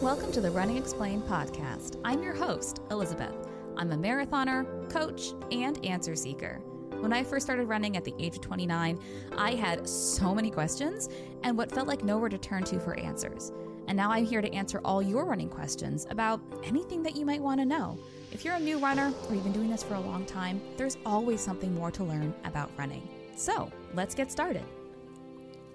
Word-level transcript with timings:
Welcome 0.00 0.30
to 0.30 0.40
the 0.40 0.52
Running 0.52 0.76
Explained 0.76 1.24
podcast. 1.24 2.00
I'm 2.04 2.22
your 2.22 2.32
host, 2.32 2.82
Elizabeth. 2.92 3.34
I'm 3.76 3.90
a 3.90 3.96
marathoner, 3.96 4.88
coach, 4.92 5.32
and 5.50 5.84
answer 5.84 6.14
seeker. 6.14 6.60
When 7.00 7.12
I 7.12 7.24
first 7.24 7.44
started 7.44 7.64
running 7.66 7.96
at 7.96 8.04
the 8.04 8.14
age 8.16 8.36
of 8.36 8.42
29, 8.42 8.96
I 9.36 9.54
had 9.56 9.88
so 9.88 10.32
many 10.32 10.52
questions 10.52 11.08
and 11.42 11.58
what 11.58 11.72
felt 11.72 11.88
like 11.88 12.04
nowhere 12.04 12.28
to 12.28 12.38
turn 12.38 12.62
to 12.66 12.78
for 12.78 12.96
answers. 12.96 13.50
And 13.88 13.96
now 13.96 14.12
I'm 14.12 14.24
here 14.24 14.40
to 14.40 14.54
answer 14.54 14.80
all 14.84 15.02
your 15.02 15.24
running 15.24 15.48
questions 15.48 16.06
about 16.10 16.40
anything 16.62 17.02
that 17.02 17.16
you 17.16 17.26
might 17.26 17.42
want 17.42 17.58
to 17.58 17.66
know. 17.66 17.98
If 18.30 18.44
you're 18.44 18.54
a 18.54 18.60
new 18.60 18.78
runner 18.78 19.12
or 19.28 19.34
you've 19.34 19.42
been 19.42 19.52
doing 19.52 19.68
this 19.68 19.82
for 19.82 19.94
a 19.94 20.00
long 20.00 20.24
time, 20.26 20.62
there's 20.76 20.96
always 21.04 21.40
something 21.40 21.74
more 21.74 21.90
to 21.90 22.04
learn 22.04 22.32
about 22.44 22.70
running. 22.78 23.02
So 23.36 23.68
let's 23.94 24.14
get 24.14 24.30
started. 24.30 24.62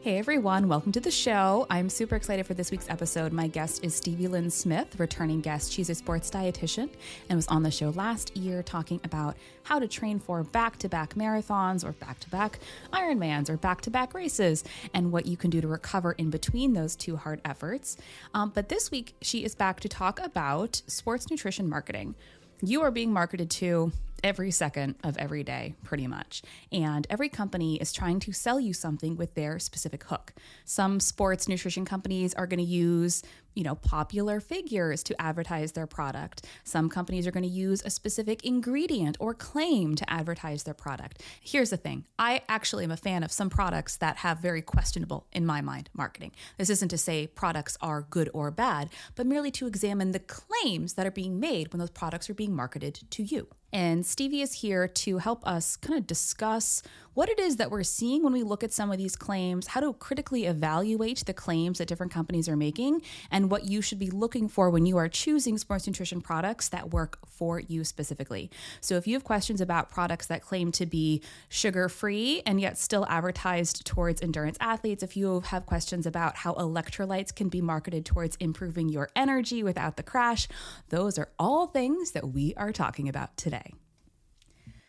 Hey 0.03 0.17
everyone, 0.17 0.67
welcome 0.67 0.91
to 0.91 0.99
the 0.99 1.09
show. 1.09 1.65
I'm 1.69 1.89
super 1.89 2.17
excited 2.17 2.45
for 2.45 2.53
this 2.53 2.71
week's 2.71 2.89
episode. 2.89 3.31
My 3.31 3.47
guest 3.47 3.85
is 3.85 3.95
Stevie 3.95 4.27
Lyn 4.27 4.49
Smith, 4.49 4.99
returning 4.99 5.39
guest. 5.39 5.71
She's 5.71 5.89
a 5.89 5.95
sports 5.95 6.29
dietitian 6.29 6.89
and 7.29 7.37
was 7.37 7.47
on 7.47 7.63
the 7.63 7.71
show 7.71 7.91
last 7.91 8.35
year 8.35 8.61
talking 8.61 8.99
about 9.05 9.37
how 9.63 9.79
to 9.79 9.87
train 9.87 10.19
for 10.19 10.43
back 10.43 10.77
to 10.79 10.89
back 10.89 11.15
marathons 11.15 11.85
or 11.85 11.93
back 11.93 12.19
to 12.19 12.29
back 12.29 12.59
Ironmans 12.91 13.49
or 13.49 13.55
back 13.55 13.79
to 13.83 13.89
back 13.89 14.13
races 14.13 14.65
and 14.93 15.13
what 15.13 15.25
you 15.25 15.37
can 15.37 15.49
do 15.49 15.61
to 15.61 15.69
recover 15.69 16.11
in 16.11 16.29
between 16.29 16.73
those 16.73 16.97
two 16.97 17.15
hard 17.15 17.39
efforts. 17.45 17.95
Um, 18.33 18.51
but 18.53 18.67
this 18.67 18.91
week, 18.91 19.15
she 19.21 19.45
is 19.45 19.55
back 19.55 19.79
to 19.79 19.87
talk 19.87 20.19
about 20.19 20.81
sports 20.85 21.29
nutrition 21.29 21.69
marketing. 21.69 22.15
You 22.61 22.81
are 22.81 22.91
being 22.91 23.13
marketed 23.13 23.49
to 23.51 23.93
every 24.23 24.51
second 24.51 24.95
of 25.03 25.17
every 25.17 25.43
day, 25.43 25.75
pretty 25.83 26.07
much. 26.07 26.41
And 26.71 27.05
every 27.09 27.29
company 27.29 27.75
is 27.75 27.91
trying 27.91 28.19
to 28.21 28.31
sell 28.31 28.59
you 28.59 28.73
something 28.73 29.17
with 29.17 29.35
their 29.35 29.59
specific 29.59 30.03
hook. 30.05 30.33
Some 30.65 30.99
sports 30.99 31.47
nutrition 31.47 31.85
companies 31.85 32.33
are 32.33 32.47
going 32.47 32.59
to 32.59 32.63
use 32.63 33.21
you 33.55 33.63
know, 33.63 33.75
popular 33.75 34.39
figures 34.39 35.03
to 35.03 35.21
advertise 35.21 35.71
their 35.73 35.87
product. 35.87 36.45
Some 36.63 36.89
companies 36.89 37.27
are 37.27 37.31
going 37.31 37.43
to 37.43 37.49
use 37.49 37.81
a 37.83 37.89
specific 37.89 38.43
ingredient 38.45 39.17
or 39.19 39.33
claim 39.33 39.95
to 39.95 40.09
advertise 40.11 40.63
their 40.63 40.73
product. 40.73 41.21
Here's 41.41 41.69
the 41.69 41.77
thing 41.77 42.05
I 42.17 42.41
actually 42.47 42.83
am 42.83 42.91
a 42.91 42.97
fan 42.97 43.23
of 43.23 43.31
some 43.31 43.49
products 43.49 43.97
that 43.97 44.17
have 44.17 44.39
very 44.39 44.61
questionable, 44.61 45.27
in 45.31 45.45
my 45.45 45.61
mind, 45.61 45.89
marketing. 45.93 46.31
This 46.57 46.69
isn't 46.69 46.89
to 46.89 46.97
say 46.97 47.27
products 47.27 47.77
are 47.81 48.07
good 48.09 48.29
or 48.33 48.51
bad, 48.51 48.89
but 49.15 49.25
merely 49.25 49.51
to 49.51 49.67
examine 49.67 50.11
the 50.11 50.19
claims 50.19 50.93
that 50.93 51.05
are 51.05 51.11
being 51.11 51.39
made 51.39 51.71
when 51.71 51.79
those 51.79 51.89
products 51.89 52.29
are 52.29 52.33
being 52.33 52.55
marketed 52.55 52.99
to 53.11 53.23
you. 53.23 53.47
And 53.73 54.05
Stevie 54.05 54.41
is 54.41 54.53
here 54.53 54.87
to 54.87 55.17
help 55.17 55.45
us 55.47 55.75
kind 55.77 55.97
of 55.97 56.05
discuss 56.05 56.83
what 57.15 57.27
it 57.27 57.39
is 57.39 57.55
that 57.57 57.71
we're 57.71 57.83
seeing 57.83 58.23
when 58.23 58.33
we 58.33 58.43
look 58.43 58.63
at 58.63 58.71
some 58.71 58.91
of 58.91 58.99
these 58.99 59.15
claims, 59.15 59.67
how 59.67 59.79
to 59.79 59.93
critically 59.93 60.45
evaluate 60.45 61.23
the 61.25 61.33
claims 61.33 61.79
that 61.79 61.87
different 61.87 62.11
companies 62.11 62.47
are 62.47 62.55
making, 62.55 63.01
and 63.31 63.42
what 63.49 63.65
you 63.65 63.81
should 63.81 63.99
be 63.99 64.09
looking 64.09 64.47
for 64.47 64.69
when 64.69 64.85
you 64.85 64.97
are 64.97 65.07
choosing 65.07 65.57
sports 65.57 65.87
nutrition 65.87 66.21
products 66.21 66.69
that 66.69 66.91
work 66.91 67.19
for 67.27 67.59
you 67.59 67.83
specifically. 67.83 68.49
So 68.81 68.95
if 68.95 69.07
you 69.07 69.13
have 69.13 69.23
questions 69.23 69.61
about 69.61 69.89
products 69.89 70.27
that 70.27 70.41
claim 70.41 70.71
to 70.73 70.85
be 70.85 71.21
sugar 71.49 71.89
free 71.89 72.41
and 72.45 72.59
yet 72.59 72.77
still 72.77 73.05
advertised 73.07 73.85
towards 73.85 74.21
endurance 74.21 74.57
athletes, 74.59 75.03
if 75.03 75.17
you 75.17 75.41
have 75.41 75.65
questions 75.65 76.05
about 76.05 76.37
how 76.37 76.53
electrolytes 76.53 77.33
can 77.33 77.49
be 77.49 77.61
marketed 77.61 78.05
towards 78.05 78.35
improving 78.37 78.89
your 78.89 79.09
energy 79.15 79.63
without 79.63 79.97
the 79.97 80.03
crash, 80.03 80.47
those 80.89 81.17
are 81.17 81.29
all 81.39 81.67
things 81.67 82.11
that 82.11 82.29
we 82.29 82.53
are 82.55 82.71
talking 82.71 83.07
about 83.09 83.35
today. 83.37 83.73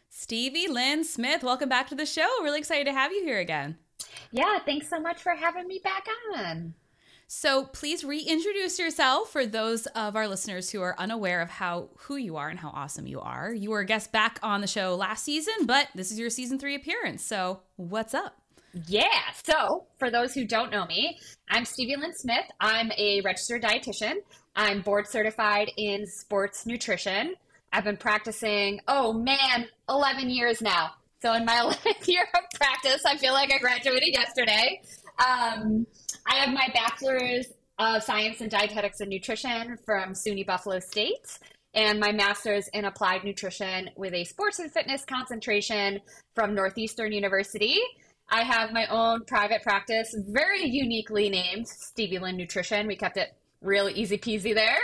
Stevie 0.09 0.69
Lyn 0.69 1.03
Smith, 1.05 1.43
welcome 1.43 1.69
back 1.69 1.89
to 1.89 1.95
the 1.95 2.07
show. 2.07 2.29
Really 2.43 2.61
excited 2.61 2.85
to 2.87 2.93
have 2.93 3.11
you 3.13 3.25
here 3.25 3.41
again. 3.41 3.77
Yeah, 4.31 4.59
thanks 4.65 4.89
so 4.89 5.01
much 5.01 5.23
for 5.23 5.35
having 5.35 5.67
me 5.67 5.81
back 5.83 6.07
on. 6.35 6.75
So 7.27 7.65
please 7.65 8.05
reintroduce 8.05 8.79
yourself 8.79 9.31
for 9.31 9.47
those 9.47 9.87
of 9.87 10.15
our 10.17 10.29
listeners 10.29 10.71
who 10.71 10.83
are 10.83 10.95
unaware 10.99 11.41
of 11.41 11.51
how 11.51 11.89
who 11.99 12.17
you 12.17 12.37
are 12.37 12.49
and 12.49 12.59
how 12.59 12.71
awesome 12.71 13.07
you 13.07 13.21
are. 13.21 13.53
You 13.53 13.71
were 13.71 13.81
a 13.81 13.87
guest 13.87 14.13
back 14.13 14.39
on 14.43 14.61
the 14.61 14.67
show 14.67 14.95
last 14.95 15.25
season, 15.25 15.67
but 15.67 15.89
this 15.95 16.11
is 16.11 16.19
your 16.19 16.31
season 16.31 16.59
three 16.59 16.75
appearance. 16.75 17.25
So 17.25 17.61
what's 17.77 18.15
up? 18.15 18.37
Yeah. 18.87 19.05
So 19.45 19.85
for 19.99 20.11
those 20.11 20.35
who 20.35 20.47
don't 20.47 20.71
know 20.71 20.85
me, 20.87 21.19
I'm 21.49 21.65
Stevie 21.65 21.97
Lyn 21.97 22.15
Smith. 22.15 22.45
I'm 22.61 22.91
a 22.97 23.21
registered 23.23 23.63
dietitian. 23.63 24.17
I'm 24.57 24.83
board 24.83 25.07
certified 25.07 25.71
in 25.77 26.07
sports 26.07 26.67
nutrition. 26.67 27.35
I've 27.73 27.85
been 27.85 27.97
practicing, 27.97 28.81
oh 28.87 29.13
man, 29.13 29.67
11 29.89 30.31
years 30.31 30.61
now. 30.61 30.91
So 31.23 31.33
in 31.33 31.45
my 31.45 31.55
11th 31.85 32.07
year 32.07 32.27
of 32.35 32.59
practice, 32.59 33.05
I 33.05 33.17
feel 33.17 33.33
like 33.33 33.53
I 33.53 33.59
graduated 33.59 34.11
yesterday. 34.13 34.81
Um, 35.25 35.87
I 36.35 36.39
have 36.39 36.53
my 36.53 36.69
bachelor's 36.75 37.47
of 37.79 38.03
science 38.03 38.41
in 38.41 38.49
dietetics 38.49 38.99
and 38.99 39.09
nutrition 39.09 39.79
from 39.85 40.15
SUNY 40.15 40.45
Buffalo 40.45 40.81
State 40.81 41.39
and 41.75 42.01
my 42.01 42.11
master's 42.11 42.67
in 42.69 42.87
applied 42.87 43.23
nutrition 43.23 43.89
with 43.97 44.15
a 44.15 44.25
sports 44.25 44.59
and 44.59 44.73
fitness 44.73 45.05
concentration 45.05 46.01
from 46.35 46.53
Northeastern 46.53 47.13
University. 47.13 47.79
I 48.31 48.43
have 48.43 48.73
my 48.73 48.87
own 48.87 49.25
private 49.27 49.63
practice, 49.63 50.13
very 50.29 50.65
uniquely 50.65 51.29
named 51.29 51.69
Stevie 51.69 52.19
Lyn 52.19 52.37
Nutrition. 52.37 52.89
We 52.89 52.97
kept 52.97 53.17
it 53.17 53.37
really 53.61 53.93
easy 53.93 54.19
peasy 54.19 54.55
there. 54.55 54.81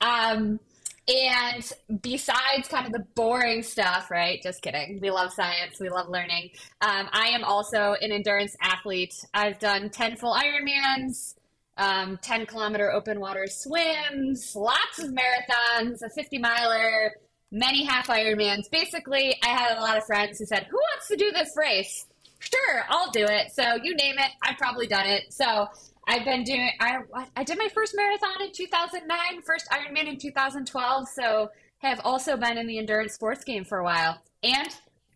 Um, 0.00 0.60
and 1.08 1.72
besides 2.00 2.68
kind 2.68 2.86
of 2.86 2.92
the 2.92 3.04
boring 3.14 3.62
stuff, 3.62 4.10
right? 4.10 4.40
Just 4.42 4.62
kidding. 4.62 5.00
We 5.02 5.10
love 5.10 5.32
science. 5.32 5.80
We 5.80 5.88
love 5.88 6.08
learning. 6.08 6.50
Um, 6.80 7.08
I 7.12 7.28
am 7.28 7.42
also 7.44 7.96
an 8.00 8.12
endurance 8.12 8.56
athlete. 8.62 9.14
I've 9.34 9.58
done 9.58 9.90
10 9.90 10.16
full 10.16 10.34
Ironmans, 10.34 11.34
um, 11.76 12.18
10 12.22 12.46
kilometer 12.46 12.92
open 12.92 13.18
water 13.18 13.46
swims, 13.48 14.54
lots 14.54 15.00
of 15.00 15.10
marathons, 15.10 16.02
a 16.02 16.10
50 16.10 16.38
miler, 16.38 17.12
many 17.50 17.84
half 17.84 18.06
Ironmans. 18.06 18.70
Basically, 18.70 19.36
I 19.42 19.48
had 19.48 19.76
a 19.76 19.80
lot 19.80 19.96
of 19.96 20.04
friends 20.04 20.38
who 20.38 20.46
said, 20.46 20.66
Who 20.70 20.76
wants 20.76 21.08
to 21.08 21.16
do 21.16 21.32
this 21.32 21.54
race? 21.56 22.06
Sure, 22.38 22.84
I'll 22.88 23.10
do 23.10 23.24
it. 23.24 23.52
So 23.52 23.76
you 23.82 23.94
name 23.94 24.16
it, 24.18 24.30
I've 24.42 24.58
probably 24.58 24.86
done 24.86 25.06
it. 25.06 25.32
So 25.32 25.68
I've 26.08 26.24
been 26.24 26.44
doing. 26.44 26.70
I 26.80 27.00
I 27.36 27.44
did 27.44 27.58
my 27.58 27.68
first 27.68 27.94
marathon 27.96 28.42
in 28.42 28.52
2009, 28.52 29.42
first 29.42 29.68
Ironman 29.70 30.08
in 30.08 30.18
2012. 30.18 31.08
So 31.08 31.50
have 31.78 32.00
also 32.04 32.36
been 32.36 32.58
in 32.58 32.66
the 32.66 32.78
endurance 32.78 33.14
sports 33.14 33.44
game 33.44 33.64
for 33.64 33.78
a 33.78 33.84
while, 33.84 34.20
and 34.42 34.68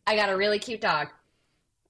I 0.06 0.16
got 0.16 0.28
a 0.28 0.36
really 0.36 0.58
cute 0.58 0.80
dog. 0.80 1.08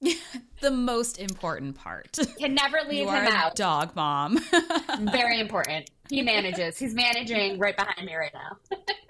the 0.61 0.71
most 0.71 1.19
important 1.19 1.75
part. 1.75 2.19
Can 2.39 2.55
never 2.55 2.79
leave 2.87 3.01
you 3.01 3.11
him 3.11 3.27
out. 3.27 3.57
Dog 3.57 3.95
mom. 3.97 4.39
Very 5.01 5.41
important. 5.41 5.91
He 6.09 6.23
manages. 6.23 6.79
He's 6.79 6.95
managing 6.95 7.59
right 7.59 7.77
behind 7.77 8.07
me 8.07 8.15
right 8.15 8.33
now. 8.35 8.77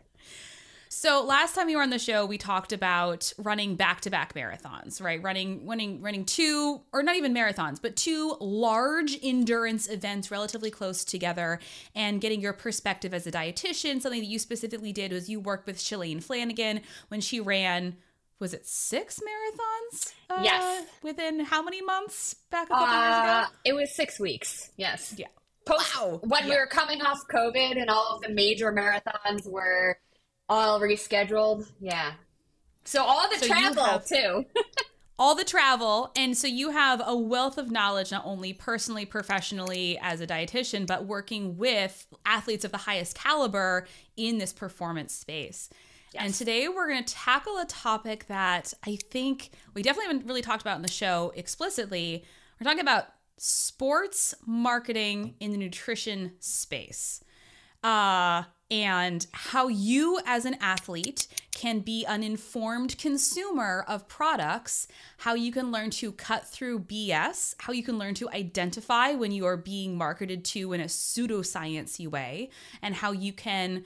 So 0.99 1.23
last 1.23 1.55
time 1.55 1.69
you 1.69 1.77
were 1.77 1.83
on 1.83 1.91
the 1.91 1.99
show, 1.99 2.25
we 2.25 2.39
talked 2.39 2.73
about 2.73 3.31
running 3.37 3.77
back-to-back 3.77 4.33
marathons, 4.33 4.99
right? 4.99 5.23
Running, 5.23 5.67
running, 5.67 6.01
running 6.01 6.25
two, 6.25 6.81
or 6.91 7.03
not 7.03 7.17
even 7.17 7.34
marathons, 7.34 7.83
but 7.83 7.97
two 7.97 8.34
large 8.41 9.15
endurance 9.23 9.91
events 9.91 10.31
relatively 10.31 10.71
close 10.71 11.05
together, 11.05 11.61
and 11.95 12.19
getting 12.19 12.41
your 12.41 12.55
perspective 12.55 13.12
as 13.12 13.27
a 13.27 13.31
dietitian. 13.31 14.01
Something 14.01 14.23
that 14.23 14.27
you 14.27 14.39
specifically 14.39 14.91
did 14.91 15.12
was 15.12 15.29
you 15.29 15.39
worked 15.39 15.67
with 15.67 15.77
Shalane 15.77 16.23
Flanagan 16.23 16.81
when 17.09 17.21
she 17.21 17.41
ran. 17.41 17.99
Was 18.39 18.55
it 18.55 18.67
six 18.67 19.21
marathons? 19.21 20.15
Uh, 20.31 20.41
yes. 20.45 20.87
Within 21.03 21.41
how 21.41 21.63
many 21.63 21.83
months 21.83 22.33
back 22.51 22.69
a 22.69 22.71
couple 22.71 22.87
uh, 22.87 23.03
years 23.03 23.45
ago? 23.45 23.57
It 23.67 23.73
was 23.75 23.95
six 23.95 24.19
weeks. 24.19 24.71
Yes. 24.78 25.15
Yeah. 25.19 25.27
Post 25.67 25.95
wow. 25.95 26.21
when 26.25 26.45
yeah. 26.45 26.55
we 26.55 26.57
were 26.57 26.67
coming 26.67 27.03
off 27.03 27.19
COVID 27.31 27.78
and 27.78 27.91
all 27.91 28.17
of 28.17 28.23
the 28.23 28.31
major 28.31 28.73
marathons 28.73 29.47
were 29.47 29.99
all 30.49 30.81
rescheduled. 30.81 31.71
Yeah. 31.81 32.12
So 32.84 33.03
all 33.03 33.29
the 33.29 33.39
so 33.39 33.47
travel 33.47 33.84
have, 33.84 34.07
too. 34.07 34.45
all 35.19 35.34
the 35.34 35.45
travel. 35.45 36.12
And 36.17 36.37
so 36.37 36.47
you 36.47 36.71
have 36.71 37.03
a 37.05 37.17
wealth 37.17 37.59
of 37.59 37.71
knowledge, 37.71 38.12
not 38.12 38.25
only 38.25 38.53
personally, 38.53 39.05
professionally 39.05 39.99
as 40.01 40.21
a 40.21 40.27
dietitian, 40.27 40.87
but 40.87 41.07
working 41.07 41.57
with 41.57 42.07
athletes 42.25 42.65
of 42.65 42.73
the 42.73 42.79
highest 42.79 43.17
caliber 43.17 43.87
in 44.16 44.39
this 44.39 44.53
performance 44.53 45.15
space. 45.15 45.71
Yes. 46.13 46.25
And 46.25 46.34
today 46.34 46.69
we're 46.69 46.89
going 46.89 47.04
to 47.04 47.15
tackle 47.15 47.59
a 47.59 47.66
topic 47.66 48.27
that 48.28 48.72
I 48.87 48.97
think 49.10 49.51
we 49.75 49.83
definitely 49.83 50.13
haven't 50.13 50.28
really 50.28 50.43
talked 50.43 50.63
about 50.63 50.77
in 50.77 50.83
the 50.83 50.91
show 50.91 51.33
explicitly. 51.34 52.25
We're 52.60 52.65
talking 52.65 52.81
about 52.81 53.07
sports 53.39 54.34
marketing 54.47 55.34
in 55.41 55.51
the 55.51 55.59
nutrition 55.59 56.33
space. 56.39 57.22
Uh, 57.83 58.45
and 58.71 59.27
how 59.33 59.68
you 59.68 60.18
as 60.27 60.45
an 60.45 60.57
athlete 60.60 61.28
can 61.53 61.80
be 61.80 62.04
an 62.04 62.22
informed 62.22 62.98
consumer 62.98 63.84
of 63.89 64.09
products, 64.09 64.89
how 65.18 65.34
you 65.34 65.53
can 65.53 65.71
learn 65.71 65.91
to 65.91 66.13
cut 66.13 66.47
through 66.47 66.80
BS, 66.80 67.54
how 67.59 67.72
you 67.72 67.83
can 67.83 67.98
learn 67.98 68.15
to 68.15 68.28
identify 68.30 69.13
when 69.13 69.33
you 69.33 69.47
are 69.47 69.57
being 69.57 69.97
marketed 69.97 70.45
to 70.45 70.72
in 70.72 70.80
a 70.80 70.84
pseudosciency 70.84 72.09
way, 72.09 72.51
and 72.83 72.95
how 72.95 73.13
you 73.13 73.33
can 73.33 73.84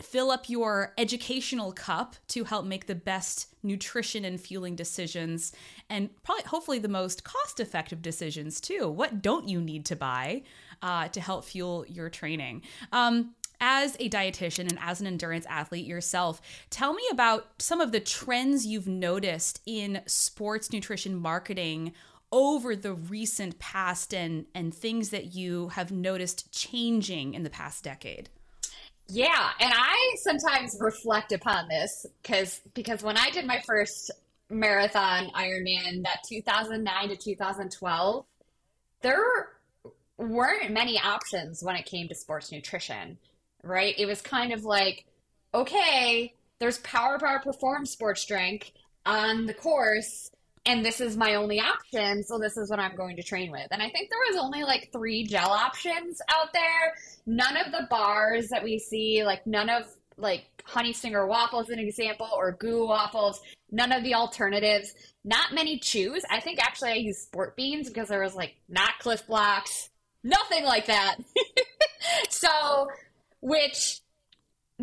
fill 0.00 0.30
up 0.30 0.48
your 0.48 0.92
educational 0.96 1.72
cup 1.72 2.16
to 2.28 2.44
help 2.44 2.64
make 2.64 2.86
the 2.86 2.94
best 2.94 3.54
nutrition 3.62 4.24
and 4.24 4.40
fueling 4.40 4.74
decisions 4.74 5.52
and 5.90 6.08
probably 6.22 6.44
hopefully 6.44 6.78
the 6.78 6.88
most 6.88 7.24
cost 7.24 7.60
effective 7.60 8.00
decisions 8.00 8.60
too. 8.60 8.88
What 8.88 9.20
don't 9.20 9.48
you 9.48 9.60
need 9.60 9.84
to 9.86 9.96
buy 9.96 10.42
uh, 10.82 11.08
to 11.08 11.20
help 11.20 11.44
fuel 11.44 11.84
your 11.86 12.08
training? 12.08 12.62
Um, 12.92 13.34
as 13.60 13.96
a 14.00 14.08
dietitian 14.08 14.68
and 14.68 14.78
as 14.80 15.00
an 15.00 15.06
endurance 15.06 15.46
athlete 15.48 15.86
yourself, 15.86 16.40
tell 16.70 16.94
me 16.94 17.02
about 17.10 17.46
some 17.58 17.80
of 17.80 17.92
the 17.92 18.00
trends 18.00 18.66
you've 18.66 18.88
noticed 18.88 19.60
in 19.66 20.02
sports 20.06 20.72
nutrition 20.72 21.14
marketing 21.14 21.92
over 22.32 22.76
the 22.76 22.94
recent 22.94 23.58
past 23.58 24.14
and 24.14 24.46
and 24.54 24.74
things 24.74 25.10
that 25.10 25.34
you 25.34 25.68
have 25.70 25.90
noticed 25.90 26.52
changing 26.52 27.34
in 27.34 27.42
the 27.42 27.50
past 27.50 27.82
decade. 27.84 28.28
Yeah, 29.08 29.50
and 29.58 29.72
I 29.74 30.14
sometimes 30.22 30.76
reflect 30.78 31.32
upon 31.32 31.66
this 31.68 32.06
because 32.22 32.60
because 32.74 33.02
when 33.02 33.16
I 33.16 33.30
did 33.30 33.44
my 33.46 33.60
first 33.66 34.12
marathon 34.48 35.30
Ironman, 35.34 36.04
that 36.04 36.18
2009 36.28 37.08
to 37.08 37.16
2012, 37.16 38.24
there 39.02 39.22
weren't 40.16 40.70
many 40.70 40.98
options 41.00 41.62
when 41.62 41.74
it 41.76 41.86
came 41.86 42.06
to 42.08 42.14
sports 42.14 42.52
nutrition, 42.52 43.18
right? 43.62 43.94
It 43.98 44.06
was 44.06 44.20
kind 44.20 44.52
of 44.52 44.64
like, 44.64 45.04
okay, 45.54 46.34
there's 46.58 46.78
Power 46.78 47.18
Bar 47.18 47.40
Perform 47.40 47.86
Sports 47.86 48.24
Drink 48.24 48.72
on 49.06 49.46
the 49.46 49.54
course, 49.54 50.30
and 50.66 50.84
this 50.84 51.00
is 51.00 51.16
my 51.16 51.36
only 51.36 51.58
option, 51.58 52.22
so 52.22 52.38
this 52.38 52.56
is 52.56 52.70
what 52.70 52.78
I'm 52.78 52.94
going 52.94 53.16
to 53.16 53.22
train 53.22 53.50
with. 53.50 53.66
And 53.70 53.82
I 53.82 53.88
think 53.88 54.10
there 54.10 54.18
was 54.30 54.36
only 54.36 54.62
like 54.62 54.90
three 54.92 55.24
gel 55.24 55.50
options 55.50 56.20
out 56.28 56.52
there. 56.52 56.94
None 57.26 57.56
of 57.56 57.72
the 57.72 57.86
bars 57.88 58.48
that 58.48 58.62
we 58.62 58.78
see, 58.78 59.24
like 59.24 59.46
none 59.46 59.70
of 59.70 59.86
like 60.20 60.44
honey 60.64 60.92
stinger 60.92 61.26
waffles 61.26 61.70
an 61.70 61.78
example 61.78 62.28
or 62.36 62.52
GU 62.52 62.86
waffles 62.86 63.40
none 63.70 63.92
of 63.92 64.02
the 64.02 64.14
alternatives 64.14 64.94
not 65.24 65.52
many 65.52 65.78
chews 65.78 66.22
i 66.30 66.40
think 66.40 66.58
actually 66.60 66.90
i 66.90 66.94
used 66.94 67.20
sport 67.20 67.56
beans 67.56 67.88
because 67.88 68.08
there 68.08 68.22
was 68.22 68.34
like 68.34 68.54
not 68.68 68.98
Clif 69.00 69.26
Bloks, 69.26 69.90
nothing 70.22 70.64
like 70.64 70.86
that 70.86 71.16
so 72.28 72.88
which 73.40 74.00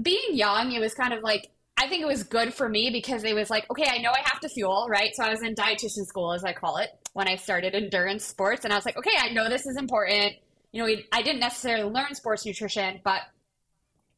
being 0.02 0.36
young 0.36 0.72
it 0.72 0.80
was 0.80 0.94
kind 0.94 1.14
of 1.14 1.24
like 1.24 1.50
I 1.80 1.88
think 1.88 2.02
it 2.02 2.08
was 2.08 2.24
good 2.24 2.54
for 2.54 2.68
me 2.68 2.90
because 2.90 3.24
it 3.24 3.36
was 3.36 3.52
like, 3.52 3.70
okay, 3.70 3.86
I 3.88 4.00
know 4.00 4.10
I 4.10 4.22
have 4.24 4.40
to 4.40 4.50
fuel, 4.50 4.88
right? 4.90 5.16
So 5.16 5.24
I 5.24 5.30
was 5.30 5.44
in 5.44 5.54
dietitian 5.54 6.08
school, 6.08 6.34
as 6.34 6.44
I 6.44 6.52
call 6.52 6.78
it, 6.78 6.90
when 7.14 7.28
I 7.28 7.36
started 7.36 7.76
endurance 7.76 8.26
sports. 8.26 8.64
And 8.64 8.74
I 8.74 8.76
was 8.76 8.86
like, 8.86 8.98
okay, 8.98 9.16
I 9.20 9.30
know 9.30 9.48
this 9.48 9.68
is 9.68 9.78
important. 9.78 10.34
You 10.72 10.84
know, 10.84 11.02
I 11.12 11.22
didn't 11.22 11.40
necessarily 11.40 11.90
learn 11.90 12.16
sports 12.16 12.48
nutrition, 12.48 13.00
but, 13.04 13.22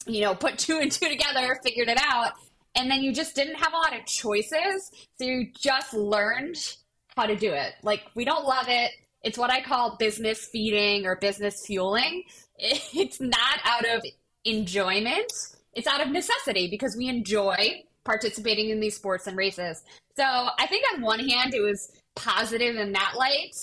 you 0.08 0.22
know, 0.22 0.36
put 0.36 0.58
two 0.58 0.80
and 0.80 0.90
two 0.90 1.10
together, 1.10 1.60
figured 1.62 1.90
it 1.90 2.00
out. 2.02 2.32
And 2.76 2.90
then 2.90 3.02
you 3.02 3.14
just 3.14 3.36
didn't 3.36 3.56
have 3.56 3.74
a 3.74 3.78
lot 3.78 3.94
of 3.94 4.06
choices. 4.06 4.90
So 5.18 5.26
you 5.26 5.48
just 5.54 5.94
learned 5.94 6.56
how 7.18 7.26
to 7.26 7.36
do 7.36 7.52
it. 7.52 7.74
Like, 7.84 8.04
we 8.16 8.24
don't 8.24 8.46
love 8.46 8.70
it. 8.70 8.92
It's 9.22 9.38
what 9.38 9.52
I 9.52 9.62
call 9.62 9.98
business 9.98 10.46
feeding 10.46 11.06
or 11.06 11.18
business 11.18 11.66
fueling. 11.66 12.24
It's 12.62 13.22
not 13.22 13.60
out 13.64 13.86
of 13.86 14.02
enjoyment 14.46 15.32
it's 15.74 15.88
out 15.88 16.02
of 16.02 16.12
necessity 16.12 16.68
because 16.70 16.96
we 16.98 17.08
enjoy 17.08 17.84
participating 18.04 18.70
in 18.70 18.80
these 18.80 18.96
sports 18.96 19.28
and 19.28 19.38
races. 19.38 19.84
So 20.18 20.24
I 20.26 20.66
think 20.68 20.86
on 20.94 21.02
one 21.02 21.20
hand, 21.20 21.54
it 21.54 21.62
was 21.62 21.92
positive 22.16 22.76
in 22.76 22.92
that 22.94 23.14
light, 23.18 23.56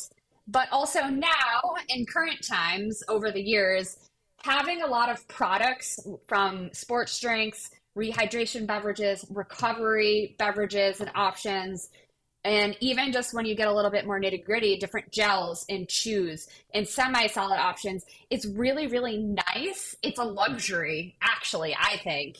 but 0.47 0.69
also 0.71 1.03
now 1.05 1.75
in 1.89 2.07
current 2.07 2.47
times 2.47 3.03
over 3.09 3.31
the 3.31 3.41
years, 3.41 3.99
having 4.43 4.83
a 4.83 4.87
lot 4.87 5.11
of 5.11 5.27
products 5.29 5.99
from 6.29 6.71
sports 6.73 7.19
drinks, 7.19 7.71
rehydration 7.99 8.67
beverages, 8.67 9.27
recovery 9.31 10.37
beverages, 10.39 11.01
and 11.01 11.11
options 11.15 11.91
and 12.47 12.77
even 12.79 13.11
just 13.11 13.35
when 13.35 13.45
you 13.45 13.57
get 13.57 13.67
a 13.67 13.73
little 13.73 13.91
bit 13.91 14.07
more 14.07 14.21
nitty 14.21 14.45
gritty, 14.45 14.77
different 14.77 15.11
gels 15.11 15.67
and 15.69 15.89
chews 15.89 16.47
and 16.73 16.87
semi 16.87 17.27
solid 17.27 17.59
options, 17.59 18.05
it's 18.31 18.47
really, 18.47 18.87
really 18.87 19.19
nice. 19.19 19.97
It's 20.01 20.21
a 20.21 20.25
luxury, 20.25 21.17
actually, 21.21 21.75
I 21.75 21.97
think. 21.97 22.37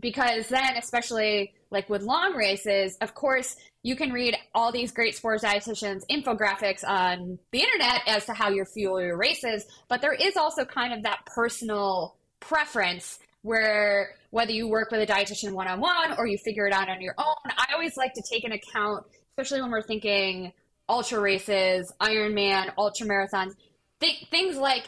Because 0.00 0.48
then, 0.48 0.76
especially 0.78 1.52
like 1.70 1.90
with 1.90 2.00
long 2.00 2.34
races, 2.34 2.96
of 3.02 3.14
course, 3.14 3.56
you 3.82 3.94
can 3.94 4.10
read 4.10 4.34
all 4.54 4.72
these 4.72 4.90
great 4.90 5.16
sports 5.16 5.44
dietitians 5.44 6.00
infographics 6.10 6.82
on 6.82 7.38
the 7.50 7.60
internet 7.60 8.00
as 8.06 8.24
to 8.24 8.32
how 8.32 8.48
you 8.48 8.64
fuel 8.64 9.02
your 9.02 9.18
races, 9.18 9.66
but 9.88 10.00
there 10.00 10.14
is 10.14 10.38
also 10.38 10.64
kind 10.64 10.94
of 10.94 11.02
that 11.02 11.26
personal 11.26 12.16
preference 12.40 13.18
where 13.42 14.14
whether 14.30 14.52
you 14.52 14.66
work 14.66 14.90
with 14.90 15.08
a 15.08 15.12
dietitian 15.12 15.52
one 15.52 15.68
on 15.68 15.78
one 15.78 16.14
or 16.16 16.26
you 16.26 16.38
figure 16.38 16.66
it 16.66 16.72
out 16.72 16.88
on 16.88 17.02
your 17.02 17.14
own, 17.18 17.52
I 17.58 17.74
always 17.74 17.98
like 17.98 18.14
to 18.14 18.22
take 18.30 18.44
an 18.44 18.52
account 18.52 19.04
especially 19.32 19.62
when 19.62 19.70
we're 19.70 19.82
thinking 19.82 20.52
ultra 20.88 21.20
races, 21.20 21.92
Ironman, 22.00 22.72
ultra 22.76 23.06
marathons, 23.06 23.54
th- 24.00 24.26
things 24.30 24.56
like 24.56 24.84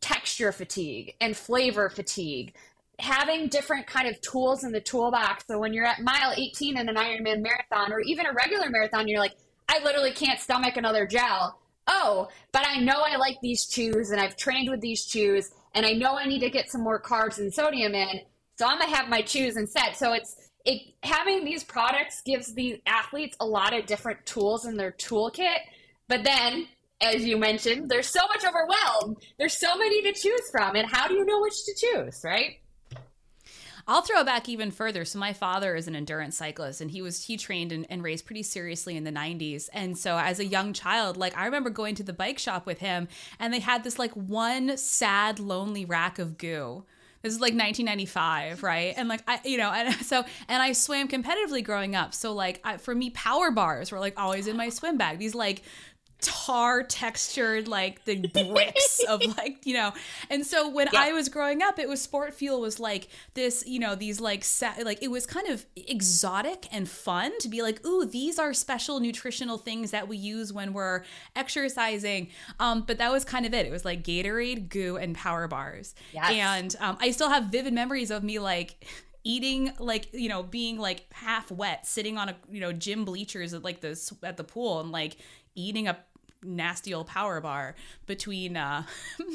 texture 0.00 0.52
fatigue 0.52 1.14
and 1.20 1.36
flavor 1.36 1.88
fatigue. 1.90 2.54
Having 2.98 3.48
different 3.48 3.86
kind 3.86 4.08
of 4.08 4.20
tools 4.22 4.64
in 4.64 4.72
the 4.72 4.80
toolbox. 4.80 5.44
So 5.46 5.58
when 5.58 5.72
you're 5.72 5.84
at 5.84 6.00
mile 6.00 6.32
18 6.36 6.78
in 6.78 6.88
an 6.88 6.96
Ironman 6.96 7.42
marathon 7.42 7.92
or 7.92 8.00
even 8.00 8.26
a 8.26 8.32
regular 8.32 8.70
marathon, 8.70 9.06
you're 9.06 9.20
like, 9.20 9.36
I 9.68 9.80
literally 9.84 10.12
can't 10.12 10.40
stomach 10.40 10.76
another 10.76 11.06
gel. 11.06 11.60
Oh, 11.86 12.28
but 12.52 12.66
I 12.66 12.80
know 12.80 13.02
I 13.06 13.16
like 13.16 13.38
these 13.40 13.66
chews 13.66 14.10
and 14.10 14.20
I've 14.20 14.36
trained 14.36 14.70
with 14.70 14.80
these 14.80 15.04
chews 15.04 15.50
and 15.74 15.86
I 15.86 15.92
know 15.92 16.16
I 16.16 16.26
need 16.26 16.40
to 16.40 16.50
get 16.50 16.70
some 16.70 16.82
more 16.82 17.00
carbs 17.00 17.38
and 17.38 17.52
sodium 17.52 17.94
in. 17.94 18.20
So 18.58 18.66
I'm 18.66 18.78
gonna 18.78 18.94
have 18.94 19.08
my 19.08 19.22
chews 19.22 19.56
instead. 19.56 19.94
So 19.94 20.12
it's 20.14 20.47
it 20.64 20.94
having 21.02 21.44
these 21.44 21.64
products 21.64 22.22
gives 22.22 22.54
the 22.54 22.80
athletes 22.86 23.36
a 23.40 23.46
lot 23.46 23.76
of 23.76 23.86
different 23.86 24.24
tools 24.26 24.66
in 24.66 24.76
their 24.76 24.92
toolkit. 24.92 25.58
But 26.08 26.24
then, 26.24 26.66
as 27.00 27.24
you 27.24 27.36
mentioned, 27.36 27.88
there's 27.88 28.08
so 28.08 28.26
much 28.26 28.44
overwhelmed. 28.44 29.18
There's 29.38 29.58
so 29.58 29.76
many 29.76 30.02
to 30.02 30.12
choose 30.12 30.50
from, 30.50 30.76
and 30.76 30.90
how 30.90 31.08
do 31.08 31.14
you 31.14 31.24
know 31.24 31.40
which 31.40 31.64
to 31.64 31.74
choose, 31.74 32.20
right? 32.24 32.56
I'll 33.88 34.02
throw 34.02 34.22
back 34.22 34.50
even 34.50 34.70
further. 34.70 35.06
So 35.06 35.18
my 35.18 35.32
father 35.32 35.74
is 35.74 35.88
an 35.88 35.96
endurance 35.96 36.36
cyclist 36.36 36.82
and 36.82 36.90
he 36.90 37.00
was 37.00 37.24
he 37.24 37.38
trained 37.38 37.72
and, 37.72 37.86
and, 37.88 38.02
raced 38.02 38.26
pretty 38.26 38.42
seriously 38.42 38.98
in 38.98 39.04
the 39.04 39.10
90s. 39.10 39.70
And 39.72 39.96
so 39.96 40.18
as 40.18 40.38
a 40.38 40.44
young 40.44 40.74
child, 40.74 41.16
like 41.16 41.34
I 41.38 41.46
remember 41.46 41.70
going 41.70 41.94
to 41.94 42.02
the 42.02 42.12
bike 42.12 42.38
shop 42.38 42.66
with 42.66 42.80
him 42.80 43.08
and 43.40 43.52
they 43.52 43.60
had 43.60 43.84
this 43.84 43.98
like 43.98 44.12
one 44.12 44.76
sad 44.76 45.40
lonely 45.40 45.86
rack 45.86 46.18
of 46.18 46.36
GU 46.36 46.84
this 47.22 47.32
is 47.32 47.40
like 47.40 47.54
1995, 47.54 48.62
right? 48.62 48.94
And 48.96 49.08
like 49.08 49.22
I, 49.26 49.40
you 49.44 49.58
know, 49.58 49.70
and 49.70 49.94
so 50.06 50.24
and 50.48 50.62
I 50.62 50.72
swam 50.72 51.08
competitively 51.08 51.64
growing 51.64 51.94
up. 51.94 52.14
So 52.14 52.32
like 52.32 52.60
I, 52.64 52.76
for 52.76 52.94
me, 52.94 53.10
power 53.10 53.50
bars 53.50 53.90
were 53.90 53.98
like 53.98 54.18
always 54.18 54.46
in 54.46 54.56
my 54.56 54.68
swim 54.68 54.98
bag. 54.98 55.18
These 55.18 55.34
like 55.34 55.62
tar 56.20 56.82
textured 56.82 57.68
like 57.68 58.04
the 58.04 58.16
bricks 58.52 59.00
of 59.08 59.20
like 59.36 59.64
you 59.64 59.72
know 59.72 59.92
and 60.30 60.44
so 60.44 60.68
when 60.68 60.88
yeah. 60.92 61.00
i 61.00 61.12
was 61.12 61.28
growing 61.28 61.62
up 61.62 61.78
it 61.78 61.88
was 61.88 62.02
sport 62.02 62.34
fuel 62.34 62.60
was 62.60 62.80
like 62.80 63.08
this 63.34 63.64
you 63.66 63.78
know 63.78 63.94
these 63.94 64.20
like 64.20 64.42
set 64.42 64.84
like 64.84 65.00
it 65.00 65.12
was 65.12 65.26
kind 65.26 65.46
of 65.46 65.64
exotic 65.76 66.66
and 66.72 66.88
fun 66.88 67.30
to 67.38 67.48
be 67.48 67.62
like 67.62 67.84
ooh 67.86 68.04
these 68.04 68.36
are 68.38 68.52
special 68.52 68.98
nutritional 68.98 69.58
things 69.58 69.92
that 69.92 70.08
we 70.08 70.16
use 70.16 70.52
when 70.52 70.72
we're 70.72 71.04
exercising 71.36 72.28
um 72.58 72.82
but 72.84 72.98
that 72.98 73.12
was 73.12 73.24
kind 73.24 73.46
of 73.46 73.54
it 73.54 73.64
it 73.64 73.70
was 73.70 73.84
like 73.84 74.02
gatorade 74.02 74.68
goo 74.68 74.96
and 74.96 75.14
power 75.14 75.46
bars 75.46 75.94
yes. 76.12 76.30
and 76.32 76.76
um, 76.80 76.98
i 77.00 77.12
still 77.12 77.30
have 77.30 77.44
vivid 77.44 77.72
memories 77.72 78.10
of 78.10 78.24
me 78.24 78.40
like 78.40 78.84
eating 79.24 79.72
like 79.78 80.08
you 80.12 80.28
know 80.28 80.42
being 80.42 80.78
like 80.78 81.04
half 81.12 81.50
wet 81.50 81.86
sitting 81.86 82.16
on 82.16 82.28
a 82.28 82.36
you 82.50 82.60
know 82.60 82.72
gym 82.72 83.04
bleachers 83.04 83.52
at 83.52 83.62
like 83.62 83.80
the 83.80 84.16
at 84.22 84.36
the 84.36 84.44
pool 84.44 84.80
and 84.80 84.90
like 84.90 85.16
eating 85.54 85.88
a 85.88 85.98
nasty 86.42 86.94
old 86.94 87.06
power 87.06 87.40
bar 87.40 87.74
between 88.06 88.56
uh 88.56 88.84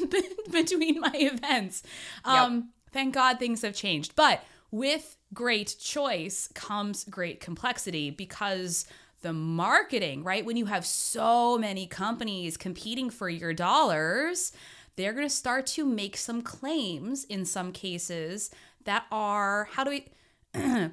between 0.52 1.00
my 1.00 1.12
events. 1.14 1.84
Um 2.26 2.56
yep. 2.56 2.64
thank 2.92 3.14
God 3.14 3.40
things 3.40 3.62
have 3.62 3.76
changed. 3.76 4.16
But 4.16 4.44
with 4.72 5.18
great 5.34 5.76
choice 5.80 6.50
comes 6.54 7.04
great 7.04 7.40
complexity 7.40 8.10
because 8.10 8.86
the 9.22 9.34
marketing, 9.34 10.24
right? 10.24 10.46
When 10.46 10.58
you 10.58 10.66
have 10.66 10.86
so 10.86 11.58
many 11.58 11.88
companies 11.88 12.58
competing 12.58 13.10
for 13.10 13.30
your 13.30 13.54
dollars, 13.54 14.52
they're 14.96 15.14
going 15.14 15.28
to 15.28 15.34
start 15.34 15.66
to 15.68 15.86
make 15.86 16.18
some 16.18 16.42
claims 16.42 17.24
in 17.24 17.46
some 17.46 17.72
cases 17.72 18.52
that 18.86 19.06
are 19.12 19.68
how 19.72 19.84
do 19.84 19.90
we 19.92 20.08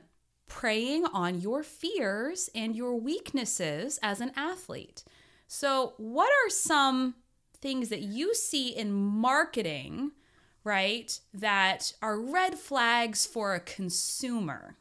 preying 0.49 1.05
on 1.07 1.41
your 1.41 1.63
fears 1.63 2.49
and 2.55 2.75
your 2.75 2.95
weaknesses 2.97 3.99
as 4.03 4.21
an 4.21 4.33
athlete. 4.37 5.05
So, 5.53 5.95
what 5.97 6.29
are 6.29 6.49
some 6.49 7.17
things 7.61 7.89
that 7.89 8.03
you 8.03 8.35
see 8.37 8.69
in 8.69 8.93
marketing, 8.93 10.13
right, 10.63 11.19
that 11.35 11.93
are 12.01 12.21
red 12.21 12.57
flags 12.57 13.27
for 13.27 13.57
a 13.57 13.61
consumer? 13.61 14.77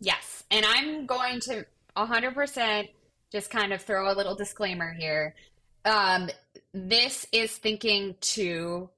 Yes. 0.00 0.42
And 0.50 0.66
I'm 0.66 1.06
going 1.06 1.38
to 1.42 1.64
100% 1.96 2.88
just 3.30 3.52
kind 3.52 3.72
of 3.72 3.82
throw 3.82 4.12
a 4.12 4.14
little 4.16 4.34
disclaimer 4.34 4.92
here. 4.98 5.36
Um, 5.84 6.28
this 6.74 7.24
is 7.30 7.56
thinking 7.56 8.16
to 8.32 8.90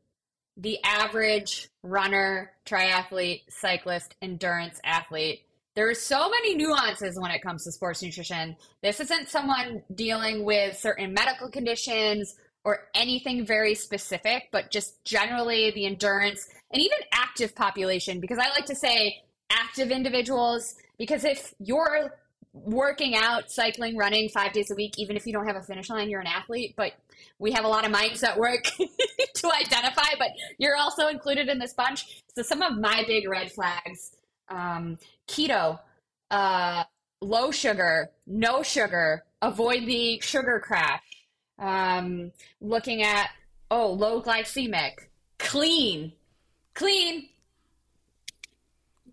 the 0.56 0.78
average 0.82 1.68
runner, 1.82 2.52
triathlete, 2.64 3.42
cyclist, 3.50 4.16
endurance 4.22 4.80
athlete 4.82 5.44
there 5.74 5.88
are 5.88 5.94
so 5.94 6.28
many 6.28 6.54
nuances 6.54 7.18
when 7.18 7.30
it 7.30 7.42
comes 7.42 7.64
to 7.64 7.72
sports 7.72 8.02
nutrition. 8.02 8.56
This 8.82 9.00
isn't 9.00 9.28
someone 9.28 9.82
dealing 9.94 10.44
with 10.44 10.78
certain 10.78 11.14
medical 11.14 11.48
conditions 11.50 12.34
or 12.64 12.88
anything 12.94 13.46
very 13.46 13.74
specific, 13.74 14.48
but 14.52 14.70
just 14.70 15.02
generally 15.04 15.70
the 15.70 15.86
endurance 15.86 16.46
and 16.70 16.80
even 16.80 16.98
active 17.12 17.54
population, 17.54 18.20
because 18.20 18.38
I 18.38 18.48
like 18.50 18.66
to 18.66 18.74
say 18.74 19.22
active 19.50 19.90
individuals, 19.90 20.74
because 20.98 21.24
if 21.24 21.54
you're 21.58 22.18
working 22.52 23.16
out, 23.16 23.50
cycling, 23.50 23.96
running 23.96 24.28
five 24.28 24.52
days 24.52 24.70
a 24.70 24.74
week, 24.74 24.98
even 24.98 25.16
if 25.16 25.26
you 25.26 25.32
don't 25.32 25.46
have 25.46 25.56
a 25.56 25.62
finish 25.62 25.88
line, 25.88 26.10
you're 26.10 26.20
an 26.20 26.26
athlete. 26.26 26.74
But 26.76 26.92
we 27.38 27.50
have 27.52 27.64
a 27.64 27.68
lot 27.68 27.86
of 27.86 27.90
minds 27.90 28.20
that 28.20 28.38
work 28.38 28.64
to 29.34 29.52
identify, 29.52 30.16
but 30.18 30.28
you're 30.58 30.76
also 30.76 31.08
included 31.08 31.48
in 31.48 31.58
this 31.58 31.72
bunch. 31.72 32.22
So 32.36 32.42
some 32.42 32.60
of 32.60 32.78
my 32.78 33.04
big 33.06 33.26
red 33.26 33.50
flags 33.50 34.12
um, 34.48 34.98
keto, 35.28 35.78
uh, 36.30 36.84
low 37.20 37.50
sugar, 37.50 38.10
no 38.26 38.62
sugar, 38.62 39.24
avoid 39.40 39.86
the 39.86 40.20
sugar 40.20 40.60
crash, 40.60 41.02
um, 41.58 42.32
looking 42.60 43.02
at, 43.02 43.30
oh, 43.70 43.92
low 43.92 44.22
glycemic, 44.22 44.92
clean, 45.38 46.12
clean, 46.74 47.28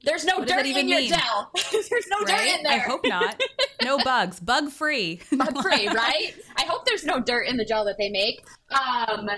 there's 0.03 0.23
no 0.23 0.43
dirt 0.45 0.65
in 0.65 0.87
your 0.87 1.01
gel. 1.01 1.51
there's 1.71 2.07
no 2.07 2.19
right? 2.19 2.27
dirt 2.27 2.57
in 2.57 2.63
there. 2.63 2.73
I 2.73 2.77
hope 2.77 3.01
not. 3.05 3.41
No 3.81 3.97
bugs. 3.97 4.41
Bug 4.41 4.71
free. 4.71 5.21
Bug 5.31 5.61
free, 5.61 5.87
right? 5.93 6.35
I 6.57 6.63
hope 6.65 6.85
there's 6.85 7.05
no 7.05 7.21
dirt 7.21 7.47
in 7.47 7.55
the 7.55 7.63
gel 7.63 7.85
that 7.85 7.97
they 7.97 8.09
make. 8.09 8.45
Um, 8.71 9.29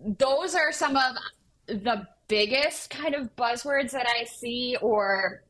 those 0.00 0.54
are 0.54 0.72
some 0.72 0.96
of 0.96 1.16
the 1.66 2.06
biggest 2.28 2.90
kind 2.90 3.14
of 3.14 3.34
buzzwords 3.36 3.90
that 3.92 4.06
I 4.08 4.24
see, 4.24 4.76
or 4.80 5.42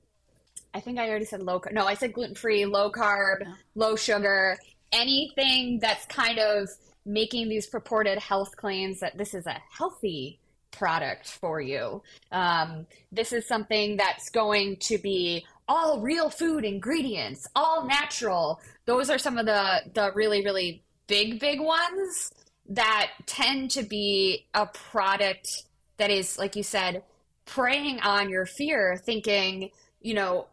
I 0.73 0.81
think 0.81 0.99
I 0.99 1.09
already 1.09 1.25
said 1.25 1.43
low. 1.43 1.61
No, 1.73 1.87
I 1.87 1.95
said 1.95 2.13
gluten 2.13 2.35
free, 2.35 2.67
low 2.67 2.91
carb, 2.91 3.47
low 3.75 3.97
sugar, 3.97 4.59
anything 4.93 5.79
that's 5.81 6.07
kind 6.07 6.39
of 6.39 6.69
making 7.07 7.49
these 7.49 7.67
purported 7.67 8.19
health 8.19 8.57
claims 8.57 9.01
that 9.01 9.17
this 9.17 9.35
is 9.35 9.47
a 9.47 9.61
healthy 9.71 10.39
product 10.71 11.29
for 11.29 11.61
you. 11.61 12.03
Um, 12.33 12.87
this 13.13 13.33
is 13.33 13.47
something 13.47 13.97
that's 13.97 14.31
going 14.31 14.77
to 14.81 14.99
be 14.99 15.47
all 15.69 16.01
real 16.01 16.29
food 16.31 16.65
ingredients, 16.65 17.47
all 17.55 17.87
natural. 17.87 18.61
Those 18.87 19.11
are 19.11 19.19
some 19.19 19.39
of 19.39 19.47
the 19.47 19.83
the 19.95 20.13
really 20.15 20.45
really 20.45 20.83
big 21.07 21.39
big 21.39 21.61
ones 21.61 22.33
that 22.69 23.11
tend 23.27 23.71
to 23.73 23.83
be 23.83 24.47
a 24.55 24.67
product 24.67 25.65
that 25.97 26.11
is 26.11 26.39
like 26.39 26.57
you 26.57 26.63
said 26.63 27.03
preying 27.47 28.01
on 28.01 28.31
your 28.31 28.47
fear 28.47 28.97
thinking, 28.97 29.71
you 30.01 30.15
know, 30.15 30.47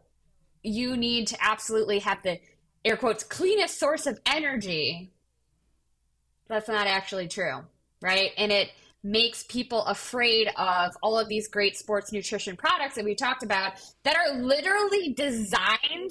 you 0.62 0.96
need 0.96 1.26
to 1.28 1.36
absolutely 1.40 1.98
have 2.00 2.22
the 2.22 2.38
air 2.84 2.96
quotes 2.96 3.24
cleanest 3.24 3.78
source 3.78 4.06
of 4.06 4.20
energy. 4.26 5.10
That's 6.48 6.68
not 6.68 6.86
actually 6.86 7.28
true, 7.28 7.60
right? 8.00 8.30
And 8.36 8.52
it 8.52 8.70
makes 9.02 9.44
people 9.44 9.84
afraid 9.84 10.48
of 10.56 10.92
all 11.02 11.18
of 11.18 11.28
these 11.28 11.48
great 11.48 11.76
sports 11.76 12.12
nutrition 12.12 12.56
products 12.56 12.94
that 12.94 13.04
we 13.04 13.14
talked 13.14 13.42
about 13.42 13.72
that 14.04 14.16
are 14.16 14.40
literally 14.40 15.12
designed 15.12 16.10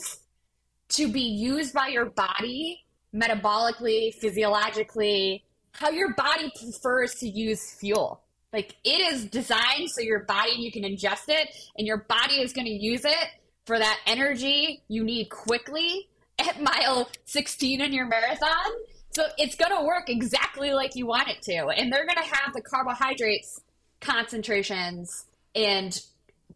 to 0.90 1.10
be 1.10 1.22
used 1.22 1.74
by 1.74 1.88
your 1.88 2.06
body 2.06 2.84
metabolically, 3.16 4.14
physiologically, 4.16 5.44
how 5.72 5.90
your 5.90 6.14
body 6.16 6.52
prefers 6.58 7.16
to 7.16 7.30
use 7.30 7.74
fuel. 7.74 8.22
Like 8.54 8.76
it 8.84 9.14
is 9.14 9.26
designed 9.26 9.90
so 9.90 10.02
your 10.02 10.26
body 10.26 10.54
you 10.58 10.72
can 10.72 10.84
ingest 10.84 11.30
it 11.30 11.50
and 11.78 11.88
your 11.88 12.06
body 12.10 12.36
is 12.42 12.54
going 12.54 12.68
to 12.68 12.72
use 12.72 13.06
it 13.06 13.28
for 13.66 13.80
that 13.80 14.00
energy 14.06 14.82
you 14.88 15.04
need 15.04 15.30
quickly 15.30 16.10
at 16.40 16.62
mile 16.62 17.10
16 17.26 17.80
in 17.82 17.94
your 17.94 18.08
marathon 18.08 18.72
so 19.12 19.26
it's 19.38 19.56
going 19.56 19.78
to 19.78 19.84
work 19.84 20.10
exactly 20.10 20.72
like 20.72 20.96
you 20.96 21.06
want 21.06 21.28
it 21.28 21.42
to. 21.44 21.68
And 21.68 21.92
they're 21.92 22.06
going 22.06 22.18
to 22.18 22.36
have 22.36 22.54
the 22.54 22.62
carbohydrates 22.62 23.62
concentrations 24.00 25.26
and 25.54 26.00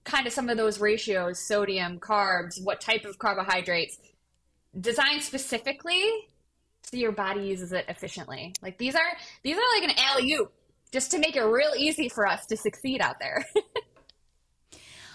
kind 0.03 0.25
of 0.25 0.33
some 0.33 0.49
of 0.49 0.57
those 0.57 0.79
ratios 0.79 1.39
sodium, 1.39 1.99
carbs, 1.99 2.63
what 2.63 2.79
type 2.79 3.05
of 3.05 3.19
carbohydrates 3.19 3.97
designed 4.79 5.21
specifically 5.21 6.09
so 6.83 6.97
your 6.97 7.11
body 7.11 7.41
uses 7.41 7.73
it 7.73 7.85
efficiently. 7.89 8.53
Like 8.61 8.77
these 8.77 8.95
are 8.95 9.17
these 9.43 9.57
are 9.57 9.79
like 9.79 9.89
an 9.89 9.95
alley 9.97 10.33
oop 10.33 10.53
just 10.95 11.11
to 11.11 11.19
make 11.19 11.35
it 11.35 11.43
real 11.43 11.73
easy 11.77 12.07
for 12.07 12.25
us 12.25 12.45
to 12.45 12.55
succeed 12.55 13.01
out 13.01 13.19
there. 13.19 13.45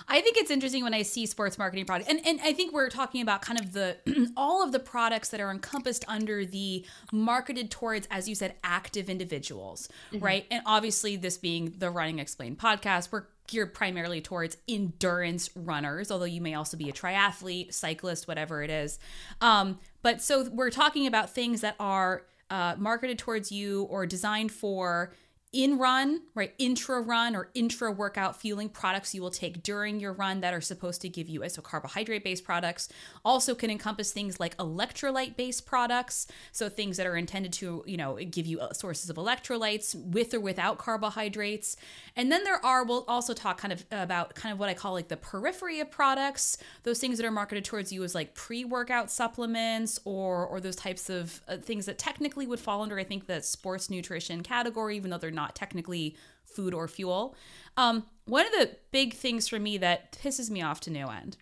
I 0.08 0.20
think 0.20 0.36
it's 0.36 0.50
interesting 0.50 0.84
when 0.84 0.92
I 0.92 1.00
see 1.00 1.24
sports 1.24 1.56
marketing 1.56 1.86
products, 1.86 2.10
and 2.10 2.20
and 2.26 2.38
I 2.42 2.52
think 2.52 2.74
we're 2.74 2.90
talking 2.90 3.22
about 3.22 3.40
kind 3.40 3.58
of 3.58 3.72
the 3.72 3.96
all 4.36 4.62
of 4.62 4.72
the 4.72 4.78
products 4.78 5.30
that 5.30 5.40
are 5.40 5.50
encompassed 5.50 6.04
under 6.06 6.44
the 6.44 6.84
marketed 7.12 7.70
towards, 7.70 8.06
as 8.10 8.28
you 8.28 8.34
said, 8.34 8.56
active 8.62 9.08
individuals, 9.08 9.88
mm-hmm. 10.12 10.22
right? 10.22 10.46
And 10.50 10.62
obviously, 10.66 11.16
this 11.16 11.38
being 11.38 11.72
the 11.78 11.88
Running 11.88 12.18
Explained 12.18 12.58
podcast, 12.58 13.10
we're 13.10 13.24
geared 13.46 13.72
primarily 13.72 14.20
towards 14.20 14.58
endurance 14.68 15.48
runners, 15.56 16.10
although 16.10 16.26
you 16.26 16.42
may 16.42 16.52
also 16.52 16.76
be 16.76 16.90
a 16.90 16.92
triathlete, 16.92 17.72
cyclist, 17.72 18.28
whatever 18.28 18.62
it 18.62 18.68
is. 18.68 18.98
Um, 19.40 19.78
but 20.02 20.20
so 20.20 20.46
we're 20.50 20.70
talking 20.70 21.06
about 21.06 21.30
things 21.30 21.62
that 21.62 21.76
are 21.80 22.26
uh, 22.50 22.74
marketed 22.76 23.18
towards 23.18 23.50
you 23.50 23.84
or 23.84 24.04
designed 24.04 24.52
for 24.52 25.14
in 25.52 25.78
run, 25.78 26.22
right, 26.36 26.54
intra 26.58 27.00
run 27.00 27.34
or 27.34 27.50
intra 27.54 27.90
workout 27.90 28.40
fueling 28.40 28.68
products 28.68 29.14
you 29.14 29.20
will 29.20 29.32
take 29.32 29.64
during 29.64 29.98
your 29.98 30.12
run 30.12 30.40
that 30.42 30.54
are 30.54 30.60
supposed 30.60 31.00
to 31.00 31.08
give 31.08 31.28
you 31.28 31.42
so 31.48 31.60
carbohydrate 31.60 32.22
based 32.22 32.44
products 32.44 32.88
also 33.24 33.56
can 33.56 33.68
encompass 33.68 34.12
things 34.12 34.38
like 34.38 34.56
electrolyte 34.58 35.36
based 35.36 35.66
products, 35.66 36.28
so 36.52 36.68
things 36.68 36.96
that 36.96 37.06
are 37.06 37.16
intended 37.16 37.52
to, 37.52 37.82
you 37.84 37.96
know, 37.96 38.16
give 38.30 38.46
you 38.46 38.60
uh, 38.60 38.72
sources 38.72 39.10
of 39.10 39.16
electrolytes 39.16 39.94
with 40.12 40.32
or 40.34 40.38
without 40.40 40.78
carbohydrates. 40.78 41.76
And 42.14 42.30
then 42.30 42.44
there 42.44 42.64
are 42.64 42.84
we'll 42.84 43.04
also 43.08 43.34
talk 43.34 43.58
kind 43.58 43.72
of 43.72 43.84
about 43.90 44.36
kind 44.36 44.52
of 44.52 44.60
what 44.60 44.68
I 44.68 44.74
call 44.74 44.92
like 44.92 45.08
the 45.08 45.16
periphery 45.16 45.80
of 45.80 45.90
products, 45.90 46.58
those 46.84 47.00
things 47.00 47.18
that 47.18 47.26
are 47.26 47.30
marketed 47.32 47.64
towards 47.64 47.92
you 47.92 48.04
as 48.04 48.14
like 48.14 48.34
pre-workout 48.34 49.10
supplements 49.10 49.98
or 50.04 50.46
or 50.46 50.60
those 50.60 50.76
types 50.76 51.10
of 51.10 51.40
uh, 51.48 51.56
things 51.56 51.86
that 51.86 51.98
technically 51.98 52.46
would 52.46 52.60
fall 52.60 52.82
under 52.82 52.96
I 53.00 53.04
think 53.04 53.26
the 53.26 53.42
sports 53.42 53.90
nutrition 53.90 54.42
category 54.42 54.96
even 54.96 55.10
though 55.10 55.18
they're 55.18 55.30
not 55.30 55.39
not 55.40 55.56
technically 55.56 56.16
food 56.44 56.74
or 56.74 56.88
fuel. 56.88 57.34
Um, 57.76 58.04
one 58.26 58.46
of 58.46 58.52
the 58.52 58.76
big 58.90 59.14
things 59.14 59.48
for 59.48 59.58
me 59.58 59.78
that 59.78 60.12
pisses 60.12 60.50
me 60.50 60.62
off 60.62 60.80
to 60.82 60.90
no 60.90 61.08
end 61.08 61.36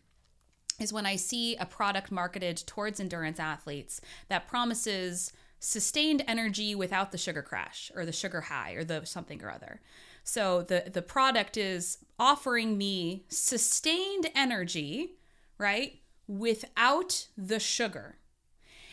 is 0.79 0.93
when 0.93 1.07
I 1.07 1.17
see 1.17 1.57
a 1.57 1.67
product 1.67 2.13
marketed 2.13 2.57
towards 2.67 3.01
endurance 3.01 3.41
athletes 3.41 4.01
that 4.29 4.49
promises 4.49 5.33
sustained 5.59 6.23
energy 6.29 6.75
without 6.75 7.11
the 7.11 7.19
sugar 7.19 7.43
crash 7.43 7.91
or 7.97 8.05
the 8.05 8.13
sugar 8.13 8.43
high 8.43 8.73
or 8.73 8.85
the 8.85 9.05
something 9.05 9.43
or 9.43 9.51
other. 9.51 9.81
So 10.23 10.63
the 10.63 10.91
the 10.93 11.03
product 11.03 11.57
is 11.57 11.99
offering 12.19 12.79
me 12.79 13.25
sustained 13.29 14.27
energy, 14.35 15.15
right? 15.59 16.01
Without 16.29 17.29
the 17.37 17.59
sugar. 17.59 18.17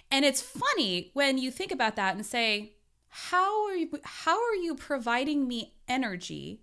And 0.10 0.24
it's 0.26 0.42
funny 0.42 1.12
when 1.14 1.38
you 1.38 1.52
think 1.52 1.72
about 1.72 1.96
that 1.98 2.16
and 2.16 2.26
say, 2.26 2.75
how 3.16 3.66
are 3.66 3.76
you 3.76 3.90
how 4.04 4.36
are 4.36 4.56
you 4.56 4.76
providing 4.76 5.48
me 5.48 5.74
energy 5.88 6.62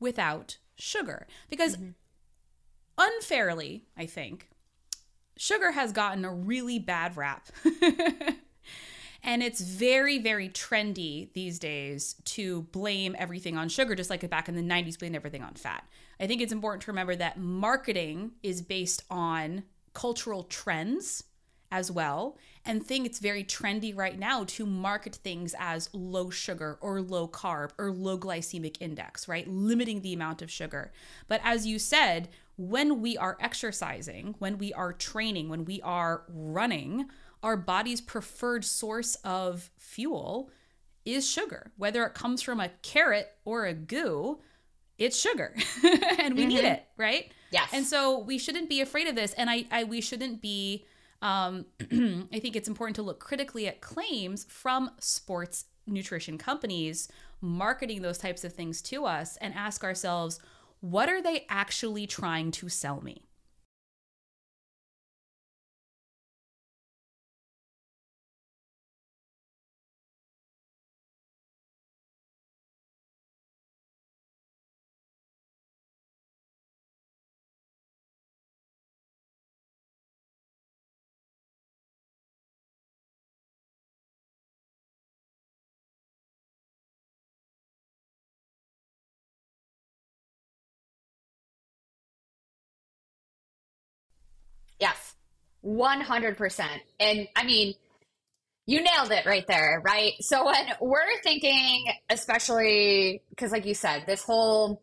without 0.00 0.58
sugar? 0.74 1.28
Because 1.48 1.76
mm-hmm. 1.76 1.90
unfairly 2.98 3.84
i 3.96 4.04
think 4.04 4.48
sugar 5.36 5.70
has 5.70 5.92
gotten 5.92 6.24
a 6.24 6.32
really 6.32 6.78
bad 6.78 7.16
rap. 7.16 7.48
And 9.24 9.40
it's 9.40 9.60
very 9.60 10.18
very 10.18 10.48
trendy 10.48 11.32
these 11.32 11.60
days 11.60 12.16
to 12.24 12.62
blame 12.72 13.14
everything 13.16 13.56
on 13.56 13.68
sugar 13.68 13.94
just 13.94 14.10
like 14.10 14.28
back 14.28 14.48
in 14.48 14.56
the 14.56 14.62
90s 14.62 14.98
blame 14.98 15.14
everything 15.14 15.44
on 15.44 15.54
fat. 15.54 15.86
I 16.18 16.26
think 16.26 16.42
it's 16.42 16.52
important 16.52 16.82
to 16.82 16.90
remember 16.90 17.14
that 17.14 17.38
marketing 17.38 18.32
is 18.42 18.62
based 18.62 19.04
on 19.08 19.62
cultural 19.94 20.42
trends 20.42 21.22
as 21.70 21.88
well 21.88 22.36
and 22.64 22.84
think 22.86 23.06
it's 23.06 23.18
very 23.18 23.44
trendy 23.44 23.96
right 23.96 24.18
now 24.18 24.44
to 24.44 24.64
market 24.64 25.16
things 25.16 25.54
as 25.58 25.90
low 25.92 26.30
sugar 26.30 26.78
or 26.80 27.00
low 27.00 27.26
carb 27.26 27.70
or 27.78 27.90
low 27.90 28.16
glycemic 28.16 28.76
index, 28.80 29.26
right? 29.26 29.48
Limiting 29.48 30.02
the 30.02 30.12
amount 30.12 30.42
of 30.42 30.50
sugar. 30.50 30.92
But 31.26 31.40
as 31.42 31.66
you 31.66 31.78
said, 31.78 32.28
when 32.56 33.00
we 33.00 33.16
are 33.16 33.36
exercising, 33.40 34.36
when 34.38 34.58
we 34.58 34.72
are 34.72 34.92
training, 34.92 35.48
when 35.48 35.64
we 35.64 35.80
are 35.82 36.22
running, 36.28 37.06
our 37.42 37.56
body's 37.56 38.00
preferred 38.00 38.64
source 38.64 39.16
of 39.24 39.70
fuel 39.76 40.50
is 41.04 41.28
sugar, 41.28 41.72
whether 41.76 42.04
it 42.04 42.14
comes 42.14 42.42
from 42.42 42.60
a 42.60 42.70
carrot 42.82 43.32
or 43.44 43.66
a 43.66 43.74
goo. 43.74 44.38
It's 44.98 45.18
sugar, 45.18 45.54
and 45.82 46.36
we 46.36 46.42
mm-hmm. 46.42 46.48
need 46.48 46.64
it, 46.64 46.84
right? 46.96 47.32
Yes. 47.50 47.70
And 47.72 47.84
so 47.84 48.18
we 48.20 48.38
shouldn't 48.38 48.68
be 48.68 48.80
afraid 48.80 49.08
of 49.08 49.16
this, 49.16 49.32
and 49.32 49.50
I, 49.50 49.64
I 49.70 49.84
we 49.84 50.00
shouldn't 50.00 50.40
be 50.40 50.84
um, 51.22 51.66
I 52.32 52.38
think 52.38 52.56
it's 52.56 52.68
important 52.68 52.96
to 52.96 53.02
look 53.02 53.20
critically 53.20 53.66
at 53.68 53.80
claims 53.80 54.44
from 54.48 54.90
sports 54.98 55.64
nutrition 55.86 56.36
companies 56.38 57.08
marketing 57.40 58.02
those 58.02 58.18
types 58.18 58.44
of 58.44 58.52
things 58.52 58.80
to 58.82 59.04
us 59.04 59.36
and 59.38 59.54
ask 59.54 59.82
ourselves, 59.82 60.38
what 60.80 61.08
are 61.08 61.22
they 61.22 61.46
actually 61.48 62.06
trying 62.06 62.50
to 62.52 62.68
sell 62.68 63.00
me? 63.00 63.26
100%. 95.64 96.64
And 97.00 97.28
I 97.36 97.44
mean, 97.44 97.74
you 98.66 98.80
nailed 98.82 99.10
it 99.10 99.26
right 99.26 99.46
there, 99.46 99.82
right? 99.84 100.12
So 100.20 100.46
when 100.46 100.66
we're 100.80 101.20
thinking, 101.22 101.86
especially 102.10 103.22
because, 103.30 103.50
like 103.52 103.66
you 103.66 103.74
said, 103.74 104.04
this 104.06 104.22
whole, 104.22 104.82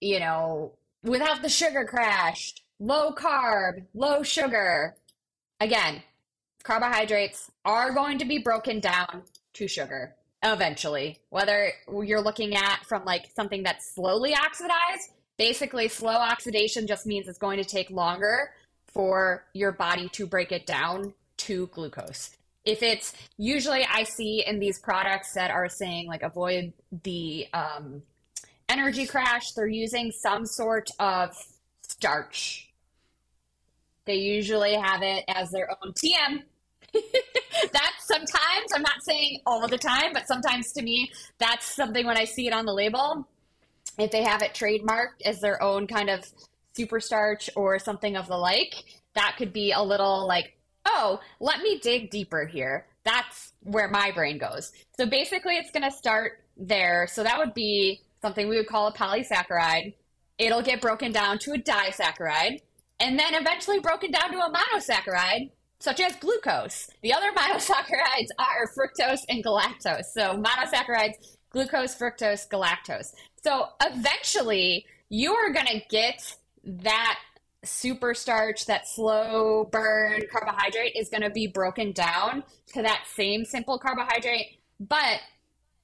you 0.00 0.18
know, 0.18 0.72
without 1.04 1.42
the 1.42 1.48
sugar 1.48 1.84
crash, 1.84 2.54
low 2.80 3.12
carb, 3.12 3.84
low 3.94 4.22
sugar, 4.22 4.96
again, 5.60 6.02
carbohydrates 6.64 7.50
are 7.64 7.92
going 7.92 8.18
to 8.18 8.24
be 8.24 8.38
broken 8.38 8.80
down 8.80 9.22
to 9.54 9.68
sugar 9.68 10.16
eventually. 10.42 11.18
Whether 11.30 11.72
you're 12.02 12.20
looking 12.20 12.56
at 12.56 12.84
from 12.86 13.04
like 13.04 13.30
something 13.34 13.62
that's 13.62 13.94
slowly 13.94 14.34
oxidized, 14.34 15.10
basically, 15.38 15.88
slow 15.88 16.14
oxidation 16.14 16.88
just 16.88 17.06
means 17.06 17.28
it's 17.28 17.38
going 17.38 17.62
to 17.62 17.68
take 17.68 17.90
longer 17.90 18.50
for 18.92 19.44
your 19.54 19.72
body 19.72 20.08
to 20.10 20.26
break 20.26 20.52
it 20.52 20.66
down 20.66 21.14
to 21.38 21.66
glucose 21.68 22.36
if 22.64 22.82
it's 22.82 23.12
usually 23.38 23.84
I 23.84 24.04
see 24.04 24.44
in 24.46 24.58
these 24.58 24.78
products 24.78 25.34
that 25.34 25.50
are 25.50 25.68
saying 25.68 26.06
like 26.06 26.22
avoid 26.22 26.72
the 27.02 27.48
um, 27.52 28.02
energy 28.68 29.06
crash, 29.06 29.52
they're 29.52 29.66
using 29.66 30.12
some 30.12 30.46
sort 30.46 30.88
of 30.98 31.36
starch. 31.82 32.70
They 34.04 34.16
usually 34.16 34.74
have 34.74 35.02
it 35.02 35.24
as 35.28 35.50
their 35.50 35.70
own 35.70 35.92
TM. 35.92 36.42
that's 37.72 38.06
sometimes, 38.06 38.72
I'm 38.74 38.82
not 38.82 39.02
saying 39.02 39.40
all 39.46 39.66
the 39.66 39.78
time, 39.78 40.12
but 40.12 40.26
sometimes 40.26 40.72
to 40.72 40.82
me, 40.82 41.10
that's 41.38 41.74
something 41.74 42.06
when 42.06 42.16
I 42.16 42.24
see 42.24 42.46
it 42.46 42.52
on 42.52 42.66
the 42.66 42.72
label. 42.72 43.26
If 43.98 44.10
they 44.10 44.22
have 44.22 44.42
it 44.42 44.54
trademarked 44.54 45.22
as 45.24 45.40
their 45.40 45.62
own 45.62 45.86
kind 45.86 46.10
of 46.10 46.24
super 46.74 47.00
starch 47.00 47.50
or 47.56 47.78
something 47.78 48.16
of 48.16 48.28
the 48.28 48.36
like, 48.36 48.84
that 49.14 49.34
could 49.36 49.52
be 49.52 49.72
a 49.72 49.82
little 49.82 50.26
like 50.26 50.54
oh, 50.86 51.20
let 51.40 51.60
me 51.60 51.78
dig 51.78 52.10
deeper 52.10 52.46
here. 52.46 52.86
That's 53.04 53.52
where 53.60 53.88
my 53.88 54.10
brain 54.12 54.38
goes. 54.38 54.72
So 54.96 55.06
basically, 55.06 55.56
it's 55.56 55.70
going 55.70 55.88
to 55.88 55.96
start 55.96 56.40
there. 56.56 57.06
So 57.10 57.22
that 57.22 57.38
would 57.38 57.54
be 57.54 58.00
something 58.20 58.48
we 58.48 58.56
would 58.56 58.68
call 58.68 58.88
a 58.88 58.92
polysaccharide. 58.92 59.94
It'll 60.38 60.62
get 60.62 60.80
broken 60.80 61.12
down 61.12 61.38
to 61.40 61.52
a 61.52 61.58
disaccharide 61.58 62.60
and 63.00 63.18
then 63.18 63.34
eventually 63.34 63.80
broken 63.80 64.10
down 64.10 64.30
to 64.32 64.38
a 64.38 64.52
monosaccharide, 64.52 65.50
such 65.80 66.00
as 66.00 66.14
glucose. 66.16 66.88
The 67.02 67.12
other 67.12 67.30
monosaccharides 67.36 68.28
are 68.38 68.70
fructose 68.76 69.20
and 69.28 69.44
galactose. 69.44 70.04
So 70.14 70.40
monosaccharides, 70.42 71.14
glucose, 71.50 71.96
fructose, 71.96 72.48
galactose. 72.48 73.12
So 73.42 73.66
eventually, 73.82 74.86
you 75.08 75.34
are 75.34 75.52
going 75.52 75.66
to 75.66 75.80
get 75.90 76.36
that 76.64 77.18
super 77.64 78.14
starch, 78.14 78.66
that 78.66 78.88
slow 78.88 79.68
burn 79.70 80.22
carbohydrate 80.30 80.94
is 80.96 81.08
going 81.08 81.22
to 81.22 81.30
be 81.30 81.46
broken 81.46 81.92
down 81.92 82.42
to 82.74 82.82
that 82.82 83.04
same 83.14 83.44
simple 83.44 83.78
carbohydrate. 83.78 84.58
But 84.80 85.20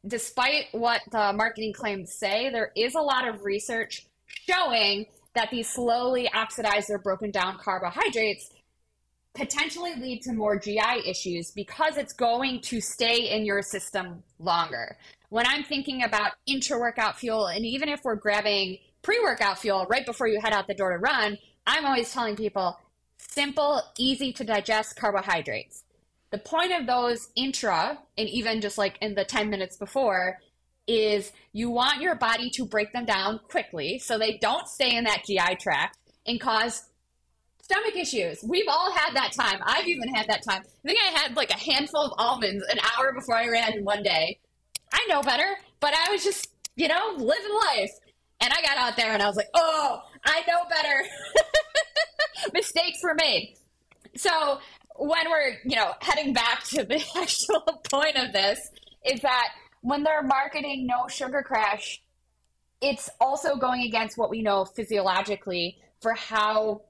despite 0.07 0.67
what 0.73 1.03
the 1.11 1.33
marketing 1.33 1.73
claims 1.73 2.13
say, 2.13 2.51
there 2.51 2.73
is 2.77 2.95
a 2.95 3.01
lot 3.01 3.29
of 3.29 3.45
research 3.45 4.07
showing 4.27 5.07
that 5.35 5.51
these 5.51 5.69
slowly 5.69 6.29
oxidized 6.33 6.91
or 6.91 6.99
broken 6.99 7.31
down 7.31 7.59
carbohydrates 7.59 8.51
potentially 9.35 9.95
lead 9.95 10.23
to 10.23 10.33
more 10.33 10.59
GI 10.59 11.07
issues 11.07 11.53
because 11.53 11.97
it's 11.97 12.13
going 12.13 12.61
to 12.63 12.81
stay 12.81 13.31
in 13.31 13.45
your 13.45 13.63
system 13.63 14.23
longer. 14.41 14.97
When 15.29 15.47
I'm 15.47 15.63
thinking 15.63 16.03
about 16.03 16.33
intra 16.47 16.79
workout 16.79 17.19
fuel, 17.19 17.47
and 17.47 17.65
even 17.65 17.89
if 17.89 18.01
we're 18.03 18.17
grabbing 18.17 18.79
pre 19.09 19.19
workout 19.21 19.59
fuel 19.59 19.87
right 19.89 20.05
before 20.05 20.29
you 20.29 20.39
head 20.39 20.53
out 20.53 20.67
the 20.67 20.75
door 20.75 20.91
to 20.91 20.99
run, 20.99 21.39
I'm 21.67 21.87
always 21.87 22.13
telling 22.13 22.37
people 22.37 22.79
simple, 23.17 23.81
easy 23.97 24.35
to 24.35 24.45
digest 24.45 24.97
carbohydrates. 24.97 25.85
The 26.31 26.37
point 26.37 26.79
of 26.79 26.87
those 26.87 27.31
intra, 27.35 27.99
and 28.19 28.29
even 28.29 28.61
just 28.61 28.77
like 28.77 28.99
in 29.01 29.15
the 29.15 29.25
10 29.25 29.49
minutes 29.49 29.79
before, 29.79 30.41
is 30.87 31.33
you 31.55 31.71
want 31.71 32.03
your 32.03 32.17
body 32.17 32.51
to 32.51 32.67
break 32.67 32.93
them 32.93 33.07
down 33.07 33.41
quickly 33.49 33.99
so 33.99 34.19
they 34.19 34.37
don't 34.43 34.69
stay 34.69 34.95
in 34.95 35.05
that 35.05 35.25
GI 35.25 35.57
tract 35.59 35.97
and 36.27 36.39
cause 36.39 36.83
stomach 37.63 37.97
issues. 37.97 38.45
We've 38.47 38.69
all 38.69 38.93
had 38.93 39.17
that 39.17 39.33
time. 39.33 39.61
I've 39.65 39.89
even 39.89 40.15
had 40.15 40.27
that 40.29 40.43
time. 40.47 40.61
I 40.85 40.87
think 40.87 40.99
I 41.01 41.19
had 41.19 41.35
like 41.35 41.51
a 41.51 41.59
handful 41.59 42.03
of 42.03 42.13
almonds 42.19 42.63
an 42.71 42.79
hour 42.79 43.15
before 43.15 43.37
I 43.37 43.49
ran 43.49 43.85
one 43.85 44.03
day. 44.03 44.39
I 44.93 45.07
know 45.09 45.23
better, 45.23 45.57
but 45.81 45.95
I 45.95 46.13
was 46.13 46.23
just, 46.23 46.49
you 46.77 46.89
know, 46.89 47.15
living 47.17 47.59
life. 47.69 47.91
And 48.41 48.53
I 48.53 48.63
got 48.63 48.79
out 48.79 48.97
there 48.97 49.13
and 49.13 49.23
I 49.23 49.27
was 49.27 49.37
like, 49.37 49.51
oh, 49.55 50.03
I 50.25 50.43
know 50.47 50.61
better. 50.69 51.05
Mistakes 52.55 52.99
were 53.03 53.15
made. 53.15 53.57
So 54.17 54.61
when 54.97 55.29
we're, 55.31 55.57
you 55.65 55.77
know, 55.77 55.93
heading 56.01 56.33
back 56.33 56.65
to 56.65 56.85
the 56.85 57.03
actual 57.17 57.61
point 57.91 58.17
of 58.17 58.33
this, 58.33 58.61
is 59.05 59.21
that 59.21 59.49
when 59.81 60.03
they're 60.03 60.23
marketing 60.23 60.87
no 60.87 61.09
sugar 61.09 61.43
crash, 61.43 62.03
it's 62.81 63.09
also 63.21 63.57
going 63.57 63.83
against 63.83 64.19
what 64.19 64.31
we 64.31 64.43
know 64.43 64.65
physiologically 64.65 65.79
for 66.01 66.15
how 66.15 66.83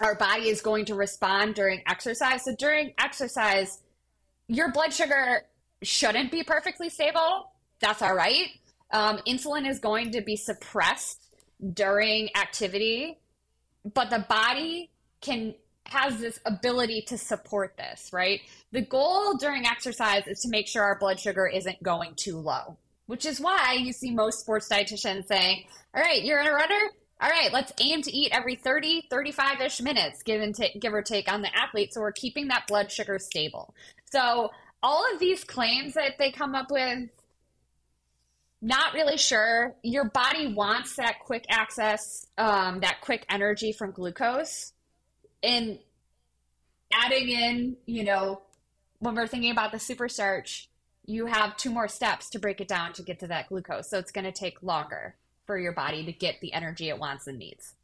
our 0.00 0.14
body 0.14 0.48
is 0.48 0.60
going 0.60 0.84
to 0.86 0.94
respond 0.94 1.54
during 1.54 1.82
exercise. 1.86 2.44
So 2.44 2.54
during 2.56 2.92
exercise, 2.98 3.82
your 4.48 4.72
blood 4.72 4.92
sugar 4.92 5.42
shouldn't 5.82 6.30
be 6.30 6.42
perfectly 6.42 6.88
stable. 6.88 7.52
That's 7.80 8.02
all 8.02 8.14
right. 8.14 8.48
Um, 8.92 9.18
insulin 9.26 9.68
is 9.68 9.78
going 9.78 10.12
to 10.12 10.20
be 10.20 10.36
suppressed 10.36 11.28
during 11.72 12.28
activity, 12.36 13.18
but 13.94 14.10
the 14.10 14.24
body 14.28 14.90
can 15.20 15.54
has 15.86 16.18
this 16.18 16.38
ability 16.46 17.02
to 17.02 17.18
support 17.18 17.76
this, 17.76 18.10
right? 18.12 18.40
The 18.70 18.82
goal 18.82 19.36
during 19.36 19.66
exercise 19.66 20.26
is 20.26 20.40
to 20.40 20.48
make 20.48 20.68
sure 20.68 20.82
our 20.82 20.98
blood 20.98 21.18
sugar 21.18 21.46
isn't 21.46 21.82
going 21.82 22.14
too 22.14 22.38
low, 22.38 22.76
which 23.06 23.26
is 23.26 23.40
why 23.40 23.74
you 23.74 23.92
see 23.92 24.10
most 24.10 24.40
sports 24.40 24.68
dietitians 24.68 25.26
saying, 25.26 25.64
all 25.94 26.02
right, 26.02 26.22
you're 26.22 26.38
a 26.38 26.52
runner. 26.52 26.90
All 27.20 27.28
right, 27.28 27.52
let's 27.52 27.72
aim 27.80 28.02
to 28.02 28.10
eat 28.12 28.32
every 28.32 28.56
30, 28.56 29.06
35 29.08 29.60
ish 29.60 29.80
minutes, 29.80 30.22
give, 30.22 30.40
and 30.40 30.54
t- 30.54 30.76
give 30.80 30.92
or 30.92 31.02
take 31.02 31.30
on 31.30 31.42
the 31.42 31.56
athlete. 31.56 31.94
So 31.94 32.00
we're 32.00 32.12
keeping 32.12 32.48
that 32.48 32.66
blood 32.66 32.90
sugar 32.90 33.18
stable. 33.20 33.74
So 34.10 34.50
all 34.82 35.04
of 35.12 35.20
these 35.20 35.44
claims 35.44 35.94
that 35.94 36.18
they 36.18 36.32
come 36.32 36.56
up 36.56 36.70
with 36.70 37.08
not 38.62 38.94
really 38.94 39.16
sure. 39.16 39.74
Your 39.82 40.04
body 40.04 40.54
wants 40.54 40.94
that 40.96 41.18
quick 41.24 41.44
access, 41.50 42.26
um, 42.38 42.80
that 42.80 43.00
quick 43.00 43.26
energy 43.28 43.72
from 43.72 43.90
glucose. 43.90 44.72
And 45.42 45.80
adding 46.92 47.28
in, 47.28 47.76
you 47.86 48.04
know, 48.04 48.42
when 49.00 49.16
we're 49.16 49.26
thinking 49.26 49.50
about 49.50 49.72
the 49.72 49.80
super 49.80 50.08
starch, 50.08 50.70
you 51.04 51.26
have 51.26 51.56
two 51.56 51.70
more 51.70 51.88
steps 51.88 52.30
to 52.30 52.38
break 52.38 52.60
it 52.60 52.68
down 52.68 52.92
to 52.92 53.02
get 53.02 53.18
to 53.18 53.26
that 53.26 53.48
glucose. 53.48 53.90
So 53.90 53.98
it's 53.98 54.12
going 54.12 54.24
to 54.24 54.32
take 54.32 54.62
longer 54.62 55.16
for 55.44 55.58
your 55.58 55.72
body 55.72 56.04
to 56.04 56.12
get 56.12 56.40
the 56.40 56.52
energy 56.52 56.88
it 56.88 56.98
wants 56.98 57.26
and 57.26 57.38
needs. 57.38 57.74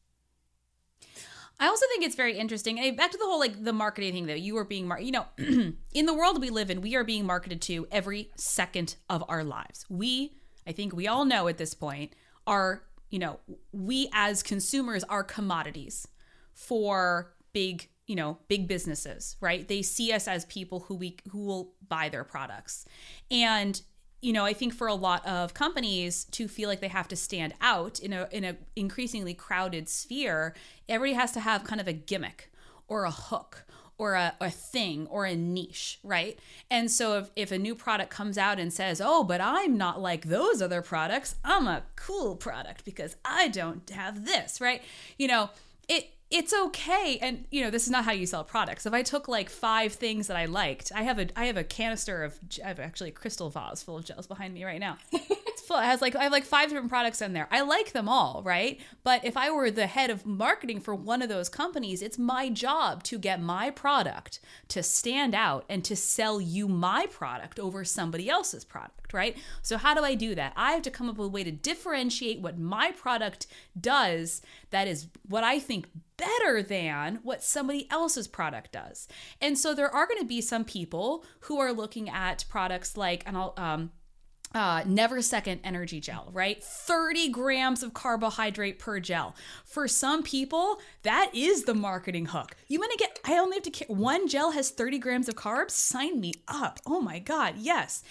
I 1.58 1.66
also 1.66 1.86
think 1.88 2.04
it's 2.04 2.14
very 2.14 2.38
interesting. 2.38 2.76
Back 2.94 3.10
to 3.10 3.18
the 3.18 3.24
whole 3.24 3.40
like 3.40 3.64
the 3.64 3.72
marketing 3.72 4.12
thing, 4.12 4.26
though. 4.26 4.34
You 4.34 4.56
are 4.58 4.64
being, 4.64 4.86
mar- 4.86 5.00
you 5.00 5.10
know, 5.10 5.26
in 5.38 6.06
the 6.06 6.14
world 6.14 6.40
we 6.40 6.50
live 6.50 6.70
in, 6.70 6.82
we 6.82 6.94
are 6.94 7.02
being 7.02 7.26
marketed 7.26 7.60
to 7.62 7.88
every 7.90 8.30
second 8.36 8.94
of 9.10 9.24
our 9.28 9.42
lives. 9.42 9.84
We 9.88 10.37
I 10.68 10.72
think 10.72 10.94
we 10.94 11.08
all 11.08 11.24
know 11.24 11.48
at 11.48 11.58
this 11.58 11.74
point, 11.74 12.14
are, 12.46 12.82
you 13.10 13.18
know, 13.18 13.40
we 13.72 14.10
as 14.12 14.42
consumers 14.42 15.02
are 15.04 15.24
commodities 15.24 16.06
for 16.52 17.34
big, 17.52 17.88
you 18.06 18.14
know, 18.14 18.38
big 18.48 18.68
businesses, 18.68 19.36
right? 19.40 19.66
They 19.66 19.82
see 19.82 20.12
us 20.12 20.28
as 20.28 20.44
people 20.44 20.80
who 20.80 20.94
we 20.94 21.16
who 21.30 21.44
will 21.44 21.72
buy 21.88 22.10
their 22.10 22.24
products. 22.24 22.84
And 23.30 23.80
you 24.20 24.32
know, 24.32 24.44
I 24.44 24.52
think 24.52 24.74
for 24.74 24.88
a 24.88 24.94
lot 24.94 25.24
of 25.26 25.54
companies 25.54 26.24
to 26.32 26.48
feel 26.48 26.68
like 26.68 26.80
they 26.80 26.88
have 26.88 27.06
to 27.08 27.16
stand 27.16 27.54
out 27.60 28.00
in 28.00 28.12
a 28.12 28.28
in 28.32 28.44
a 28.44 28.56
increasingly 28.76 29.32
crowded 29.32 29.88
sphere, 29.88 30.54
everybody 30.88 31.14
has 31.14 31.32
to 31.32 31.40
have 31.40 31.64
kind 31.64 31.80
of 31.80 31.88
a 31.88 31.92
gimmick 31.92 32.50
or 32.88 33.04
a 33.04 33.10
hook 33.10 33.64
or 33.98 34.14
a, 34.14 34.34
a 34.40 34.50
thing 34.50 35.06
or 35.08 35.26
a 35.26 35.34
niche, 35.34 35.98
right? 36.02 36.38
And 36.70 36.90
so 36.90 37.18
if, 37.18 37.30
if 37.36 37.52
a 37.52 37.58
new 37.58 37.74
product 37.74 38.10
comes 38.10 38.38
out 38.38 38.58
and 38.58 38.72
says, 38.72 39.02
oh, 39.04 39.24
but 39.24 39.40
I'm 39.40 39.76
not 39.76 40.00
like 40.00 40.26
those 40.26 40.62
other 40.62 40.80
products, 40.80 41.34
I'm 41.44 41.66
a 41.66 41.82
cool 41.96 42.36
product 42.36 42.84
because 42.84 43.16
I 43.24 43.48
don't 43.48 43.90
have 43.90 44.24
this, 44.24 44.60
right? 44.60 44.82
You 45.18 45.28
know, 45.28 45.50
it 45.88 46.12
it's 46.30 46.52
okay 46.52 47.18
and 47.22 47.46
you 47.50 47.62
know 47.64 47.70
this 47.70 47.84
is 47.84 47.90
not 47.90 48.04
how 48.04 48.12
you 48.12 48.26
sell 48.26 48.44
products 48.44 48.84
if 48.84 48.92
i 48.92 49.02
took 49.02 49.28
like 49.28 49.48
five 49.48 49.94
things 49.94 50.26
that 50.26 50.36
i 50.36 50.44
liked 50.44 50.92
i 50.94 51.02
have 51.02 51.18
a 51.18 51.26
i 51.36 51.46
have 51.46 51.56
a 51.56 51.64
canister 51.64 52.22
of 52.22 52.38
i 52.62 52.68
have 52.68 52.78
actually 52.78 53.08
a 53.08 53.12
crystal 53.12 53.48
vase 53.48 53.82
full 53.82 53.96
of 53.96 54.04
gels 54.04 54.26
behind 54.26 54.52
me 54.52 54.62
right 54.62 54.78
now 54.78 54.98
full. 55.68 55.78
It 55.78 55.84
has 55.84 56.00
like 56.00 56.16
I 56.16 56.24
have 56.24 56.32
like 56.32 56.44
five 56.44 56.68
different 56.68 56.88
products 56.88 57.22
in 57.22 57.34
there. 57.34 57.46
I 57.52 57.60
like 57.60 57.92
them 57.92 58.08
all, 58.08 58.42
right? 58.44 58.80
But 59.04 59.24
if 59.24 59.36
I 59.36 59.50
were 59.50 59.70
the 59.70 59.86
head 59.86 60.10
of 60.10 60.26
marketing 60.26 60.80
for 60.80 60.94
one 60.94 61.22
of 61.22 61.28
those 61.28 61.48
companies, 61.48 62.02
it's 62.02 62.18
my 62.18 62.48
job 62.48 63.04
to 63.04 63.18
get 63.18 63.40
my 63.40 63.70
product 63.70 64.40
to 64.68 64.82
stand 64.82 65.34
out 65.34 65.64
and 65.68 65.84
to 65.84 65.94
sell 65.94 66.40
you 66.40 66.66
my 66.66 67.06
product 67.06 67.60
over 67.60 67.84
somebody 67.84 68.28
else's 68.28 68.64
product, 68.64 69.12
right? 69.12 69.36
So 69.62 69.76
how 69.76 69.94
do 69.94 70.02
I 70.02 70.14
do 70.14 70.34
that? 70.34 70.54
I 70.56 70.72
have 70.72 70.82
to 70.82 70.90
come 70.90 71.08
up 71.08 71.18
with 71.18 71.26
a 71.26 71.30
way 71.30 71.44
to 71.44 71.52
differentiate 71.52 72.40
what 72.40 72.58
my 72.58 72.90
product 72.92 73.46
does 73.78 74.42
that 74.70 74.88
is 74.88 75.06
what 75.28 75.44
I 75.44 75.58
think 75.58 75.88
better 76.16 76.62
than 76.62 77.20
what 77.22 77.44
somebody 77.44 77.88
else's 77.90 78.26
product 78.26 78.72
does. 78.72 79.06
And 79.40 79.56
so 79.56 79.72
there 79.72 79.94
are 79.94 80.06
going 80.06 80.20
to 80.20 80.26
be 80.26 80.40
some 80.40 80.64
people 80.64 81.24
who 81.40 81.58
are 81.60 81.72
looking 81.72 82.08
at 82.10 82.44
products 82.48 82.96
like 82.96 83.22
and 83.26 83.36
I'll 83.36 83.54
um 83.56 83.92
uh, 84.54 84.82
Neversecond 84.82 85.60
energy 85.64 86.00
gel, 86.00 86.30
right? 86.32 86.62
30 86.62 87.28
grams 87.28 87.82
of 87.82 87.94
carbohydrate 87.94 88.78
per 88.78 89.00
gel. 89.00 89.34
For 89.64 89.86
some 89.86 90.22
people, 90.22 90.80
that 91.02 91.30
is 91.34 91.64
the 91.64 91.74
marketing 91.74 92.26
hook. 92.26 92.56
You 92.66 92.78
want 92.78 92.92
to 92.92 92.98
get, 92.98 93.18
I 93.24 93.38
only 93.38 93.56
have 93.56 93.64
to, 93.64 93.84
one 93.86 94.28
gel 94.28 94.52
has 94.52 94.70
30 94.70 94.98
grams 94.98 95.28
of 95.28 95.34
carbs? 95.34 95.72
Sign 95.72 96.20
me 96.20 96.34
up. 96.48 96.80
Oh 96.86 97.00
my 97.00 97.18
God, 97.18 97.54
yes. 97.58 98.02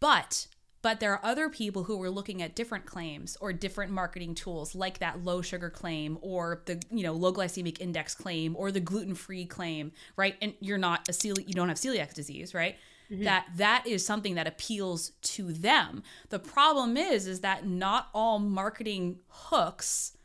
But 0.00 0.46
but 0.82 0.98
there 0.98 1.12
are 1.12 1.24
other 1.24 1.48
people 1.48 1.84
who 1.84 2.02
are 2.02 2.10
looking 2.10 2.42
at 2.42 2.56
different 2.56 2.84
claims 2.84 3.36
or 3.40 3.52
different 3.52 3.92
marketing 3.92 4.34
tools 4.34 4.74
like 4.74 4.98
that 4.98 5.24
low 5.24 5.40
sugar 5.40 5.70
claim 5.70 6.18
or 6.20 6.62
the 6.66 6.82
you 6.90 7.04
know 7.04 7.12
low 7.12 7.32
glycemic 7.32 7.80
index 7.80 8.14
claim 8.14 8.54
or 8.56 8.70
the 8.72 8.80
gluten-free 8.80 9.46
claim 9.46 9.92
right 10.16 10.34
and 10.42 10.54
you're 10.60 10.78
not 10.78 11.08
a 11.08 11.12
celiac 11.12 11.46
you 11.46 11.54
don't 11.54 11.68
have 11.68 11.78
celiac 11.78 12.12
disease 12.12 12.52
right 12.52 12.76
mm-hmm. 13.12 13.24
that 13.24 13.46
that 13.56 13.86
is 13.86 14.04
something 14.04 14.34
that 14.34 14.46
appeals 14.46 15.10
to 15.20 15.52
them 15.52 16.02
the 16.30 16.38
problem 16.38 16.96
is 16.96 17.26
is 17.26 17.40
that 17.40 17.66
not 17.66 18.08
all 18.14 18.38
marketing 18.38 19.18
hooks 19.28 20.16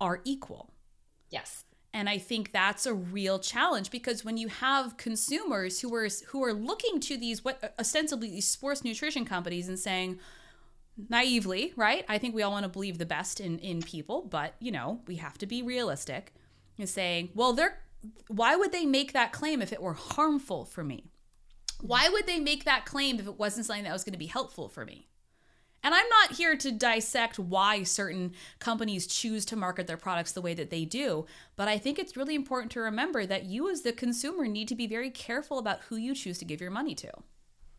are 0.00 0.20
equal 0.24 0.72
yes 1.30 1.64
and 1.92 2.08
I 2.08 2.18
think 2.18 2.52
that's 2.52 2.86
a 2.86 2.94
real 2.94 3.40
challenge 3.40 3.90
because 3.90 4.24
when 4.24 4.36
you 4.36 4.46
have 4.48 4.96
consumers 4.96 5.80
who 5.80 5.92
are 5.94 6.08
who 6.28 6.44
are 6.44 6.52
looking 6.52 7.00
to 7.00 7.16
these 7.16 7.44
what 7.44 7.74
ostensibly 7.78 8.30
these 8.30 8.48
sports 8.48 8.84
nutrition 8.84 9.24
companies 9.24 9.68
and 9.68 9.78
saying 9.78 10.20
naively, 11.08 11.72
right? 11.76 12.04
I 12.08 12.18
think 12.18 12.34
we 12.34 12.42
all 12.42 12.52
want 12.52 12.64
to 12.64 12.68
believe 12.68 12.98
the 12.98 13.06
best 13.06 13.40
in 13.40 13.58
in 13.58 13.82
people, 13.82 14.22
but 14.22 14.54
you 14.60 14.70
know, 14.70 15.00
we 15.06 15.16
have 15.16 15.38
to 15.38 15.46
be 15.46 15.62
realistic. 15.62 16.34
And 16.78 16.88
saying, 16.88 17.30
well, 17.34 17.52
they're 17.52 17.78
why 18.28 18.56
would 18.56 18.72
they 18.72 18.86
make 18.86 19.12
that 19.12 19.32
claim 19.32 19.60
if 19.60 19.72
it 19.72 19.82
were 19.82 19.92
harmful 19.92 20.64
for 20.64 20.82
me? 20.82 21.10
Why 21.82 22.08
would 22.08 22.26
they 22.26 22.38
make 22.38 22.64
that 22.64 22.84
claim 22.84 23.18
if 23.18 23.26
it 23.26 23.38
wasn't 23.38 23.66
something 23.66 23.84
that 23.84 23.92
was 23.92 24.04
going 24.04 24.12
to 24.12 24.18
be 24.18 24.26
helpful 24.26 24.68
for 24.68 24.84
me? 24.84 25.06
And 25.82 25.94
I'm 25.94 26.08
not 26.08 26.32
here 26.36 26.56
to 26.56 26.72
dissect 26.72 27.38
why 27.38 27.84
certain 27.84 28.34
companies 28.58 29.06
choose 29.06 29.46
to 29.46 29.56
market 29.56 29.86
their 29.86 29.96
products 29.96 30.32
the 30.32 30.42
way 30.42 30.52
that 30.54 30.68
they 30.68 30.84
do, 30.84 31.24
but 31.56 31.68
I 31.68 31.78
think 31.78 31.98
it's 31.98 32.18
really 32.18 32.34
important 32.34 32.70
to 32.72 32.80
remember 32.80 33.24
that 33.24 33.44
you, 33.44 33.70
as 33.70 33.80
the 33.80 33.92
consumer, 33.92 34.46
need 34.46 34.68
to 34.68 34.74
be 34.74 34.86
very 34.86 35.10
careful 35.10 35.58
about 35.58 35.80
who 35.88 35.96
you 35.96 36.14
choose 36.14 36.38
to 36.38 36.44
give 36.44 36.60
your 36.60 36.70
money 36.70 36.94
to. 36.96 37.10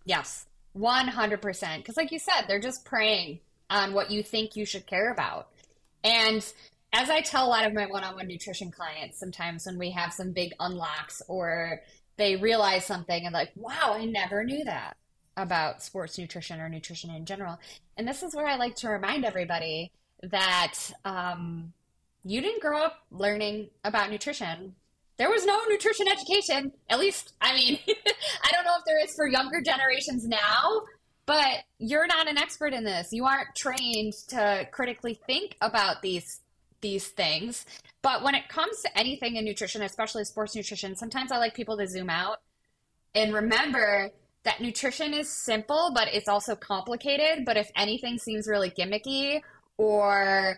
Yes, 0.03 0.47
100%. 0.75 1.77
Because, 1.77 1.95
like 1.95 2.11
you 2.11 2.17
said, 2.17 2.45
they're 2.47 2.59
just 2.59 2.85
preying 2.85 3.39
on 3.69 3.93
what 3.93 4.09
you 4.09 4.23
think 4.23 4.55
you 4.55 4.65
should 4.65 4.87
care 4.87 5.11
about. 5.11 5.49
And 6.03 6.43
as 6.93 7.09
I 7.09 7.21
tell 7.21 7.45
a 7.45 7.49
lot 7.49 7.65
of 7.65 7.73
my 7.73 7.85
one 7.85 8.03
on 8.03 8.15
one 8.15 8.27
nutrition 8.27 8.71
clients, 8.71 9.19
sometimes 9.19 9.67
when 9.67 9.77
we 9.77 9.91
have 9.91 10.11
some 10.11 10.31
big 10.31 10.53
unlocks 10.59 11.21
or 11.27 11.81
they 12.21 12.35
realize 12.35 12.85
something 12.85 13.25
and, 13.25 13.33
like, 13.33 13.51
wow, 13.55 13.95
I 13.95 14.05
never 14.05 14.43
knew 14.43 14.63
that 14.65 14.95
about 15.37 15.81
sports 15.81 16.17
nutrition 16.17 16.59
or 16.59 16.69
nutrition 16.69 17.09
in 17.09 17.25
general. 17.25 17.59
And 17.97 18.07
this 18.07 18.23
is 18.23 18.35
where 18.35 18.47
I 18.47 18.55
like 18.55 18.75
to 18.77 18.89
remind 18.89 19.25
everybody 19.25 19.91
that 20.23 20.75
um, 21.05 21.73
you 22.23 22.41
didn't 22.41 22.61
grow 22.61 22.83
up 22.83 22.99
learning 23.11 23.69
about 23.83 24.11
nutrition. 24.11 24.75
There 25.17 25.29
was 25.29 25.45
no 25.45 25.59
nutrition 25.69 26.07
education. 26.07 26.71
At 26.89 26.99
least, 26.99 27.33
I 27.41 27.55
mean, 27.55 27.79
I 27.87 28.51
don't 28.51 28.65
know 28.65 28.75
if 28.77 28.85
there 28.85 29.03
is 29.03 29.13
for 29.15 29.27
younger 29.27 29.61
generations 29.61 30.27
now, 30.27 30.81
but 31.25 31.63
you're 31.79 32.07
not 32.07 32.27
an 32.27 32.37
expert 32.37 32.73
in 32.73 32.83
this. 32.83 33.09
You 33.11 33.25
aren't 33.25 33.55
trained 33.55 34.13
to 34.29 34.67
critically 34.71 35.19
think 35.27 35.55
about 35.61 36.01
these 36.01 36.41
these 36.81 37.07
things. 37.09 37.65
But 38.01 38.23
when 38.23 38.35
it 38.35 38.49
comes 38.49 38.81
to 38.81 38.97
anything 38.97 39.35
in 39.35 39.45
nutrition, 39.45 39.81
especially 39.83 40.25
sports 40.25 40.55
nutrition, 40.55 40.95
sometimes 40.95 41.31
I 41.31 41.37
like 41.37 41.53
people 41.53 41.77
to 41.77 41.87
zoom 41.87 42.09
out 42.09 42.37
and 43.13 43.33
remember 43.33 44.11
that 44.43 44.59
nutrition 44.59 45.13
is 45.13 45.29
simple, 45.29 45.91
but 45.93 46.07
it's 46.11 46.27
also 46.27 46.55
complicated. 46.55 47.45
But 47.45 47.57
if 47.57 47.69
anything 47.75 48.17
seems 48.17 48.47
really 48.47 48.71
gimmicky 48.71 49.41
or 49.77 50.57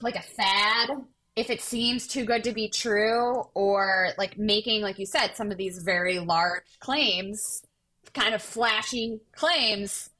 like 0.00 0.16
a 0.16 0.22
fad, 0.22 0.90
if 1.36 1.50
it 1.50 1.60
seems 1.60 2.06
too 2.06 2.24
good 2.24 2.42
to 2.44 2.52
be 2.52 2.68
true, 2.68 3.44
or 3.54 4.10
like 4.18 4.38
making, 4.38 4.82
like 4.82 4.98
you 4.98 5.06
said, 5.06 5.36
some 5.36 5.50
of 5.50 5.56
these 5.56 5.78
very 5.78 6.18
large 6.18 6.64
claims, 6.80 7.62
kind 8.14 8.34
of 8.34 8.42
flashy 8.42 9.20
claims 9.32 10.10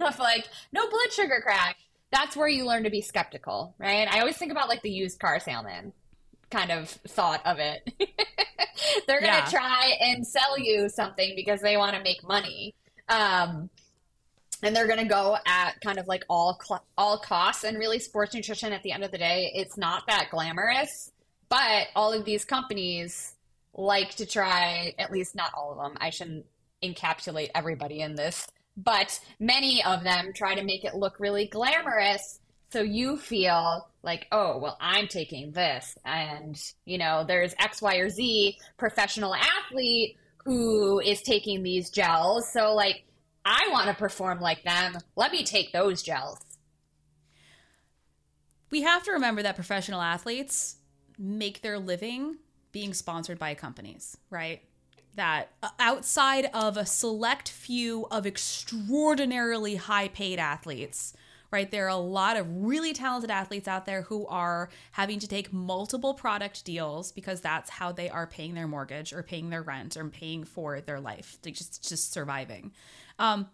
of 0.00 0.18
like 0.18 0.48
no 0.72 0.88
blood 0.88 1.12
sugar 1.12 1.40
crash, 1.42 1.76
that's 2.12 2.36
where 2.36 2.48
you 2.48 2.66
learn 2.66 2.84
to 2.84 2.90
be 2.90 3.00
skeptical, 3.00 3.74
right? 3.78 4.08
I 4.10 4.20
always 4.20 4.36
think 4.36 4.52
about 4.52 4.68
like 4.68 4.82
the 4.82 4.90
used 4.90 5.20
car 5.20 5.38
salesman 5.40 5.92
kind 6.50 6.72
of 6.72 6.88
thought 6.88 7.44
of 7.46 7.58
it. 7.58 7.92
They're 9.06 9.20
going 9.20 9.32
to 9.32 9.38
yeah. 9.38 9.50
try 9.50 9.92
and 10.00 10.26
sell 10.26 10.58
you 10.58 10.88
something 10.88 11.34
because 11.36 11.60
they 11.60 11.76
want 11.76 11.94
to 11.94 12.02
make 12.02 12.26
money. 12.26 12.74
Um, 13.08 13.70
and 14.62 14.74
they're 14.74 14.86
going 14.86 14.98
to 14.98 15.04
go 15.04 15.36
at 15.46 15.80
kind 15.80 15.98
of 15.98 16.06
like 16.06 16.24
all 16.28 16.58
cl- 16.62 16.84
all 16.96 17.18
costs 17.18 17.64
and 17.64 17.78
really 17.78 17.98
sports 17.98 18.34
nutrition 18.34 18.72
at 18.72 18.82
the 18.82 18.92
end 18.92 19.04
of 19.04 19.10
the 19.10 19.18
day 19.18 19.50
it's 19.54 19.76
not 19.76 20.06
that 20.06 20.28
glamorous 20.30 21.10
but 21.48 21.88
all 21.96 22.12
of 22.12 22.24
these 22.24 22.44
companies 22.44 23.34
like 23.74 24.14
to 24.16 24.26
try 24.26 24.94
at 24.98 25.10
least 25.10 25.34
not 25.34 25.50
all 25.56 25.72
of 25.72 25.78
them 25.78 25.96
i 26.00 26.10
shouldn't 26.10 26.44
encapsulate 26.82 27.50
everybody 27.54 28.00
in 28.00 28.14
this 28.14 28.46
but 28.84 29.18
many 29.38 29.82
of 29.84 30.04
them 30.04 30.32
try 30.34 30.54
to 30.54 30.64
make 30.64 30.84
it 30.84 30.94
look 30.94 31.18
really 31.18 31.46
glamorous 31.46 32.40
so 32.72 32.82
you 32.82 33.16
feel 33.16 33.88
like, 34.02 34.28
oh, 34.30 34.58
well, 34.58 34.76
I'm 34.80 35.08
taking 35.08 35.50
this. 35.50 35.98
And, 36.04 36.56
you 36.84 36.98
know, 36.98 37.24
there's 37.26 37.52
X, 37.58 37.82
Y, 37.82 37.96
or 37.96 38.08
Z 38.08 38.58
professional 38.78 39.34
athlete 39.34 40.16
who 40.44 41.00
is 41.00 41.20
taking 41.22 41.62
these 41.62 41.90
gels. 41.90 42.50
So, 42.52 42.74
like, 42.74 43.04
I 43.44 43.68
want 43.72 43.88
to 43.88 43.94
perform 43.94 44.40
like 44.40 44.62
them. 44.62 44.96
Let 45.16 45.32
me 45.32 45.42
take 45.42 45.72
those 45.72 46.02
gels. 46.02 46.38
We 48.70 48.82
have 48.82 49.02
to 49.04 49.12
remember 49.12 49.42
that 49.42 49.56
professional 49.56 50.00
athletes 50.00 50.76
make 51.18 51.62
their 51.62 51.78
living 51.78 52.36
being 52.70 52.94
sponsored 52.94 53.38
by 53.38 53.54
companies, 53.54 54.16
right? 54.30 54.62
That 55.14 55.50
uh, 55.62 55.70
outside 55.78 56.50
of 56.54 56.76
a 56.76 56.86
select 56.86 57.48
few 57.48 58.06
of 58.10 58.26
extraordinarily 58.26 59.76
high 59.76 60.08
paid 60.08 60.38
athletes, 60.38 61.14
right? 61.50 61.70
There 61.70 61.86
are 61.86 61.88
a 61.88 61.96
lot 61.96 62.36
of 62.36 62.46
really 62.48 62.92
talented 62.92 63.30
athletes 63.30 63.66
out 63.66 63.86
there 63.86 64.02
who 64.02 64.26
are 64.28 64.70
having 64.92 65.18
to 65.18 65.28
take 65.28 65.52
multiple 65.52 66.14
product 66.14 66.64
deals 66.64 67.12
because 67.12 67.40
that's 67.40 67.70
how 67.70 67.92
they 67.92 68.08
are 68.08 68.26
paying 68.26 68.54
their 68.54 68.68
mortgage 68.68 69.12
or 69.12 69.22
paying 69.22 69.50
their 69.50 69.62
rent 69.62 69.96
or 69.96 70.04
paying 70.08 70.44
for 70.44 70.80
their 70.80 71.00
life, 71.00 71.38
like 71.44 71.54
just 71.54 71.88
just 71.88 72.12
surviving. 72.12 72.72
Um, 73.18 73.48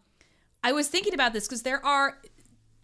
I 0.63 0.73
was 0.73 0.89
thinking 0.89 1.15
about 1.15 1.33
this 1.33 1.47
because 1.47 1.63
there 1.63 1.85
are 1.85 2.19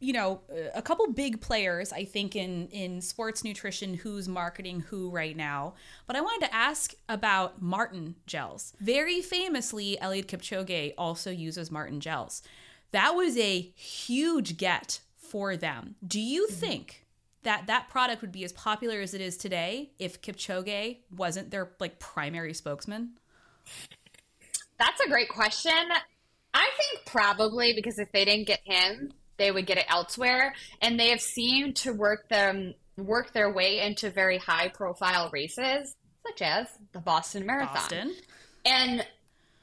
you 0.02 0.12
know 0.12 0.40
a 0.74 0.82
couple 0.82 1.06
big 1.12 1.40
players 1.40 1.92
i 1.92 2.04
think 2.04 2.34
in 2.34 2.66
in 2.68 3.00
sports 3.00 3.44
nutrition 3.44 3.94
who's 3.94 4.28
marketing 4.28 4.80
who 4.80 5.10
right 5.10 5.36
now 5.36 5.74
but 6.06 6.16
i 6.16 6.20
wanted 6.20 6.46
to 6.46 6.54
ask 6.54 6.94
about 7.08 7.62
Maurten 7.62 8.14
gels 8.26 8.72
very 8.80 9.22
famously 9.22 9.96
eliud 10.02 10.26
kipchoge 10.26 10.92
also 10.98 11.30
uses 11.30 11.70
Maurten 11.70 12.00
gels 12.00 12.42
that 12.92 13.14
was 13.14 13.36
a 13.38 13.60
huge 13.74 14.58
get 14.58 15.00
for 15.16 15.56
them. 15.56 15.96
Do 16.06 16.20
you 16.20 16.46
mm-hmm. 16.46 16.54
think 16.54 17.06
that 17.42 17.66
that 17.66 17.88
product 17.88 18.20
would 18.20 18.32
be 18.32 18.44
as 18.44 18.52
popular 18.52 19.00
as 19.00 19.14
it 19.14 19.20
is 19.20 19.36
today 19.36 19.90
if 19.98 20.22
Kipchoge 20.22 20.98
wasn't 21.10 21.50
their 21.50 21.70
like 21.80 21.98
primary 21.98 22.54
spokesman? 22.54 23.14
That's 24.78 25.00
a 25.00 25.08
great 25.08 25.30
question. 25.30 25.72
I 26.54 26.68
think 26.76 27.06
probably 27.06 27.72
because 27.72 27.98
if 27.98 28.12
they 28.12 28.26
didn't 28.26 28.46
get 28.46 28.60
him, 28.64 29.12
they 29.42 29.50
would 29.50 29.66
get 29.66 29.78
it 29.78 29.86
elsewhere, 29.88 30.54
and 30.80 30.98
they 30.98 31.08
have 31.08 31.20
seemed 31.20 31.76
to 31.76 31.92
work 31.92 32.28
them 32.28 32.74
work 32.96 33.32
their 33.32 33.52
way 33.52 33.80
into 33.80 34.10
very 34.10 34.38
high 34.38 34.68
profile 34.68 35.30
races, 35.32 35.96
such 36.26 36.42
as 36.42 36.68
the 36.92 37.00
Boston 37.00 37.44
Marathon. 37.44 37.74
Boston. 37.74 38.14
And 38.64 39.04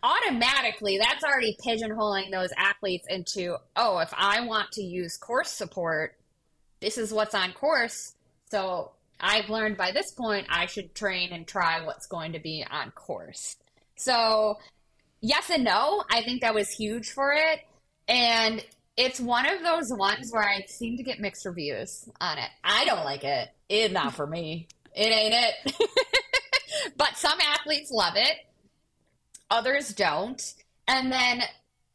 automatically 0.01 0.97
that's 0.97 1.23
already 1.23 1.57
pigeonholing 1.65 2.31
those 2.31 2.51
athletes 2.57 3.05
into 3.09 3.57
oh 3.75 3.97
if 3.99 4.09
i 4.15 4.39
want 4.39 4.71
to 4.71 4.81
use 4.81 5.17
course 5.17 5.51
support 5.51 6.15
this 6.79 6.97
is 6.97 7.11
what's 7.11 7.35
on 7.35 7.51
course 7.51 8.15
so 8.49 8.91
i've 9.19 9.49
learned 9.49 9.75
by 9.75 9.91
this 9.91 10.11
point 10.11 10.47
i 10.49 10.65
should 10.65 10.95
train 10.95 11.33
and 11.33 11.45
try 11.45 11.85
what's 11.85 12.07
going 12.07 12.31
to 12.31 12.39
be 12.39 12.65
on 12.71 12.91
course 12.91 13.57
so 13.97 14.57
yes 15.19 15.49
and 15.49 15.65
no 15.65 16.01
i 16.09 16.23
think 16.23 16.41
that 16.41 16.55
was 16.55 16.69
huge 16.69 17.11
for 17.11 17.33
it 17.33 17.59
and 18.07 18.63
it's 18.99 19.21
one 19.21 19.45
of 19.45 19.63
those 19.63 19.93
ones 19.93 20.29
where 20.29 20.43
I 20.43 20.65
seem 20.67 20.97
to 20.97 21.03
get 21.03 21.21
mixed 21.21 21.45
reviews 21.45 22.09
on 22.19 22.37
it. 22.37 22.49
I 22.65 22.83
don't 22.83 23.05
like 23.05 23.23
it. 23.23 23.47
It's 23.69 23.93
not 23.93 24.13
for 24.13 24.27
me. 24.27 24.67
It 24.93 25.05
ain't 25.05 25.33
it. 25.33 25.75
but 26.97 27.15
some 27.15 27.39
athletes 27.39 27.91
love 27.91 28.15
it, 28.17 28.35
others 29.49 29.93
don't. 29.93 30.53
And 30.89 31.09
then 31.09 31.43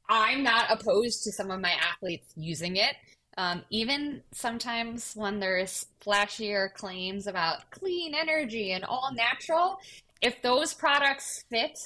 I'm 0.09 0.43
not 0.43 0.71
opposed 0.71 1.25
to 1.25 1.33
some 1.33 1.51
of 1.51 1.61
my 1.61 1.73
athletes 1.73 2.33
using 2.37 2.77
it. 2.77 2.97
Um, 3.37 3.62
even 3.69 4.23
sometimes 4.33 5.12
when 5.14 5.40
there's 5.40 5.85
flashier 6.03 6.73
claims 6.73 7.27
about 7.27 7.71
clean 7.71 8.14
energy 8.14 8.73
and 8.73 8.83
all 8.83 9.11
natural, 9.12 9.79
if 10.23 10.40
those 10.40 10.73
products 10.73 11.45
fit 11.51 11.79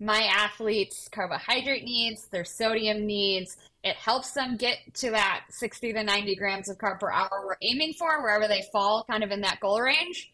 my 0.00 0.22
athletes' 0.22 1.06
carbohydrate 1.12 1.84
needs, 1.84 2.28
their 2.28 2.44
sodium 2.44 3.04
needs, 3.04 3.58
it 3.84 3.96
helps 3.96 4.32
them 4.32 4.56
get 4.56 4.78
to 4.94 5.10
that 5.10 5.44
60 5.50 5.92
to 5.92 6.02
90 6.02 6.34
grams 6.36 6.70
of 6.70 6.78
carb 6.78 6.98
per 6.98 7.12
hour 7.12 7.44
we're 7.44 7.56
aiming 7.62 7.92
for, 7.98 8.22
wherever 8.22 8.48
they 8.48 8.64
fall 8.72 9.04
kind 9.08 9.22
of 9.22 9.30
in 9.30 9.42
that 9.42 9.60
goal 9.60 9.78
range, 9.80 10.32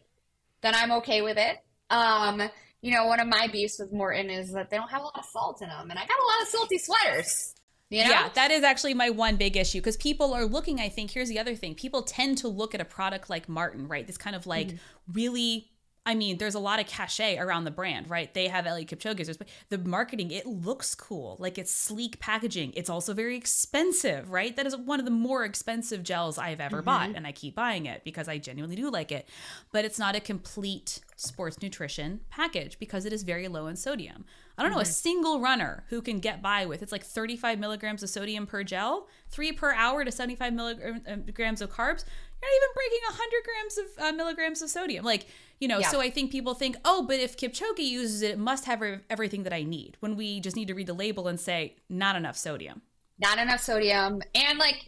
then 0.61 0.73
I'm 0.73 0.91
okay 0.93 1.21
with 1.21 1.37
it. 1.37 1.57
Um, 1.89 2.41
you 2.81 2.95
know, 2.95 3.05
one 3.05 3.19
of 3.19 3.27
my 3.27 3.49
beefs 3.51 3.77
with 3.77 3.93
Maurten 3.93 4.35
is 4.35 4.53
that 4.53 4.69
they 4.69 4.77
don't 4.77 4.89
have 4.89 5.01
a 5.01 5.03
lot 5.03 5.17
of 5.17 5.25
salt 5.25 5.61
in 5.61 5.67
them, 5.67 5.91
and 5.91 5.99
I 5.99 6.03
got 6.03 6.17
a 6.17 6.27
lot 6.27 6.41
of 6.41 6.47
salty 6.47 6.77
sweaters. 6.77 7.53
You 7.89 8.05
know? 8.05 8.09
Yeah, 8.09 8.29
that 8.35 8.51
is 8.51 8.63
actually 8.63 8.93
my 8.93 9.09
one 9.09 9.35
big 9.35 9.57
issue 9.57 9.79
because 9.79 9.97
people 9.97 10.33
are 10.33 10.45
looking. 10.45 10.79
I 10.79 10.87
think 10.87 11.11
here's 11.11 11.27
the 11.27 11.39
other 11.39 11.55
thing: 11.55 11.75
people 11.75 12.03
tend 12.03 12.37
to 12.39 12.47
look 12.47 12.73
at 12.73 12.79
a 12.79 12.85
product 12.85 13.29
like 13.29 13.47
Maurten, 13.47 13.89
right? 13.89 14.07
This 14.07 14.17
kind 14.17 14.35
of 14.35 14.47
like 14.47 14.67
mm-hmm. 14.67 15.11
really 15.11 15.67
I 16.03 16.15
mean, 16.15 16.39
there's 16.39 16.55
a 16.55 16.59
lot 16.59 16.79
of 16.79 16.87
cachet 16.87 17.37
around 17.37 17.65
the 17.65 17.71
brand, 17.71 18.09
right? 18.09 18.33
They 18.33 18.47
have 18.47 18.65
Eliud 18.65 18.87
Kipchoge's. 18.87 19.37
The 19.69 19.77
marketing, 19.77 20.31
it 20.31 20.47
looks 20.47 20.95
cool. 20.95 21.35
Like 21.39 21.59
it's 21.59 21.71
sleek 21.71 22.19
packaging. 22.19 22.73
It's 22.75 22.89
also 22.89 23.13
very 23.13 23.37
expensive, 23.37 24.31
right? 24.31 24.55
That 24.55 24.65
is 24.65 24.75
one 24.75 24.97
of 24.97 25.05
the 25.05 25.11
more 25.11 25.45
expensive 25.45 26.01
gels 26.01 26.39
I've 26.39 26.59
ever 26.59 26.77
mm-hmm. 26.77 26.85
bought. 26.85 27.09
And 27.15 27.27
I 27.27 27.31
keep 27.31 27.53
buying 27.53 27.85
it 27.85 28.03
because 28.03 28.27
I 28.27 28.39
genuinely 28.39 28.75
do 28.75 28.89
like 28.89 29.11
it. 29.11 29.29
But 29.71 29.85
it's 29.85 29.99
not 29.99 30.15
a 30.15 30.19
complete 30.19 31.01
sports 31.17 31.61
nutrition 31.61 32.21
package 32.31 32.79
because 32.79 33.05
it 33.05 33.13
is 33.13 33.21
very 33.21 33.47
low 33.47 33.67
in 33.67 33.75
sodium. 33.75 34.25
I 34.57 34.63
don't 34.63 34.71
know, 34.71 34.77
mm-hmm. 34.77 34.89
a 34.89 34.93
single 34.93 35.39
runner 35.39 35.85
who 35.89 36.01
can 36.01 36.19
get 36.19 36.41
by 36.41 36.65
with 36.65 36.81
it's 36.81 36.91
like 36.91 37.03
35 37.03 37.59
milligrams 37.59 38.01
of 38.01 38.09
sodium 38.09 38.47
per 38.47 38.63
gel, 38.63 39.07
three 39.29 39.51
per 39.51 39.71
hour 39.71 40.03
to 40.03 40.11
75 40.11 40.53
milligrams 40.53 41.61
of 41.61 41.69
carbs. 41.69 42.05
You're 42.41 42.49
not 42.49 42.57
even 42.57 42.69
breaking 42.73 42.99
100 43.07 43.43
grams 43.43 43.77
of 43.77 43.85
uh, 44.03 44.11
milligrams 44.15 44.61
of 44.63 44.69
sodium. 44.69 45.05
Like, 45.05 45.27
you 45.61 45.67
know, 45.67 45.77
yeah. 45.77 45.89
so 45.89 46.01
I 46.01 46.09
think 46.09 46.31
people 46.31 46.55
think, 46.55 46.75
oh, 46.83 47.05
but 47.07 47.19
if 47.19 47.37
Kipchoge 47.37 47.77
uses 47.77 48.23
it, 48.23 48.31
it 48.31 48.39
must 48.39 48.65
have 48.65 48.83
everything 49.11 49.43
that 49.43 49.53
I 49.53 49.61
need. 49.61 49.95
When 49.99 50.15
we 50.15 50.39
just 50.39 50.55
need 50.55 50.67
to 50.69 50.73
read 50.73 50.87
the 50.87 50.93
label 50.93 51.27
and 51.27 51.39
say, 51.39 51.75
not 51.87 52.15
enough 52.15 52.35
sodium. 52.35 52.81
Not 53.19 53.37
enough 53.37 53.61
sodium. 53.61 54.21
And 54.33 54.57
like, 54.57 54.83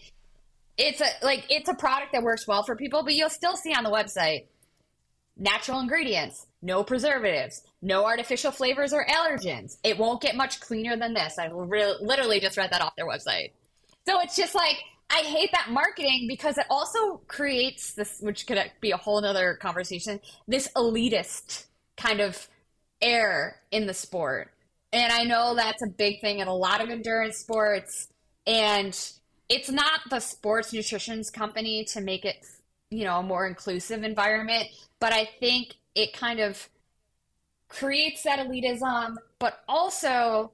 it's 0.75 0.99
a 0.99 1.05
like 1.21 1.45
it's 1.49 1.69
a 1.69 1.75
product 1.75 2.13
that 2.13 2.23
works 2.23 2.47
well 2.47 2.63
for 2.63 2.75
people, 2.75 3.03
but 3.03 3.13
you'll 3.13 3.29
still 3.29 3.55
see 3.55 3.71
on 3.71 3.83
the 3.83 3.91
website 3.91 4.47
natural 5.37 5.79
ingredients, 5.79 6.47
no 6.63 6.83
preservatives, 6.83 7.61
no 7.83 8.05
artificial 8.05 8.51
flavors 8.51 8.93
or 8.93 9.05
allergens. 9.05 9.77
It 9.83 9.99
won't 9.99 10.21
get 10.21 10.35
much 10.35 10.59
cleaner 10.59 10.97
than 10.97 11.13
this. 11.13 11.37
I 11.37 11.49
re- 11.53 11.97
literally 12.01 12.39
just 12.39 12.57
read 12.57 12.71
that 12.71 12.81
off 12.81 12.95
their 12.95 13.07
website. 13.07 13.51
So 14.07 14.19
it's 14.21 14.35
just 14.35 14.55
like 14.55 14.77
I 15.13 15.17
hate 15.17 15.51
that 15.51 15.69
marketing 15.69 16.25
because 16.27 16.57
it 16.57 16.65
also 16.71 17.17
creates 17.27 17.93
this, 17.93 18.17
which 18.19 18.47
could 18.47 18.59
be 18.81 18.89
a 18.89 18.97
whole 18.97 19.21
nother 19.21 19.53
conversation, 19.61 20.19
this 20.47 20.67
elitist 20.75 21.67
kind 21.97 22.19
of 22.19 22.47
air 22.99 23.61
in 23.69 23.85
the 23.85 23.93
sport. 23.93 24.51
And 24.91 25.13
I 25.13 25.23
know 25.23 25.53
that's 25.53 25.83
a 25.83 25.87
big 25.87 26.19
thing 26.19 26.39
in 26.39 26.47
a 26.47 26.55
lot 26.55 26.81
of 26.81 26.89
endurance 26.89 27.37
sports. 27.37 28.07
And 28.47 28.99
it's 29.49 29.69
not 29.69 30.01
the 30.09 30.19
sports 30.19 30.73
nutrition's 30.73 31.29
company 31.29 31.83
to 31.85 32.01
make 32.01 32.25
it, 32.25 32.43
you 32.89 33.03
know, 33.03 33.19
a 33.19 33.23
more 33.23 33.45
inclusive 33.45 34.01
environment. 34.03 34.65
But 34.99 35.13
I 35.13 35.29
think 35.39 35.75
it 35.93 36.13
kind 36.13 36.39
of 36.39 36.69
creates 37.69 38.23
that 38.23 38.39
elitism, 38.39 39.17
but 39.37 39.63
also 39.67 40.53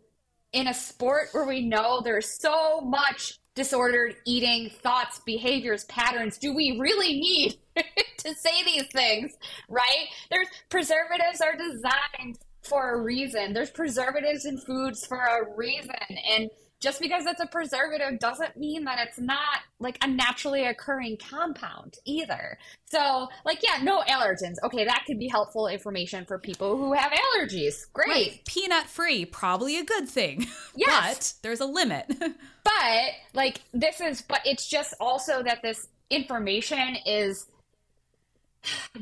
in 0.52 0.68
a 0.68 0.74
sport 0.74 1.30
where 1.32 1.46
we 1.46 1.62
know 1.62 2.02
there's 2.02 2.42
so 2.42 2.82
much 2.82 3.40
disordered 3.60 4.16
eating 4.24 4.70
thoughts, 4.70 5.20
behaviors, 5.26 5.84
patterns 5.86 6.38
do 6.38 6.56
we 6.56 6.80
really 6.80 7.20
need 7.20 7.58
to 8.18 8.34
say 8.34 8.64
these 8.64 8.88
things, 8.94 9.34
right? 9.68 10.08
There's 10.32 10.48
preservatives 10.70 11.42
are 11.42 11.58
designed 11.58 12.40
for 12.62 12.94
a 12.94 13.02
reason. 13.02 13.52
There's 13.52 13.70
preservatives 13.70 14.46
in 14.46 14.60
foods 14.60 15.06
for 15.06 15.18
a 15.18 15.58
reason. 15.58 15.92
And 16.30 16.50
just 16.80 17.02
because 17.02 17.26
it's 17.26 17.42
a 17.42 17.48
preservative 17.48 18.20
doesn't 18.20 18.56
mean 18.56 18.86
that 18.86 19.00
it's 19.06 19.20
not 19.20 19.60
like 19.80 19.98
a 20.02 20.08
naturally 20.08 20.66
occurring 20.66 21.18
compound 21.18 21.98
either. 22.06 22.58
So, 22.86 23.28
like, 23.46 23.62
yeah, 23.62 23.84
no 23.84 24.02
allergens. 24.04 24.56
Okay, 24.64 24.86
that 24.86 25.04
could 25.06 25.20
be 25.20 25.28
helpful 25.28 25.68
information 25.68 26.26
for 26.26 26.40
people 26.40 26.78
who 26.78 26.94
have 26.94 27.12
allergies. 27.12 27.92
Great. 27.94 28.08
Right. 28.10 28.42
Peanut 28.46 28.86
free, 28.86 29.26
probably 29.26 29.78
a 29.78 29.84
good 29.84 30.08
thing. 30.08 30.48
Yes. 30.76 31.34
but 31.34 31.44
there's 31.44 31.60
a 31.60 31.66
limit. 31.66 32.06
but, 32.64 33.10
like, 33.34 33.62
this 33.74 34.00
is, 34.00 34.22
but 34.22 34.40
it's 34.46 34.68
just 34.68 34.94
also 35.00 35.44
that 35.44 35.62
this 35.62 35.88
information 36.10 36.96
is 37.06 37.48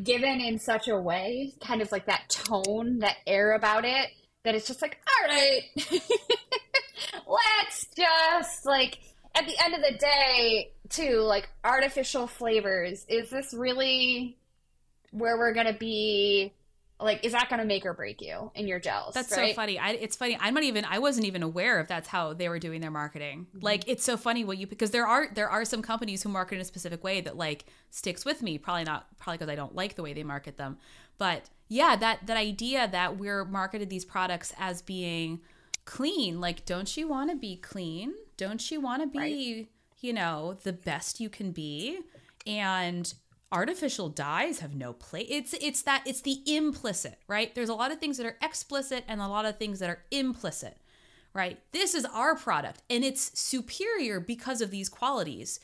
given 0.03 0.39
in 0.41 0.57
such 0.57 0.87
a 0.87 0.99
way, 0.99 1.53
kind 1.63 1.81
of 1.81 1.91
like 1.91 2.07
that 2.07 2.29
tone, 2.29 2.99
that 2.99 3.17
air 3.27 3.53
about 3.53 3.85
it, 3.85 4.09
that 4.43 4.55
it's 4.55 4.65
just 4.65 4.81
like, 4.81 4.97
all 5.07 5.29
right. 5.29 5.61
let's 7.27 7.87
just 7.95 8.65
like 8.65 8.99
at 9.35 9.45
the 9.45 9.55
end 9.63 9.73
of 9.73 9.81
the 9.81 9.97
day 9.97 10.71
too 10.89 11.19
like 11.21 11.49
artificial 11.63 12.27
flavors 12.27 13.05
is 13.09 13.29
this 13.29 13.53
really 13.53 14.37
where 15.11 15.37
we're 15.37 15.53
gonna 15.53 15.77
be 15.77 16.53
like 16.99 17.23
is 17.23 17.31
that 17.33 17.49
going 17.49 17.59
to 17.59 17.65
make 17.65 17.85
or 17.85 17.93
break 17.93 18.21
you 18.21 18.51
in 18.55 18.67
your 18.67 18.79
gels 18.79 19.13
that's 19.13 19.35
right? 19.35 19.51
so 19.51 19.55
funny. 19.55 19.77
I, 19.77 19.91
it's 19.91 20.15
funny. 20.15 20.37
I'm 20.39 20.53
not 20.53 20.63
even 20.63 20.85
i 20.85 20.99
wasn't 20.99 21.27
even 21.27 21.43
aware 21.43 21.79
if 21.79 21.87
that's 21.87 22.07
how 22.07 22.33
they 22.33 22.49
were 22.49 22.59
doing 22.59 22.81
their 22.81 22.91
marketing. 22.91 23.47
Mm-hmm. 23.49 23.65
like 23.65 23.87
it's 23.87 24.03
so 24.03 24.17
funny 24.17 24.43
what 24.43 24.57
you 24.57 24.67
because 24.67 24.91
there 24.91 25.05
are 25.05 25.27
there 25.33 25.49
are 25.49 25.65
some 25.65 25.81
companies 25.81 26.23
who 26.23 26.29
market 26.29 26.55
in 26.55 26.61
a 26.61 26.65
specific 26.65 27.03
way 27.03 27.21
that 27.21 27.37
like 27.37 27.65
sticks 27.91 28.25
with 28.25 28.41
me. 28.41 28.57
Probably 28.57 28.83
not 28.83 29.07
probably 29.17 29.37
because 29.37 29.51
i 29.51 29.55
don't 29.55 29.75
like 29.75 29.95
the 29.95 30.03
way 30.03 30.13
they 30.13 30.23
market 30.23 30.57
them. 30.57 30.77
But 31.17 31.49
yeah 31.67 31.95
that 31.95 32.25
that 32.25 32.37
idea 32.37 32.87
that 32.87 33.17
we're 33.17 33.45
marketed 33.45 33.89
these 33.89 34.05
products 34.05 34.53
as 34.57 34.81
being 34.81 35.39
clean. 35.87 36.39
Like, 36.39 36.65
don't 36.65 36.95
you 36.95 37.07
want 37.07 37.31
to 37.31 37.35
be 37.35 37.55
clean? 37.55 38.13
Don't 38.35 38.69
you 38.69 38.79
want 38.79 39.01
to 39.01 39.07
be, 39.07 39.17
right. 39.19 39.67
you 40.01 40.13
know, 40.13 40.57
the 40.61 40.73
best 40.73 41.19
you 41.19 41.29
can 41.29 41.51
be? 41.51 41.99
And 42.45 43.11
artificial 43.51 44.09
dyes 44.09 44.59
have 44.59 44.75
no 44.75 44.93
place. 44.93 45.27
It's 45.29 45.53
it's 45.53 45.81
that 45.83 46.03
it's 46.05 46.21
the 46.21 46.43
implicit, 46.45 47.17
right? 47.27 47.55
There's 47.55 47.69
a 47.69 47.73
lot 47.73 47.91
of 47.91 47.99
things 47.99 48.17
that 48.17 48.27
are 48.27 48.37
explicit 48.43 49.05
and 49.07 49.21
a 49.21 49.27
lot 49.27 49.45
of 49.45 49.57
things 49.57 49.79
that 49.79 49.89
are 49.89 50.03
implicit. 50.11 50.77
Right? 51.33 51.59
This 51.71 51.93
is 51.93 52.03
our 52.05 52.35
product 52.35 52.81
and 52.89 53.03
it's 53.03 53.39
superior 53.39 54.19
because 54.19 54.59
of 54.59 54.71
these 54.71 54.89
qualities. 54.89 55.59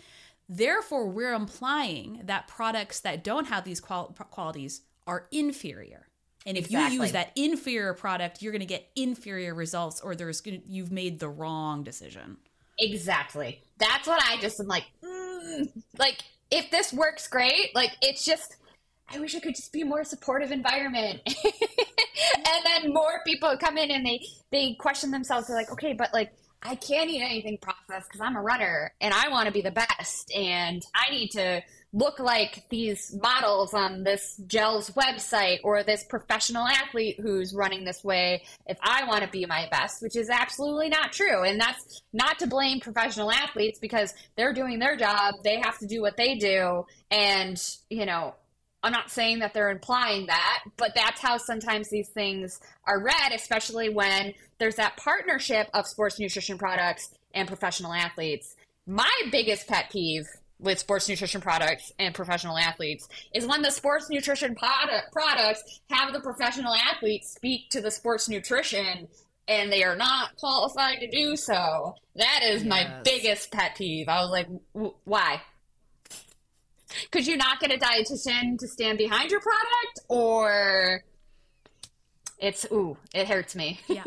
Therefore, 0.48 1.08
we're 1.08 1.34
implying 1.34 2.22
that 2.26 2.48
products 2.48 3.00
that 3.00 3.24
don't 3.24 3.48
have 3.48 3.64
these 3.64 3.82
qual- 3.82 4.16
qualities 4.30 4.82
are 5.08 5.28
inferior. 5.32 6.08
And 6.46 6.58
if 6.58 6.66
exactly. 6.66 6.96
you 6.96 7.02
use 7.02 7.12
that 7.14 7.32
inferior 7.36 7.94
product, 7.94 8.42
you're 8.42 8.52
going 8.52 8.62
to 8.62 8.66
get 8.66 8.90
inferior 8.96 9.54
results, 9.54 10.02
or 10.02 10.16
there's 10.16 10.42
gonna, 10.42 10.60
you've 10.68 10.92
made 10.92 11.20
the 11.20 11.30
wrong 11.30 11.84
decision. 11.84 12.38
Exactly. 12.80 13.62
That's 13.78 14.08
what 14.08 14.22
I 14.24 14.38
just 14.42 14.60
am 14.60 14.68
like. 14.68 14.86
Mm, 15.04 15.70
like 15.98 16.24
if 16.52 16.70
this 16.72 16.92
works 16.94 17.28
great, 17.28 17.74
like 17.76 17.92
it's 18.02 18.26
just. 18.26 18.58
I 19.10 19.20
wish 19.20 19.36
it 19.36 19.44
could 19.44 19.56
just 19.56 19.74
be 19.74 19.82
a 19.82 19.86
more 19.86 20.04
supportive 20.06 20.52
environment. 20.52 21.20
and 21.26 22.66
then 22.66 22.94
more 22.94 23.22
people 23.28 23.56
come 23.60 23.78
in 23.78 23.92
and 23.92 24.06
they 24.06 24.22
they 24.50 24.76
question 24.80 25.12
themselves. 25.12 25.48
They're 25.48 25.58
like, 25.58 25.72
okay, 25.72 25.94
but 25.94 26.14
like 26.14 26.32
I 26.64 26.76
can't 26.76 27.10
eat 27.10 27.22
anything 27.22 27.58
processed 27.62 28.10
because 28.10 28.22
I'm 28.22 28.38
a 28.38 28.42
runner 28.42 28.94
and 29.02 29.14
I 29.14 29.30
want 29.30 29.48
to 29.48 29.52
be 29.52 29.62
the 29.62 29.72
best 29.72 30.32
and 30.34 30.82
I 30.96 31.12
need 31.12 31.30
to 31.32 31.62
look 31.94 32.20
like 32.20 32.66
these 32.70 33.16
models 33.22 33.74
on 33.74 34.04
this 34.04 34.42
gel's 34.48 34.90
website 34.92 35.60
or 35.64 35.84
this 35.84 36.04
professional 36.04 36.66
athlete 36.68 37.20
who's 37.22 37.54
running 37.54 37.86
this 37.86 38.04
way 38.04 38.44
if 38.66 38.78
I 38.82 39.06
want 39.06 39.24
to 39.24 39.30
be 39.30 39.46
my 39.46 39.68
best, 39.70 40.02
which 40.02 40.16
is 40.16 40.30
absolutely 40.30 40.90
not 40.90 41.14
true. 41.14 41.44
And 41.44 41.62
that's 41.62 42.02
not 42.12 42.40
to 42.40 42.48
blame 42.48 42.80
professional 42.80 43.32
athletes 43.32 43.78
because 43.78 44.14
they're 44.36 44.54
doing 44.54 44.80
their 44.80 44.98
job. 44.98 45.36
They 45.44 45.60
have 45.60 45.78
to 45.80 45.88
do 45.88 46.02
what 46.02 46.18
they 46.18 46.36
do. 46.36 46.86
And, 47.12 47.62
you 47.90 48.08
know, 48.08 48.34
I'm 48.82 48.92
not 48.92 49.12
saying 49.12 49.40
that 49.40 49.54
they're 49.54 49.72
implying 49.72 50.26
that, 50.26 50.64
but 50.76 50.92
that's 50.96 51.22
how 51.22 51.38
sometimes 51.38 51.90
these 51.90 52.10
things 52.10 52.60
are 52.86 53.02
read, 53.02 53.32
especially 53.34 53.90
when 53.90 54.34
there's 54.58 54.76
that 54.76 54.98
partnership 54.98 55.70
of 55.74 55.88
sports 55.88 56.20
nutrition 56.20 56.58
products 56.58 57.14
and 57.34 57.48
professional 57.48 57.94
athletes. 57.94 58.56
My 58.86 59.12
biggest 59.32 59.68
pet 59.68 59.90
peeve 59.90 60.26
with 60.64 60.80
sports 60.80 61.08
nutrition 61.10 61.42
products 61.42 61.92
and 62.00 62.16
professional 62.16 62.58
athletes 62.58 63.08
is 63.36 63.46
when 63.46 63.62
the 63.62 63.70
sports 63.70 64.10
nutrition 64.10 64.56
product, 64.56 65.12
products 65.12 65.82
have 65.90 66.14
the 66.14 66.22
professional 66.22 66.74
athletes 66.74 67.34
speak 67.34 67.70
to 67.70 67.82
the 67.82 67.92
sports 67.92 68.30
nutrition 68.30 69.08
and 69.48 69.72
they 69.72 69.84
are 69.84 69.96
not 69.96 70.36
qualified 70.38 71.00
to 71.02 71.08
do 71.10 71.36
so. 71.36 71.96
That 72.16 72.42
is 72.44 72.64
my 72.64 73.02
biggest 73.04 73.52
pet 73.52 73.76
peeve. 73.76 74.08
I 74.08 74.22
was 74.22 74.32
like, 74.32 74.48
w- 74.74 74.94
why? 75.04 75.42
Could 77.12 77.28
you 77.28 77.36
not 77.36 77.60
get 77.60 77.72
a 77.72 77.78
dietitian 77.78 78.58
to 78.60 78.68
stand 78.68 78.98
behind 78.98 79.32
your 79.32 79.42
product, 79.42 80.00
or 80.08 81.04
it's 82.40 82.66
ooh, 82.72 82.98
it 83.14 83.28
hurts 83.28 83.56
me. 83.56 83.80
Yeah. 83.88 84.04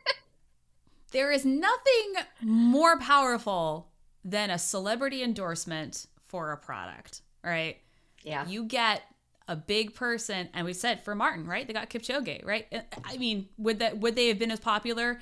there 1.12 1.30
is 1.30 1.44
nothing 1.44 2.14
more 2.42 2.98
powerful 2.98 3.89
than 4.24 4.50
a 4.50 4.58
celebrity 4.58 5.22
endorsement 5.22 6.06
for 6.26 6.52
a 6.52 6.56
product, 6.56 7.22
right? 7.42 7.78
Yeah, 8.22 8.46
You 8.46 8.64
get 8.64 9.02
a 9.48 9.56
big 9.56 9.94
person, 9.94 10.48
and 10.54 10.64
we 10.64 10.72
said 10.72 11.02
for 11.02 11.14
Maurten, 11.16 11.46
right? 11.46 11.66
They 11.66 11.72
got 11.72 11.90
Kipchoge, 11.90 12.44
right? 12.44 12.66
Uh, 12.72 12.80
I 13.04 13.16
mean, 13.16 13.48
would 13.58 13.80
that 13.80 13.98
would 13.98 14.14
they 14.14 14.28
have 14.28 14.38
been 14.38 14.50
as 14.50 14.60
popular? 14.60 15.20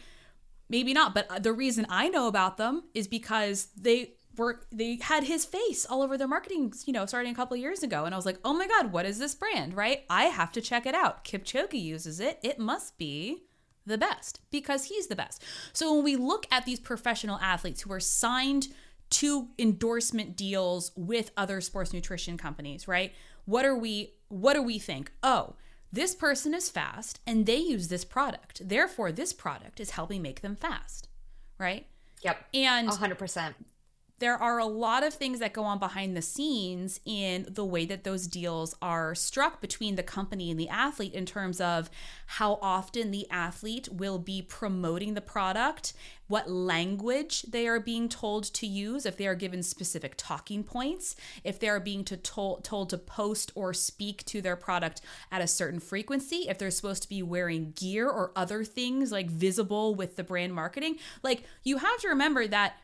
Maybe 0.69 0.93
not, 0.93 1.15
but 1.15 1.31
uh, 1.31 1.39
the 1.39 1.53
reason 1.53 1.87
I 1.89 2.09
know 2.09 2.27
about 2.27 2.59
them 2.59 2.85
is 2.93 3.09
because 3.09 3.69
they 3.77 4.15
were 4.37 4.61
they 4.71 4.99
had 5.01 5.25
his 5.25 5.45
face 5.47 5.87
all 5.87 6.03
over 6.03 6.19
their 6.19 6.29
marketing, 6.29 6.75
you 6.85 6.93
know, 6.93 7.07
starting 7.07 7.33
a 7.33 7.35
couple 7.35 7.55
of 7.55 7.61
years 7.61 7.83
ago, 7.83 8.05
and 8.05 8.15
I 8.15 8.19
was 8.19 8.27
like, 8.27 8.39
oh 8.45 8.53
my 8.53 8.67
god, 8.69 8.93
what 8.93 9.07
is 9.07 9.19
this 9.19 9.35
brand, 9.35 9.75
right? 9.75 10.05
I 10.11 10.25
have 10.25 10.53
to 10.53 10.61
check 10.61 10.85
it 10.87 10.95
out. 10.95 11.25
Kipchoge 11.25 11.81
uses 11.81 12.21
it; 12.21 12.39
it 12.43 12.59
must 12.59 12.99
be 12.99 13.45
the 13.87 13.97
best 13.97 14.41
because 14.51 14.85
he's 14.85 15.07
the 15.07 15.17
best. 15.17 15.43
So 15.73 15.95
when 15.95 16.05
we 16.05 16.17
look 16.17 16.47
at 16.51 16.67
these 16.67 16.81
professional 16.81 17.39
athletes 17.39 17.81
who 17.83 17.93
are 17.93 18.01
signed 18.01 18.69
to 19.11 19.49
endorsement 19.59 20.37
deals 20.37 20.93
with 20.97 21.31
other 21.37 21.61
sports 21.61 21.93
nutrition 21.93 22.37
companies, 22.37 22.87
right? 22.87 23.13
What 23.45 23.65
are 23.65 23.77
we 23.77 24.13
what 24.29 24.55
do 24.55 24.63
we 24.63 24.79
think? 24.79 25.11
Oh, 25.23 25.55
this 25.93 26.15
person 26.15 26.53
is 26.55 26.69
fast 26.69 27.21
and 27.27 27.47
they 27.47 27.57
use 27.57 27.89
this 27.89 28.05
product. 28.05 28.69
Therefore, 28.69 29.11
this 29.11 29.33
product 29.33 29.81
is 29.81 29.91
helping 29.91 30.21
make 30.21 30.43
them 30.43 30.55
fast, 30.57 31.09
right? 31.59 31.87
yep, 32.23 32.45
And 32.53 32.89
hundred 32.91 33.19
percent. 33.19 33.55
There 34.19 34.37
are 34.37 34.59
a 34.59 34.67
lot 34.67 35.05
of 35.05 35.15
things 35.15 35.39
that 35.39 35.53
go 35.53 35.65
on 35.65 35.79
behind 35.79 36.17
the 36.17 36.23
scenes 36.23 37.01
in 37.05 37.47
the 37.49 37.65
way 37.65 37.85
that 37.87 38.05
those 38.05 38.27
deals 38.27 38.75
are 38.83 39.15
struck 39.15 39.61
between 39.61 39.97
the 39.97 40.03
company 40.03 40.51
and 40.51 40.59
the 40.59 40.69
athlete 40.69 41.15
in 41.15 41.25
terms 41.25 41.61
of 41.61 41.91
how 42.27 42.59
often 42.61 43.11
the 43.11 43.31
athlete 43.31 43.89
will 43.93 44.19
be 44.19 44.43
promoting 44.43 45.15
the 45.15 45.21
product, 45.21 45.93
what 46.27 46.51
language 46.51 47.43
they 47.43 47.67
are 47.67 47.81
being 47.81 48.09
told 48.09 48.45
to 48.45 48.67
use, 48.67 49.07
if 49.07 49.17
they 49.17 49.27
are 49.27 49.35
given 49.35 49.63
specific 49.63 50.15
talking 50.17 50.63
points, 50.63 51.17
if 51.45 51.59
they 51.59 51.69
are 51.69 51.81
being 51.81 52.05
to 52.05 52.17
told, 52.17 52.65
told 52.65 52.91
to 52.91 52.99
post 52.99 53.53
or 53.55 53.73
speak 53.73 54.25
to 54.27 54.43
their 54.43 54.57
product 54.57 55.01
at 55.33 55.41
a 55.41 55.47
certain 55.47 55.81
frequency, 55.81 56.49
if 56.49 56.59
they're 56.59 56.71
supposed 56.71 57.03
to 57.03 57.09
be 57.09 57.23
wearing 57.23 57.73
gear 57.77 58.09
or 58.09 58.33
other 58.37 58.65
things 58.65 59.11
like 59.11 59.31
visible 59.31 59.95
with 59.95 60.17
the 60.17 60.25
brand 60.25 60.53
marketing. 60.53 60.97
Like 61.23 61.45
you 61.63 61.79
have 61.79 62.01
to 62.01 62.09
remember 62.09 62.47
that 62.49 62.75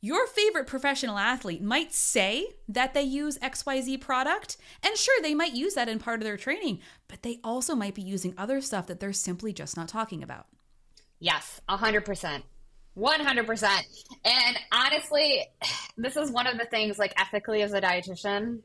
your 0.00 0.26
favorite 0.26 0.66
professional 0.66 1.18
athlete 1.18 1.62
might 1.62 1.92
say 1.92 2.46
that 2.68 2.94
they 2.94 3.02
use 3.02 3.36
XYZ 3.38 4.00
product, 4.00 4.56
and 4.82 4.96
sure, 4.96 5.20
they 5.20 5.34
might 5.34 5.52
use 5.52 5.74
that 5.74 5.88
in 5.88 5.98
part 5.98 6.20
of 6.20 6.24
their 6.24 6.38
training, 6.38 6.80
but 7.06 7.22
they 7.22 7.38
also 7.44 7.74
might 7.74 7.94
be 7.94 8.02
using 8.02 8.32
other 8.38 8.62
stuff 8.62 8.86
that 8.86 8.98
they're 8.98 9.12
simply 9.12 9.52
just 9.52 9.76
not 9.76 9.88
talking 9.88 10.22
about. 10.22 10.46
Yes, 11.18 11.60
a 11.68 11.76
hundred 11.76 12.06
percent. 12.06 12.44
One 12.94 13.20
hundred 13.20 13.46
percent. 13.46 13.86
And 14.24 14.56
honestly, 14.72 15.46
this 15.98 16.16
is 16.16 16.30
one 16.30 16.46
of 16.46 16.58
the 16.58 16.64
things 16.64 16.98
like 16.98 17.12
ethically 17.20 17.60
as 17.60 17.74
a 17.74 17.80
dietitian. 17.80 18.60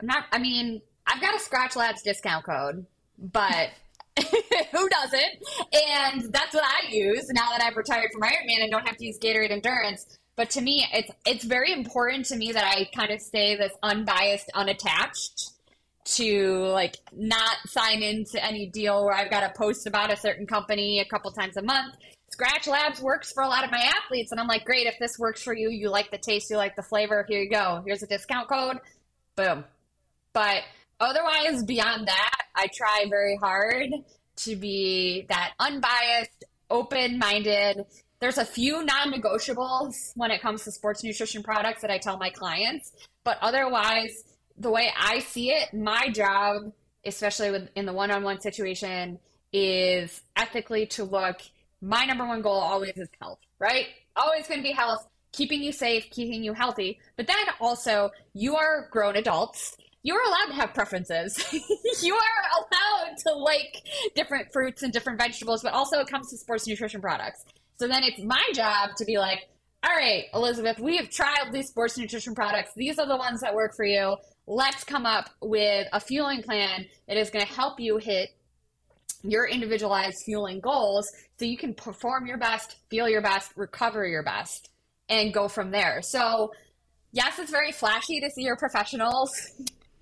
I'm 0.00 0.06
not 0.06 0.24
I 0.32 0.38
mean, 0.38 0.80
I've 1.06 1.20
got 1.20 1.34
a 1.34 1.38
Skratch 1.38 1.76
Labs 1.76 2.02
discount 2.02 2.46
code, 2.46 2.86
but 3.18 3.68
who 4.18 4.88
doesn't? 4.88 5.72
And 5.72 6.32
that's 6.32 6.54
what 6.54 6.64
I 6.64 6.90
use 6.90 7.26
now 7.32 7.50
that 7.50 7.62
I've 7.62 7.76
retired 7.76 8.10
from 8.12 8.22
Ironman 8.22 8.62
and 8.62 8.70
don't 8.70 8.86
have 8.86 8.96
to 8.96 9.04
use 9.04 9.18
Gatorade 9.18 9.50
Endurance. 9.50 10.18
But 10.36 10.50
to 10.50 10.60
me, 10.60 10.86
it's 10.92 11.10
it's 11.26 11.44
very 11.44 11.72
important 11.72 12.26
to 12.26 12.36
me 12.36 12.52
that 12.52 12.64
I 12.64 12.88
kind 12.96 13.10
of 13.10 13.20
stay 13.20 13.56
this 13.56 13.72
unbiased, 13.82 14.50
unattached 14.54 15.52
to 16.04 16.66
like 16.66 16.96
not 17.12 17.56
sign 17.66 18.02
into 18.02 18.44
any 18.44 18.66
deal 18.66 19.04
where 19.04 19.14
I've 19.14 19.30
got 19.30 19.40
to 19.40 19.52
post 19.56 19.86
about 19.86 20.12
a 20.12 20.16
certain 20.16 20.46
company 20.46 21.00
a 21.00 21.04
couple 21.04 21.30
times 21.30 21.56
a 21.56 21.62
month. 21.62 21.94
Skratch 22.34 22.66
Labs 22.66 23.00
works 23.00 23.32
for 23.32 23.42
a 23.42 23.48
lot 23.48 23.64
of 23.64 23.70
my 23.70 23.80
athletes, 23.80 24.32
and 24.32 24.40
I'm 24.40 24.48
like, 24.48 24.64
great, 24.64 24.86
if 24.86 24.98
this 24.98 25.18
works 25.18 25.42
for 25.42 25.54
you, 25.54 25.70
you 25.70 25.88
like 25.88 26.10
the 26.10 26.18
taste, 26.18 26.50
you 26.50 26.56
like 26.56 26.74
the 26.74 26.82
flavor, 26.82 27.24
here 27.28 27.40
you 27.40 27.48
go. 27.48 27.82
Here's 27.86 28.02
a 28.02 28.06
discount 28.06 28.48
code. 28.48 28.78
Boom. 29.36 29.64
But 30.32 30.62
otherwise, 30.98 31.62
beyond 31.62 32.08
that, 32.08 32.34
I 32.56 32.66
try 32.74 33.06
very 33.08 33.36
hard 33.36 33.90
to 34.36 34.56
be 34.56 35.26
that 35.28 35.52
unbiased, 35.60 36.44
open 36.70 37.18
minded. 37.18 37.84
There's 38.24 38.38
a 38.38 38.44
few 38.46 38.82
non 38.82 39.12
negotiables 39.12 40.12
when 40.16 40.30
it 40.30 40.40
comes 40.40 40.64
to 40.64 40.72
sports 40.72 41.04
nutrition 41.04 41.42
products 41.42 41.82
that 41.82 41.90
I 41.90 41.98
tell 41.98 42.16
my 42.16 42.30
clients, 42.30 42.90
but 43.22 43.36
otherwise, 43.42 44.24
the 44.56 44.70
way 44.70 44.90
I 44.98 45.18
see 45.18 45.50
it, 45.50 45.74
my 45.74 46.08
job, 46.08 46.72
especially 47.04 47.50
with, 47.50 47.68
in 47.74 47.84
the 47.84 47.92
one 47.92 48.10
on 48.10 48.22
one 48.22 48.40
situation, 48.40 49.18
is 49.52 50.22
ethically 50.36 50.86
to 50.86 51.04
look. 51.04 51.42
My 51.82 52.06
number 52.06 52.26
one 52.26 52.40
goal 52.40 52.54
always 52.54 52.96
is 52.96 53.10
health, 53.20 53.40
right? 53.58 53.88
Always 54.16 54.48
going 54.48 54.60
to 54.60 54.64
be 54.66 54.72
health, 54.72 55.06
keeping 55.32 55.62
you 55.62 55.70
safe, 55.70 56.08
keeping 56.10 56.42
you 56.42 56.54
healthy. 56.54 57.00
But 57.18 57.26
then 57.26 57.36
also, 57.60 58.10
you 58.32 58.56
are 58.56 58.88
grown 58.90 59.16
adults. 59.16 59.76
You 60.02 60.14
are 60.14 60.26
allowed 60.26 60.46
to 60.46 60.54
have 60.54 60.72
preferences. 60.72 61.44
you 62.02 62.14
are 62.14 62.44
allowed 62.56 63.18
to 63.18 63.34
like 63.34 63.82
different 64.14 64.50
fruits 64.50 64.82
and 64.82 64.94
different 64.94 65.18
vegetables, 65.18 65.62
but 65.62 65.74
also 65.74 65.98
it 66.00 66.06
comes 66.06 66.30
to 66.30 66.38
sports 66.38 66.66
nutrition 66.66 67.02
products. 67.02 67.44
So 67.76 67.88
then 67.88 68.02
it's 68.04 68.20
my 68.22 68.42
job 68.54 68.90
to 68.96 69.04
be 69.04 69.18
like, 69.18 69.48
all 69.84 69.94
right, 69.94 70.24
Elizabeth, 70.32 70.78
we 70.78 70.96
have 70.96 71.10
tried 71.10 71.52
these 71.52 71.68
sports 71.68 71.98
nutrition 71.98 72.34
products. 72.34 72.72
These 72.74 72.98
are 72.98 73.06
the 73.06 73.16
ones 73.16 73.40
that 73.40 73.54
work 73.54 73.74
for 73.76 73.84
you. 73.84 74.16
Let's 74.46 74.84
come 74.84 75.04
up 75.04 75.30
with 75.42 75.88
a 75.92 76.00
fueling 76.00 76.42
plan 76.42 76.86
that 77.06 77.16
is 77.16 77.30
going 77.30 77.44
to 77.44 77.52
help 77.52 77.80
you 77.80 77.98
hit 77.98 78.30
your 79.22 79.46
individualized 79.46 80.22
fueling 80.24 80.60
goals 80.60 81.10
so 81.38 81.44
you 81.44 81.56
can 81.56 81.74
perform 81.74 82.26
your 82.26 82.38
best, 82.38 82.76
feel 82.90 83.08
your 83.08 83.22
best, 83.22 83.52
recover 83.56 84.06
your 84.06 84.22
best, 84.22 84.70
and 85.08 85.32
go 85.32 85.48
from 85.48 85.70
there. 85.70 86.02
So, 86.02 86.52
yes, 87.12 87.38
it's 87.38 87.50
very 87.50 87.72
flashy 87.72 88.20
to 88.20 88.30
see 88.30 88.42
your 88.42 88.56
professionals 88.56 89.30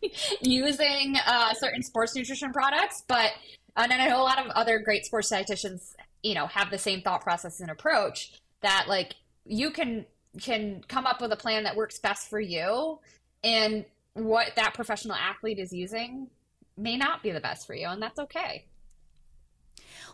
using 0.43 1.17
uh, 1.27 1.55
certain 1.55 1.83
sports 1.83 2.15
nutrition 2.15 2.53
products, 2.53 3.05
but 3.07 3.31
and 3.77 3.93
I 3.93 4.09
know 4.09 4.21
a 4.21 4.23
lot 4.23 4.39
of 4.45 4.51
other 4.51 4.79
great 4.81 5.07
sports 5.07 5.33
dietitians, 5.33 5.95
you 6.23 6.35
know, 6.35 6.47
have 6.47 6.71
the 6.71 6.79
same 6.79 7.03
thought 7.03 7.23
process 7.23 7.61
and 7.61 7.71
approach 7.71 8.33
that 8.63 8.87
like 8.89 9.15
you 9.45 9.71
can 9.71 10.07
can 10.41 10.83
come 10.89 11.07
up 11.07 11.21
with 11.21 11.33
a 11.33 11.37
plan 11.37 11.65
that 11.65 11.77
works 11.77 11.99
best 11.99 12.31
for 12.31 12.41
you 12.41 12.99
and 13.45 13.85
what 14.15 14.53
that 14.57 14.75
professional 14.75 15.15
athlete 15.17 15.59
is 15.59 15.73
using 15.73 16.29
may 16.77 16.97
not 16.97 17.23
be 17.23 17.31
the 17.31 17.41
best 17.41 17.67
for 17.67 17.75
you 17.75 17.87
and 17.89 18.03
that's 18.03 18.19
okay 18.19 18.65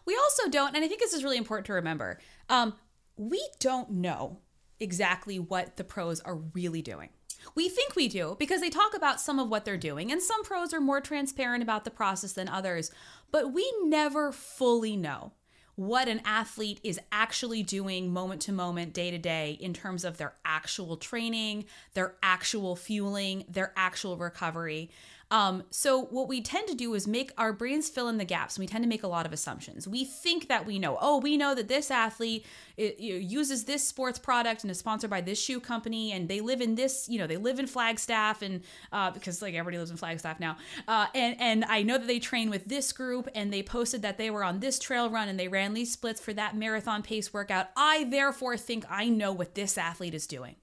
We 0.07 0.17
also 0.17 0.49
don't, 0.49 0.75
and 0.75 0.85
I 0.85 0.89
think 0.89 1.01
this 1.01 1.13
is 1.13 1.23
really 1.23 1.37
important 1.37 1.67
to 1.67 1.75
remember, 1.75 2.19
um, 2.49 2.75
we 3.17 3.47
don't 3.61 3.91
know 3.91 4.39
exactly 4.81 5.39
what 5.39 5.77
the 5.77 5.85
pros 5.85 6.21
are 6.21 6.37
really 6.55 6.83
doing. 6.83 7.11
We 7.55 7.69
think 7.69 7.95
we 7.95 8.09
do 8.09 8.37
because 8.39 8.61
they 8.61 8.71
talk 8.71 8.97
about 8.97 9.21
some 9.21 9.39
of 9.39 9.49
what 9.49 9.65
they're 9.65 9.77
doing, 9.77 10.11
and 10.11 10.23
some 10.23 10.43
pros 10.45 10.73
are 10.73 10.81
more 10.81 11.01
transparent 11.01 11.63
about 11.63 11.85
the 11.85 11.91
process 11.91 12.33
than 12.33 12.49
others, 12.49 12.91
but 13.31 13.53
we 13.53 13.71
never 13.85 14.33
fully 14.33 14.97
know 14.97 15.33
what 15.79 16.09
an 16.09 16.21
athlete 16.25 16.81
is 16.83 16.99
actually 17.13 17.63
doing 17.63 18.13
moment 18.13 18.43
to 18.43 18.51
moment, 18.51 18.93
day 18.93 19.13
to 19.13 19.19
day, 19.19 19.57
in 19.61 19.73
terms 19.73 20.05
of 20.05 20.19
their 20.19 20.35
actual 20.45 20.97
training, 20.97 21.67
their 21.95 22.17
actual 22.21 22.75
fueling, 22.75 23.45
their 23.49 23.73
actual 23.77 24.17
recovery. 24.17 24.91
Um, 25.31 25.65
so, 25.71 26.05
what 26.07 26.27
we 26.27 26.41
tend 26.41 26.69
to 26.69 26.75
do 26.75 26.95
is 26.95 27.07
make 27.07 27.33
our 27.37 27.53
brains 27.53 27.91
fill 27.91 28.09
in 28.09 28.17
the 28.17 28.25
gaps, 28.25 28.57
and 28.57 28.63
we 28.63 28.67
tend 28.67 28.83
to 28.83 28.89
make 28.89 29.03
a 29.03 29.09
lot 29.09 29.27
of 29.27 29.33
assumptions. 29.33 29.87
We 29.87 30.05
think 30.05 30.49
that 30.49 30.65
we 30.65 30.79
know, 30.79 30.97
oh, 31.01 31.19
we 31.19 31.37
know 31.37 31.55
that 31.55 31.69
this 31.69 31.91
athlete 31.91 32.47
it, 32.79 32.99
uses 32.99 33.65
this 33.65 33.87
sports 33.87 34.19
product 34.19 34.65
and 34.65 34.71
is 34.71 34.79
sponsored 34.79 35.11
by 35.11 35.21
this 35.21 35.41
shoe 35.41 35.61
company, 35.61 36.13
and 36.13 36.29
they 36.29 36.41
live 36.41 36.63
in 36.63 36.77
this, 36.77 37.09
you 37.11 37.19
know, 37.19 37.27
they 37.27 37.37
live 37.37 37.59
in 37.59 37.67
Flagstaff, 37.67 38.41
and 38.41 38.63
uh, 38.91 39.11
because 39.11 39.43
like 39.43 39.55
everybody 39.55 39.77
lives 39.77 39.91
in 39.91 39.99
Flagstaff 39.99 40.41
now, 40.41 40.57
uh, 40.87 41.07
and 41.15 41.39
and 41.41 41.65
I 41.67 41.83
know 41.83 41.99
that 41.99 42.07
they 42.07 42.21
train 42.21 42.49
with 42.49 42.65
this 42.65 42.93
group, 42.93 43.29
and 43.35 43.53
they 43.53 43.63
posted 43.63 44.01
that 44.03 44.17
they 44.17 44.31
were 44.31 44.45
on 44.45 44.61
this 44.61 44.79
trail 44.79 45.11
run 45.11 45.29
and 45.29 45.39
they 45.39 45.49
ran 45.49 45.75
these 45.75 45.93
splits 45.93 46.21
for 46.21 46.33
that 46.33 46.57
marathon 46.57 47.03
pace 47.03 47.33
workout. 47.35 47.69
I 47.77 48.05
therefore 48.05 48.57
think 48.57 48.85
I 48.89 49.09
know 49.09 49.33
what 49.33 49.55
this 49.55 49.77
athlete 49.77 50.15
is 50.15 50.27
doing, 50.27 50.57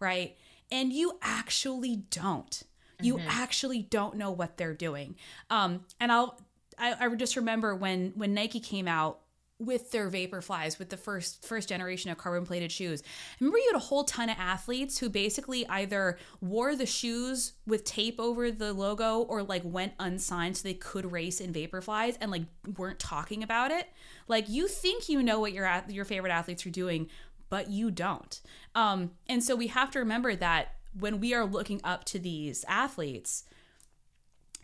right? 0.00 0.36
And 0.70 0.92
you 0.92 1.18
actually 1.22 1.96
don't 2.10 2.62
you 3.00 3.20
actually 3.26 3.82
don't 3.82 4.16
know 4.16 4.30
what 4.30 4.56
they're 4.56 4.74
doing 4.74 5.14
um, 5.50 5.84
and 6.00 6.10
i'll 6.12 6.40
I, 6.78 6.94
I 7.06 7.14
just 7.14 7.36
remember 7.36 7.74
when 7.74 8.12
when 8.16 8.34
nike 8.34 8.60
came 8.60 8.88
out 8.88 9.20
with 9.60 9.90
their 9.90 10.08
Vaporflies, 10.08 10.78
with 10.78 10.88
the 10.88 10.96
first 10.96 11.44
first 11.44 11.68
generation 11.68 12.10
of 12.10 12.18
carbon 12.18 12.46
plated 12.46 12.70
shoes. 12.70 13.02
Remember, 13.40 13.58
you 13.58 13.70
had 13.72 13.76
a 13.76 13.84
whole 13.84 14.04
ton 14.04 14.28
of 14.28 14.36
athletes 14.38 14.98
who 14.98 15.10
basically 15.10 15.66
either 15.68 16.16
wore 16.40 16.76
the 16.76 16.86
shoes 16.86 17.54
with 17.66 17.84
tape 17.84 18.20
over 18.20 18.52
the 18.52 18.72
logo 18.72 19.22
or 19.22 19.42
like 19.42 19.62
went 19.64 19.94
unsigned 19.98 20.56
so 20.56 20.62
they 20.62 20.74
could 20.74 21.10
race 21.10 21.40
in 21.40 21.52
Vaporflies 21.52 22.16
and 22.20 22.30
like 22.30 22.42
weren't 22.76 23.00
talking 23.00 23.42
about 23.42 23.70
it. 23.72 23.88
Like 24.28 24.48
you 24.48 24.68
think 24.68 25.08
you 25.08 25.22
know 25.22 25.40
what 25.40 25.52
your 25.52 25.68
your 25.88 26.04
favorite 26.04 26.30
athletes 26.30 26.64
are 26.64 26.70
doing, 26.70 27.08
but 27.48 27.68
you 27.68 27.90
don't. 27.90 28.40
Um, 28.76 29.12
and 29.26 29.42
so 29.42 29.56
we 29.56 29.66
have 29.68 29.90
to 29.92 29.98
remember 29.98 30.36
that 30.36 30.74
when 31.00 31.20
we 31.20 31.34
are 31.34 31.44
looking 31.44 31.80
up 31.84 32.04
to 32.04 32.18
these 32.18 32.64
athletes 32.68 33.44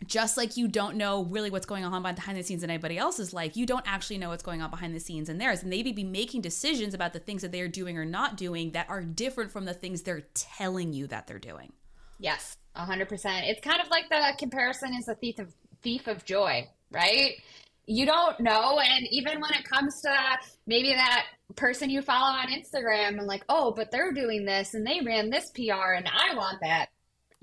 just 0.05 0.37
like 0.37 0.57
you 0.57 0.67
don't 0.67 0.97
know 0.97 1.23
really 1.23 1.49
what's 1.49 1.65
going 1.65 1.85
on 1.85 2.03
behind 2.03 2.37
the 2.37 2.43
scenes 2.43 2.63
in 2.63 2.69
anybody 2.69 2.97
else's 2.97 3.33
life, 3.33 3.55
you 3.55 3.65
don't 3.65 3.85
actually 3.87 4.17
know 4.17 4.29
what's 4.29 4.43
going 4.43 4.61
on 4.61 4.69
behind 4.69 4.93
the 4.93 4.99
scenes 4.99 5.29
in 5.29 5.37
theirs. 5.37 5.63
And 5.63 5.71
they 5.71 5.83
may 5.83 5.93
be 5.93 6.03
making 6.03 6.41
decisions 6.41 6.93
about 6.93 7.13
the 7.13 7.19
things 7.19 7.41
that 7.41 7.51
they're 7.51 7.67
doing 7.67 7.97
or 7.97 8.05
not 8.05 8.35
doing 8.35 8.71
that 8.71 8.89
are 8.89 9.01
different 9.01 9.51
from 9.51 9.65
the 9.65 9.73
things 9.73 10.01
they're 10.01 10.27
telling 10.33 10.93
you 10.93 11.07
that 11.07 11.27
they're 11.27 11.39
doing. 11.39 11.71
Yes, 12.19 12.57
100%. 12.75 13.07
It's 13.49 13.61
kind 13.61 13.81
of 13.81 13.89
like 13.89 14.09
the 14.09 14.33
comparison 14.37 14.93
is 14.95 15.07
a 15.07 15.15
thief 15.15 15.39
of, 15.39 15.53
thief 15.81 16.07
of 16.07 16.25
joy, 16.25 16.67
right? 16.91 17.33
You 17.87 18.05
don't 18.05 18.39
know. 18.39 18.79
And 18.79 19.05
even 19.11 19.39
when 19.39 19.53
it 19.53 19.63
comes 19.63 20.01
to 20.01 20.15
maybe 20.65 20.93
that 20.93 21.25
person 21.55 21.89
you 21.89 22.01
follow 22.01 22.35
on 22.35 22.47
Instagram 22.47 23.19
and 23.19 23.27
like, 23.27 23.43
oh, 23.49 23.73
but 23.75 23.91
they're 23.91 24.13
doing 24.13 24.45
this 24.45 24.73
and 24.73 24.85
they 24.85 25.01
ran 25.05 25.29
this 25.29 25.51
PR 25.55 25.93
and 25.93 26.07
I 26.07 26.35
want 26.35 26.59
that 26.61 26.89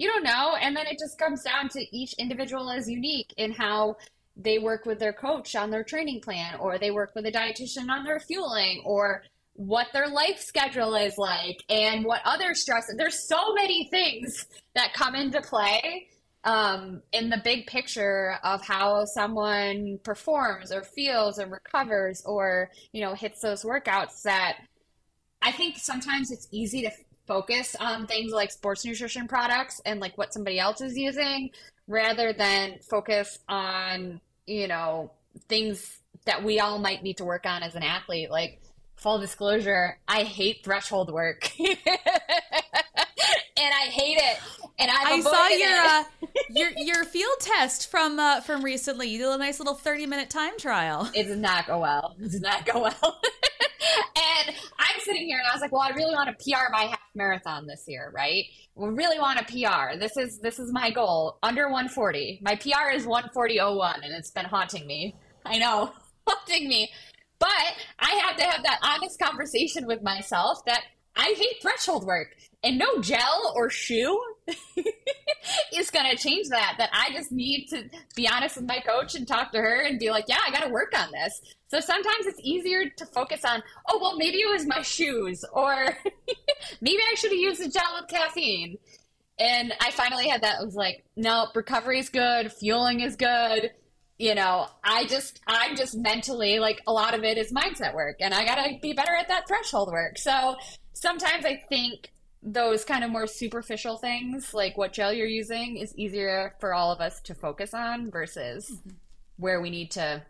you 0.02 0.08
don't 0.08 0.24
know. 0.24 0.56
And 0.60 0.76
then 0.76 0.86
it 0.86 0.98
just 0.98 1.18
comes 1.18 1.42
down 1.42 1.68
to 1.70 1.96
each 1.96 2.14
individual 2.18 2.70
is 2.70 2.88
unique 2.88 3.32
in 3.36 3.52
how 3.52 3.96
they 4.36 4.58
work 4.58 4.86
with 4.86 4.98
their 4.98 5.12
coach 5.12 5.54
on 5.54 5.70
their 5.70 5.84
training 5.84 6.20
plan, 6.22 6.56
or 6.58 6.78
they 6.78 6.90
work 6.90 7.12
with 7.14 7.26
a 7.26 7.32
dietitian 7.32 7.88
on 7.90 8.04
their 8.04 8.18
fueling, 8.18 8.82
or 8.84 9.22
what 9.54 9.88
their 9.92 10.08
life 10.08 10.40
schedule 10.40 10.94
is 10.94 11.18
like, 11.18 11.62
and 11.68 12.04
what 12.04 12.22
other 12.24 12.54
stress. 12.54 12.86
There's 12.96 13.28
so 13.28 13.52
many 13.54 13.88
things 13.90 14.46
that 14.74 14.94
come 14.94 15.14
into 15.14 15.40
play 15.42 16.08
um, 16.44 17.02
in 17.12 17.30
the 17.30 17.40
big 17.44 17.66
picture 17.66 18.36
of 18.42 18.64
how 18.66 19.04
someone 19.04 19.98
performs 20.02 20.72
or 20.72 20.82
feels 20.82 21.38
or 21.38 21.46
recovers 21.46 22.22
or 22.24 22.70
you 22.92 23.00
know 23.00 23.14
hits 23.14 23.40
those 23.40 23.64
workouts 23.64 24.22
that 24.22 24.58
I 25.42 25.52
think 25.52 25.76
sometimes 25.78 26.30
it's 26.30 26.48
easy 26.50 26.82
to 26.82 26.90
focus 27.26 27.76
on 27.78 28.06
things 28.06 28.32
like 28.32 28.50
sports 28.50 28.84
nutrition 28.84 29.26
products 29.26 29.80
and 29.84 30.00
like 30.00 30.16
what 30.16 30.32
somebody 30.32 30.58
else 30.58 30.80
is 30.80 30.96
using 30.96 31.50
rather 31.88 32.32
than 32.32 32.78
focus 32.88 33.38
on, 33.48 34.20
you 34.46 34.68
know, 34.68 35.10
things 35.48 35.98
that 36.24 36.42
we 36.44 36.60
all 36.60 36.78
might 36.78 37.02
need 37.02 37.16
to 37.16 37.24
work 37.24 37.44
on 37.46 37.62
as 37.62 37.74
an 37.74 37.82
athlete. 37.82 38.30
Like, 38.30 38.60
full 38.96 39.18
disclosure, 39.18 39.98
I 40.06 40.22
hate 40.22 40.62
threshold 40.64 41.12
work. 41.12 41.50
and 43.58 43.72
I 43.74 43.90
hate 43.90 44.18
it. 44.18 44.38
And 44.78 44.90
i 44.90 45.20
saw 45.20 45.48
your 45.48 45.78
uh, 45.78 46.04
your 46.50 46.70
your 46.76 47.04
field 47.04 47.36
test 47.40 47.90
from 47.90 48.18
uh, 48.18 48.40
from 48.40 48.64
recently. 48.64 49.08
You 49.08 49.18
did 49.18 49.28
a 49.28 49.38
nice 49.38 49.58
little 49.58 49.74
thirty 49.74 50.06
minute 50.06 50.30
time 50.30 50.58
trial. 50.58 51.10
It 51.14 51.24
did 51.24 51.38
not 51.38 51.66
go 51.66 51.78
well. 51.80 52.16
It 52.20 52.32
did 52.32 52.42
not 52.42 52.64
go 52.64 52.82
well. 52.82 53.20
and 54.16 54.56
I'm 54.78 55.00
sitting 55.00 55.26
here 55.26 55.38
and 55.38 55.46
I 55.46 55.54
was 55.54 55.60
like, 55.60 55.72
well, 55.72 55.82
I 55.82 55.90
really 55.90 56.14
want 56.14 56.36
to 56.36 56.44
PR 56.44 56.72
my 56.72 56.84
half 56.84 57.00
marathon 57.14 57.66
this 57.66 57.84
year, 57.86 58.10
right? 58.14 58.44
We 58.74 58.88
really 58.88 59.18
want 59.18 59.38
to 59.38 59.44
PR. 59.44 59.98
This 59.98 60.16
is 60.16 60.38
this 60.38 60.58
is 60.58 60.72
my 60.72 60.90
goal. 60.90 61.38
Under 61.42 61.64
140. 61.64 62.40
My 62.42 62.56
PR 62.56 62.90
is 62.92 63.06
140.01 63.06 63.94
and 64.02 64.14
it's 64.14 64.30
been 64.30 64.46
haunting 64.46 64.86
me. 64.86 65.14
I 65.44 65.58
know, 65.58 65.92
haunting 66.26 66.68
me. 66.68 66.90
But 67.38 67.50
I 67.98 68.10
have 68.24 68.36
to 68.36 68.44
have 68.44 68.62
that 68.62 68.78
honest 68.82 69.18
conversation 69.18 69.86
with 69.86 70.02
myself 70.02 70.64
that 70.66 70.84
I 71.16 71.34
hate 71.36 71.60
threshold 71.60 72.06
work 72.06 72.28
and 72.62 72.78
no 72.78 73.00
gel 73.00 73.52
or 73.56 73.70
shoe 73.70 74.20
is 75.72 75.90
going 75.90 76.08
to 76.10 76.16
change 76.16 76.48
that. 76.48 76.76
That 76.78 76.90
I 76.92 77.12
just 77.12 77.32
need 77.32 77.66
to 77.70 77.88
be 78.14 78.28
honest 78.28 78.56
with 78.56 78.66
my 78.66 78.80
coach 78.80 79.14
and 79.14 79.26
talk 79.26 79.52
to 79.52 79.58
her 79.58 79.82
and 79.82 79.98
be 79.98 80.10
like, 80.10 80.26
yeah, 80.28 80.38
I 80.46 80.50
got 80.50 80.62
to 80.64 80.70
work 80.70 80.92
on 80.96 81.10
this. 81.12 81.40
So 81.68 81.80
sometimes 81.80 82.26
it's 82.26 82.40
easier 82.42 82.88
to 82.88 83.06
focus 83.06 83.44
on, 83.44 83.62
oh, 83.88 83.98
well, 84.00 84.16
maybe 84.16 84.38
it 84.38 84.50
was 84.50 84.66
my 84.66 84.82
shoes 84.82 85.44
or 85.52 85.74
maybe 86.80 86.98
I 87.10 87.14
should 87.16 87.32
have 87.32 87.40
used 87.40 87.60
a 87.62 87.68
gel 87.68 87.98
with 88.00 88.08
caffeine. 88.08 88.78
And 89.38 89.72
I 89.80 89.90
finally 89.90 90.28
had 90.28 90.42
that. 90.42 90.60
I 90.60 90.64
was 90.64 90.74
like, 90.74 91.04
no, 91.16 91.48
recovery 91.54 91.98
is 91.98 92.10
good. 92.10 92.52
Fueling 92.52 93.00
is 93.00 93.16
good. 93.16 93.70
You 94.18 94.36
know, 94.36 94.68
I 94.84 95.06
just, 95.06 95.40
I'm 95.48 95.74
just 95.74 95.96
mentally 95.96 96.60
like 96.60 96.80
a 96.86 96.92
lot 96.92 97.14
of 97.14 97.24
it 97.24 97.38
is 97.38 97.52
mindset 97.52 97.94
work 97.94 98.18
and 98.20 98.32
I 98.32 98.44
got 98.44 98.64
to 98.64 98.78
be 98.80 98.92
better 98.92 99.16
at 99.16 99.26
that 99.28 99.48
threshold 99.48 99.90
work. 99.90 100.18
So 100.18 100.56
sometimes 100.92 101.44
I 101.44 101.60
think 101.68 102.12
those 102.42 102.84
kind 102.84 103.04
of 103.04 103.10
more 103.10 103.26
superficial 103.26 103.96
things, 103.96 104.52
like 104.52 104.76
what 104.76 104.92
gel 104.92 105.12
you're 105.12 105.26
using, 105.26 105.76
is 105.76 105.96
easier 105.96 106.54
for 106.58 106.74
all 106.74 106.90
of 106.90 107.00
us 107.00 107.20
to 107.22 107.34
focus 107.34 107.72
on 107.72 108.10
versus 108.10 108.70
mm-hmm. 108.70 108.90
where 109.36 109.60
we 109.60 109.70
need 109.70 109.90
to 109.92 110.22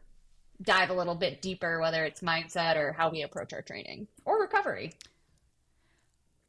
dive 0.61 0.91
a 0.91 0.95
little 0.95 1.15
bit 1.15 1.41
deeper, 1.41 1.81
whether 1.81 2.05
it's 2.05 2.21
mindset 2.21 2.77
or 2.77 2.93
how 2.93 3.11
we 3.11 3.23
approach 3.23 3.53
our 3.53 3.63
training 3.63 4.07
or 4.25 4.41
recovery. 4.41 4.93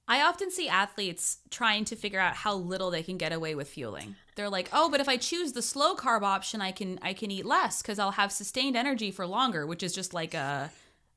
I 0.05 0.21
often 0.21 0.51
see 0.51 0.67
athletes 0.67 1.37
trying 1.49 1.85
to 1.85 1.95
figure 1.95 2.19
out 2.19 2.35
how 2.35 2.55
little 2.55 2.91
they 2.91 3.03
can 3.03 3.17
get 3.17 3.31
away 3.31 3.55
with 3.55 3.69
fueling. 3.69 4.15
They're 4.35 4.49
like, 4.49 4.69
"Oh, 4.73 4.89
but 4.89 4.99
if 4.99 5.07
I 5.07 5.15
choose 5.15 5.53
the 5.53 5.61
slow 5.61 5.95
carb 5.95 6.23
option, 6.23 6.59
I 6.61 6.73
can 6.73 6.99
I 7.01 7.13
can 7.13 7.31
eat 7.31 7.45
less 7.45 7.81
cuz 7.81 7.99
I'll 7.99 8.11
have 8.11 8.31
sustained 8.31 8.75
energy 8.75 9.11
for 9.11 9.25
longer," 9.25 9.65
which 9.65 9.81
is 9.81 9.93
just 9.93 10.13
like 10.13 10.33
a 10.33 10.71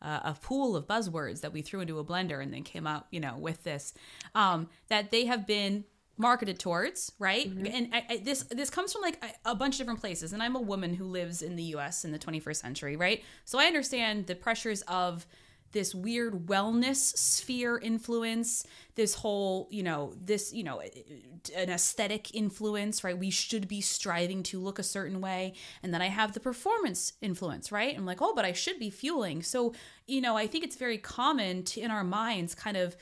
uh, 0.07 0.21
a 0.23 0.35
pool 0.35 0.77
of 0.77 0.87
buzzwords 0.87 1.41
that 1.41 1.53
we 1.53 1.63
threw 1.63 1.81
into 1.81 1.99
a 1.99 2.05
blender 2.05 2.41
and 2.41 2.55
then 2.55 2.63
came 2.63 2.87
out, 2.87 3.07
you 3.11 3.19
know, 3.19 3.37
with 3.37 3.65
this 3.65 3.93
um, 4.35 4.69
that 4.89 5.11
they 5.11 5.25
have 5.25 5.47
been 5.47 5.85
marketed 6.17 6.59
towards, 6.61 7.13
right? 7.19 7.51
Mm-hmm. 7.51 7.67
And 7.67 7.89
I, 7.93 8.07
I, 8.09 8.17
this 8.19 8.45
this 8.45 8.71
comes 8.71 8.93
from 8.93 9.03
like 9.03 9.23
a, 9.23 9.51
a, 9.51 9.55
bunch 9.55 9.75
of 9.75 9.79
different 9.79 10.01
places. 10.01 10.33
And 10.33 10.43
I'm 10.43 10.55
a 10.55 10.61
woman 10.61 10.95
who 10.95 11.05
lives 11.05 11.43
in 11.43 11.57
the 11.57 11.63
U.S. 11.65 12.05
in 12.05 12.13
the 12.13 12.19
21st 12.19 12.57
century, 12.57 12.97
right? 12.97 13.23
So 13.45 13.59
I 13.59 13.65
understand 13.65 14.29
the 14.29 14.37
pressures 14.37 14.83
of 14.83 15.27
this 15.73 15.95
weird 15.95 16.47
wellness 16.47 17.17
sphere 17.17 17.79
influence 17.79 18.65
this 18.95 19.15
whole 19.15 19.69
you 19.71 19.83
know 19.83 20.15
this 20.21 20.53
you 20.53 20.65
know 20.65 20.81
an 20.81 21.71
aesthetic 21.71 22.35
influence 22.35 23.05
right? 23.05 23.19
We 23.19 23.31
should 23.31 23.69
be 23.69 23.81
striving 23.81 24.43
to 24.45 24.61
look 24.61 24.79
a 24.79 24.83
certain 24.83 25.21
way. 25.21 25.55
And 25.83 25.93
then 25.93 26.03
i 26.03 26.09
have 26.09 26.33
the 26.33 26.41
performance 26.41 27.13
influence 27.21 27.71
right? 27.71 27.97
I'm 27.97 28.07
like 28.07 28.23
oh 28.23 28.35
but 28.35 28.45
i 28.45 28.53
should 28.53 28.79
be 28.79 28.91
fueling. 28.91 29.43
So 29.43 29.75
you 30.07 30.21
know 30.21 30.37
i 30.37 30.47
think 30.47 30.65
it's 30.65 30.77
very 30.77 30.99
common 30.99 31.63
to 31.65 31.81
in 31.81 31.91
our 31.91 32.05
minds 32.05 32.55
kind 32.55 32.77
of 32.77 32.97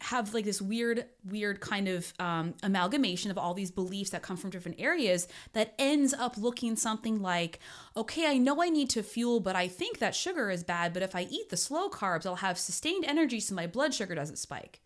have 0.00 0.34
like 0.34 0.44
this 0.44 0.60
weird 0.60 1.06
weird 1.24 1.60
kind 1.60 1.88
of 1.88 2.12
um, 2.18 2.54
amalgamation 2.62 3.30
of 3.30 3.38
all 3.38 3.54
these 3.54 3.70
beliefs 3.70 4.10
that 4.10 4.22
come 4.22 4.36
from 4.36 4.50
different 4.50 4.80
areas 4.80 5.28
that 5.52 5.74
ends 5.78 6.14
up 6.14 6.36
looking 6.36 6.76
something 6.76 7.20
like 7.20 7.58
okay 7.96 8.26
i 8.26 8.38
know 8.38 8.62
i 8.62 8.68
need 8.68 8.90
to 8.90 9.02
fuel 9.02 9.40
but 9.40 9.56
i 9.56 9.68
think 9.68 9.98
that 9.98 10.14
sugar 10.14 10.50
is 10.50 10.64
bad 10.64 10.92
but 10.92 11.02
if 11.02 11.14
i 11.14 11.22
eat 11.22 11.48
the 11.50 11.56
slow 11.56 11.88
carbs 11.88 12.26
i'll 12.26 12.36
have 12.36 12.58
sustained 12.58 13.04
energy 13.04 13.40
so 13.40 13.54
my 13.54 13.66
blood 13.66 13.94
sugar 13.94 14.14
doesn't 14.14 14.38
spike 14.38 14.80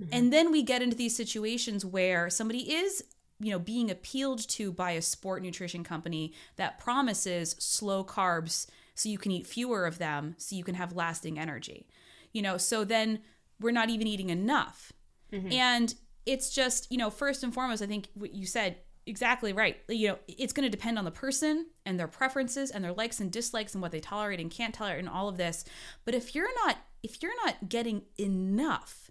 mm-hmm. 0.00 0.10
and 0.12 0.32
then 0.32 0.50
we 0.50 0.62
get 0.62 0.82
into 0.82 0.96
these 0.96 1.16
situations 1.16 1.84
where 1.84 2.28
somebody 2.30 2.72
is 2.74 3.04
you 3.40 3.50
know 3.50 3.58
being 3.58 3.90
appealed 3.90 4.46
to 4.48 4.72
by 4.72 4.92
a 4.92 5.02
sport 5.02 5.42
nutrition 5.42 5.82
company 5.82 6.32
that 6.56 6.78
promises 6.78 7.56
slow 7.58 8.04
carbs 8.04 8.66
so 8.94 9.08
you 9.08 9.18
can 9.18 9.32
eat 9.32 9.46
fewer 9.46 9.86
of 9.86 9.98
them 9.98 10.34
so 10.36 10.54
you 10.54 10.64
can 10.64 10.74
have 10.74 10.94
lasting 10.94 11.38
energy 11.38 11.86
you 12.32 12.42
know 12.42 12.56
so 12.56 12.84
then 12.84 13.20
we're 13.60 13.72
not 13.72 13.90
even 13.90 14.06
eating 14.06 14.30
enough. 14.30 14.92
Mm-hmm. 15.32 15.52
And 15.52 15.94
it's 16.26 16.50
just, 16.50 16.90
you 16.90 16.98
know, 16.98 17.10
first 17.10 17.42
and 17.42 17.52
foremost, 17.52 17.82
I 17.82 17.86
think 17.86 18.08
what 18.14 18.34
you 18.34 18.46
said 18.46 18.76
exactly 19.06 19.52
right. 19.52 19.76
You 19.88 20.08
know, 20.08 20.18
it's 20.28 20.52
going 20.52 20.64
to 20.64 20.70
depend 20.70 20.98
on 20.98 21.04
the 21.04 21.10
person 21.10 21.66
and 21.84 21.98
their 21.98 22.08
preferences 22.08 22.70
and 22.70 22.84
their 22.84 22.92
likes 22.92 23.20
and 23.20 23.30
dislikes 23.30 23.74
and 23.74 23.82
what 23.82 23.92
they 23.92 24.00
tolerate 24.00 24.40
and 24.40 24.50
can't 24.50 24.74
tolerate 24.74 25.00
and 25.00 25.08
all 25.08 25.28
of 25.28 25.36
this. 25.36 25.64
But 26.04 26.14
if 26.14 26.34
you're 26.34 26.52
not 26.64 26.76
if 27.02 27.22
you're 27.22 27.34
not 27.44 27.68
getting 27.68 28.02
enough, 28.18 29.10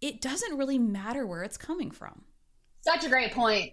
it 0.00 0.20
doesn't 0.20 0.58
really 0.58 0.78
matter 0.78 1.26
where 1.26 1.42
it's 1.42 1.56
coming 1.56 1.90
from. 1.90 2.22
Such 2.80 3.04
a 3.04 3.08
great 3.08 3.32
point. 3.32 3.72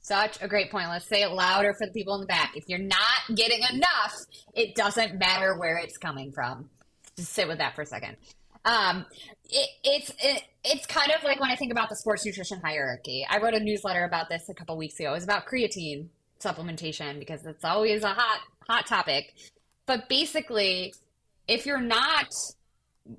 Such 0.00 0.40
a 0.40 0.48
great 0.48 0.70
point. 0.70 0.88
Let's 0.88 1.06
say 1.06 1.22
it 1.22 1.32
louder 1.32 1.74
for 1.74 1.86
the 1.86 1.92
people 1.92 2.14
in 2.14 2.20
the 2.20 2.26
back. 2.26 2.52
If 2.56 2.68
you're 2.68 2.78
not 2.78 3.00
getting 3.34 3.60
enough, 3.72 4.14
it 4.54 4.74
doesn't 4.74 5.18
matter 5.18 5.56
where 5.58 5.78
it's 5.78 5.96
coming 5.98 6.30
from. 6.32 6.70
Just 7.16 7.32
sit 7.32 7.48
with 7.48 7.58
that 7.58 7.74
for 7.74 7.82
a 7.82 7.86
second. 7.86 8.16
Um, 8.64 9.06
it, 9.50 9.68
it's 9.84 10.12
it, 10.22 10.42
it's 10.64 10.86
kind 10.86 11.12
of 11.12 11.22
like 11.22 11.40
when 11.40 11.50
I 11.50 11.56
think 11.56 11.72
about 11.72 11.88
the 11.88 11.96
sports 11.96 12.24
nutrition 12.24 12.60
hierarchy. 12.60 13.26
I 13.28 13.38
wrote 13.38 13.54
a 13.54 13.60
newsletter 13.60 14.04
about 14.04 14.28
this 14.28 14.48
a 14.48 14.54
couple 14.54 14.76
weeks 14.76 14.98
ago. 14.98 15.10
It 15.10 15.14
was 15.14 15.24
about 15.24 15.46
creatine 15.46 16.08
supplementation 16.40 17.18
because 17.18 17.46
it's 17.46 17.64
always 17.64 18.02
a 18.02 18.08
hot 18.08 18.40
hot 18.68 18.86
topic. 18.86 19.34
But 19.86 20.08
basically, 20.08 20.94
if 21.46 21.66
you're 21.66 21.80
not 21.80 22.28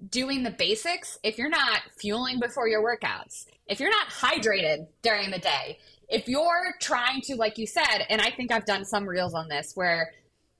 doing 0.09 0.43
the 0.43 0.51
basics, 0.51 1.17
if 1.23 1.37
you're 1.37 1.49
not 1.49 1.81
fueling 1.97 2.39
before 2.39 2.67
your 2.67 2.83
workouts, 2.83 3.45
if 3.67 3.79
you're 3.79 3.89
not 3.89 4.07
hydrated 4.07 4.87
during 5.01 5.31
the 5.31 5.39
day, 5.39 5.79
if 6.09 6.27
you're 6.27 6.73
trying 6.81 7.21
to, 7.21 7.35
like 7.35 7.57
you 7.57 7.67
said, 7.67 8.05
and 8.09 8.21
I 8.21 8.31
think 8.31 8.51
I've 8.51 8.65
done 8.65 8.85
some 8.85 9.07
reels 9.07 9.33
on 9.33 9.47
this 9.47 9.73
where 9.75 10.11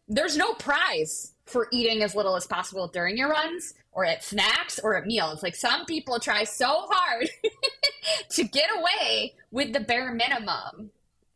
there's 0.08 0.38
no 0.38 0.54
prize 0.54 1.34
for 1.46 1.68
eating 1.72 2.04
as 2.04 2.16
little 2.16 2.36
as 2.36 2.48
possible 2.48 2.88
during 2.88 3.18
your 3.18 3.30
runs 3.30 3.74
or 3.92 4.06
at 4.06 4.24
snacks 4.24 4.80
or 4.80 4.96
at 4.96 5.06
meals. 5.06 5.42
Like 5.44 5.56
some 5.56 5.86
people 5.86 6.20
try 6.20 6.44
so 6.44 6.86
hard 6.90 7.30
to 8.30 8.44
get 8.44 8.70
away 8.78 9.34
with 9.52 9.74
the 9.74 9.80
bare 9.80 10.14
minimum, 10.14 10.92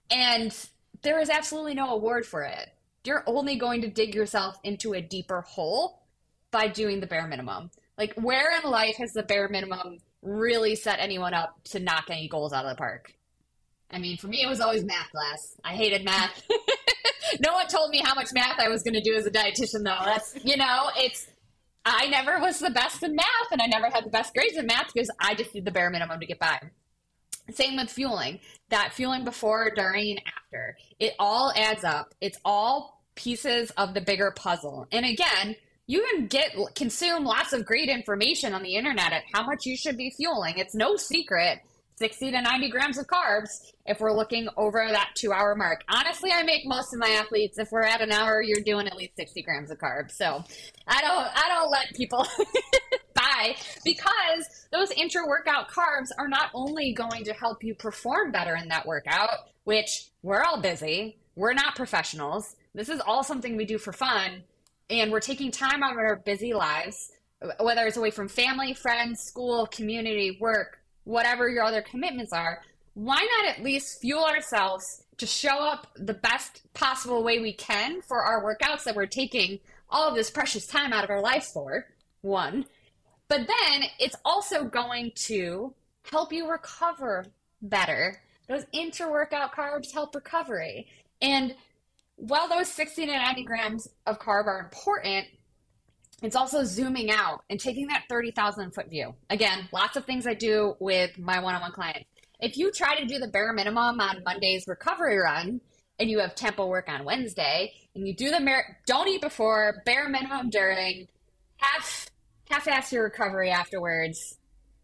and 0.09 0.55
there 1.01 1.19
is 1.19 1.29
absolutely 1.29 1.73
no 1.73 1.93
award 1.93 2.25
for 2.25 2.43
it. 2.43 2.69
You're 3.03 3.23
only 3.25 3.55
going 3.55 3.81
to 3.81 3.89
dig 3.89 4.13
yourself 4.13 4.59
into 4.63 4.93
a 4.93 5.01
deeper 5.01 5.41
hole 5.41 6.03
by 6.51 6.67
doing 6.67 6.99
the 6.99 7.07
bare 7.07 7.27
minimum. 7.27 7.71
Like, 7.97 8.13
where 8.13 8.57
in 8.59 8.69
life 8.69 8.97
has 8.97 9.13
the 9.13 9.23
bare 9.23 9.47
minimum 9.49 9.97
really 10.21 10.75
set 10.75 10.99
anyone 10.99 11.33
up 11.33 11.63
to 11.65 11.79
knock 11.79 12.05
any 12.09 12.27
goals 12.27 12.53
out 12.53 12.65
of 12.65 12.69
the 12.69 12.75
park? 12.75 13.15
I 13.91 13.99
mean, 13.99 14.17
for 14.17 14.27
me, 14.27 14.41
it 14.41 14.47
was 14.47 14.61
always 14.61 14.83
math 14.83 15.11
class. 15.11 15.55
I 15.63 15.75
hated 15.75 16.05
math. 16.05 16.43
no 17.39 17.53
one 17.53 17.67
told 17.67 17.91
me 17.91 18.01
how 18.03 18.13
much 18.13 18.29
math 18.33 18.59
I 18.59 18.67
was 18.67 18.83
going 18.83 18.93
to 18.93 19.01
do 19.01 19.15
as 19.15 19.25
a 19.25 19.31
dietitian, 19.31 19.83
though. 19.83 19.99
That's, 20.05 20.35
you 20.43 20.57
know, 20.57 20.89
it's, 20.95 21.27
I 21.85 22.07
never 22.07 22.39
was 22.39 22.59
the 22.59 22.69
best 22.69 23.03
in 23.03 23.15
math 23.15 23.51
and 23.51 23.61
I 23.61 23.67
never 23.67 23.89
had 23.89 24.05
the 24.05 24.09
best 24.09 24.33
grades 24.33 24.57
in 24.57 24.65
math 24.65 24.93
because 24.93 25.09
I 25.19 25.35
just 25.35 25.53
did 25.53 25.65
the 25.65 25.71
bare 25.71 25.89
minimum 25.89 26.19
to 26.19 26.25
get 26.25 26.39
by. 26.39 26.59
Same 27.51 27.75
with 27.75 27.89
fueling. 27.89 28.39
That 28.69 28.93
fueling 28.93 29.25
before, 29.25 29.71
during, 29.75 30.11
and 30.11 30.21
after. 30.37 30.77
It 30.99 31.13
all 31.19 31.51
adds 31.55 31.83
up. 31.83 32.13
It's 32.21 32.37
all 32.45 33.01
pieces 33.15 33.71
of 33.71 33.93
the 33.93 34.01
bigger 34.01 34.31
puzzle. 34.31 34.87
And 34.91 35.05
again, 35.05 35.55
you 35.87 36.07
can 36.11 36.27
get 36.27 36.55
consume 36.75 37.25
lots 37.25 37.51
of 37.51 37.65
great 37.65 37.89
information 37.89 38.53
on 38.53 38.63
the 38.63 38.75
internet 38.75 39.11
at 39.11 39.23
how 39.33 39.43
much 39.43 39.65
you 39.65 39.75
should 39.75 39.97
be 39.97 40.13
fueling. 40.15 40.57
It's 40.57 40.75
no 40.75 40.95
secret 40.95 41.59
60 42.01 42.31
to 42.31 42.41
90 42.41 42.69
grams 42.71 42.97
of 42.97 43.05
carbs 43.05 43.73
if 43.85 43.99
we're 43.99 44.11
looking 44.11 44.47
over 44.57 44.83
that 44.89 45.11
two 45.13 45.31
hour 45.31 45.53
mark. 45.53 45.83
Honestly, 45.87 46.31
I 46.31 46.41
make 46.41 46.65
most 46.65 46.91
of 46.95 46.99
my 46.99 47.09
athletes, 47.09 47.59
if 47.59 47.71
we're 47.71 47.83
at 47.83 48.01
an 48.01 48.11
hour, 48.11 48.41
you're 48.41 48.63
doing 48.65 48.87
at 48.87 48.95
least 48.95 49.15
60 49.17 49.43
grams 49.43 49.69
of 49.69 49.77
carbs. 49.77 50.13
So 50.13 50.43
I 50.87 51.01
don't, 51.01 51.27
I 51.31 51.47
don't 51.47 51.69
let 51.69 51.93
people 51.93 52.25
buy 53.13 53.55
because 53.85 54.65
those 54.71 54.89
intra 54.89 55.27
workout 55.27 55.69
carbs 55.69 56.07
are 56.17 56.27
not 56.27 56.49
only 56.55 56.91
going 56.91 57.23
to 57.25 57.33
help 57.33 57.63
you 57.63 57.75
perform 57.75 58.31
better 58.31 58.55
in 58.55 58.67
that 58.69 58.87
workout, 58.87 59.29
which 59.65 60.09
we're 60.23 60.41
all 60.41 60.59
busy. 60.59 61.19
We're 61.35 61.53
not 61.53 61.75
professionals. 61.75 62.55
This 62.73 62.89
is 62.89 62.99
all 62.99 63.23
something 63.23 63.55
we 63.55 63.65
do 63.65 63.77
for 63.77 63.93
fun. 63.93 64.41
And 64.89 65.11
we're 65.11 65.19
taking 65.19 65.51
time 65.51 65.83
out 65.83 65.91
of 65.91 65.99
our 65.99 66.15
busy 66.15 66.55
lives, 66.55 67.11
whether 67.59 67.85
it's 67.85 67.97
away 67.97 68.09
from 68.09 68.27
family, 68.27 68.73
friends, 68.73 69.21
school, 69.21 69.67
community, 69.67 70.39
work, 70.41 70.80
whatever 71.03 71.49
your 71.49 71.63
other 71.63 71.81
commitments 71.81 72.33
are, 72.33 72.61
why 72.93 73.25
not 73.37 73.55
at 73.55 73.63
least 73.63 74.01
fuel 74.01 74.23
ourselves 74.23 75.03
to 75.17 75.25
show 75.25 75.59
up 75.59 75.87
the 75.95 76.13
best 76.13 76.61
possible 76.73 77.23
way 77.23 77.39
we 77.39 77.53
can 77.53 78.01
for 78.01 78.21
our 78.23 78.43
workouts 78.43 78.83
that 78.83 78.95
we're 78.95 79.05
taking 79.05 79.59
all 79.89 80.09
of 80.09 80.15
this 80.15 80.29
precious 80.29 80.67
time 80.67 80.93
out 80.93 81.03
of 81.03 81.09
our 81.09 81.21
lives 81.21 81.51
for? 81.51 81.85
One. 82.21 82.65
But 83.27 83.47
then 83.47 83.83
it's 83.99 84.15
also 84.25 84.65
going 84.65 85.11
to 85.27 85.73
help 86.09 86.33
you 86.33 86.49
recover 86.49 87.25
better. 87.61 88.21
Those 88.47 88.65
inter 88.73 89.09
workout 89.09 89.55
carbs 89.55 89.93
help 89.93 90.13
recovery. 90.15 90.87
And 91.21 91.55
while 92.17 92.49
those 92.49 92.67
60 92.67 93.05
to 93.05 93.11
90 93.11 93.43
grams 93.43 93.87
of 94.05 94.19
carb 94.19 94.47
are 94.47 94.59
important, 94.59 95.27
it's 96.21 96.35
also 96.35 96.63
zooming 96.63 97.09
out 97.09 97.43
and 97.49 97.59
taking 97.59 97.87
that 97.87 98.03
30,000 98.09 98.71
foot 98.71 98.89
view. 98.89 99.15
Again, 99.29 99.67
lots 99.71 99.97
of 99.97 100.05
things 100.05 100.27
I 100.27 100.35
do 100.35 100.75
with 100.79 101.17
my 101.17 101.39
one 101.39 101.55
on 101.55 101.61
one 101.61 101.71
clients. 101.71 102.05
If 102.39 102.57
you 102.57 102.71
try 102.71 102.99
to 102.99 103.05
do 103.05 103.19
the 103.19 103.27
bare 103.27 103.53
minimum 103.53 103.99
on 103.99 104.23
Monday's 104.23 104.65
recovery 104.67 105.17
run 105.17 105.61
and 105.99 106.09
you 106.09 106.19
have 106.19 106.35
tempo 106.35 106.67
work 106.67 106.89
on 106.89 107.05
Wednesday 107.05 107.73
and 107.95 108.07
you 108.07 108.15
do 108.15 108.29
the 108.29 108.39
mer- 108.39 108.77
don't 108.85 109.07
eat 109.07 109.21
before, 109.21 109.81
bare 109.85 110.09
minimum 110.09 110.49
during, 110.49 111.07
half 111.57 112.07
half 112.49 112.67
ass 112.67 112.91
your 112.91 113.03
recovery 113.03 113.49
afterwards. 113.49 114.37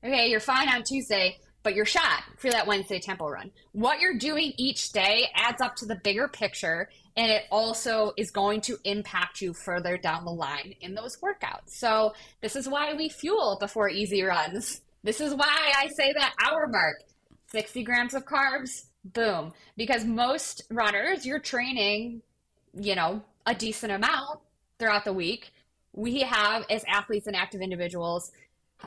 Okay, 0.04 0.30
you're 0.30 0.40
fine 0.40 0.70
on 0.70 0.84
Tuesday, 0.84 1.38
but 1.64 1.76
you're 1.76 1.86
shot 1.86 2.24
for 2.38 2.50
that 2.50 2.66
Wednesday 2.66 3.00
tempo 3.00 3.28
run. 3.28 3.52
What 3.74 4.00
you're 4.00 4.18
doing 4.18 4.54
each 4.58 4.92
day 4.92 5.28
adds 5.36 5.62
up 5.62 5.76
to 5.78 5.86
the 5.86 6.00
bigger 6.04 6.28
picture 6.28 6.90
and 7.18 7.32
it 7.32 7.45
also 7.51 8.13
is 8.15 8.30
going 8.30 8.61
to 8.61 8.78
impact 8.86 9.41
you 9.41 9.53
further 9.53 9.97
down 9.97 10.24
the 10.24 10.32
line 10.32 10.76
in 10.82 10.93
those 10.93 11.18
workouts. 11.18 11.70
So, 11.70 12.13
this 12.41 12.55
is 12.55 12.70
why 12.70 12.93
we 12.93 13.09
fuel 13.09 13.57
before 13.59 13.89
easy 13.89 14.22
runs. 14.22 14.82
This 15.03 15.20
is 15.20 15.34
why 15.34 15.74
I 15.76 15.88
say 15.88 16.13
that 16.13 16.36
hour 16.45 16.68
mark 16.68 16.97
60 17.51 17.84
grams 17.84 18.13
of 18.13 18.26
carbs, 18.26 18.86
boom. 19.03 19.53
Because 19.76 20.05
most 20.05 20.63
runners, 20.70 21.26
you're 21.26 21.39
training, 21.39 22.22
you 22.74 22.95
know, 22.95 23.24
a 23.45 23.55
decent 23.55 23.91
amount 23.91 24.39
throughout 24.78 25.05
the 25.05 25.13
week. 25.13 25.51
We 25.93 26.22
have, 26.22 26.65
as 26.70 26.84
athletes 26.88 27.28
and 27.28 27.36
active 27.36 27.61
individuals, 27.61 28.32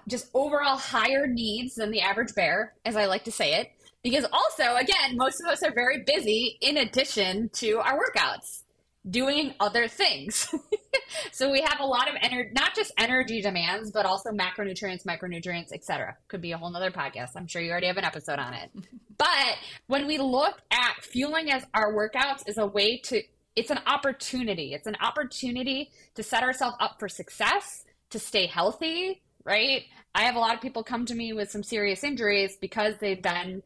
just 0.06 0.30
overall 0.34 0.76
higher 0.76 1.26
needs 1.26 1.74
than 1.74 1.90
the 1.90 2.00
average 2.00 2.34
bear, 2.34 2.74
as 2.84 2.96
I 2.96 3.06
like 3.06 3.24
to 3.24 3.32
say 3.32 3.54
it. 3.54 3.72
Because 4.02 4.24
also, 4.32 4.76
again, 4.76 5.16
most 5.16 5.40
of 5.40 5.46
us 5.46 5.62
are 5.62 5.72
very 5.72 6.02
busy 6.06 6.58
in 6.60 6.78
addition 6.78 7.50
to 7.54 7.78
our 7.78 7.98
workouts 7.98 8.62
doing 9.08 9.54
other 9.60 9.88
things. 9.88 10.54
so 11.32 11.50
we 11.50 11.60
have 11.62 11.80
a 11.80 11.86
lot 11.86 12.08
of 12.08 12.14
energy, 12.20 12.50
not 12.52 12.74
just 12.74 12.92
energy 12.98 13.40
demands, 13.40 13.90
but 13.90 14.04
also 14.04 14.30
macronutrients, 14.30 15.04
micronutrients, 15.04 15.72
etc. 15.72 16.16
Could 16.28 16.42
be 16.42 16.52
a 16.52 16.58
whole 16.58 16.70
nother 16.70 16.90
podcast. 16.90 17.30
I'm 17.36 17.46
sure 17.46 17.62
you 17.62 17.70
already 17.70 17.86
have 17.86 17.96
an 17.96 18.04
episode 18.04 18.38
on 18.38 18.54
it. 18.54 18.70
but 19.16 19.56
when 19.86 20.06
we 20.06 20.18
look 20.18 20.60
at 20.70 21.02
fueling 21.02 21.50
as 21.50 21.64
our 21.74 21.94
workouts 21.94 22.46
is 22.46 22.58
a 22.58 22.66
way 22.66 22.98
to, 23.04 23.22
it's 23.56 23.70
an 23.70 23.80
opportunity. 23.86 24.74
It's 24.74 24.86
an 24.86 24.96
opportunity 25.00 25.90
to 26.14 26.22
set 26.22 26.42
ourselves 26.42 26.76
up 26.80 26.98
for 26.98 27.08
success, 27.08 27.84
to 28.10 28.18
stay 28.18 28.46
healthy, 28.46 29.22
right? 29.44 29.84
I 30.14 30.22
have 30.22 30.36
a 30.36 30.40
lot 30.40 30.54
of 30.54 30.60
people 30.60 30.82
come 30.82 31.06
to 31.06 31.14
me 31.14 31.32
with 31.32 31.50
some 31.50 31.62
serious 31.62 32.04
injuries 32.04 32.56
because 32.60 32.94
they've 33.00 33.22
been 33.22 33.62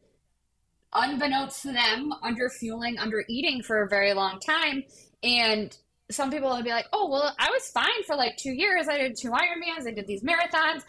unbeknownst 0.95 1.61
to 1.63 1.71
them, 1.71 2.11
under 2.23 2.49
fueling, 2.49 2.97
under 2.97 3.23
eating 3.27 3.61
for 3.61 3.83
a 3.83 3.89
very 3.89 4.13
long 4.13 4.39
time. 4.39 4.83
And 5.23 5.75
some 6.09 6.31
people 6.31 6.49
will 6.49 6.63
be 6.63 6.69
like, 6.69 6.85
oh, 6.93 7.09
well, 7.09 7.35
I 7.37 7.49
was 7.49 7.69
fine 7.69 8.03
for 8.05 8.15
like 8.15 8.37
two 8.37 8.51
years. 8.51 8.87
I 8.87 8.97
did 8.97 9.17
two 9.19 9.31
Ironmans, 9.31 9.87
I 9.87 9.91
did 9.91 10.07
these 10.07 10.23
marathons. 10.23 10.83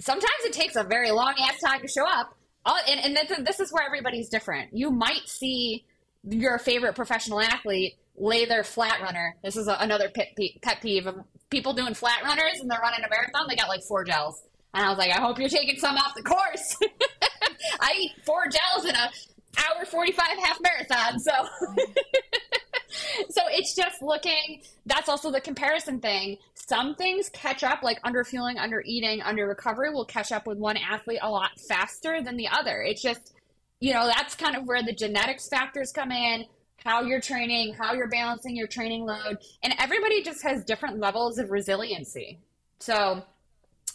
Sometimes 0.00 0.44
it 0.44 0.52
takes 0.52 0.76
a 0.76 0.84
very 0.84 1.10
long 1.10 1.34
ass 1.40 1.60
time 1.60 1.80
to 1.80 1.88
show 1.88 2.06
up. 2.06 2.34
Uh, 2.64 2.76
and, 2.88 3.00
and 3.00 3.16
this, 3.16 3.38
this 3.44 3.60
is 3.60 3.72
where 3.72 3.84
everybody's 3.84 4.28
different. 4.28 4.70
You 4.72 4.90
might 4.90 5.26
see 5.26 5.84
your 6.28 6.58
favorite 6.58 6.94
professional 6.94 7.40
athlete 7.40 7.94
lay 8.16 8.44
their 8.44 8.64
flat 8.64 9.00
runner. 9.00 9.36
This 9.42 9.56
is 9.56 9.68
a, 9.68 9.76
another 9.80 10.08
pet, 10.08 10.36
pet 10.62 10.80
peeve 10.80 11.06
of 11.06 11.16
people 11.50 11.72
doing 11.72 11.94
flat 11.94 12.22
runners 12.22 12.60
and 12.60 12.70
they're 12.70 12.80
running 12.80 13.04
a 13.04 13.08
marathon. 13.08 13.46
They 13.48 13.56
got 13.56 13.68
like 13.68 13.82
four 13.82 14.04
gels. 14.04 14.42
And 14.74 14.84
I 14.84 14.88
was 14.90 14.98
like, 14.98 15.10
I 15.10 15.20
hope 15.20 15.38
you're 15.38 15.48
taking 15.48 15.78
some 15.78 15.96
off 15.96 16.14
the 16.14 16.22
course. 16.22 16.76
I 17.80 17.94
eat 17.98 18.12
four 18.24 18.44
gels 18.48 18.84
in 18.84 18.94
a 18.94 19.10
hour 19.58 19.84
45 19.84 20.26
half 20.44 20.58
marathon. 20.60 21.18
So, 21.18 21.32
so 23.30 23.42
it's 23.50 23.74
just 23.74 24.02
looking, 24.02 24.62
that's 24.86 25.08
also 25.08 25.30
the 25.30 25.40
comparison 25.40 26.00
thing. 26.00 26.38
Some 26.54 26.94
things 26.94 27.30
catch 27.30 27.64
up, 27.64 27.82
like 27.82 27.98
under 28.04 28.24
fueling, 28.24 28.58
under 28.58 28.82
eating, 28.84 29.22
under 29.22 29.46
recovery 29.48 29.90
will 29.90 30.04
catch 30.04 30.32
up 30.32 30.46
with 30.46 30.58
one 30.58 30.76
athlete 30.76 31.20
a 31.22 31.30
lot 31.30 31.58
faster 31.68 32.22
than 32.22 32.36
the 32.36 32.48
other. 32.48 32.82
It's 32.82 33.02
just, 33.02 33.34
you 33.80 33.94
know, 33.94 34.06
that's 34.06 34.34
kind 34.34 34.56
of 34.56 34.66
where 34.66 34.82
the 34.82 34.92
genetics 34.92 35.48
factors 35.48 35.92
come 35.92 36.12
in, 36.12 36.44
how 36.84 37.02
you're 37.02 37.20
training, 37.20 37.74
how 37.74 37.94
you're 37.94 38.08
balancing 38.08 38.54
your 38.54 38.66
training 38.66 39.04
load. 39.04 39.38
And 39.62 39.74
everybody 39.78 40.22
just 40.22 40.42
has 40.42 40.64
different 40.64 40.98
levels 40.98 41.38
of 41.38 41.50
resiliency. 41.50 42.38
So, 42.80 43.24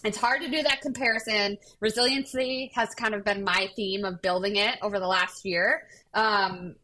it's 0.04 0.18
hard 0.18 0.42
to 0.42 0.50
do 0.50 0.62
that 0.64 0.82
comparison. 0.82 1.58
Resiliency 1.80 2.72
has 2.76 2.94
kind 2.96 3.14
of 3.14 3.24
been 3.24 3.44
my 3.44 3.70
theme 3.76 4.04
of 4.06 4.22
building 4.22 4.58
it 4.58 4.78
over 4.82 5.00
the 5.00 5.08
last 5.08 5.46
year. 5.46 5.88
Um, 6.14 6.76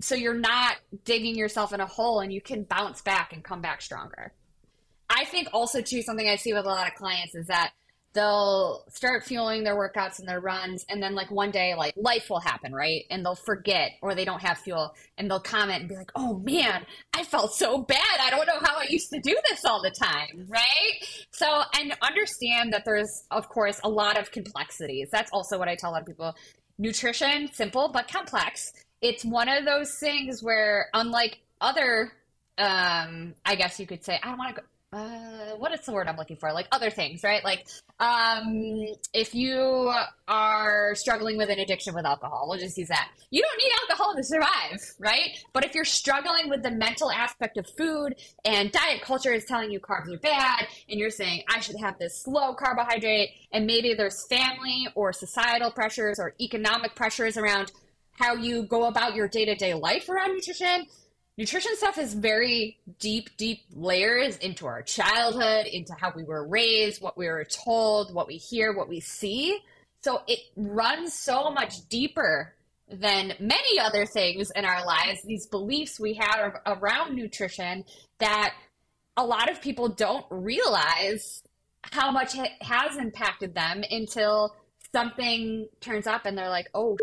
so 0.00 0.14
you're 0.14 0.34
not 0.34 0.76
digging 1.04 1.36
yourself 1.36 1.72
in 1.72 1.80
a 1.80 1.86
hole 1.86 2.20
and 2.20 2.32
you 2.32 2.40
can 2.40 2.64
bounce 2.64 3.00
back 3.00 3.32
and 3.32 3.42
come 3.42 3.60
back 3.62 3.80
stronger. 3.80 4.32
I 5.08 5.24
think 5.24 5.48
also, 5.52 5.80
too, 5.80 6.02
something 6.02 6.28
I 6.28 6.36
see 6.36 6.52
with 6.52 6.64
a 6.64 6.68
lot 6.68 6.88
of 6.88 6.94
clients 6.94 7.34
is 7.34 7.46
that 7.46 7.72
they'll 8.16 8.82
start 8.88 9.22
fueling 9.22 9.62
their 9.62 9.76
workouts 9.76 10.18
and 10.18 10.26
their 10.26 10.40
runs 10.40 10.86
and 10.88 11.02
then 11.02 11.14
like 11.14 11.30
one 11.30 11.50
day 11.50 11.74
like 11.74 11.94
life 11.96 12.30
will 12.30 12.40
happen 12.40 12.74
right? 12.74 13.04
And 13.10 13.24
they'll 13.24 13.36
forget 13.36 13.92
or 14.00 14.14
they 14.14 14.24
don't 14.24 14.40
have 14.40 14.58
fuel 14.58 14.94
and 15.18 15.30
they'll 15.30 15.38
comment 15.38 15.80
and 15.80 15.88
be 15.88 15.96
like 15.96 16.10
oh 16.16 16.38
man 16.38 16.84
i 17.14 17.22
felt 17.22 17.54
so 17.54 17.78
bad. 17.78 18.18
I 18.20 18.30
don't 18.30 18.46
know 18.46 18.58
how 18.62 18.78
i 18.78 18.86
used 18.88 19.10
to 19.10 19.20
do 19.20 19.36
this 19.50 19.64
all 19.64 19.82
the 19.82 19.90
time 19.90 20.46
right? 20.48 21.26
So 21.30 21.62
and 21.78 21.94
understand 22.02 22.72
that 22.72 22.84
there's 22.86 23.24
of 23.30 23.48
course 23.48 23.78
a 23.84 23.88
lot 23.88 24.18
of 24.18 24.32
complexities. 24.32 25.08
That's 25.12 25.30
also 25.32 25.58
what 25.58 25.68
i 25.68 25.76
tell 25.76 25.90
a 25.90 25.92
lot 25.92 26.00
of 26.00 26.06
people. 26.06 26.34
Nutrition 26.78 27.50
simple 27.52 27.90
but 27.92 28.10
complex. 28.10 28.72
It's 29.02 29.24
one 29.24 29.48
of 29.48 29.66
those 29.66 29.94
things 29.98 30.42
where 30.42 30.88
unlike 30.94 31.38
other 31.60 32.12
um 32.58 33.34
i 33.44 33.54
guess 33.54 33.78
you 33.78 33.86
could 33.86 34.02
say 34.02 34.18
i 34.22 34.28
don't 34.28 34.38
want 34.38 34.56
to 34.56 34.62
go 34.62 34.66
uh, 34.96 35.56
what 35.58 35.72
is 35.74 35.84
the 35.84 35.92
word 35.92 36.08
I'm 36.08 36.16
looking 36.16 36.36
for? 36.36 36.52
Like 36.52 36.68
other 36.72 36.90
things, 36.90 37.22
right? 37.22 37.44
Like 37.44 37.66
um, 38.00 38.86
if 39.12 39.34
you 39.34 39.92
are 40.26 40.94
struggling 40.94 41.36
with 41.36 41.50
an 41.50 41.58
addiction 41.58 41.94
with 41.94 42.06
alcohol, 42.06 42.46
we'll 42.48 42.58
just 42.58 42.78
use 42.78 42.88
that. 42.88 43.10
You 43.30 43.42
don't 43.42 43.58
need 43.58 43.72
alcohol 43.82 44.14
to 44.16 44.24
survive, 44.24 44.94
right? 44.98 45.36
But 45.52 45.64
if 45.64 45.74
you're 45.74 45.84
struggling 45.84 46.48
with 46.48 46.62
the 46.62 46.70
mental 46.70 47.10
aspect 47.10 47.58
of 47.58 47.66
food 47.76 48.14
and 48.44 48.72
diet 48.72 49.02
culture 49.02 49.32
is 49.32 49.44
telling 49.44 49.70
you 49.70 49.80
carbs 49.80 50.12
are 50.12 50.18
bad, 50.18 50.66
and 50.88 50.98
you're 50.98 51.10
saying 51.10 51.42
I 51.48 51.60
should 51.60 51.76
have 51.76 51.98
this 51.98 52.26
low 52.26 52.54
carbohydrate, 52.54 53.30
and 53.52 53.66
maybe 53.66 53.92
there's 53.92 54.26
family 54.26 54.88
or 54.94 55.12
societal 55.12 55.70
pressures 55.70 56.18
or 56.18 56.34
economic 56.40 56.94
pressures 56.94 57.36
around 57.36 57.70
how 58.12 58.34
you 58.34 58.62
go 58.62 58.86
about 58.86 59.14
your 59.14 59.28
day 59.28 59.44
to 59.44 59.54
day 59.54 59.74
life 59.74 60.08
around 60.08 60.32
nutrition 60.32 60.86
nutrition 61.36 61.76
stuff 61.76 61.98
is 61.98 62.14
very 62.14 62.78
deep, 62.98 63.36
deep 63.36 63.60
layers 63.74 64.36
into 64.38 64.66
our 64.66 64.82
childhood, 64.82 65.66
into 65.66 65.94
how 65.94 66.12
we 66.14 66.24
were 66.24 66.46
raised, 66.46 67.02
what 67.02 67.16
we 67.16 67.26
were 67.26 67.44
told, 67.44 68.14
what 68.14 68.26
we 68.26 68.36
hear, 68.36 68.74
what 68.74 68.88
we 68.88 69.00
see. 69.00 69.58
So 70.00 70.22
it 70.26 70.40
runs 70.56 71.14
so 71.14 71.50
much 71.50 71.88
deeper 71.88 72.54
than 72.88 73.32
many 73.40 73.78
other 73.80 74.06
things 74.06 74.50
in 74.54 74.64
our 74.64 74.84
lives, 74.86 75.20
these 75.24 75.46
beliefs 75.46 75.98
we 75.98 76.14
have 76.14 76.54
around 76.66 77.16
nutrition 77.16 77.84
that 78.18 78.54
a 79.16 79.24
lot 79.24 79.50
of 79.50 79.60
people 79.60 79.88
don't 79.88 80.24
realize 80.30 81.42
how 81.82 82.10
much 82.10 82.36
it 82.36 82.50
has 82.60 82.96
impacted 82.96 83.54
them 83.54 83.82
until 83.90 84.54
something 84.92 85.68
turns 85.80 86.06
up 86.06 86.26
and 86.26 86.38
they're 86.38 86.48
like, 86.48 86.68
oh, 86.74 86.96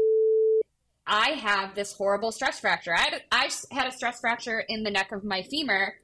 I 1.06 1.32
have 1.32 1.76
this 1.76 1.94
horrible 1.94 2.32
stress 2.32 2.60
fracture. 2.60 2.94
I 2.94 3.02
had, 3.02 3.22
I 3.32 3.50
had 3.72 3.88
a 3.88 3.92
stress 3.92 4.20
fracture 4.20 4.60
in 4.60 4.84
the 4.84 4.92
neck 4.92 5.12
of 5.12 5.24
my 5.24 5.44
femur, 5.44 5.96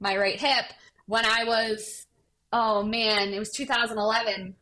my 0.00 0.16
right 0.16 0.40
hip, 0.40 0.66
when 1.06 1.24
I 1.24 1.44
was, 1.44 2.06
oh 2.52 2.82
man, 2.82 3.34
it 3.34 3.38
was 3.38 3.50
2011. 3.50 4.54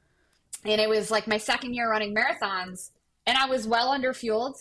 And 0.64 0.80
it 0.80 0.88
was 0.88 1.10
like 1.10 1.26
my 1.26 1.38
second 1.38 1.74
year 1.74 1.90
running 1.90 2.14
marathons. 2.14 2.90
And 3.26 3.38
I 3.38 3.46
was 3.46 3.66
well 3.66 3.90
under 3.90 4.12
fueled. 4.12 4.56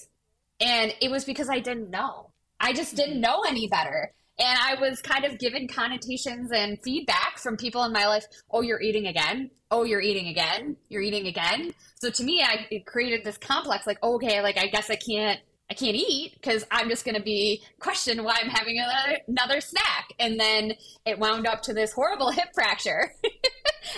And 0.59 0.93
it 1.01 1.09
was 1.09 1.25
because 1.25 1.49
I 1.49 1.59
didn't 1.59 1.89
know. 1.89 2.29
I 2.59 2.73
just 2.73 2.95
didn't 2.95 3.15
mm-hmm. 3.15 3.21
know 3.21 3.43
any 3.47 3.67
better. 3.67 4.13
And 4.39 4.57
I 4.59 4.79
was 4.81 4.99
kind 5.01 5.25
of 5.25 5.37
given 5.37 5.67
connotations 5.67 6.51
and 6.51 6.79
feedback 6.83 7.37
from 7.37 7.55
people 7.55 7.83
in 7.83 7.93
my 7.93 8.07
life. 8.07 8.25
Oh, 8.49 8.61
you're 8.61 8.81
eating 8.81 9.05
again. 9.05 9.51
Oh, 9.69 9.83
you're 9.83 10.01
eating 10.01 10.27
again. 10.27 10.75
You're 10.89 11.03
eating 11.03 11.27
again. 11.27 11.71
So 12.01 12.09
to 12.09 12.23
me, 12.23 12.41
I 12.41 12.81
created 12.87 13.23
this 13.23 13.37
complex. 13.37 13.85
Like, 13.85 13.99
oh, 14.01 14.15
okay, 14.15 14.41
like 14.41 14.57
I 14.57 14.67
guess 14.67 14.89
I 14.89 14.95
can't, 14.95 15.39
I 15.69 15.75
can't 15.75 15.95
eat 15.95 16.33
because 16.33 16.65
I'm 16.71 16.89
just 16.89 17.05
going 17.05 17.15
to 17.15 17.21
be 17.21 17.63
questioned 17.79 18.23
why 18.23 18.37
I'm 18.41 18.49
having 18.49 18.79
another, 18.79 19.19
another 19.27 19.61
snack. 19.61 20.09
And 20.19 20.39
then 20.39 20.73
it 21.05 21.19
wound 21.19 21.45
up 21.45 21.61
to 21.63 21.73
this 21.73 21.93
horrible 21.93 22.31
hip 22.31 22.49
fracture, 22.55 23.11
and 23.23 23.33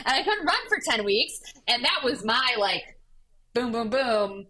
I 0.05 0.21
couldn't 0.21 0.45
run 0.45 0.67
for 0.67 0.79
ten 0.85 1.05
weeks. 1.05 1.39
And 1.67 1.83
that 1.83 2.01
was 2.03 2.25
my 2.25 2.55
like, 2.59 2.83
boom, 3.53 3.71
boom, 3.71 3.89
boom. 3.89 4.47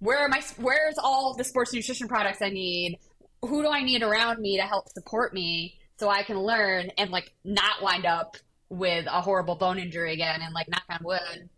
Where 0.00 0.18
are 0.18 0.28
my? 0.28 0.42
Where's 0.56 0.98
all 0.98 1.34
the 1.36 1.44
sports 1.44 1.72
nutrition 1.72 2.08
products 2.08 2.42
I 2.42 2.50
need? 2.50 2.98
Who 3.42 3.62
do 3.62 3.68
I 3.70 3.82
need 3.82 4.02
around 4.02 4.40
me 4.40 4.56
to 4.56 4.62
help 4.62 4.88
support 4.88 5.32
me 5.32 5.78
so 5.98 6.08
I 6.08 6.22
can 6.22 6.38
learn 6.38 6.90
and 6.96 7.10
like 7.10 7.32
not 7.44 7.82
wind 7.82 8.06
up 8.06 8.36
with 8.68 9.06
a 9.06 9.20
horrible 9.20 9.56
bone 9.56 9.78
injury 9.78 10.12
again 10.12 10.40
and 10.42 10.54
like 10.54 10.68
knock 10.68 10.84
on 10.90 11.00
wood. 11.02 11.48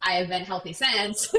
I 0.00 0.14
have 0.14 0.28
been 0.28 0.44
healthy 0.44 0.72
since. 0.72 1.32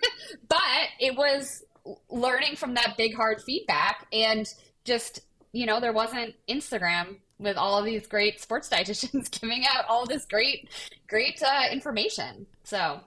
but 0.48 0.60
it 1.00 1.16
was 1.16 1.64
learning 2.10 2.56
from 2.56 2.74
that 2.74 2.94
big 2.96 3.14
hard 3.14 3.42
feedback 3.44 4.06
and 4.12 4.46
just, 4.84 5.20
you 5.52 5.66
know, 5.66 5.80
there 5.80 5.92
wasn't 5.92 6.34
Instagram 6.48 7.16
with 7.38 7.56
all 7.56 7.78
of 7.78 7.84
these 7.84 8.06
great 8.06 8.40
sports 8.40 8.68
dietitians 8.72 9.30
giving 9.40 9.64
out 9.66 9.84
all 9.88 10.06
this 10.06 10.24
great, 10.26 10.68
great 11.08 11.42
uh, 11.42 11.64
information. 11.72 12.46
So 12.64 13.00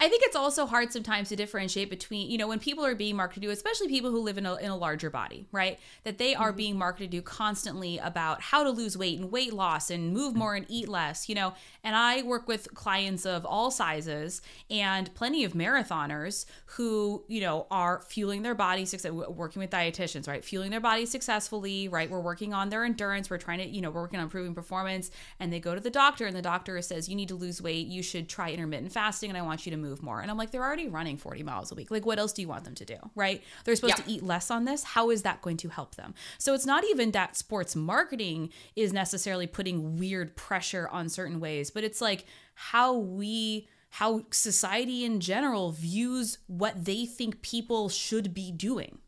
I 0.00 0.08
think 0.08 0.22
it's 0.24 0.36
also 0.36 0.64
hard 0.64 0.92
sometimes 0.92 1.28
to 1.30 1.36
differentiate 1.36 1.90
between, 1.90 2.30
you 2.30 2.38
know, 2.38 2.46
when 2.46 2.60
people 2.60 2.86
are 2.86 2.94
being 2.94 3.16
marketed 3.16 3.42
to, 3.42 3.50
especially 3.50 3.88
people 3.88 4.12
who 4.12 4.20
live 4.20 4.38
in 4.38 4.46
a, 4.46 4.54
in 4.54 4.70
a 4.70 4.76
larger 4.76 5.10
body, 5.10 5.46
right? 5.50 5.80
That 6.04 6.18
they 6.18 6.36
are 6.36 6.50
mm-hmm. 6.50 6.56
being 6.56 6.78
marketed 6.78 7.10
to 7.10 7.22
constantly 7.22 7.98
about 7.98 8.40
how 8.40 8.62
to 8.62 8.70
lose 8.70 8.96
weight 8.96 9.18
and 9.18 9.32
weight 9.32 9.52
loss 9.52 9.90
and 9.90 10.12
move 10.12 10.36
more 10.36 10.54
and 10.54 10.66
eat 10.68 10.88
less, 10.88 11.28
you 11.28 11.34
know. 11.34 11.52
And 11.82 11.96
I 11.96 12.22
work 12.22 12.46
with 12.46 12.72
clients 12.74 13.26
of 13.26 13.44
all 13.44 13.72
sizes 13.72 14.40
and 14.70 15.12
plenty 15.14 15.42
of 15.42 15.54
marathoners 15.54 16.46
who, 16.66 17.24
you 17.26 17.40
know, 17.40 17.66
are 17.68 18.00
fueling 18.02 18.42
their 18.42 18.54
body, 18.54 18.86
working 19.10 19.58
with 19.58 19.70
dietitians, 19.70 20.28
right? 20.28 20.44
Fueling 20.44 20.70
their 20.70 20.80
body 20.80 21.06
successfully, 21.06 21.88
right? 21.88 22.08
We're 22.08 22.20
working 22.20 22.54
on 22.54 22.68
their 22.68 22.84
endurance. 22.84 23.30
We're 23.30 23.38
trying 23.38 23.58
to, 23.58 23.66
you 23.66 23.80
know, 23.80 23.90
we're 23.90 24.02
working 24.02 24.20
on 24.20 24.24
improving 24.26 24.54
performance. 24.54 25.10
And 25.40 25.52
they 25.52 25.58
go 25.58 25.74
to 25.74 25.80
the 25.80 25.90
doctor 25.90 26.24
and 26.24 26.36
the 26.36 26.42
doctor 26.42 26.80
says, 26.82 27.08
you 27.08 27.16
need 27.16 27.28
to 27.28 27.34
lose 27.34 27.60
weight. 27.60 27.88
You 27.88 28.04
should 28.04 28.28
try 28.28 28.52
intermittent 28.52 28.92
fasting 28.92 29.28
and 29.28 29.36
I 29.36 29.42
want 29.42 29.66
you 29.66 29.72
to 29.72 29.76
move 29.76 29.87
move 29.88 30.02
more. 30.02 30.20
And 30.20 30.30
I'm 30.30 30.36
like, 30.36 30.50
they're 30.50 30.64
already 30.64 30.88
running 30.88 31.16
40 31.16 31.42
miles 31.42 31.72
a 31.72 31.74
week. 31.74 31.90
Like, 31.90 32.04
what 32.04 32.18
else 32.18 32.32
do 32.32 32.42
you 32.42 32.48
want 32.48 32.64
them 32.64 32.74
to 32.76 32.84
do? 32.84 32.96
Right? 33.14 33.42
They're 33.64 33.76
supposed 33.76 33.96
to 33.96 34.10
eat 34.10 34.22
less 34.22 34.50
on 34.50 34.64
this. 34.64 34.84
How 34.84 35.10
is 35.10 35.22
that 35.22 35.42
going 35.42 35.56
to 35.58 35.68
help 35.68 35.94
them? 35.94 36.14
So 36.38 36.54
it's 36.54 36.66
not 36.66 36.84
even 36.84 37.12
that 37.12 37.36
sports 37.36 37.74
marketing 37.74 38.50
is 38.76 38.92
necessarily 38.92 39.46
putting 39.46 39.98
weird 39.98 40.36
pressure 40.36 40.88
on 40.90 41.08
certain 41.08 41.40
ways, 41.40 41.70
but 41.70 41.84
it's 41.84 42.00
like 42.00 42.24
how 42.54 42.96
we 42.96 43.68
how 43.90 44.22
society 44.30 45.04
in 45.04 45.18
general 45.18 45.72
views 45.72 46.38
what 46.46 46.84
they 46.84 47.06
think 47.06 47.40
people 47.40 47.88
should 47.88 48.34
be 48.34 48.52
doing. 48.52 48.98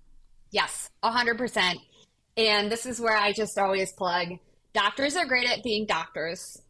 Yes, 0.50 0.90
100%. 1.04 1.74
And 2.38 2.72
this 2.72 2.86
is 2.86 2.98
where 2.98 3.16
I 3.16 3.32
just 3.32 3.58
always 3.58 3.92
plug 3.92 4.38
doctors 4.72 5.16
are 5.16 5.26
great 5.26 5.50
at 5.50 5.62
being 5.62 5.86
doctors. 5.86 6.60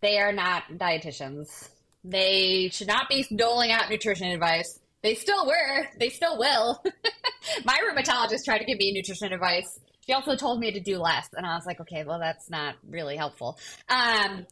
They 0.00 0.18
are 0.18 0.32
not 0.32 0.64
dietitians. 0.72 1.68
They 2.04 2.68
should 2.72 2.88
not 2.88 3.08
be 3.08 3.26
doling 3.34 3.70
out 3.70 3.88
nutrition 3.88 4.28
advice. 4.28 4.80
They 5.02 5.14
still 5.14 5.46
were. 5.46 5.88
They 5.98 6.08
still 6.08 6.38
will. 6.38 6.82
My 7.64 7.78
rheumatologist 7.88 8.44
tried 8.44 8.58
to 8.58 8.64
give 8.64 8.78
me 8.78 8.92
nutrition 8.92 9.32
advice. 9.32 9.80
She 10.06 10.12
also 10.12 10.34
told 10.34 10.60
me 10.60 10.72
to 10.72 10.80
do 10.80 10.98
less, 10.98 11.28
and 11.36 11.46
I 11.46 11.54
was 11.54 11.64
like, 11.64 11.80
okay, 11.80 12.04
well, 12.04 12.18
that's 12.18 12.50
not 12.50 12.74
really 12.88 13.16
helpful. 13.16 13.58
Um, 13.88 14.46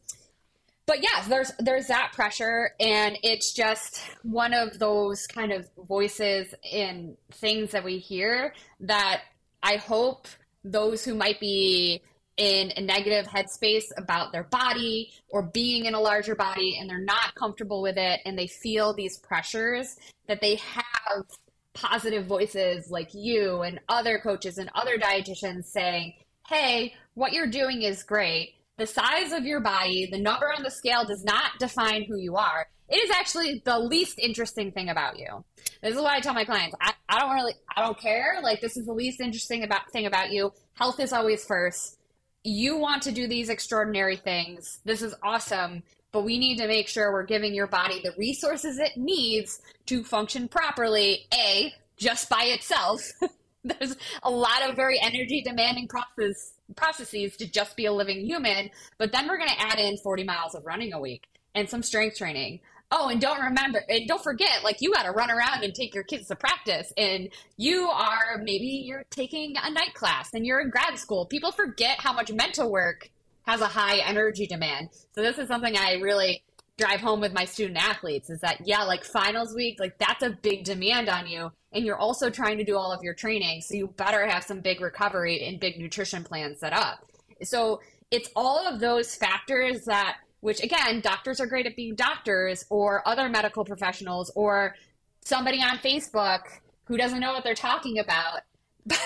but 0.86 1.02
yeah, 1.02 1.24
there's 1.28 1.52
there's 1.58 1.86
that 1.88 2.12
pressure, 2.14 2.70
and 2.80 3.16
it's 3.22 3.52
just 3.52 4.00
one 4.22 4.52
of 4.54 4.78
those 4.78 5.26
kind 5.26 5.52
of 5.52 5.68
voices 5.86 6.52
and 6.72 7.16
things 7.32 7.72
that 7.72 7.84
we 7.84 7.98
hear 7.98 8.54
that 8.80 9.22
I 9.62 9.76
hope 9.76 10.26
those 10.64 11.04
who 11.04 11.14
might 11.14 11.40
be 11.40 12.02
in 12.40 12.72
a 12.78 12.80
negative 12.80 13.26
headspace 13.26 13.84
about 13.98 14.32
their 14.32 14.44
body 14.44 15.12
or 15.28 15.42
being 15.42 15.84
in 15.84 15.92
a 15.92 16.00
larger 16.00 16.34
body 16.34 16.78
and 16.80 16.88
they're 16.88 16.98
not 16.98 17.34
comfortable 17.34 17.82
with 17.82 17.98
it 17.98 18.20
and 18.24 18.38
they 18.38 18.46
feel 18.46 18.94
these 18.94 19.18
pressures 19.18 19.96
that 20.26 20.40
they 20.40 20.56
have 20.56 21.26
positive 21.74 22.24
voices 22.24 22.90
like 22.90 23.10
you 23.12 23.60
and 23.60 23.78
other 23.90 24.18
coaches 24.18 24.56
and 24.56 24.70
other 24.74 24.96
dietitians 24.96 25.66
saying, 25.66 26.14
hey, 26.48 26.94
what 27.12 27.34
you're 27.34 27.46
doing 27.46 27.82
is 27.82 28.02
great. 28.02 28.54
The 28.78 28.86
size 28.86 29.32
of 29.32 29.44
your 29.44 29.60
body, 29.60 30.08
the 30.10 30.18
number 30.18 30.50
on 30.50 30.62
the 30.62 30.70
scale 30.70 31.04
does 31.04 31.22
not 31.22 31.58
define 31.58 32.04
who 32.04 32.16
you 32.16 32.36
are. 32.36 32.66
It 32.88 32.96
is 32.96 33.10
actually 33.10 33.60
the 33.66 33.78
least 33.78 34.18
interesting 34.18 34.72
thing 34.72 34.88
about 34.88 35.18
you. 35.18 35.44
This 35.82 35.94
is 35.94 36.00
why 36.00 36.16
I 36.16 36.20
tell 36.20 36.32
my 36.32 36.46
clients. 36.46 36.74
I, 36.80 36.94
I 37.06 37.20
don't 37.20 37.34
really, 37.34 37.52
I 37.76 37.82
don't 37.82 38.00
care. 38.00 38.38
Like, 38.42 38.62
this 38.62 38.78
is 38.78 38.86
the 38.86 38.94
least 38.94 39.20
interesting 39.20 39.62
about 39.62 39.92
thing 39.92 40.06
about 40.06 40.32
you. 40.32 40.52
Health 40.72 40.98
is 40.98 41.12
always 41.12 41.44
first 41.44 41.98
you 42.44 42.76
want 42.76 43.02
to 43.02 43.12
do 43.12 43.26
these 43.26 43.48
extraordinary 43.48 44.16
things. 44.16 44.80
This 44.84 45.02
is 45.02 45.14
awesome, 45.22 45.82
but 46.12 46.24
we 46.24 46.38
need 46.38 46.58
to 46.58 46.66
make 46.66 46.88
sure 46.88 47.12
we're 47.12 47.24
giving 47.24 47.54
your 47.54 47.66
body 47.66 48.00
the 48.02 48.12
resources 48.16 48.78
it 48.78 48.96
needs 48.96 49.60
to 49.86 50.02
function 50.02 50.48
properly. 50.48 51.26
A, 51.34 51.72
just 51.96 52.28
by 52.28 52.44
itself. 52.44 53.02
There's 53.64 53.94
a 54.22 54.30
lot 54.30 54.62
of 54.62 54.74
very 54.74 54.98
energy 55.00 55.42
demanding 55.42 55.86
process 55.86 56.54
processes 56.76 57.36
to 57.36 57.50
just 57.50 57.76
be 57.76 57.86
a 57.86 57.92
living 57.92 58.24
human, 58.24 58.70
but 58.96 59.12
then 59.12 59.28
we're 59.28 59.36
going 59.36 59.50
to 59.50 59.60
add 59.60 59.78
in 59.78 59.98
40 59.98 60.24
miles 60.24 60.54
of 60.54 60.64
running 60.64 60.92
a 60.94 61.00
week 61.00 61.26
and 61.54 61.68
some 61.68 61.82
strength 61.82 62.16
training 62.16 62.60
Oh, 62.92 63.08
and 63.08 63.20
don't 63.20 63.40
remember, 63.40 63.84
and 63.88 64.08
don't 64.08 64.22
forget, 64.22 64.64
like 64.64 64.80
you 64.80 64.92
got 64.92 65.04
to 65.04 65.12
run 65.12 65.30
around 65.30 65.62
and 65.62 65.72
take 65.72 65.94
your 65.94 66.02
kids 66.02 66.26
to 66.26 66.34
practice, 66.34 66.92
and 66.96 67.28
you 67.56 67.88
are 67.88 68.38
maybe 68.38 68.82
you're 68.84 69.04
taking 69.10 69.54
a 69.62 69.70
night 69.70 69.94
class 69.94 70.30
and 70.34 70.44
you're 70.44 70.60
in 70.60 70.70
grad 70.70 70.98
school. 70.98 71.24
People 71.24 71.52
forget 71.52 72.00
how 72.00 72.12
much 72.12 72.32
mental 72.32 72.70
work 72.70 73.08
has 73.46 73.60
a 73.60 73.66
high 73.66 73.98
energy 73.98 74.46
demand. 74.46 74.88
So 75.14 75.22
this 75.22 75.38
is 75.38 75.46
something 75.46 75.76
I 75.76 75.94
really 75.94 76.42
drive 76.78 77.00
home 77.00 77.20
with 77.20 77.32
my 77.32 77.44
student 77.44 77.78
athletes 77.78 78.30
is 78.30 78.40
that 78.40 78.66
yeah, 78.66 78.82
like 78.82 79.04
finals 79.04 79.54
week, 79.54 79.78
like 79.78 79.96
that's 79.98 80.24
a 80.24 80.30
big 80.30 80.64
demand 80.64 81.08
on 81.08 81.28
you, 81.28 81.52
and 81.72 81.84
you're 81.84 81.98
also 81.98 82.28
trying 82.28 82.58
to 82.58 82.64
do 82.64 82.76
all 82.76 82.90
of 82.90 83.04
your 83.04 83.14
training, 83.14 83.60
so 83.60 83.74
you 83.74 83.86
better 83.86 84.26
have 84.26 84.42
some 84.42 84.60
big 84.60 84.80
recovery 84.80 85.46
and 85.46 85.60
big 85.60 85.78
nutrition 85.78 86.24
plans 86.24 86.58
set 86.58 86.72
up. 86.72 87.04
So 87.42 87.80
it's 88.10 88.30
all 88.34 88.66
of 88.66 88.80
those 88.80 89.14
factors 89.14 89.84
that 89.84 90.16
which 90.40 90.62
again, 90.62 91.00
doctors 91.00 91.40
are 91.40 91.46
great 91.46 91.66
at 91.66 91.76
being 91.76 91.94
doctors 91.94 92.64
or 92.70 93.06
other 93.06 93.28
medical 93.28 93.64
professionals 93.64 94.30
or 94.34 94.74
somebody 95.22 95.58
on 95.58 95.78
Facebook 95.78 96.40
who 96.84 96.96
doesn't 96.96 97.20
know 97.20 97.32
what 97.32 97.44
they're 97.44 97.54
talking 97.54 97.98
about. 97.98 98.40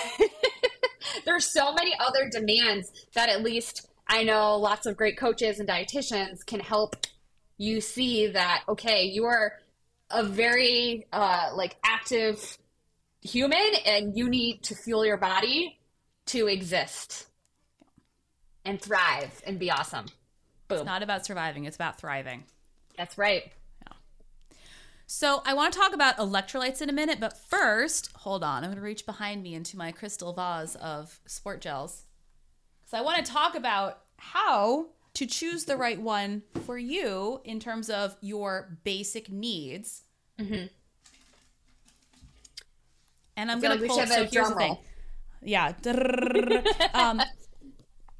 There's 1.25 1.45
so 1.45 1.73
many 1.73 1.93
other 1.99 2.29
demands 2.29 2.91
that 3.13 3.29
at 3.29 3.43
least 3.43 3.87
I 4.07 4.23
know 4.23 4.55
lots 4.55 4.85
of 4.85 4.95
great 4.95 5.17
coaches 5.17 5.59
and 5.59 5.67
dietitians 5.67 6.45
can 6.45 6.59
help 6.59 6.95
you 7.57 7.81
see 7.81 8.27
that 8.27 8.63
okay, 8.67 9.05
you 9.05 9.25
are 9.25 9.53
a 10.11 10.23
very 10.23 11.05
uh, 11.11 11.49
like 11.55 11.77
active 11.83 12.57
human 13.21 13.71
and 13.85 14.17
you 14.17 14.29
need 14.29 14.61
to 14.63 14.75
fuel 14.75 15.05
your 15.05 15.17
body 15.17 15.79
to 16.27 16.47
exist 16.47 17.27
and 18.63 18.81
thrive 18.81 19.41
and 19.45 19.59
be 19.59 19.71
awesome. 19.71 20.05
Boom. 20.67 20.79
It's 20.79 20.85
not 20.85 21.03
about 21.03 21.25
surviving, 21.25 21.65
it's 21.65 21.75
about 21.75 21.99
thriving. 21.99 22.43
That's 22.97 23.17
right. 23.17 23.51
So 25.07 25.43
I 25.45 25.53
want 25.53 25.71
to 25.73 25.79
talk 25.79 25.93
about 25.93 26.17
electrolytes 26.17 26.81
in 26.81 26.89
a 26.89 26.93
minute, 26.93 27.19
but 27.19 27.37
first, 27.37 28.09
hold 28.15 28.43
on. 28.43 28.63
I'm 28.63 28.69
going 28.71 28.77
to 28.77 28.81
reach 28.81 29.05
behind 29.05 29.43
me 29.43 29.53
into 29.53 29.77
my 29.77 29.91
crystal 29.91 30.33
vase 30.33 30.75
of 30.75 31.19
sport 31.27 31.61
gels. 31.61 32.03
Because 32.81 32.99
I 32.99 33.01
want 33.01 33.23
to 33.23 33.31
talk 33.31 33.55
about 33.55 33.99
how 34.17 34.87
to 35.13 35.25
choose 35.25 35.65
the 35.65 35.77
right 35.77 36.01
one 36.01 36.41
for 36.65 36.77
you 36.77 37.39
in 37.43 37.59
terms 37.59 37.89
of 37.89 38.15
your 38.21 38.77
basic 38.83 39.31
needs. 39.31 40.01
Mm-hmm. 40.39 40.67
And 43.37 43.51
I'm 43.51 43.59
going 43.59 43.79
to 43.79 43.85
pull. 43.85 44.05
So 44.07 44.25
here's 44.25 44.49
the 44.49 44.55
thing. 44.55 44.77
Yeah. 45.43 45.73
um, 46.93 47.21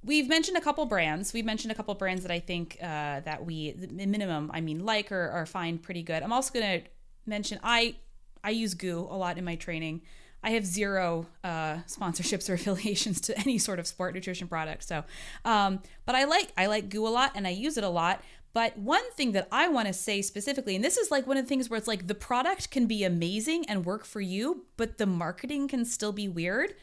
we've 0.05 0.29
mentioned 0.29 0.57
a 0.57 0.61
couple 0.61 0.85
brands. 0.85 1.33
We've 1.33 1.45
mentioned 1.45 1.71
a 1.71 1.75
couple 1.75 1.93
brands 1.95 2.21
that 2.21 2.31
I 2.31 2.39
think 2.39 2.77
uh, 2.81 3.21
that 3.21 3.45
we 3.45 3.75
minimum, 3.91 4.51
I 4.53 4.61
mean, 4.61 4.85
like 4.85 5.11
or, 5.11 5.31
or 5.31 5.45
find 5.45 5.81
pretty 5.81 6.03
good. 6.03 6.23
I'm 6.23 6.31
also 6.31 6.53
going 6.53 6.81
to 6.81 6.87
mention 7.25 7.59
I 7.63 7.95
I 8.43 8.51
use 8.51 8.75
GU 8.75 9.07
a 9.09 9.17
lot 9.17 9.37
in 9.37 9.43
my 9.43 9.55
training. 9.55 10.01
I 10.43 10.51
have 10.51 10.65
zero 10.65 11.25
uh, 11.43 11.77
sponsorships 11.87 12.49
or 12.49 12.53
affiliations 12.53 13.19
to 13.21 13.37
any 13.37 13.57
sort 13.57 13.79
of 13.79 13.87
sport 13.87 14.13
nutrition 14.13 14.47
product. 14.47 14.83
So, 14.83 15.03
um, 15.43 15.81
but 16.05 16.15
I 16.15 16.25
like 16.25 16.53
I 16.55 16.67
like 16.67 16.89
GU 16.89 17.05
a 17.05 17.09
lot 17.09 17.31
and 17.35 17.47
I 17.47 17.51
use 17.51 17.77
it 17.77 17.83
a 17.83 17.89
lot. 17.89 18.21
But 18.53 18.77
one 18.77 19.11
thing 19.11 19.33
that 19.33 19.49
I 19.51 19.67
want 19.67 19.87
to 19.87 19.93
say 19.93 20.21
specifically, 20.21 20.75
and 20.75 20.85
this 20.85 20.95
is 20.95 21.11
like 21.11 21.27
one 21.27 21.35
of 21.35 21.43
the 21.43 21.49
things 21.49 21.69
where 21.69 21.77
it's 21.77 21.89
like 21.89 22.07
the 22.07 22.15
product 22.15 22.71
can 22.71 22.85
be 22.85 23.03
amazing 23.03 23.65
and 23.67 23.85
work 23.85 24.05
for 24.05 24.21
you, 24.21 24.65
but 24.77 24.97
the 24.97 25.05
marketing 25.05 25.67
can 25.67 25.83
still 25.83 26.13
be 26.13 26.29
weird. 26.29 26.73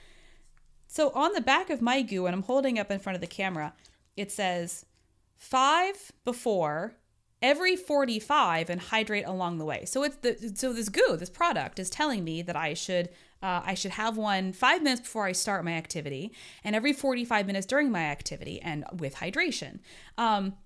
So 0.93 1.09
on 1.15 1.33
the 1.33 1.41
back 1.41 1.71
of 1.71 1.81
my 1.81 2.03
GU, 2.03 2.27
and 2.27 2.37
I'm 2.37 2.43
holding 2.43 2.79
up 2.79 2.91
in 2.91 2.99
front 2.99 3.15
of 3.15 3.23
the 3.23 3.27
camera, 3.27 3.73
it 4.15 4.31
says 4.31 4.85
five 5.39 6.13
before, 6.23 6.97
every 7.41 7.77
45 7.77 8.69
and 8.69 8.79
hydrate 8.79 9.25
along 9.25 9.57
the 9.57 9.65
way. 9.65 9.87
So 9.87 10.03
it's 10.03 10.17
the 10.17 10.53
so 10.55 10.75
this 10.75 10.91
GU, 10.91 11.17
this 11.17 11.31
product 11.31 11.79
is 11.79 11.89
telling 11.89 12.25
me 12.25 12.43
that 12.43 12.57
I 12.57 12.75
should 12.75 13.09
uh, 13.43 13.63
I 13.65 13.73
should 13.73 13.93
have 13.93 14.19
one 14.19 14.53
five 14.53 14.83
minutes 14.83 15.01
before 15.01 15.25
I 15.25 15.33
start 15.33 15.65
my 15.65 15.73
activity, 15.73 16.31
and 16.63 16.77
every 16.77 16.93
45 16.93 17.47
minutes 17.47 17.65
during 17.65 17.91
my 17.91 18.03
activity, 18.03 18.61
and 18.61 18.85
with 18.95 19.15
hydration. 19.15 19.79
Um, 20.19 20.57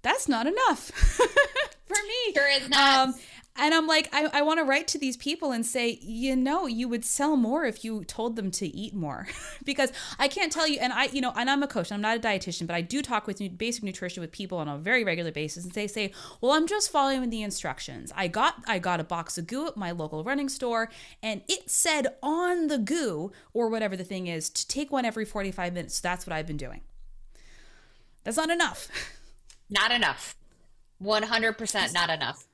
that's 0.00 0.28
not 0.28 0.46
enough 0.46 0.80
for 1.84 1.92
me. 1.92 2.32
Sure 2.32 2.48
is 2.48 2.70
not. 2.70 3.08
Um, 3.08 3.14
and 3.54 3.74
I'm 3.74 3.86
like, 3.86 4.08
I, 4.12 4.30
I 4.32 4.42
want 4.42 4.60
to 4.60 4.64
write 4.64 4.88
to 4.88 4.98
these 4.98 5.16
people 5.16 5.52
and 5.52 5.64
say, 5.64 5.98
you 6.00 6.34
know, 6.34 6.66
you 6.66 6.88
would 6.88 7.04
sell 7.04 7.36
more 7.36 7.64
if 7.66 7.84
you 7.84 8.02
told 8.04 8.36
them 8.36 8.50
to 8.52 8.66
eat 8.66 8.94
more. 8.94 9.26
because 9.64 9.92
I 10.18 10.28
can't 10.28 10.50
tell 10.50 10.66
you, 10.66 10.78
and 10.80 10.92
I, 10.92 11.04
you 11.06 11.20
know, 11.20 11.32
and 11.36 11.50
I'm 11.50 11.62
a 11.62 11.66
coach, 11.66 11.92
I'm 11.92 12.00
not 12.00 12.16
a 12.16 12.20
dietitian, 12.20 12.66
but 12.66 12.74
I 12.74 12.80
do 12.80 13.02
talk 13.02 13.26
with 13.26 13.58
basic 13.58 13.82
nutrition 13.82 14.22
with 14.22 14.32
people 14.32 14.56
on 14.56 14.68
a 14.68 14.78
very 14.78 15.04
regular 15.04 15.32
basis. 15.32 15.64
And 15.64 15.72
they 15.72 15.86
say, 15.86 16.12
well, 16.40 16.52
I'm 16.52 16.66
just 16.66 16.90
following 16.90 17.28
the 17.28 17.42
instructions. 17.42 18.10
I 18.16 18.28
got, 18.28 18.56
I 18.66 18.78
got 18.78 19.00
a 19.00 19.04
box 19.04 19.36
of 19.36 19.46
GU 19.46 19.66
at 19.68 19.76
my 19.76 19.90
local 19.90 20.24
running 20.24 20.48
store, 20.48 20.90
and 21.22 21.42
it 21.46 21.70
said 21.70 22.06
on 22.22 22.68
the 22.68 22.78
GU 22.78 23.32
or 23.52 23.68
whatever 23.68 23.96
the 23.96 24.04
thing 24.04 24.28
is, 24.28 24.48
to 24.48 24.66
take 24.66 24.90
one 24.90 25.04
every 25.04 25.26
45 25.26 25.74
minutes. 25.74 25.96
So 25.96 26.00
that's 26.02 26.26
what 26.26 26.34
I've 26.34 26.46
been 26.46 26.56
doing. 26.56 26.80
That's 28.24 28.36
not 28.36 28.50
enough. 28.50 28.88
Not 29.70 29.90
enough. 29.90 30.36
100% 31.02 31.94
not 31.94 32.10
enough. 32.10 32.44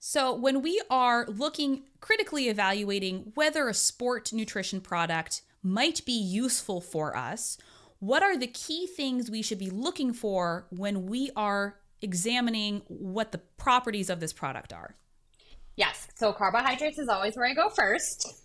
So, 0.00 0.32
when 0.32 0.62
we 0.62 0.80
are 0.90 1.26
looking 1.26 1.82
critically 2.00 2.48
evaluating 2.48 3.32
whether 3.34 3.68
a 3.68 3.74
sport 3.74 4.32
nutrition 4.32 4.80
product 4.80 5.42
might 5.62 6.04
be 6.06 6.12
useful 6.12 6.80
for 6.80 7.16
us, 7.16 7.58
what 7.98 8.22
are 8.22 8.36
the 8.36 8.46
key 8.46 8.86
things 8.86 9.28
we 9.28 9.42
should 9.42 9.58
be 9.58 9.70
looking 9.70 10.12
for 10.12 10.66
when 10.70 11.06
we 11.06 11.30
are 11.34 11.80
examining 12.00 12.82
what 12.86 13.32
the 13.32 13.38
properties 13.38 14.08
of 14.08 14.20
this 14.20 14.32
product 14.32 14.72
are? 14.72 14.94
Yes. 15.74 16.06
So, 16.14 16.32
carbohydrates 16.32 16.98
is 16.98 17.08
always 17.08 17.36
where 17.36 17.46
I 17.46 17.54
go 17.54 17.68
first. 17.68 18.44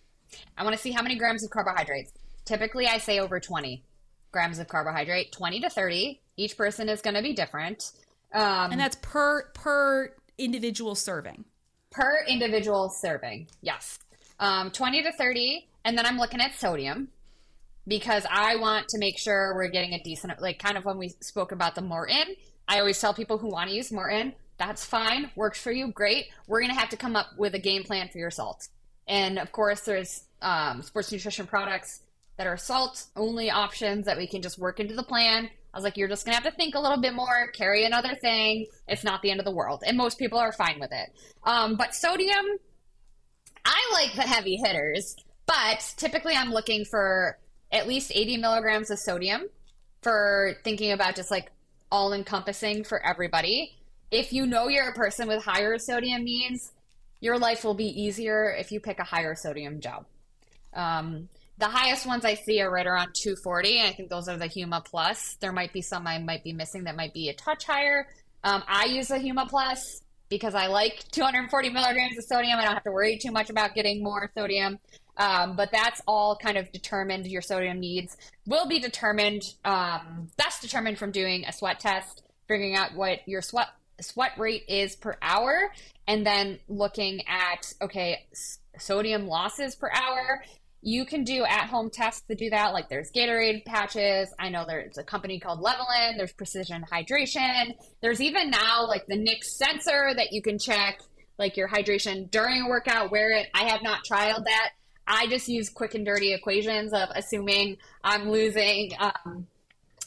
I 0.58 0.64
want 0.64 0.76
to 0.76 0.82
see 0.82 0.92
how 0.92 1.04
many 1.04 1.18
grams 1.18 1.44
of 1.44 1.52
carbohydrates. 1.52 2.14
Typically, 2.46 2.88
I 2.88 2.98
say 2.98 3.20
over 3.20 3.40
20 3.40 3.84
grams 4.32 4.58
of 4.58 4.68
carbohydrate, 4.68 5.32
20 5.32 5.60
to 5.62 5.70
30. 5.70 6.20
Each 6.36 6.58
person 6.58 6.90
is 6.90 7.02
going 7.02 7.14
to 7.14 7.22
be 7.22 7.34
different. 7.34 7.92
Um, 8.34 8.72
and 8.72 8.80
that's 8.80 8.98
per 9.04 9.52
per 9.54 10.16
individual 10.38 10.96
serving. 10.96 11.46
Per 11.92 12.24
individual 12.28 12.90
serving, 12.90 13.48
yes. 13.62 14.00
Um, 14.40 14.72
20 14.72 15.04
to 15.04 15.12
30. 15.12 15.68
And 15.86 15.98
then 15.98 16.06
I'm 16.06 16.18
looking 16.18 16.42
at 16.42 16.56
sodium 16.56 17.10
because 17.88 18.26
I 18.30 18.56
want 18.56 18.88
to 18.90 19.00
make 19.00 19.18
sure 19.18 19.54
we're 19.56 19.68
getting 19.68 19.94
a 19.94 20.02
decent, 20.02 20.42
like 20.42 20.60
kind 20.60 20.78
of 20.78 20.86
when 20.86 20.98
we 20.98 21.10
spoke 21.20 21.52
about 21.52 21.76
the 21.76 21.82
Maurten, 21.82 22.38
I 22.68 22.80
always 22.80 23.00
tell 23.00 23.14
people 23.14 23.38
who 23.38 23.50
want 23.50 23.70
to 23.70 23.76
use 23.76 23.90
Maurten, 23.90 24.34
that's 24.58 24.86
fine, 24.86 25.32
works 25.36 25.62
for 25.62 25.72
you, 25.72 25.92
great. 25.92 26.28
We're 26.48 26.62
going 26.62 26.72
to 26.72 26.80
have 26.80 26.90
to 26.90 26.98
come 26.98 27.16
up 27.16 27.28
with 27.38 27.54
a 27.56 27.60
game 27.60 27.84
plan 27.84 28.08
for 28.10 28.20
your 28.20 28.32
salt. 28.32 28.68
And 29.08 29.38
of 29.38 29.52
course, 29.52 29.82
there's 29.82 30.24
um, 30.42 30.82
sports 30.82 31.12
nutrition 31.12 31.46
products 31.46 32.02
that 32.38 32.48
are 32.48 32.58
salt 32.58 33.06
only 33.16 33.50
options 33.52 34.06
that 34.06 34.18
we 34.18 34.28
can 34.28 34.42
just 34.42 34.60
work 34.60 34.80
into 34.80 34.96
the 34.96 35.04
plan. 35.04 35.50
I 35.74 35.78
was 35.78 35.84
like, 35.84 35.98
you're 35.98 36.08
just 36.08 36.26
gonna 36.26 36.36
have 36.36 36.44
to 36.46 36.52
think 36.52 36.76
a 36.76 36.80
little 36.80 37.02
bit 37.02 37.14
more, 37.14 37.50
carry 37.54 37.86
another 37.86 38.16
thing. 38.16 38.68
It's 38.88 39.04
not 39.04 39.22
the 39.22 39.32
end 39.32 39.40
of 39.40 39.46
the 39.46 39.52
world, 39.52 39.84
and 39.86 39.98
most 39.98 40.20
people 40.20 40.38
are 40.38 40.52
fine 40.52 40.80
with 40.80 40.92
it. 40.92 41.10
Um, 41.44 41.76
but 41.76 41.96
sodium, 41.96 42.46
I 43.66 43.90
like 43.94 44.16
the 44.16 44.22
heavy 44.22 44.58
hitters, 44.64 45.16
but 45.46 45.94
typically 45.98 46.36
I'm 46.36 46.52
looking 46.52 46.86
for 46.86 47.38
at 47.72 47.88
least 47.88 48.12
80 48.14 48.38
milligrams 48.38 48.92
of 48.92 49.00
sodium 49.00 49.48
for 50.02 50.56
thinking 50.64 50.92
about 50.92 51.16
just 51.16 51.32
like 51.32 51.52
all 51.92 52.14
encompassing 52.14 52.84
for 52.84 53.04
everybody. 53.06 53.76
If 54.12 54.32
you 54.32 54.46
know 54.46 54.68
you're 54.68 54.90
a 54.90 54.94
person 54.94 55.28
with 55.28 55.44
higher 55.44 55.78
sodium 55.80 56.24
needs, 56.24 56.72
your 57.20 57.40
life 57.40 57.64
will 57.64 57.74
be 57.74 57.86
easier 57.86 58.54
if 58.58 58.72
you 58.72 58.80
pick 58.80 59.00
a 59.00 59.04
higher 59.04 59.34
sodium 59.34 59.80
job. 59.80 60.06
Um, 60.74 61.30
the 61.58 61.68
highest 61.68 62.06
ones 62.06 62.26
I 62.26 62.34
see 62.36 62.62
are 62.62 62.72
right 62.72 62.86
around 62.86 63.14
240. 63.14 63.82
I 63.82 63.94
think 63.94 64.10
those 64.10 64.28
are 64.28 64.38
the 64.38 64.50
Huma 64.50 64.84
Plus. 64.84 65.38
There 65.40 65.52
might 65.52 65.74
be 65.74 65.82
some 65.82 66.08
I 66.08 66.18
might 66.18 66.44
be 66.44 66.54
missing 66.54 66.86
that 66.86 66.96
might 66.96 67.14
be 67.14 67.30
a 67.30 67.34
touch 67.34 67.66
higher. 67.66 68.08
Um, 68.44 68.64
I 68.68 68.86
use 68.86 69.08
the 69.08 69.16
Huma 69.16 69.48
Plus 69.48 70.02
because 70.30 70.56
I 70.56 70.68
like 70.68 71.04
240 71.12 71.70
milligrams 71.70 72.18
of 72.18 72.24
sodium. 72.24 72.60
I 72.60 72.66
don't 72.66 72.74
have 72.74 72.84
to 72.84 72.92
worry 72.92 73.18
too 73.22 73.32
much 73.32 73.50
about 73.50 73.76
getting 73.76 74.04
more 74.04 74.32
sodium. 74.36 74.80
Um, 75.16 75.56
but 75.56 75.70
that's 75.72 76.02
all 76.08 76.36
kind 76.36 76.58
of 76.58 76.72
determined. 76.72 77.28
Your 77.28 77.44
sodium 77.44 77.80
needs 77.80 78.18
will 78.48 78.68
be 78.68 78.80
determined. 78.80 79.44
Um, 79.64 80.30
determined 80.64 80.98
from 80.98 81.12
doing 81.12 81.46
a 81.46 81.54
sweat 81.54 81.80
test, 81.80 82.24
figuring 82.48 82.76
out 82.76 82.96
what 82.96 83.20
your 83.28 83.42
sweat 83.42 83.68
sweat 84.02 84.32
rate 84.40 84.64
is 84.68 84.96
per 84.96 85.16
hour, 85.22 85.72
and 86.08 86.26
then 86.26 86.58
looking 86.68 87.22
at 87.28 87.72
okay 87.82 88.26
sodium 88.80 89.28
losses 89.28 89.76
per 89.76 89.92
hour 89.94 90.44
you 90.84 91.06
can 91.06 91.24
do 91.24 91.46
at 91.46 91.68
home 91.68 91.90
tests 91.90 92.24
to 92.28 92.36
do 92.36 92.50
that. 92.50 92.74
Like 92.74 92.90
there's 92.90 93.10
Gatorade 93.12 93.64
patches. 93.66 94.34
I 94.38 94.50
know 94.50 94.66
there's 94.68 94.98
a 94.98 95.04
company 95.04 95.40
called 95.40 95.62
Levelen. 95.62 96.18
There's 96.18 96.34
Precision 96.34 96.84
Hydration. 96.92 97.74
There's 98.02 98.20
even 98.20 98.50
now 98.50 98.86
like 98.86 99.06
the 99.08 99.16
Nix 99.16 99.58
sensor 99.58 100.14
that 100.14 100.34
you 100.34 100.42
can 100.42 100.60
check 100.60 101.00
like 101.40 101.56
your 101.56 101.70
hydration 101.70 102.30
during 102.30 102.64
a 102.64 102.70
workout. 102.70 103.12
Wear 103.12 103.32
it. 103.32 103.48
I 103.54 103.64
have 103.64 103.82
not 103.82 104.02
trialed 104.04 104.44
that. 104.44 104.72
I 105.08 105.28
just 105.28 105.48
use 105.48 105.70
quick 105.70 105.96
and 105.96 106.06
dirty 106.06 106.34
equations 106.34 106.94
of 106.94 107.10
assuming 107.16 107.78
I'm 108.04 108.30
losing 108.30 108.92
um, 109.00 109.48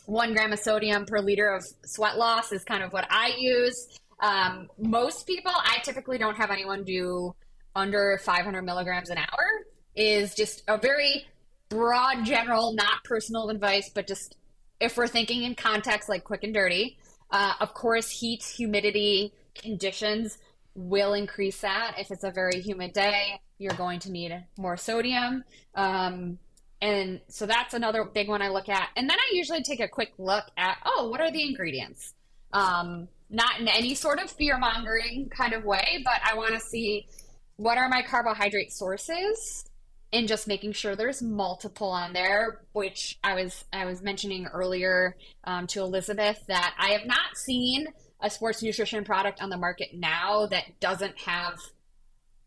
one 0.05 0.35
gram 0.35 0.53
of 0.53 0.59
sodium 0.59 1.07
per 1.07 1.21
liter 1.21 1.49
of 1.49 1.65
sweat 1.85 2.19
loss 2.19 2.53
is 2.53 2.65
kind 2.65 2.83
of 2.83 2.93
what 2.93 3.07
I 3.11 3.35
use. 3.39 3.99
Um, 4.21 4.69
most 4.79 5.27
people, 5.27 5.53
I 5.55 5.79
typically 5.83 6.19
don't 6.19 6.37
have 6.37 6.51
anyone 6.51 6.85
do 6.85 7.35
under 7.75 8.19
500 8.23 8.63
milligrams 8.63 9.11
an 9.11 9.19
hour 9.19 9.67
is 9.97 10.35
just 10.35 10.63
a 10.69 10.79
very 10.79 11.27
broad, 11.69 12.25
general, 12.25 12.73
not 12.75 13.03
personal 13.05 13.49
advice, 13.51 13.91
but 13.93 14.07
just 14.07 14.37
if 14.81 14.97
we're 14.97 15.09
thinking 15.09 15.43
in 15.43 15.55
context, 15.55 16.09
like 16.09 16.25
quick 16.25 16.45
and 16.45 16.55
dirty. 16.55 16.99
Uh, 17.31 17.55
of 17.61 17.75
course, 17.75 18.09
heat, 18.09 18.45
humidity, 18.45 19.33
conditions 19.55 20.39
will 20.75 21.15
increase 21.15 21.61
that. 21.63 21.97
If 21.99 22.11
it's 22.11 22.25
a 22.25 22.31
very 22.31 22.61
humid 22.61 22.93
day, 22.93 23.41
you're 23.59 23.75
going 23.75 24.01
to 24.01 24.13
need 24.13 24.45
more 24.59 24.77
sodium. 24.77 25.43
Um, 25.75 26.39
and 26.83 27.21
so 27.29 27.47
that's 27.47 27.75
another 27.75 28.05
big 28.05 28.29
one 28.29 28.43
I 28.43 28.49
look 28.49 28.69
at. 28.69 28.91
And 28.97 29.09
then 29.09 29.17
I 29.19 29.31
usually 29.33 29.63
take 29.63 29.81
a 29.81 29.89
quick 29.89 30.13
look 30.19 30.45
at, 30.57 30.79
oh, 30.85 31.09
what 31.09 31.21
are 31.21 31.31
the 31.33 31.43
ingredients? 31.43 32.13
Um, 32.53 33.09
not 33.31 33.59
in 33.59 33.67
any 33.67 33.95
sort 33.95 34.21
of 34.21 34.31
fear 34.31 34.59
mongering 34.59 35.31
kind 35.31 35.53
of 35.53 35.65
way, 35.65 36.03
but 36.05 36.21
I 36.25 36.37
want 36.37 36.55
to 36.55 36.61
see 36.61 37.09
what 37.57 37.79
are 37.79 37.89
my 37.89 38.03
carbohydrate 38.03 38.73
sources 38.73 39.65
and 40.13 40.29
just 40.29 40.47
making 40.47 40.73
sure 40.73 40.95
there's 40.95 41.23
multiple 41.23 41.91
on 41.91 42.13
there, 42.13 42.63
which 42.73 43.19
I 43.25 43.35
was 43.35 43.65
I 43.73 43.85
was 43.85 44.03
mentioning 44.03 44.47
earlier 44.47 45.17
um, 45.45 45.67
to 45.69 45.81
Elizabeth 45.81 46.43
that 46.49 46.75
I 46.79 46.91
have 46.91 47.07
not 47.07 47.37
seen 47.37 47.87
a 48.21 48.31
sports 48.31 48.63
nutrition 48.63 49.05
product 49.05 49.43
on 49.43 49.51
the 49.51 49.57
market 49.57 49.89
now 49.93 50.47
that 50.47 50.81
doesn't 50.81 51.19
have 51.19 51.59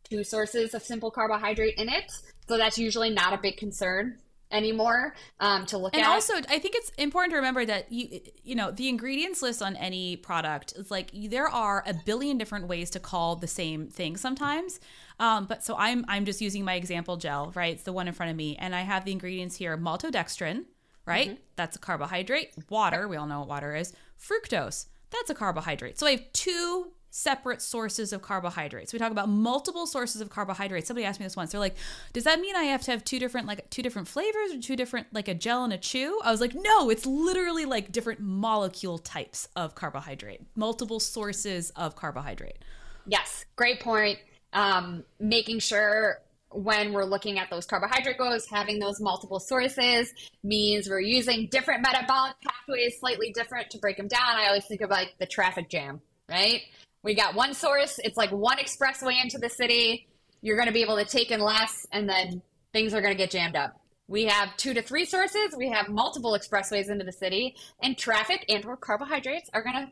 two 0.09 0.23
sources 0.23 0.73
of 0.73 0.81
simple 0.81 1.11
carbohydrate 1.11 1.75
in 1.77 1.89
it. 1.89 2.11
So 2.47 2.57
that's 2.57 2.77
usually 2.79 3.11
not 3.11 3.33
a 3.33 3.37
big 3.37 3.57
concern 3.57 4.17
anymore 4.51 5.13
um, 5.39 5.65
to 5.67 5.77
look 5.77 5.93
and 5.93 6.01
at. 6.01 6.05
And 6.05 6.13
also, 6.13 6.33
I 6.49 6.59
think 6.59 6.75
it's 6.75 6.89
important 6.97 7.31
to 7.31 7.37
remember 7.37 7.65
that 7.65 7.91
you 7.91 8.21
you 8.43 8.55
know 8.55 8.71
the 8.71 8.89
ingredients 8.89 9.41
list 9.41 9.61
on 9.61 9.75
any 9.75 10.15
product 10.15 10.73
is 10.75 10.89
like 10.89 11.11
there 11.13 11.47
are 11.47 11.83
a 11.85 11.93
billion 11.93 12.37
different 12.37 12.67
ways 12.67 12.89
to 12.91 12.99
call 12.99 13.35
the 13.35 13.47
same 13.47 13.87
thing 13.87 14.17
sometimes. 14.17 14.79
Um, 15.19 15.45
but 15.45 15.63
so 15.63 15.75
I'm 15.77 16.05
I'm 16.07 16.25
just 16.25 16.41
using 16.41 16.63
my 16.63 16.75
example 16.75 17.17
gel, 17.17 17.51
right? 17.55 17.73
It's 17.73 17.83
the 17.83 17.93
one 17.93 18.07
in 18.07 18.13
front 18.13 18.31
of 18.31 18.37
me, 18.37 18.55
and 18.57 18.73
I 18.73 18.81
have 18.81 19.05
the 19.05 19.11
ingredients 19.11 19.55
here: 19.55 19.77
maltodextrin, 19.77 20.65
right? 21.05 21.29
Mm-hmm. 21.29 21.41
That's 21.55 21.75
a 21.75 21.79
carbohydrate. 21.79 22.51
Water, 22.69 23.07
we 23.07 23.17
all 23.17 23.27
know 23.27 23.39
what 23.39 23.49
water 23.49 23.75
is. 23.75 23.93
Fructose, 24.19 24.85
that's 25.09 25.29
a 25.29 25.35
carbohydrate. 25.35 25.99
So 25.99 26.07
I 26.07 26.11
have 26.11 26.33
two 26.33 26.91
separate 27.11 27.61
sources 27.61 28.13
of 28.13 28.21
carbohydrates. 28.21 28.93
We 28.93 28.99
talk 28.99 29.11
about 29.11 29.27
multiple 29.27 29.87
sources 29.87 30.21
of 30.21 30.29
carbohydrates. 30.29 30.87
Somebody 30.87 31.05
asked 31.05 31.19
me 31.19 31.25
this 31.25 31.35
once. 31.35 31.51
They're 31.51 31.59
like, 31.59 31.75
"Does 32.13 32.23
that 32.23 32.39
mean 32.39 32.55
I 32.55 32.65
have 32.65 32.83
to 32.83 32.91
have 32.91 33.03
two 33.03 33.19
different 33.19 33.45
like 33.45 33.69
two 33.69 33.81
different 33.81 34.07
flavors 34.07 34.53
or 34.53 34.61
two 34.61 34.77
different 34.77 35.07
like 35.11 35.27
a 35.27 35.33
gel 35.33 35.65
and 35.65 35.73
a 35.73 35.77
chew?" 35.77 36.21
I 36.23 36.31
was 36.31 36.39
like, 36.39 36.55
"No, 36.55 36.89
it's 36.89 37.05
literally 37.05 37.65
like 37.65 37.91
different 37.91 38.21
molecule 38.21 38.99
types 38.99 39.49
of 39.55 39.75
carbohydrate, 39.75 40.41
multiple 40.55 41.01
sources 41.01 41.71
of 41.71 41.97
carbohydrate." 41.97 42.59
Yes, 43.05 43.45
great 43.55 43.81
point. 43.81 44.19
Um, 44.53 45.03
making 45.19 45.59
sure 45.59 46.21
when 46.51 46.93
we're 46.93 47.05
looking 47.05 47.37
at 47.37 47.49
those 47.49 47.65
carbohydrate 47.65 48.17
goals, 48.17 48.47
having 48.47 48.79
those 48.79 48.99
multiple 48.99 49.39
sources 49.39 50.11
means 50.43 50.89
we're 50.89 50.99
using 50.99 51.47
different 51.51 51.83
metabolic 51.83 52.33
pathways, 52.41 52.99
slightly 52.99 53.31
different 53.31 53.69
to 53.69 53.77
break 53.77 53.97
them 53.97 54.07
down. 54.07 54.35
I 54.35 54.47
always 54.47 54.65
think 54.65 54.81
of 54.81 54.89
like 54.89 55.13
the 55.19 55.27
traffic 55.27 55.69
jam, 55.69 56.01
right? 56.27 56.61
We 57.03 57.13
got 57.13 57.35
one 57.35 57.53
source. 57.53 57.99
It's 58.03 58.17
like 58.17 58.31
one 58.31 58.57
expressway 58.57 59.21
into 59.21 59.37
the 59.37 59.49
city. 59.49 60.07
You're 60.41 60.57
going 60.57 60.67
to 60.67 60.73
be 60.73 60.81
able 60.81 60.97
to 60.97 61.05
take 61.05 61.31
in 61.31 61.39
less, 61.39 61.85
and 61.91 62.09
then 62.09 62.41
things 62.73 62.93
are 62.93 63.01
going 63.01 63.13
to 63.13 63.17
get 63.17 63.29
jammed 63.29 63.55
up. 63.55 63.79
We 64.07 64.25
have 64.25 64.57
two 64.57 64.73
to 64.73 64.81
three 64.81 65.05
sources. 65.05 65.53
We 65.55 65.69
have 65.69 65.87
multiple 65.87 66.31
expressways 66.31 66.89
into 66.89 67.05
the 67.05 67.11
city, 67.11 67.55
and 67.83 67.97
traffic 67.97 68.43
and 68.49 68.65
or 68.65 68.75
carbohydrates 68.75 69.49
are 69.53 69.61
going 69.61 69.75
to 69.75 69.91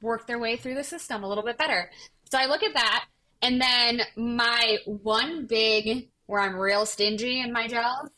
work 0.00 0.26
their 0.26 0.38
way 0.38 0.56
through 0.56 0.74
the 0.74 0.82
system 0.82 1.22
a 1.22 1.28
little 1.28 1.44
bit 1.44 1.58
better. 1.58 1.90
So 2.30 2.38
I 2.38 2.46
look 2.46 2.62
at 2.62 2.74
that, 2.74 3.04
and 3.42 3.60
then 3.60 4.02
my 4.16 4.78
one 4.86 5.46
big 5.46 6.08
where 6.26 6.40
I'm 6.40 6.56
real 6.56 6.86
stingy 6.86 7.40
in 7.40 7.52
my 7.52 7.66
gels 7.66 8.08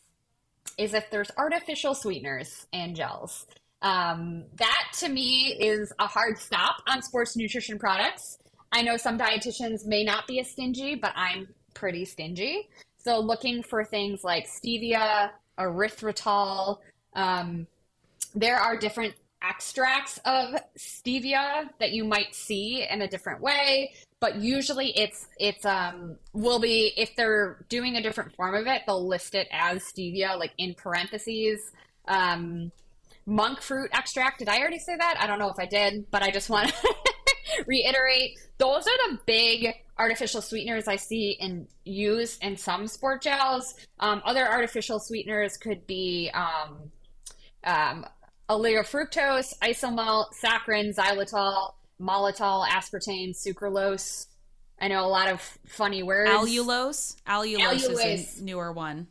is 0.78 0.94
if 0.94 1.10
there's 1.10 1.30
artificial 1.36 1.94
sweeteners 1.94 2.66
in 2.72 2.94
gels. 2.94 3.46
Um, 3.82 4.44
that 4.56 4.92
to 5.00 5.08
me 5.08 5.56
is 5.58 5.92
a 5.98 6.06
hard 6.06 6.38
stop 6.38 6.76
on 6.86 7.02
sports 7.02 7.36
nutrition 7.36 7.78
products. 7.78 8.38
I 8.72 8.82
know 8.82 8.96
some 8.96 9.18
dietitians 9.18 9.86
may 9.86 10.04
not 10.04 10.26
be 10.26 10.40
as 10.40 10.50
stingy, 10.50 10.94
but 10.94 11.12
I'm 11.14 11.48
pretty 11.74 12.04
stingy. 12.04 12.68
So 12.98 13.20
looking 13.20 13.62
for 13.62 13.84
things 13.84 14.24
like 14.24 14.48
stevia, 14.48 15.30
erythritol. 15.58 16.78
Um, 17.14 17.66
there 18.34 18.56
are 18.56 18.76
different 18.76 19.14
extracts 19.42 20.18
of 20.24 20.54
stevia 20.78 21.68
that 21.78 21.92
you 21.92 22.04
might 22.04 22.34
see 22.34 22.86
in 22.88 23.02
a 23.02 23.08
different 23.08 23.40
way, 23.40 23.92
but 24.24 24.36
usually 24.36 24.88
it's 24.98 25.28
it's 25.38 25.66
um 25.66 26.16
will 26.32 26.58
be 26.58 26.94
if 26.96 27.14
they're 27.14 27.62
doing 27.68 27.96
a 27.96 28.02
different 28.02 28.34
form 28.34 28.54
of 28.54 28.66
it, 28.66 28.80
they'll 28.86 29.06
list 29.06 29.34
it 29.34 29.46
as 29.52 29.82
stevia, 29.82 30.38
like 30.38 30.52
in 30.56 30.72
parentheses. 30.72 31.60
Um, 32.08 32.72
monk 33.26 33.60
fruit 33.60 33.90
extract. 33.92 34.38
Did 34.38 34.48
I 34.48 34.60
already 34.60 34.78
say 34.78 34.96
that? 34.96 35.16
I 35.20 35.26
don't 35.26 35.38
know 35.38 35.50
if 35.50 35.58
I 35.58 35.66
did, 35.66 36.10
but 36.10 36.22
I 36.22 36.30
just 36.30 36.48
want 36.48 36.70
to 36.70 36.94
reiterate 37.66 38.38
those 38.56 38.86
are 38.86 39.10
the 39.10 39.18
big 39.26 39.74
artificial 39.98 40.40
sweeteners 40.40 40.88
I 40.88 40.96
see 40.96 41.36
and 41.38 41.68
use 41.84 42.38
in 42.38 42.56
some 42.56 42.86
sport 42.86 43.20
gels. 43.20 43.74
Um, 44.00 44.22
other 44.24 44.48
artificial 44.48 45.00
sweeteners 45.00 45.58
could 45.58 45.86
be 45.86 46.30
um, 46.32 46.90
um, 47.64 48.06
fructose, 48.48 49.52
isomalt, 49.62 50.28
saccharin, 50.42 50.94
xylitol, 50.94 51.74
maltitol, 52.04 52.66
aspartame, 52.66 53.34
sucralose. 53.34 54.26
I 54.80 54.88
know 54.88 55.04
a 55.04 55.08
lot 55.08 55.28
of 55.28 55.40
funny 55.66 56.02
words. 56.02 56.30
Allulose. 56.30 57.16
Allulose, 57.26 57.58
Allulose. 57.58 58.14
is 58.14 58.40
a 58.40 58.44
newer 58.44 58.72
one. 58.72 59.06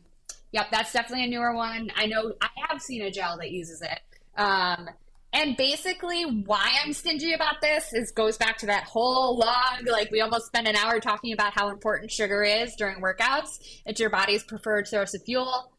Yep, 0.52 0.66
that's 0.70 0.92
definitely 0.92 1.24
a 1.24 1.28
newer 1.28 1.54
one. 1.54 1.90
I 1.96 2.06
know 2.06 2.32
I 2.40 2.48
have 2.68 2.80
seen 2.80 3.02
a 3.02 3.10
gel 3.10 3.38
that 3.38 3.50
uses 3.50 3.82
it. 3.82 4.00
Um, 4.36 4.88
and 5.32 5.56
basically, 5.56 6.24
why 6.24 6.78
I'm 6.84 6.92
stingy 6.92 7.32
about 7.32 7.60
this 7.60 7.92
is 7.92 8.12
goes 8.12 8.38
back 8.38 8.58
to 8.58 8.66
that 8.66 8.84
whole 8.84 9.36
log. 9.36 9.84
Like 9.84 10.12
we 10.12 10.20
almost 10.20 10.46
spent 10.46 10.68
an 10.68 10.76
hour 10.76 11.00
talking 11.00 11.32
about 11.32 11.54
how 11.54 11.70
important 11.70 12.12
sugar 12.12 12.44
is 12.44 12.76
during 12.76 13.00
workouts. 13.02 13.58
It's 13.84 13.98
your 13.98 14.10
body's 14.10 14.44
preferred 14.44 14.86
source 14.86 15.12
of 15.12 15.24
fuel. 15.24 15.72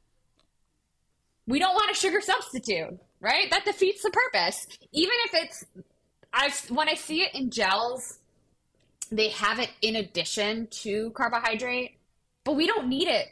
We 1.48 1.60
don't 1.60 1.74
want 1.74 1.90
a 1.90 1.94
sugar 1.94 2.20
substitute, 2.20 3.00
right? 3.22 3.50
That 3.50 3.64
defeats 3.64 4.04
the 4.04 4.10
purpose. 4.10 4.68
Even 4.92 5.16
if 5.26 5.34
it's, 5.34 5.66
I 6.36 6.52
when 6.70 6.90
I 6.90 6.96
see 6.96 7.22
it 7.22 7.34
in 7.34 7.50
gels, 7.50 8.20
they 9.10 9.30
have 9.30 9.60
it 9.60 9.72
in 9.82 9.96
addition 9.96 10.68
to 10.68 11.12
carbohydrate, 11.12 11.98
but 12.44 12.56
we 12.56 12.68
don't 12.68 12.90
need 12.90 13.08
it 13.08 13.28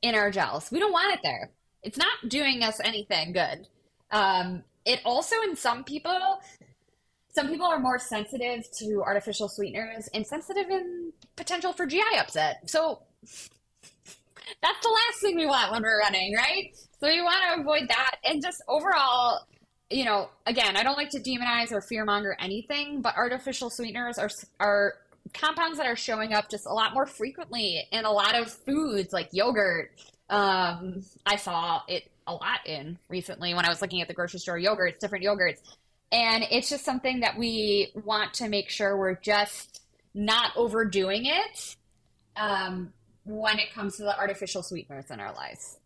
in 0.00 0.14
our 0.14 0.30
gels. 0.30 0.70
We 0.70 0.78
don't 0.78 0.92
want 0.92 1.12
it 1.14 1.20
there. 1.22 1.50
It's 1.82 1.98
not 1.98 2.28
doing 2.28 2.62
us 2.62 2.80
anything 2.82 3.32
good. 3.32 3.66
Um, 4.10 4.62
it 4.84 5.00
also, 5.04 5.34
in 5.42 5.56
some 5.56 5.82
people, 5.82 6.40
some 7.34 7.48
people 7.48 7.66
are 7.66 7.80
more 7.80 7.98
sensitive 7.98 8.64
to 8.78 9.02
artificial 9.04 9.48
sweeteners 9.48 10.08
and 10.14 10.24
sensitive 10.24 10.70
in 10.70 11.12
potential 11.36 11.72
for 11.72 11.86
GI 11.86 12.02
upset. 12.18 12.70
So 12.70 13.02
that's 14.62 14.80
the 14.82 14.88
last 14.88 15.20
thing 15.20 15.36
we 15.36 15.46
want 15.46 15.72
when 15.72 15.82
we're 15.82 15.98
running, 15.98 16.34
right? 16.34 16.74
So 17.00 17.08
you 17.08 17.24
want 17.24 17.42
to 17.54 17.60
avoid 17.60 17.88
that. 17.88 18.16
And 18.24 18.40
just 18.40 18.62
overall, 18.68 19.40
you 19.94 20.04
know, 20.04 20.28
again, 20.44 20.76
I 20.76 20.82
don't 20.82 20.96
like 20.96 21.10
to 21.10 21.20
demonize 21.20 21.70
or 21.70 21.80
fearmonger 21.80 22.34
anything, 22.40 23.00
but 23.00 23.16
artificial 23.16 23.70
sweeteners 23.70 24.18
are 24.18 24.30
are 24.58 24.94
compounds 25.32 25.78
that 25.78 25.86
are 25.86 25.96
showing 25.96 26.32
up 26.34 26.50
just 26.50 26.66
a 26.66 26.72
lot 26.72 26.92
more 26.92 27.06
frequently 27.06 27.86
in 27.92 28.04
a 28.04 28.10
lot 28.10 28.34
of 28.34 28.50
foods 28.50 29.12
like 29.12 29.28
yogurt. 29.32 29.92
Um, 30.28 31.04
I 31.24 31.36
saw 31.36 31.82
it 31.86 32.10
a 32.26 32.32
lot 32.32 32.66
in 32.66 32.98
recently 33.08 33.54
when 33.54 33.64
I 33.64 33.68
was 33.68 33.80
looking 33.80 34.02
at 34.02 34.08
the 34.08 34.14
grocery 34.14 34.40
store 34.40 34.58
yogurts, 34.58 34.98
different 34.98 35.24
yogurts. 35.24 35.60
And 36.10 36.44
it's 36.50 36.68
just 36.68 36.84
something 36.84 37.20
that 37.20 37.38
we 37.38 37.92
want 38.04 38.34
to 38.34 38.48
make 38.48 38.70
sure 38.70 38.96
we're 38.96 39.14
just 39.14 39.80
not 40.12 40.50
overdoing 40.56 41.26
it 41.26 41.76
um, 42.36 42.92
when 43.24 43.58
it 43.58 43.72
comes 43.72 43.96
to 43.98 44.02
the 44.02 44.18
artificial 44.18 44.62
sweeteners 44.62 45.10
in 45.10 45.20
our 45.20 45.32
lives. 45.34 45.78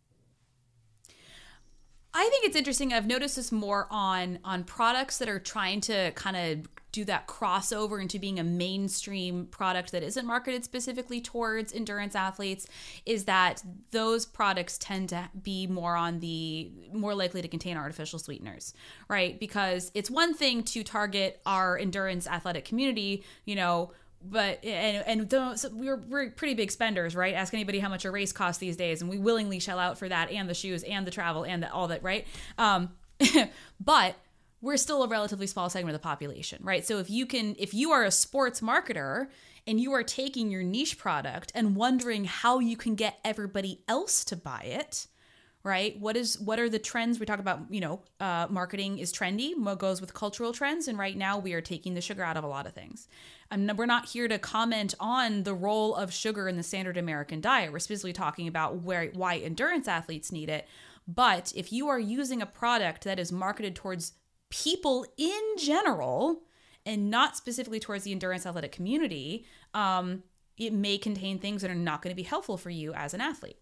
I 2.18 2.28
think 2.30 2.46
it's 2.46 2.56
interesting. 2.56 2.92
I've 2.92 3.06
noticed 3.06 3.36
this 3.36 3.52
more 3.52 3.86
on 3.92 4.40
on 4.44 4.64
products 4.64 5.18
that 5.18 5.28
are 5.28 5.38
trying 5.38 5.80
to 5.82 6.10
kind 6.12 6.36
of 6.36 6.68
do 6.90 7.04
that 7.04 7.28
crossover 7.28 8.02
into 8.02 8.18
being 8.18 8.40
a 8.40 8.42
mainstream 8.42 9.46
product 9.46 9.92
that 9.92 10.02
isn't 10.02 10.26
marketed 10.26 10.64
specifically 10.64 11.20
towards 11.20 11.72
endurance 11.72 12.16
athletes 12.16 12.66
is 13.06 13.26
that 13.26 13.62
those 13.92 14.26
products 14.26 14.78
tend 14.78 15.10
to 15.10 15.30
be 15.44 15.68
more 15.68 15.94
on 15.94 16.18
the 16.18 16.72
more 16.92 17.14
likely 17.14 17.40
to 17.40 17.46
contain 17.46 17.76
artificial 17.76 18.18
sweeteners 18.18 18.72
right 19.08 19.38
because 19.38 19.92
it's 19.94 20.10
one 20.10 20.34
thing 20.34 20.62
to 20.62 20.82
target 20.82 21.40
our 21.44 21.78
endurance 21.78 22.26
athletic 22.26 22.64
community 22.64 23.22
you 23.44 23.54
know 23.54 23.92
but 24.22 24.64
and 24.64 25.04
and 25.06 25.30
those, 25.30 25.66
we're 25.72 25.96
we're 25.96 26.30
pretty 26.30 26.54
big 26.54 26.70
spenders, 26.70 27.14
right? 27.14 27.34
Ask 27.34 27.54
anybody 27.54 27.78
how 27.78 27.88
much 27.88 28.04
a 28.04 28.10
race 28.10 28.32
costs 28.32 28.58
these 28.58 28.76
days, 28.76 29.00
and 29.00 29.10
we 29.10 29.18
willingly 29.18 29.60
shell 29.60 29.78
out 29.78 29.98
for 29.98 30.08
that 30.08 30.30
and 30.30 30.48
the 30.48 30.54
shoes 30.54 30.82
and 30.82 31.06
the 31.06 31.10
travel 31.10 31.44
and 31.44 31.62
the, 31.62 31.72
all 31.72 31.88
that, 31.88 32.02
right? 32.02 32.26
Um, 32.56 32.90
but 33.80 34.16
we're 34.60 34.76
still 34.76 35.02
a 35.04 35.08
relatively 35.08 35.46
small 35.46 35.70
segment 35.70 35.94
of 35.94 36.00
the 36.00 36.04
population, 36.04 36.58
right? 36.62 36.84
So 36.84 36.98
if 36.98 37.08
you 37.08 37.26
can, 37.26 37.54
if 37.58 37.74
you 37.74 37.92
are 37.92 38.04
a 38.04 38.10
sports 38.10 38.60
marketer 38.60 39.28
and 39.66 39.80
you 39.80 39.92
are 39.92 40.02
taking 40.02 40.50
your 40.50 40.62
niche 40.62 40.98
product 40.98 41.52
and 41.54 41.76
wondering 41.76 42.24
how 42.24 42.58
you 42.58 42.76
can 42.76 42.94
get 42.94 43.18
everybody 43.24 43.82
else 43.86 44.24
to 44.24 44.36
buy 44.36 44.62
it, 44.62 45.06
right? 45.62 45.98
What 46.00 46.16
is 46.16 46.38
what 46.40 46.58
are 46.58 46.68
the 46.68 46.78
trends? 46.78 47.20
We 47.20 47.26
talk 47.26 47.38
about, 47.38 47.60
you 47.70 47.80
know, 47.80 48.00
uh, 48.18 48.46
marketing 48.50 48.98
is 48.98 49.12
trendy. 49.12 49.56
What 49.56 49.78
goes 49.78 50.00
with 50.00 50.14
cultural 50.14 50.52
trends, 50.52 50.88
and 50.88 50.98
right 50.98 51.16
now 51.16 51.38
we 51.38 51.52
are 51.52 51.60
taking 51.60 51.94
the 51.94 52.00
sugar 52.00 52.24
out 52.24 52.36
of 52.36 52.44
a 52.44 52.48
lot 52.48 52.66
of 52.66 52.72
things. 52.72 53.08
We're 53.50 53.86
not 53.86 54.08
here 54.08 54.28
to 54.28 54.38
comment 54.38 54.94
on 55.00 55.44
the 55.44 55.54
role 55.54 55.94
of 55.94 56.12
sugar 56.12 56.48
in 56.48 56.56
the 56.56 56.62
standard 56.62 56.96
American 56.96 57.40
diet. 57.40 57.72
We're 57.72 57.78
specifically 57.78 58.12
talking 58.12 58.48
about 58.48 58.82
where 58.82 59.06
why 59.14 59.38
endurance 59.38 59.88
athletes 59.88 60.32
need 60.32 60.48
it. 60.48 60.66
But 61.06 61.52
if 61.56 61.72
you 61.72 61.88
are 61.88 61.98
using 61.98 62.42
a 62.42 62.46
product 62.46 63.04
that 63.04 63.18
is 63.18 63.32
marketed 63.32 63.74
towards 63.74 64.12
people 64.50 65.06
in 65.16 65.40
general 65.58 66.42
and 66.84 67.10
not 67.10 67.36
specifically 67.36 67.80
towards 67.80 68.04
the 68.04 68.12
endurance 68.12 68.44
athletic 68.44 68.72
community, 68.72 69.46
um, 69.72 70.22
it 70.58 70.72
may 70.72 70.98
contain 70.98 71.38
things 71.38 71.62
that 71.62 71.70
are 71.70 71.74
not 71.74 72.02
going 72.02 72.12
to 72.12 72.16
be 72.16 72.22
helpful 72.22 72.56
for 72.58 72.70
you 72.70 72.92
as 72.92 73.14
an 73.14 73.20
athlete. 73.20 73.58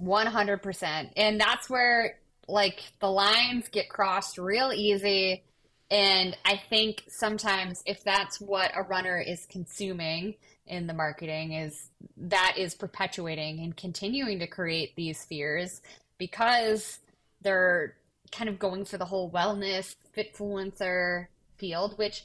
100%. 0.00 1.10
And 1.16 1.40
that's 1.40 1.70
where 1.70 2.18
like 2.48 2.82
the 3.00 3.10
lines 3.10 3.68
get 3.68 3.88
crossed 3.88 4.38
real 4.38 4.72
easy. 4.72 5.42
And 5.90 6.36
I 6.44 6.56
think 6.68 7.04
sometimes 7.08 7.82
if 7.86 8.02
that's 8.02 8.40
what 8.40 8.72
a 8.74 8.82
runner 8.82 9.18
is 9.20 9.46
consuming 9.46 10.34
in 10.66 10.86
the 10.88 10.94
marketing 10.94 11.52
is 11.52 11.90
that 12.16 12.54
is 12.58 12.74
perpetuating 12.74 13.60
and 13.60 13.76
continuing 13.76 14.40
to 14.40 14.48
create 14.48 14.96
these 14.96 15.24
fears 15.24 15.80
because 16.18 16.98
they're 17.42 17.94
kind 18.32 18.50
of 18.50 18.58
going 18.58 18.84
for 18.84 18.98
the 18.98 19.04
whole 19.04 19.30
wellness 19.30 19.94
fitfluencer 20.16 21.26
field, 21.56 21.96
which 21.98 22.24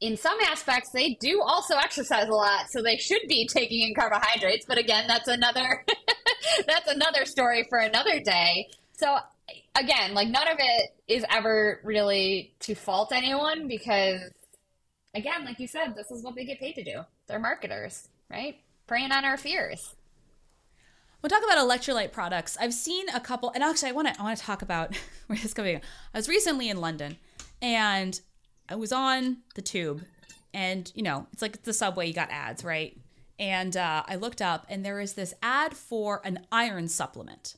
in 0.00 0.16
some 0.16 0.38
aspects 0.48 0.90
they 0.90 1.16
do 1.20 1.40
also 1.42 1.76
exercise 1.76 2.28
a 2.28 2.32
lot, 2.32 2.66
so 2.70 2.82
they 2.82 2.96
should 2.96 3.22
be 3.28 3.46
taking 3.46 3.86
in 3.86 3.94
carbohydrates. 3.94 4.66
But 4.66 4.78
again, 4.78 5.04
that's 5.06 5.28
another 5.28 5.84
that's 6.66 6.90
another 6.90 7.24
story 7.26 7.66
for 7.68 7.78
another 7.78 8.18
day. 8.20 8.68
So 8.92 9.18
again, 9.76 10.14
like 10.14 10.28
none 10.28 10.48
of 10.48 10.56
it 10.58 10.90
is 11.08 11.24
ever 11.30 11.80
really 11.84 12.54
to 12.60 12.74
fault 12.74 13.12
anyone 13.12 13.68
because 13.68 14.20
again, 15.14 15.44
like 15.44 15.58
you 15.58 15.66
said, 15.66 15.94
this 15.94 16.10
is 16.10 16.22
what 16.22 16.34
they 16.34 16.44
get 16.44 16.58
paid 16.58 16.74
to 16.74 16.84
do. 16.84 17.00
They're 17.26 17.38
marketers, 17.38 18.08
right? 18.30 18.56
Preying 18.86 19.12
on 19.12 19.24
our 19.24 19.36
fears. 19.36 19.94
We'll 21.22 21.30
talk 21.30 21.42
about 21.44 21.58
electrolyte 21.58 22.12
products. 22.12 22.56
I've 22.58 22.72
seen 22.72 23.08
a 23.10 23.20
couple, 23.20 23.50
and 23.50 23.62
actually, 23.62 23.90
I 23.90 23.92
want 23.92 24.08
to 24.08 24.18
I 24.18 24.22
want 24.22 24.38
to 24.38 24.44
talk 24.44 24.62
about 24.62 24.96
where 25.26 25.38
this 25.38 25.52
coming. 25.52 25.76
I 25.76 26.18
was 26.18 26.28
recently 26.28 26.68
in 26.70 26.80
London, 26.80 27.18
and 27.60 28.18
I 28.68 28.76
was 28.76 28.90
on 28.90 29.38
the 29.54 29.62
tube, 29.62 30.02
and 30.54 30.90
you 30.94 31.02
know, 31.02 31.26
it's 31.32 31.42
like 31.42 31.62
the 31.62 31.74
subway. 31.74 32.06
You 32.06 32.14
got 32.14 32.30
ads, 32.30 32.64
right? 32.64 32.96
And 33.38 33.76
uh, 33.76 34.02
I 34.06 34.16
looked 34.16 34.40
up, 34.40 34.66
and 34.68 34.84
there 34.84 35.00
is 35.00 35.12
this 35.12 35.34
ad 35.42 35.74
for 35.74 36.22
an 36.24 36.46
iron 36.50 36.88
supplement. 36.88 37.56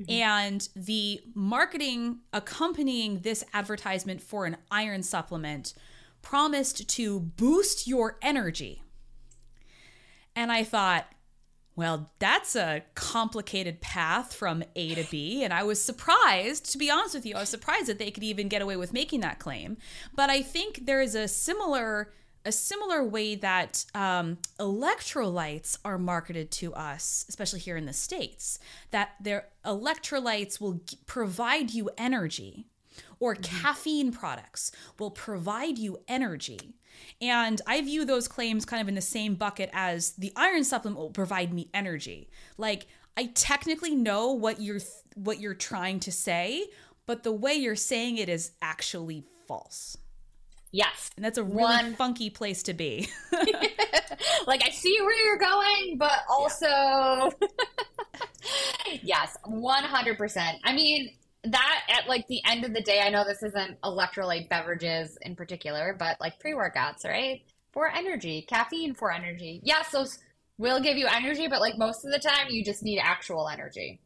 Mm-hmm. 0.00 0.10
And 0.10 0.68
the 0.76 1.22
marketing 1.34 2.18
accompanying 2.32 3.20
this 3.20 3.44
advertisement 3.54 4.20
for 4.20 4.44
an 4.44 4.58
iron 4.70 5.02
supplement 5.02 5.72
promised 6.22 6.88
to 6.88 7.20
boost 7.20 7.86
your 7.86 8.18
energy. 8.20 8.82
And 10.34 10.52
I 10.52 10.64
thought, 10.64 11.06
well, 11.76 12.10
that's 12.18 12.56
a 12.56 12.82
complicated 12.94 13.80
path 13.80 14.34
from 14.34 14.64
A 14.74 14.94
to 14.94 15.04
B. 15.10 15.44
And 15.44 15.52
I 15.52 15.62
was 15.62 15.82
surprised, 15.82 16.72
to 16.72 16.78
be 16.78 16.90
honest 16.90 17.14
with 17.14 17.26
you, 17.26 17.36
I 17.36 17.40
was 17.40 17.50
surprised 17.50 17.86
that 17.86 17.98
they 17.98 18.10
could 18.10 18.24
even 18.24 18.48
get 18.48 18.62
away 18.62 18.76
with 18.76 18.94
making 18.94 19.20
that 19.20 19.38
claim. 19.38 19.76
But 20.14 20.30
I 20.30 20.42
think 20.42 20.86
there 20.86 21.02
is 21.02 21.14
a 21.14 21.28
similar 21.28 22.12
a 22.46 22.52
similar 22.52 23.02
way 23.04 23.34
that 23.34 23.84
um, 23.94 24.38
electrolytes 24.58 25.76
are 25.84 25.98
marketed 25.98 26.50
to 26.52 26.72
us, 26.74 27.26
especially 27.28 27.60
here 27.60 27.76
in 27.76 27.86
the 27.86 27.92
states, 27.92 28.58
that 28.92 29.10
their 29.20 29.48
electrolytes 29.64 30.60
will 30.60 30.74
g- 30.86 30.98
provide 31.06 31.72
you 31.72 31.90
energy, 31.98 32.66
or 33.18 33.34
mm-hmm. 33.34 33.56
caffeine 33.62 34.12
products 34.12 34.70
will 34.98 35.10
provide 35.10 35.76
you 35.76 35.98
energy. 36.08 36.76
And 37.20 37.60
I 37.66 37.82
view 37.82 38.04
those 38.04 38.28
claims 38.28 38.64
kind 38.64 38.80
of 38.80 38.88
in 38.88 38.94
the 38.94 39.00
same 39.02 39.34
bucket 39.34 39.68
as 39.72 40.12
the 40.12 40.32
iron 40.36 40.64
supplement 40.64 40.98
will 40.98 41.10
provide 41.10 41.52
me 41.52 41.68
energy. 41.74 42.30
Like 42.56 42.86
I 43.16 43.26
technically 43.34 43.94
know 43.94 44.32
what 44.32 44.60
you're 44.60 44.78
th- 44.78 44.90
what 45.14 45.40
you're 45.40 45.54
trying 45.54 46.00
to 46.00 46.12
say, 46.12 46.66
but 47.06 47.22
the 47.22 47.32
way 47.32 47.54
you're 47.54 47.76
saying 47.76 48.18
it 48.18 48.28
is 48.28 48.52
actually 48.62 49.24
false. 49.46 49.96
Yes. 50.76 51.10
And 51.16 51.24
that's 51.24 51.38
a 51.38 51.42
really 51.42 51.62
One... 51.62 51.94
funky 51.94 52.28
place 52.28 52.62
to 52.64 52.74
be. 52.74 53.08
like 54.46 54.62
I 54.62 54.68
see 54.70 54.94
where 55.00 55.24
you're 55.24 55.38
going, 55.38 55.96
but 55.96 56.20
also 56.28 56.66
yeah. 56.66 57.30
yes, 59.02 59.38
100%. 59.46 60.52
I 60.64 60.74
mean, 60.74 61.14
that 61.44 61.80
at 61.88 62.06
like 62.08 62.28
the 62.28 62.42
end 62.44 62.66
of 62.66 62.74
the 62.74 62.82
day, 62.82 63.00
I 63.00 63.08
know 63.08 63.24
this 63.24 63.42
isn't 63.42 63.80
electrolyte 63.80 64.50
beverages 64.50 65.16
in 65.22 65.34
particular, 65.34 65.96
but 65.98 66.20
like 66.20 66.38
pre 66.40 66.52
workouts, 66.52 67.06
right? 67.06 67.40
For 67.72 67.90
energy, 67.90 68.44
caffeine 68.46 68.94
for 68.94 69.10
energy. 69.10 69.62
Yes, 69.64 69.88
those 69.92 70.18
will 70.58 70.80
give 70.80 70.98
you 70.98 71.06
energy, 71.06 71.48
but 71.48 71.62
like 71.62 71.78
most 71.78 72.04
of 72.04 72.12
the 72.12 72.18
time, 72.18 72.48
you 72.50 72.62
just 72.62 72.82
need 72.82 72.98
actual 72.98 73.48
energy, 73.48 73.98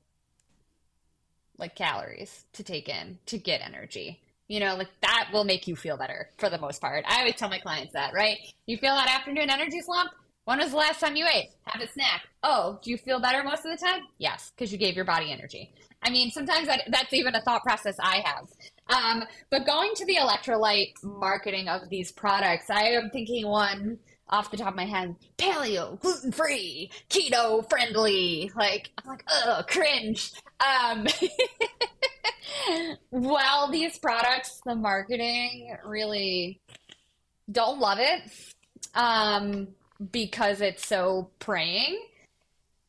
like 1.59 1.75
calories 1.75 2.45
to 2.53 2.63
take 2.63 2.89
in 2.89 3.19
to 3.27 3.39
get 3.39 3.61
energy. 3.61 4.21
You 4.51 4.59
know, 4.59 4.75
like 4.75 4.89
that 5.03 5.29
will 5.33 5.45
make 5.45 5.69
you 5.69 5.77
feel 5.77 5.97
better 5.97 6.29
for 6.37 6.51
the 6.51 6.59
most 6.59 6.81
part. 6.81 7.05
I 7.07 7.21
always 7.21 7.37
tell 7.37 7.49
my 7.49 7.61
clients 7.61 7.93
that, 7.93 8.13
right? 8.13 8.37
You 8.67 8.79
feel 8.79 8.97
that 8.97 9.09
afternoon 9.09 9.49
energy 9.49 9.81
slump? 9.81 10.11
When 10.45 10.59
was 10.59 10.73
the 10.73 10.77
last 10.77 10.99
time 10.99 11.15
you 11.15 11.25
ate? 11.33 11.51
Have 11.67 11.81
a 11.81 11.87
snack. 11.87 12.23
Oh, 12.43 12.81
do 12.83 12.91
you 12.91 12.99
feel 12.99 13.21
better 13.21 13.45
most 13.45 13.65
of 13.65 13.71
the 13.71 13.77
time? 13.77 14.01
Yes, 14.19 14.51
because 14.51 14.73
you 14.73 14.79
gave 14.79 14.97
your 14.97 15.05
body 15.05 15.31
energy. 15.31 15.73
I 16.03 16.11
mean, 16.11 16.33
sometimes 16.33 16.67
that, 16.67 16.83
that's 16.89 17.13
even 17.13 17.37
a 17.37 17.41
thought 17.43 17.63
process 17.63 17.95
I 18.01 18.25
have. 18.25 18.49
Um, 18.89 19.23
but 19.53 19.67
going 19.67 19.93
to 19.95 20.05
the 20.05 20.17
electrolyte 20.17 20.95
marketing 21.05 21.69
of 21.69 21.89
these 21.89 22.11
products, 22.11 22.71
I 22.71 22.89
am 22.89 23.11
thinking 23.11 23.47
one 23.47 24.01
off 24.31 24.51
the 24.51 24.57
top 24.57 24.71
of 24.71 24.75
my 24.75 24.85
head 24.85 25.15
paleo, 25.39 26.01
gluten 26.01 26.33
free, 26.33 26.91
keto 27.09 27.69
friendly. 27.71 28.51
Like, 28.57 28.91
I'm 28.99 29.11
like, 29.11 29.25
oh, 29.29 29.63
cringe. 29.69 30.33
Um, 30.59 31.07
well, 33.11 33.71
these 33.71 33.99
products, 33.99 34.61
the 34.65 34.75
marketing 34.75 35.77
really 35.85 36.61
don't 37.51 37.81
love 37.81 37.99
it 38.01 38.23
um, 38.95 39.69
because 40.13 40.61
it's 40.61 40.87
so 40.87 41.31
praying 41.39 42.01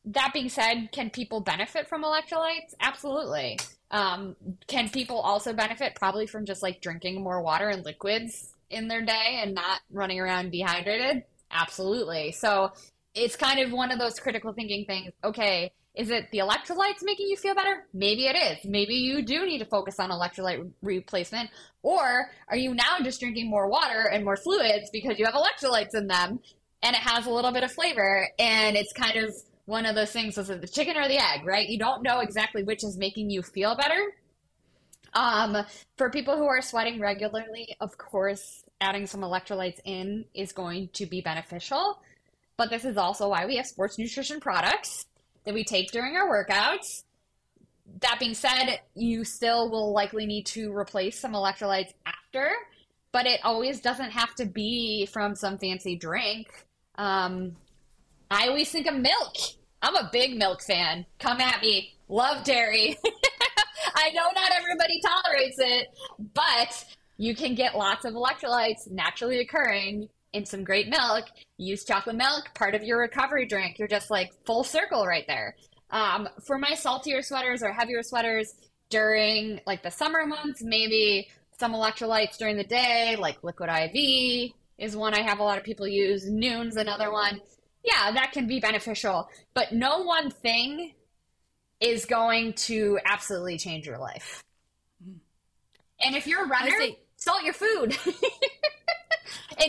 that 0.04 0.32
being 0.32 0.48
said, 0.48 0.90
can 0.92 1.10
people 1.10 1.40
benefit 1.40 1.88
from 1.88 2.02
electrolytes? 2.02 2.74
Absolutely. 2.80 3.58
Um, 3.90 4.36
can 4.66 4.88
people 4.88 5.18
also 5.18 5.52
benefit 5.52 5.94
probably 5.94 6.26
from 6.26 6.44
just 6.44 6.62
like 6.62 6.80
drinking 6.80 7.22
more 7.22 7.42
water 7.42 7.68
and 7.68 7.84
liquids 7.84 8.54
in 8.70 8.88
their 8.88 9.02
day 9.02 9.40
and 9.42 9.54
not 9.54 9.80
running 9.90 10.18
around 10.18 10.50
dehydrated? 10.50 11.24
Absolutely. 11.50 12.32
So 12.32 12.72
it's 13.14 13.36
kind 13.36 13.60
of 13.60 13.72
one 13.72 13.92
of 13.92 13.98
those 13.98 14.18
critical 14.18 14.52
thinking 14.52 14.86
things. 14.86 15.12
Okay, 15.22 15.72
is 15.94 16.08
it 16.08 16.30
the 16.30 16.38
electrolytes 16.38 17.02
making 17.02 17.28
you 17.28 17.36
feel 17.36 17.54
better? 17.54 17.86
Maybe 17.92 18.24
it 18.26 18.36
is. 18.36 18.64
Maybe 18.64 18.94
you 18.94 19.22
do 19.22 19.44
need 19.44 19.58
to 19.58 19.66
focus 19.66 19.96
on 19.98 20.10
electrolyte 20.10 20.70
replacement. 20.80 21.50
Or 21.82 22.30
are 22.48 22.56
you 22.56 22.74
now 22.74 22.98
just 23.02 23.20
drinking 23.20 23.50
more 23.50 23.68
water 23.68 24.08
and 24.10 24.24
more 24.24 24.36
fluids 24.36 24.88
because 24.90 25.18
you 25.18 25.26
have 25.26 25.34
electrolytes 25.34 25.94
in 25.94 26.06
them 26.06 26.40
and 26.82 26.96
it 26.96 27.02
has 27.02 27.26
a 27.26 27.30
little 27.30 27.52
bit 27.52 27.62
of 27.62 27.72
flavor 27.72 28.26
and 28.38 28.76
it's 28.76 28.92
kind 28.94 29.16
of 29.16 29.34
one 29.66 29.84
of 29.84 29.94
those 29.94 30.10
things 30.10 30.36
was 30.36 30.50
it 30.50 30.60
the 30.60 30.68
chicken 30.68 30.96
or 30.96 31.08
the 31.08 31.18
egg, 31.18 31.44
right? 31.44 31.68
You 31.68 31.78
don't 31.78 32.02
know 32.02 32.20
exactly 32.20 32.62
which 32.62 32.82
is 32.84 32.96
making 32.96 33.28
you 33.28 33.42
feel 33.42 33.76
better. 33.76 34.00
Um, 35.14 35.58
for 35.98 36.08
people 36.08 36.38
who 36.38 36.46
are 36.46 36.62
sweating 36.62 37.00
regularly, 37.00 37.76
of 37.80 37.98
course, 37.98 38.64
adding 38.80 39.06
some 39.06 39.20
electrolytes 39.20 39.78
in 39.84 40.24
is 40.34 40.52
going 40.52 40.88
to 40.94 41.04
be 41.04 41.20
beneficial. 41.20 42.00
But 42.56 42.70
this 42.70 42.86
is 42.86 42.96
also 42.96 43.28
why 43.28 43.44
we 43.44 43.56
have 43.56 43.66
sports 43.66 43.98
nutrition 43.98 44.40
products 44.40 45.04
that 45.44 45.54
we 45.54 45.64
take 45.64 45.90
during 45.90 46.16
our 46.16 46.28
workouts. 46.28 47.04
That 48.00 48.18
being 48.18 48.34
said, 48.34 48.80
you 48.94 49.24
still 49.24 49.70
will 49.70 49.92
likely 49.92 50.26
need 50.26 50.46
to 50.46 50.74
replace 50.74 51.18
some 51.18 51.32
electrolytes 51.32 51.92
after, 52.06 52.50
but 53.12 53.26
it 53.26 53.40
always 53.44 53.80
doesn't 53.80 54.10
have 54.10 54.34
to 54.36 54.46
be 54.46 55.06
from 55.06 55.34
some 55.34 55.58
fancy 55.58 55.96
drink. 55.96 56.66
Um, 56.96 57.56
I 58.30 58.48
always 58.48 58.70
think 58.70 58.86
of 58.86 58.94
milk. 58.94 59.36
I'm 59.82 59.96
a 59.96 60.08
big 60.12 60.36
milk 60.36 60.62
fan. 60.62 61.04
Come 61.18 61.40
at 61.40 61.60
me. 61.60 61.94
Love 62.08 62.44
dairy. 62.44 62.96
I 63.94 64.10
know 64.10 64.28
not 64.34 64.52
everybody 64.52 65.00
tolerates 65.00 65.56
it, 65.58 65.88
but 66.34 66.84
you 67.18 67.34
can 67.34 67.54
get 67.54 67.76
lots 67.76 68.04
of 68.04 68.14
electrolytes 68.14 68.90
naturally 68.90 69.40
occurring 69.40 70.08
in 70.32 70.44
some 70.44 70.64
great 70.64 70.88
milk. 70.88 71.26
Use 71.58 71.84
chocolate 71.84 72.16
milk, 72.16 72.54
part 72.54 72.74
of 72.74 72.82
your 72.82 72.98
recovery 72.98 73.46
drink. 73.46 73.78
You're 73.78 73.88
just 73.88 74.10
like 74.10 74.32
full 74.44 74.64
circle 74.64 75.06
right 75.06 75.24
there. 75.26 75.56
Um, 75.90 76.28
for 76.44 76.58
my 76.58 76.74
saltier 76.74 77.22
sweaters 77.22 77.62
or 77.62 77.72
heavier 77.72 78.02
sweaters 78.02 78.54
during 78.88 79.60
like 79.66 79.82
the 79.82 79.90
summer 79.90 80.26
months, 80.26 80.62
maybe 80.62 81.28
some 81.58 81.74
electrolytes 81.74 82.38
during 82.38 82.56
the 82.56 82.64
day, 82.64 83.16
like 83.18 83.42
liquid 83.44 83.68
IV 83.68 84.52
is 84.78 84.96
one 84.96 85.14
I 85.14 85.22
have 85.22 85.38
a 85.38 85.42
lot 85.42 85.58
of 85.58 85.64
people 85.64 85.86
use. 85.86 86.28
Nuun's 86.28 86.76
another 86.76 87.12
one 87.12 87.40
yeah, 87.84 88.12
that 88.12 88.32
can 88.32 88.46
be 88.46 88.60
beneficial. 88.60 89.28
But 89.54 89.72
no 89.72 90.02
one 90.02 90.30
thing 90.30 90.94
is 91.80 92.04
going 92.04 92.52
to 92.54 92.98
absolutely 93.04 93.58
change 93.58 93.86
your 93.86 93.98
life. 93.98 94.42
And 96.00 96.16
if 96.16 96.26
you're 96.26 96.44
a 96.44 96.48
runner, 96.48 96.72
salt 97.16 97.42
your 97.42 97.54
food. 97.54 97.96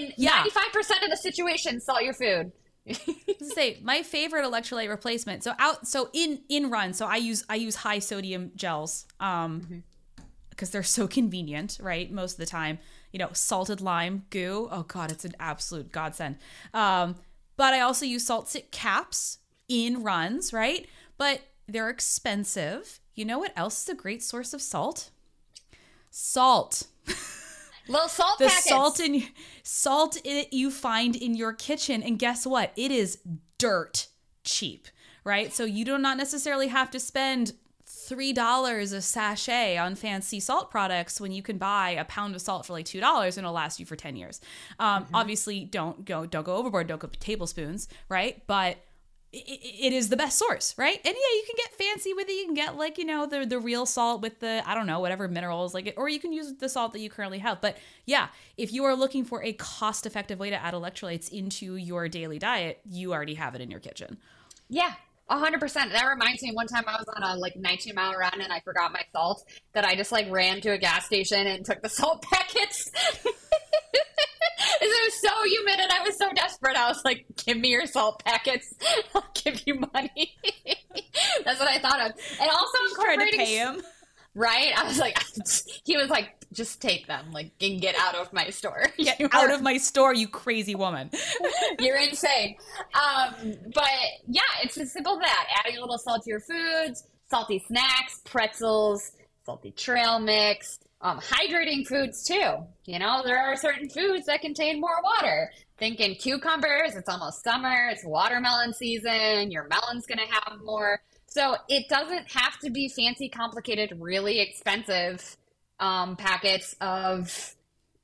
and 0.03 0.13
yeah. 0.17 0.43
95% 0.43 1.03
of 1.03 1.09
the 1.09 1.17
situation, 1.17 1.79
salt 1.79 2.03
your 2.03 2.13
food. 2.13 2.51
say 3.41 3.79
my 3.81 4.03
favorite 4.03 4.43
electrolyte 4.43 4.89
replacement. 4.89 5.43
So 5.43 5.53
out 5.57 5.87
so 5.87 6.09
in 6.13 6.41
in 6.49 6.69
run, 6.69 6.93
so 6.93 7.05
I 7.05 7.15
use 7.15 7.45
I 7.49 7.55
use 7.55 7.75
high 7.75 7.99
sodium 7.99 8.51
gels 8.55 9.05
um 9.19 9.61
mm-hmm. 9.61 10.23
because 10.49 10.69
they're 10.71 10.83
so 10.83 11.07
convenient, 11.07 11.77
right? 11.81 12.11
Most 12.11 12.33
of 12.33 12.37
the 12.39 12.45
time, 12.45 12.79
you 13.11 13.19
know, 13.19 13.29
salted 13.31 13.79
lime 13.79 14.25
GU. 14.31 14.67
Oh 14.69 14.83
god, 14.83 15.11
it's 15.11 15.23
an 15.23 15.33
absolute 15.39 15.91
godsend. 15.91 16.37
Um 16.73 17.15
but 17.55 17.73
I 17.73 17.81
also 17.81 18.05
use 18.05 18.27
SaltStick 18.27 18.71
caps 18.71 19.37
in 19.69 20.03
runs, 20.03 20.51
right? 20.51 20.87
But 21.17 21.41
they're 21.67 21.89
expensive. 21.89 22.99
You 23.15 23.25
know 23.25 23.39
what 23.39 23.53
else 23.55 23.83
is 23.83 23.89
a 23.89 23.95
great 23.95 24.23
source 24.23 24.53
of 24.53 24.61
salt? 24.61 25.11
Salt. 26.09 26.87
Little 27.87 28.07
salt 28.07 28.39
the 28.39 28.45
packets. 28.45 28.69
salt 28.69 28.99
in 28.99 29.23
salt 29.63 30.17
it 30.23 30.53
you 30.53 30.71
find 30.71 31.15
in 31.15 31.35
your 31.35 31.53
kitchen 31.53 32.01
and 32.03 32.17
guess 32.17 32.45
what? 32.45 32.71
It 32.75 32.91
is 32.91 33.19
dirt 33.57 34.07
cheap 34.43 34.87
right? 35.23 35.53
So 35.53 35.63
you 35.63 35.85
do 35.85 35.97
not 35.97 36.17
necessarily 36.17 36.67
have 36.67 36.91
to 36.91 36.99
spend 36.99 37.53
three 37.85 38.33
dollars 38.33 38.91
a 38.91 39.01
sachet 39.01 39.77
on 39.77 39.95
fancy 39.95 40.39
salt 40.39 40.69
products 40.69 41.21
when 41.21 41.31
you 41.31 41.41
can 41.41 41.57
buy 41.57 41.91
a 41.91 42.03
pound 42.05 42.35
of 42.35 42.41
salt 42.41 42.65
for 42.65 42.73
like 42.73 42.85
two 42.85 42.99
dollars 42.99 43.37
and 43.37 43.45
it'll 43.45 43.53
last 43.53 43.79
you 43.79 43.85
for 43.85 43.95
10 43.95 44.15
years. 44.15 44.41
Um, 44.79 45.05
obviously 45.13 45.63
don't 45.63 46.03
go 46.03 46.25
don't 46.25 46.43
go 46.45 46.55
overboard 46.55 46.87
don't 46.87 46.99
go 46.99 47.09
tablespoons 47.19 47.87
right? 48.09 48.41
But 48.47 48.77
it, 49.33 49.93
is 49.93 50.09
the 50.09 50.17
best 50.17 50.37
source, 50.37 50.75
right? 50.77 50.95
And 51.03 51.05
yeah, 51.05 51.11
you 51.13 51.43
can 51.47 51.55
get 51.57 51.73
fancy 51.73 52.13
with 52.13 52.29
it. 52.29 52.33
You 52.33 52.45
can 52.45 52.53
get 52.53 52.77
like 52.77 52.97
you 52.97 53.05
know 53.05 53.25
the 53.25 53.45
the 53.45 53.59
real 53.59 53.85
salt 53.85 54.21
with 54.21 54.39
the 54.39 54.61
I 54.65 54.75
don't 54.75 54.85
know 54.85 54.99
whatever 54.99 55.27
minerals 55.27 55.73
like 55.73 55.87
it, 55.87 55.95
or 55.97 56.07
you 56.07 56.19
can 56.19 56.31
use 56.31 56.53
the 56.53 56.69
salt 56.69 56.93
that 56.93 56.99
you 56.99 57.09
currently 57.09 57.39
have. 57.39 57.59
But 57.59 57.77
yeah, 58.05 58.27
if 58.57 58.71
you 58.71 58.83
are 58.85 58.95
looking 58.95 59.25
for 59.25 59.43
a 59.43 59.53
cost 59.53 60.05
effective 60.05 60.39
way 60.39 60.51
to 60.51 60.63
add 60.63 60.73
electrolytes 60.73 61.29
into 61.29 61.75
your 61.75 62.07
daily 62.07 62.37
diet, 62.37 62.79
you 62.87 63.13
already 63.13 63.33
have 63.33 63.55
it 63.55 63.61
in 63.61 63.71
your 63.71 63.79
kitchen. 63.79 64.17
Yeah, 64.69 64.93
a 65.29 65.39
hundred 65.39 65.59
percent. 65.59 65.91
That 65.91 66.05
reminds 66.05 66.43
me. 66.43 66.51
One 66.53 66.67
time 66.67 66.83
I 66.85 66.93
was 66.97 67.07
on 67.15 67.23
a 67.23 67.35
like 67.35 67.55
19 67.55 67.95
mile 67.95 68.13
run 68.13 68.39
and 68.39 68.53
I 68.53 68.59
forgot 68.59 68.93
my 68.93 69.01
salt. 69.13 69.43
That 69.73 69.83
I 69.83 69.95
just 69.95 70.11
like 70.11 70.29
ran 70.29 70.61
to 70.61 70.69
a 70.69 70.77
gas 70.77 71.05
station 71.05 71.47
and 71.47 71.65
took 71.65 71.81
the 71.81 71.89
salt 71.89 72.21
packets. 72.31 72.91
It 74.81 75.05
was 75.05 75.21
so 75.21 75.43
humid 75.45 75.79
and 75.79 75.91
I 75.91 76.01
was 76.01 76.17
so 76.17 76.31
desperate. 76.33 76.75
I 76.75 76.87
was 76.89 77.01
like, 77.05 77.25
"Give 77.45 77.57
me 77.57 77.69
your 77.69 77.85
salt 77.85 78.23
packets. 78.23 78.73
I'll 79.15 79.25
give 79.33 79.61
you 79.65 79.75
money." 79.93 80.35
That's 81.45 81.59
what 81.59 81.69
I 81.69 81.79
thought 81.79 81.99
of. 82.01 82.11
And 82.39 82.49
also 82.49 82.77
Trying 82.95 83.19
to 83.31 83.37
pay 83.37 83.55
him. 83.57 83.81
right. 84.35 84.71
I 84.77 84.83
was 84.85 84.99
like, 84.99 85.21
he 85.85 85.97
was 85.97 86.09
like, 86.09 86.35
"Just 86.51 86.81
take 86.81 87.07
them, 87.07 87.31
like, 87.31 87.51
and 87.61 87.81
get 87.81 87.95
out 87.99 88.15
of 88.15 88.31
my 88.33 88.49
store. 88.49 88.87
Get 88.97 89.19
You 89.19 89.27
out 89.31 89.49
are 89.49 89.53
of 89.53 89.61
my 89.61 89.77
store, 89.77 90.13
you 90.13 90.27
crazy 90.27 90.75
woman. 90.75 91.09
You're 91.79 91.97
insane. 91.97 92.55
Um, 92.93 93.53
but 93.73 93.89
yeah, 94.27 94.41
it's 94.63 94.77
as 94.77 94.91
simple 94.93 95.13
as 95.13 95.19
that. 95.21 95.47
Adding 95.59 95.77
a 95.77 95.81
little 95.81 95.97
salt 95.97 96.23
to 96.23 96.29
your 96.29 96.39
foods, 96.41 97.03
salty 97.29 97.63
snacks, 97.67 98.21
pretzels, 98.25 99.11
salty 99.45 99.71
trail 99.71 100.19
mix, 100.19 100.79
um, 101.03 101.19
hydrating 101.19 101.85
foods 101.85 102.23
too. 102.23 102.65
You 102.85 102.97
know, 102.97 103.21
there 103.23 103.37
are 103.37 103.55
certain 103.57 103.89
foods 103.89 104.25
that 104.25 104.41
contain 104.41 104.79
more 104.79 105.01
water. 105.03 105.51
Thinking 105.77 106.15
cucumbers, 106.15 106.95
it's 106.95 107.09
almost 107.09 107.43
summer, 107.43 107.89
it's 107.91 108.05
watermelon 108.05 108.73
season, 108.73 109.51
your 109.51 109.67
melon's 109.67 110.07
going 110.07 110.19
to 110.19 110.33
have 110.33 110.59
more. 110.63 111.01
So 111.27 111.57
it 111.67 111.89
doesn't 111.89 112.31
have 112.31 112.57
to 112.59 112.69
be 112.69 112.87
fancy, 112.87 113.27
complicated, 113.27 113.97
really 113.99 114.39
expensive 114.39 115.35
um, 115.79 116.15
packets 116.15 116.75
of 116.79 117.55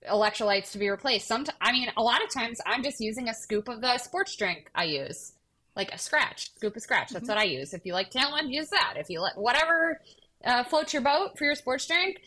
electrolytes 0.09 0.71
to 0.71 0.77
be 0.77 0.89
replaced. 0.89 1.27
Some, 1.27 1.45
I 1.61 1.71
mean, 1.71 1.89
a 1.95 2.01
lot 2.01 2.21
of 2.23 2.33
times 2.33 2.59
I'm 2.65 2.83
just 2.83 2.99
using 2.99 3.29
a 3.29 3.33
scoop 3.33 3.69
of 3.69 3.81
the 3.81 3.97
sports 3.99 4.35
drink 4.35 4.69
I 4.75 4.85
use, 4.85 5.33
like 5.75 5.93
a 5.93 5.97
Skratch, 5.97 6.49
scoop 6.55 6.75
of 6.75 6.83
Skratch. 6.83 7.09
That's 7.09 7.29
what 7.29 7.37
I 7.37 7.43
use. 7.43 7.73
If 7.73 7.85
you 7.85 7.93
like 7.93 8.09
Talon, 8.09 8.51
use 8.51 8.69
that. 8.71 8.95
If 8.97 9.09
you 9.09 9.21
like 9.21 9.37
whatever 9.37 10.01
uh, 10.43 10.63
floats 10.63 10.93
your 10.93 11.01
boat 11.01 11.37
for 11.37 11.45
your 11.45 11.55
sports 11.55 11.85
drink. 11.87 12.21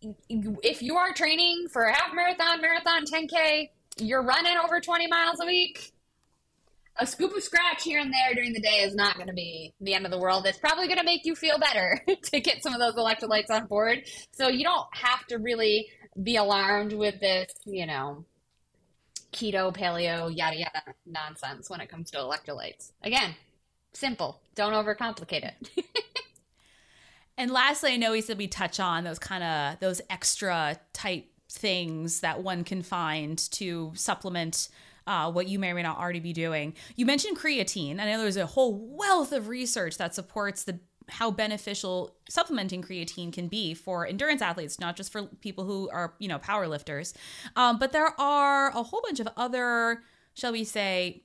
If 0.00 0.82
you 0.82 0.96
are 0.96 1.12
training 1.12 1.66
for 1.72 1.84
a 1.84 1.92
half 1.92 2.14
marathon, 2.14 2.60
marathon, 2.60 3.04
10K, 3.04 3.70
you're 3.98 4.22
running 4.22 4.56
over 4.56 4.80
20 4.80 5.06
miles 5.08 5.40
a 5.40 5.46
week. 5.46 5.92
A 7.00 7.06
scoop 7.06 7.30
of 7.36 7.42
Skratch 7.42 7.82
here 7.82 8.00
and 8.00 8.12
there 8.12 8.34
during 8.34 8.52
the 8.52 8.60
day 8.60 8.78
is 8.80 8.94
not 8.94 9.14
going 9.16 9.28
to 9.28 9.32
be 9.32 9.72
the 9.80 9.94
end 9.94 10.04
of 10.04 10.10
the 10.10 10.18
world. 10.18 10.46
It's 10.46 10.58
probably 10.58 10.86
going 10.86 10.98
to 10.98 11.04
make 11.04 11.24
you 11.24 11.34
feel 11.34 11.58
better 11.58 12.00
to 12.22 12.40
get 12.40 12.62
some 12.62 12.74
of 12.74 12.80
those 12.80 12.94
electrolytes 12.94 13.50
on 13.50 13.66
board. 13.66 14.02
So 14.32 14.48
you 14.48 14.64
don't 14.64 14.86
have 14.92 15.24
to 15.28 15.38
really 15.38 15.88
be 16.20 16.36
alarmed 16.36 16.92
with 16.92 17.20
this, 17.20 17.52
you 17.64 17.86
know, 17.86 18.24
keto, 19.32 19.74
paleo, 19.74 20.34
yada 20.34 20.56
yada 20.56 20.82
nonsense 21.06 21.70
when 21.70 21.80
it 21.80 21.88
comes 21.88 22.10
to 22.10 22.18
electrolytes. 22.18 22.92
Again, 23.02 23.34
simple. 23.92 24.40
Don't 24.54 24.72
overcomplicate 24.72 25.44
it. 25.44 25.70
And 27.38 27.52
lastly, 27.52 27.92
I 27.92 27.96
know 27.96 28.10
we 28.10 28.20
said 28.20 28.36
we 28.36 28.48
touch 28.48 28.80
on 28.80 29.04
those 29.04 29.20
kind 29.20 29.44
of 29.44 29.78
those 29.78 30.00
extra 30.10 30.78
type 30.92 31.30
things 31.48 32.20
that 32.20 32.42
one 32.42 32.64
can 32.64 32.82
find 32.82 33.38
to 33.52 33.92
supplement 33.94 34.68
uh, 35.06 35.30
what 35.30 35.48
you 35.48 35.58
may 35.58 35.70
or 35.70 35.74
may 35.74 35.84
not 35.84 35.98
already 35.98 36.20
be 36.20 36.32
doing. 36.32 36.74
You 36.96 37.06
mentioned 37.06 37.38
creatine. 37.38 38.00
I 38.00 38.10
know 38.10 38.18
there's 38.18 38.36
a 38.36 38.44
whole 38.44 38.74
wealth 38.74 39.32
of 39.32 39.46
research 39.46 39.96
that 39.98 40.14
supports 40.16 40.64
the 40.64 40.80
how 41.08 41.30
beneficial 41.30 42.14
supplementing 42.28 42.82
creatine 42.82 43.32
can 43.32 43.48
be 43.48 43.72
for 43.72 44.04
endurance 44.04 44.42
athletes, 44.42 44.78
not 44.78 44.96
just 44.96 45.10
for 45.10 45.22
people 45.40 45.64
who 45.64 45.88
are 45.90 46.14
you 46.18 46.26
know 46.26 46.40
power 46.40 46.66
lifters. 46.66 47.14
Um, 47.54 47.78
but 47.78 47.92
there 47.92 48.20
are 48.20 48.70
a 48.70 48.82
whole 48.82 49.00
bunch 49.02 49.20
of 49.20 49.28
other, 49.36 50.02
shall 50.34 50.50
we 50.50 50.64
say, 50.64 51.22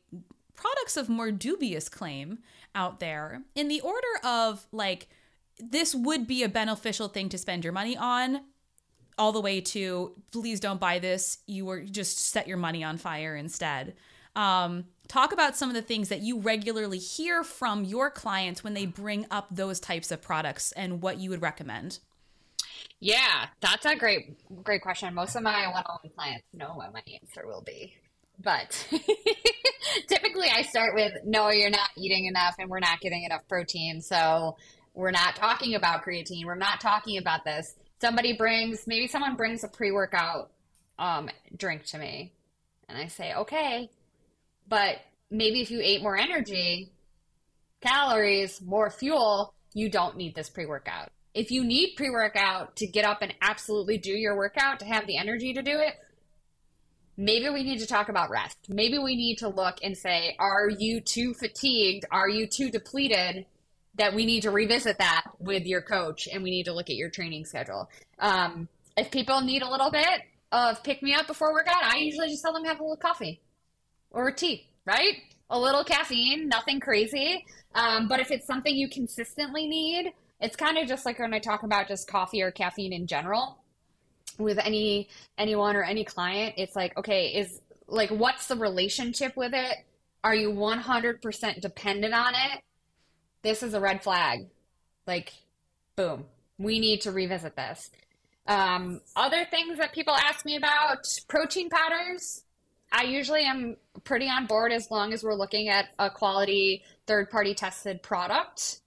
products 0.55 0.95
of 0.95 1.09
more 1.09 1.31
dubious 1.31 1.89
claim 1.89 2.37
out 2.75 2.99
there 2.99 3.41
in 3.55 3.67
the 3.67 3.81
order 3.81 4.07
of 4.23 4.67
like 4.71 5.09
this 5.59 5.93
would 5.93 6.27
be 6.27 6.43
a 6.43 6.49
beneficial 6.49 7.07
thing 7.07 7.29
to 7.29 7.37
spend 7.37 7.63
your 7.63 7.73
money 7.73 7.95
on 7.97 8.41
all 9.17 9.31
the 9.31 9.41
way 9.41 9.61
to 9.61 10.13
please 10.31 10.59
don't 10.59 10.79
buy 10.79 10.99
this 10.99 11.39
you 11.45 11.65
were 11.65 11.81
just 11.81 12.17
set 12.17 12.47
your 12.47 12.57
money 12.57 12.83
on 12.83 12.97
fire 12.97 13.35
instead 13.35 13.93
um, 14.35 14.85
talk 15.07 15.31
about 15.31 15.55
some 15.55 15.69
of 15.69 15.75
the 15.75 15.81
things 15.83 16.09
that 16.09 16.21
you 16.21 16.39
regularly 16.39 16.97
hear 16.97 17.43
from 17.43 17.83
your 17.83 18.09
clients 18.09 18.63
when 18.63 18.73
they 18.73 18.87
bring 18.87 19.27
up 19.29 19.47
those 19.51 19.79
types 19.79 20.11
of 20.11 20.21
products 20.23 20.71
and 20.71 21.03
what 21.03 21.19
you 21.19 21.29
would 21.29 21.41
recommend 21.43 21.99
Yeah, 22.99 23.47
that's 23.61 23.85
a 23.85 23.95
great, 23.95 24.37
great 24.63 24.81
question. 24.81 25.13
Most 25.13 25.35
of 25.35 25.43
my 25.43 25.67
one-on-one 25.67 26.11
clients 26.15 26.45
know 26.53 26.73
what 26.75 26.93
my 26.93 27.01
answer 27.21 27.45
will 27.45 27.61
be, 27.61 27.93
but 28.41 28.87
typically 30.07 30.47
I 30.49 30.61
start 30.63 30.95
with, 30.95 31.11
"No, 31.25 31.49
you're 31.49 31.69
not 31.69 31.89
eating 31.97 32.25
enough, 32.25 32.55
and 32.59 32.69
we're 32.69 32.79
not 32.79 33.01
getting 33.01 33.23
enough 33.23 33.47
protein." 33.47 34.01
So 34.01 34.55
we're 34.93 35.11
not 35.11 35.35
talking 35.35 35.75
about 35.75 36.03
creatine. 36.03 36.45
We're 36.45 36.55
not 36.55 36.79
talking 36.79 37.17
about 37.17 37.43
this. 37.43 37.75
Somebody 37.99 38.33
brings, 38.33 38.85
maybe 38.85 39.07
someone 39.07 39.35
brings 39.35 39.63
a 39.63 39.67
pre-workout 39.67 40.51
um, 40.99 41.29
drink 41.55 41.85
to 41.85 41.97
me, 41.97 42.33
and 42.87 42.97
I 42.97 43.07
say, 43.07 43.33
"Okay, 43.33 43.89
but 44.67 44.97
maybe 45.31 45.61
if 45.61 45.71
you 45.71 45.79
ate 45.81 46.01
more 46.01 46.17
energy, 46.17 46.91
calories, 47.81 48.61
more 48.61 48.89
fuel, 48.89 49.53
you 49.73 49.89
don't 49.89 50.17
need 50.17 50.35
this 50.35 50.49
pre 50.49 50.65
workout. 50.65 51.09
If 51.33 51.51
you 51.51 51.63
need 51.63 51.95
pre 51.95 52.09
workout 52.09 52.75
to 52.77 52.87
get 52.87 53.05
up 53.05 53.21
and 53.21 53.33
absolutely 53.41 53.97
do 53.97 54.11
your 54.11 54.37
workout 54.37 54.79
to 54.79 54.85
have 54.85 55.07
the 55.07 55.17
energy 55.17 55.53
to 55.53 55.61
do 55.61 55.79
it, 55.79 55.95
maybe 57.17 57.49
we 57.49 57.63
need 57.63 57.79
to 57.79 57.87
talk 57.87 58.09
about 58.09 58.29
rest. 58.29 58.57
Maybe 58.69 58.97
we 58.99 59.15
need 59.15 59.37
to 59.39 59.47
look 59.49 59.77
and 59.83 59.97
say, 59.97 60.35
are 60.39 60.69
you 60.69 61.01
too 61.01 61.33
fatigued? 61.33 62.05
Are 62.11 62.29
you 62.29 62.47
too 62.47 62.69
depleted? 62.69 63.45
That 63.95 64.15
we 64.15 64.25
need 64.25 64.41
to 64.41 64.51
revisit 64.51 64.97
that 64.97 65.25
with 65.39 65.65
your 65.65 65.81
coach 65.81 66.27
and 66.31 66.41
we 66.41 66.49
need 66.49 66.63
to 66.63 66.73
look 66.73 66.89
at 66.89 66.95
your 66.95 67.09
training 67.09 67.45
schedule. 67.45 67.89
Um, 68.19 68.67
if 68.97 69.11
people 69.11 69.41
need 69.41 69.61
a 69.61 69.69
little 69.69 69.91
bit 69.91 70.21
of 70.51 70.83
pick 70.83 71.03
me 71.03 71.13
up 71.13 71.27
before 71.27 71.53
workout, 71.53 71.83
I 71.83 71.97
usually 71.97 72.29
just 72.29 72.43
tell 72.43 72.53
them 72.53 72.65
have 72.65 72.79
a 72.79 72.83
little 72.83 72.97
coffee 72.97 73.41
or 74.11 74.31
tea, 74.31 74.67
right? 74.85 75.17
A 75.49 75.59
little 75.59 75.83
caffeine, 75.83 76.47
nothing 76.47 76.79
crazy. 76.79 77.45
Um, 77.75 78.07
but 78.07 78.19
if 78.19 78.31
it's 78.31 78.47
something 78.47 78.75
you 78.75 78.89
consistently 78.89 79.67
need, 79.67 80.13
it's 80.39 80.55
kind 80.55 80.77
of 80.77 80.87
just 80.87 81.05
like 81.05 81.19
when 81.19 81.33
I 81.33 81.39
talk 81.39 81.63
about 81.63 81.87
just 81.87 82.07
coffee 82.07 82.41
or 82.41 82.51
caffeine 82.51 82.93
in 82.93 83.07
general 83.07 83.57
with 84.37 84.57
any 84.59 85.09
anyone 85.37 85.75
or 85.75 85.83
any 85.83 86.03
client. 86.03 86.55
It's 86.57 86.75
like, 86.75 86.97
okay, 86.97 87.27
is 87.27 87.61
like 87.87 88.09
what's 88.09 88.47
the 88.47 88.55
relationship 88.55 89.35
with 89.35 89.53
it? 89.53 89.77
Are 90.23 90.35
you 90.35 90.51
100% 90.51 91.61
dependent 91.61 92.13
on 92.13 92.33
it? 92.33 92.61
This 93.43 93.61
is 93.61 93.73
a 93.73 93.79
red 93.79 94.01
flag. 94.01 94.47
Like, 95.05 95.33
boom, 95.95 96.25
we 96.57 96.79
need 96.79 97.01
to 97.01 97.11
revisit 97.11 97.55
this. 97.55 97.91
Um, 98.47 99.01
other 99.15 99.45
things 99.45 99.77
that 99.77 99.93
people 99.93 100.13
ask 100.13 100.45
me 100.45 100.55
about 100.55 101.05
protein 101.27 101.69
powders. 101.69 102.43
I 102.91 103.03
usually 103.03 103.43
am 103.43 103.77
pretty 104.03 104.27
on 104.27 104.45
board 104.45 104.71
as 104.71 104.89
long 104.89 105.13
as 105.13 105.23
we're 105.23 105.35
looking 105.35 105.69
at 105.69 105.89
a 105.99 106.09
quality 106.09 106.83
third 107.07 107.29
party 107.29 107.53
tested 107.53 108.01
product 108.01 108.79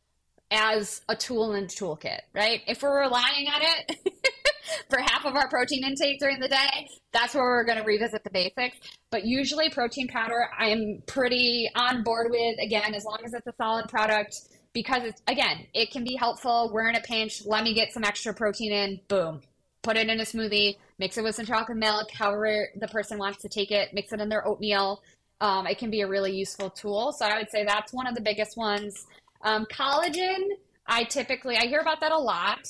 as 0.50 1.02
a 1.08 1.16
tool 1.16 1.54
in 1.54 1.64
the 1.64 1.68
toolkit, 1.68 2.20
right? 2.32 2.62
If 2.66 2.82
we're 2.82 3.00
relying 3.00 3.48
on 3.48 3.62
it 3.62 3.98
for 4.90 4.98
half 4.98 5.24
of 5.24 5.34
our 5.34 5.48
protein 5.48 5.84
intake 5.84 6.20
during 6.20 6.40
the 6.40 6.48
day, 6.48 6.88
that's 7.12 7.34
where 7.34 7.44
we're 7.44 7.64
going 7.64 7.78
to 7.78 7.84
revisit 7.84 8.24
the 8.24 8.30
basics. 8.30 8.76
But 9.10 9.24
usually, 9.24 9.70
protein 9.70 10.08
powder, 10.08 10.48
I 10.58 10.68
am 10.68 11.02
pretty 11.06 11.70
on 11.74 12.02
board 12.02 12.28
with, 12.30 12.56
again, 12.60 12.94
as 12.94 13.04
long 13.04 13.18
as 13.24 13.34
it's 13.34 13.46
a 13.46 13.54
solid 13.56 13.88
product, 13.88 14.36
because 14.72 15.04
it's, 15.04 15.22
again, 15.26 15.66
it 15.74 15.90
can 15.90 16.04
be 16.04 16.14
helpful. 16.14 16.70
We're 16.72 16.88
in 16.88 16.96
a 16.96 17.00
pinch. 17.00 17.44
Let 17.46 17.64
me 17.64 17.74
get 17.74 17.92
some 17.92 18.04
extra 18.04 18.34
protein 18.34 18.72
in. 18.72 19.00
Boom. 19.08 19.40
Put 19.82 19.96
it 19.96 20.08
in 20.08 20.18
a 20.18 20.24
smoothie, 20.24 20.76
mix 20.98 21.16
it 21.16 21.22
with 21.22 21.36
some 21.36 21.46
chocolate 21.46 21.78
milk, 21.78 22.10
however 22.10 22.68
the 22.74 22.88
person 22.88 23.18
wants 23.18 23.40
to 23.42 23.48
take 23.48 23.70
it, 23.70 23.94
mix 23.94 24.12
it 24.12 24.20
in 24.20 24.28
their 24.28 24.46
oatmeal. 24.46 25.00
Um, 25.40 25.66
it 25.66 25.78
can 25.78 25.90
be 25.90 26.00
a 26.00 26.08
really 26.08 26.32
useful 26.32 26.70
tool. 26.70 27.12
So 27.12 27.24
I 27.24 27.38
would 27.38 27.50
say 27.50 27.64
that's 27.64 27.92
one 27.92 28.06
of 28.06 28.14
the 28.14 28.20
biggest 28.20 28.56
ones. 28.56 29.06
Um, 29.42 29.64
collagen, 29.66 30.40
I 30.86 31.04
typically 31.04 31.56
I 31.56 31.66
hear 31.66 31.80
about 31.80 32.00
that 32.00 32.10
a 32.10 32.18
lot, 32.18 32.66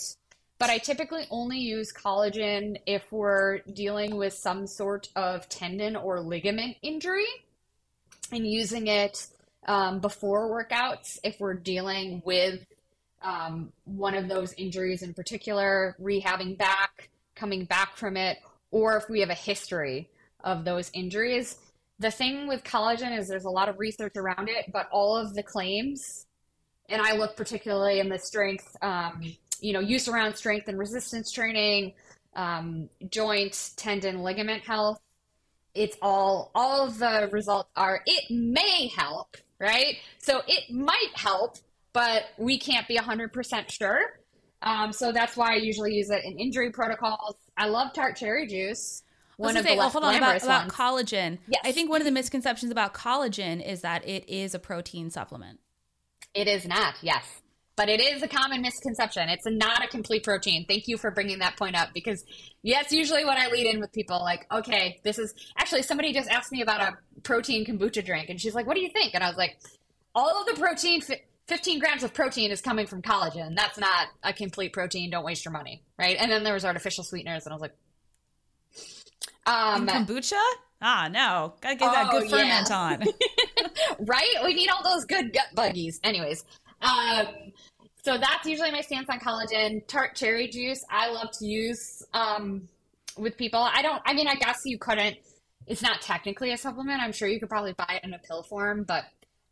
but 0.58 0.70
I 0.70 0.78
typically 0.78 1.24
only 1.30 1.58
use 1.58 1.92
collagen 1.92 2.78
if 2.86 3.10
we're 3.12 3.58
dealing 3.58 4.16
with 4.16 4.32
some 4.32 4.66
sort 4.66 5.08
of 5.16 5.48
tendon 5.48 5.96
or 5.96 6.20
ligament 6.20 6.76
injury, 6.82 7.26
and 8.32 8.46
using 8.46 8.86
it 8.86 9.26
um, 9.66 10.00
before 10.00 10.50
workouts 10.50 11.18
if 11.22 11.38
we're 11.40 11.54
dealing 11.54 12.22
with 12.24 12.64
um, 13.22 13.72
one 13.84 14.14
of 14.14 14.28
those 14.28 14.52
injuries 14.54 15.02
in 15.02 15.12
particular, 15.12 15.96
rehabbing 16.00 16.56
back, 16.56 17.10
coming 17.34 17.64
back 17.64 17.96
from 17.96 18.16
it, 18.16 18.38
or 18.70 18.96
if 18.96 19.08
we 19.08 19.20
have 19.20 19.30
a 19.30 19.34
history 19.34 20.08
of 20.44 20.64
those 20.64 20.90
injuries. 20.94 21.56
The 21.98 22.10
thing 22.10 22.46
with 22.46 22.62
collagen 22.62 23.18
is 23.18 23.28
there's 23.28 23.44
a 23.44 23.50
lot 23.50 23.68
of 23.68 23.78
research 23.78 24.16
around 24.16 24.48
it, 24.48 24.70
but 24.72 24.88
all 24.92 25.16
of 25.16 25.34
the 25.34 25.42
claims, 25.42 26.26
and 26.88 27.00
I 27.00 27.16
look 27.16 27.36
particularly 27.36 28.00
in 28.00 28.08
the 28.08 28.18
strength, 28.18 28.76
um, 28.82 29.34
you 29.66 29.72
know, 29.72 29.80
use 29.80 30.06
around 30.06 30.36
strength 30.36 30.68
and 30.68 30.78
resistance 30.78 31.32
training, 31.32 31.92
um, 32.36 32.88
joint, 33.10 33.72
tendon, 33.76 34.22
ligament 34.22 34.62
health. 34.62 35.00
It's 35.74 35.96
all, 36.00 36.52
all 36.54 36.86
of 36.86 37.00
the 37.00 37.28
results 37.32 37.68
are 37.74 38.00
it 38.06 38.30
may 38.30 38.86
help, 38.86 39.36
right? 39.58 39.96
So 40.18 40.42
it 40.46 40.72
might 40.72 41.10
help, 41.14 41.58
but 41.92 42.26
we 42.38 42.60
can't 42.60 42.86
be 42.86 42.96
100% 42.96 43.68
sure. 43.68 44.20
Um, 44.62 44.92
so 44.92 45.10
that's 45.10 45.36
why 45.36 45.54
I 45.54 45.56
usually 45.56 45.94
use 45.94 46.10
it 46.10 46.24
in 46.24 46.38
injury 46.38 46.70
protocols. 46.70 47.34
I 47.56 47.66
love 47.66 47.92
tart 47.92 48.14
cherry 48.14 48.46
juice. 48.46 49.02
One 49.36 49.56
of 49.56 49.66
the 49.66 49.74
less 49.74 49.88
oh, 49.88 49.90
hold 49.90 50.04
on 50.04 50.14
about, 50.14 50.44
about 50.44 50.68
collagen. 50.68 51.38
Yes. 51.48 51.62
I 51.64 51.72
think 51.72 51.90
one 51.90 52.00
of 52.00 52.04
the 52.04 52.12
misconceptions 52.12 52.70
about 52.70 52.94
collagen 52.94 53.66
is 53.66 53.80
that 53.80 54.06
it 54.06 54.28
is 54.28 54.54
a 54.54 54.60
protein 54.60 55.10
supplement. 55.10 55.58
It 56.34 56.46
is 56.46 56.68
not, 56.68 56.94
yes. 57.02 57.24
But 57.76 57.90
it 57.90 58.00
is 58.00 58.22
a 58.22 58.28
common 58.28 58.62
misconception. 58.62 59.28
It's 59.28 59.46
not 59.46 59.84
a 59.84 59.88
complete 59.88 60.24
protein. 60.24 60.64
Thank 60.66 60.88
you 60.88 60.96
for 60.96 61.10
bringing 61.10 61.40
that 61.40 61.56
point 61.56 61.76
up 61.76 61.90
because 61.92 62.24
that's 62.64 62.90
usually 62.90 63.24
what 63.24 63.36
I 63.36 63.48
lead 63.50 63.66
in 63.66 63.80
with 63.80 63.92
people 63.92 64.18
like, 64.20 64.46
okay, 64.50 64.98
this 65.04 65.18
is 65.18 65.34
actually 65.58 65.82
somebody 65.82 66.14
just 66.14 66.30
asked 66.30 66.50
me 66.52 66.62
about 66.62 66.80
a 66.80 66.96
protein 67.22 67.66
kombucha 67.66 68.04
drink 68.04 68.30
and 68.30 68.40
she's 68.40 68.54
like, 68.54 68.66
what 68.66 68.76
do 68.76 68.80
you 68.80 68.88
think? 68.88 69.14
And 69.14 69.22
I 69.22 69.28
was 69.28 69.36
like, 69.36 69.58
all 70.14 70.40
of 70.40 70.46
the 70.46 70.58
protein 70.58 71.02
15 71.48 71.78
grams 71.78 72.02
of 72.02 72.12
protein 72.12 72.50
is 72.50 72.60
coming 72.60 72.86
from 72.86 73.02
collagen. 73.02 73.54
That's 73.54 73.78
not 73.78 74.08
a 74.22 74.32
complete 74.32 74.72
protein. 74.72 75.10
Don't 75.10 75.24
waste 75.24 75.44
your 75.44 75.52
money. 75.52 75.82
Right. 75.98 76.16
And 76.18 76.30
then 76.30 76.44
there 76.44 76.54
was 76.54 76.64
artificial 76.64 77.04
sweeteners. 77.04 77.44
And 77.44 77.52
I 77.52 77.56
was 77.56 77.62
like, 77.62 77.76
um, 79.46 79.86
kombucha? 79.86 80.42
Ah, 80.82 81.08
no. 81.10 81.54
Gotta 81.60 81.76
get 81.76 81.88
oh, 81.88 81.92
that 81.92 82.10
good 82.10 82.30
ferment 82.30 82.66
yeah. 82.68 82.76
on. 82.76 83.04
right? 84.06 84.34
We 84.44 84.54
need 84.54 84.70
all 84.70 84.82
those 84.82 85.04
good 85.04 85.32
gut 85.32 85.48
buggies. 85.54 86.00
Anyways. 86.02 86.44
Um, 86.82 87.26
so 88.06 88.16
that's 88.16 88.46
usually 88.46 88.70
my 88.70 88.82
stance 88.82 89.08
on 89.10 89.18
collagen. 89.18 89.84
Tart 89.88 90.14
cherry 90.14 90.46
juice, 90.46 90.84
I 90.88 91.10
love 91.10 91.32
to 91.40 91.44
use 91.44 92.04
um, 92.14 92.68
with 93.18 93.36
people. 93.36 93.58
I 93.60 93.82
don't, 93.82 94.00
I 94.06 94.14
mean, 94.14 94.28
I 94.28 94.36
guess 94.36 94.60
you 94.64 94.78
couldn't, 94.78 95.16
it's 95.66 95.82
not 95.82 96.02
technically 96.02 96.52
a 96.52 96.56
supplement. 96.56 97.02
I'm 97.02 97.10
sure 97.10 97.26
you 97.26 97.40
could 97.40 97.48
probably 97.48 97.72
buy 97.72 97.98
it 98.00 98.04
in 98.04 98.14
a 98.14 98.20
pill 98.20 98.44
form, 98.44 98.84
but 98.84 99.02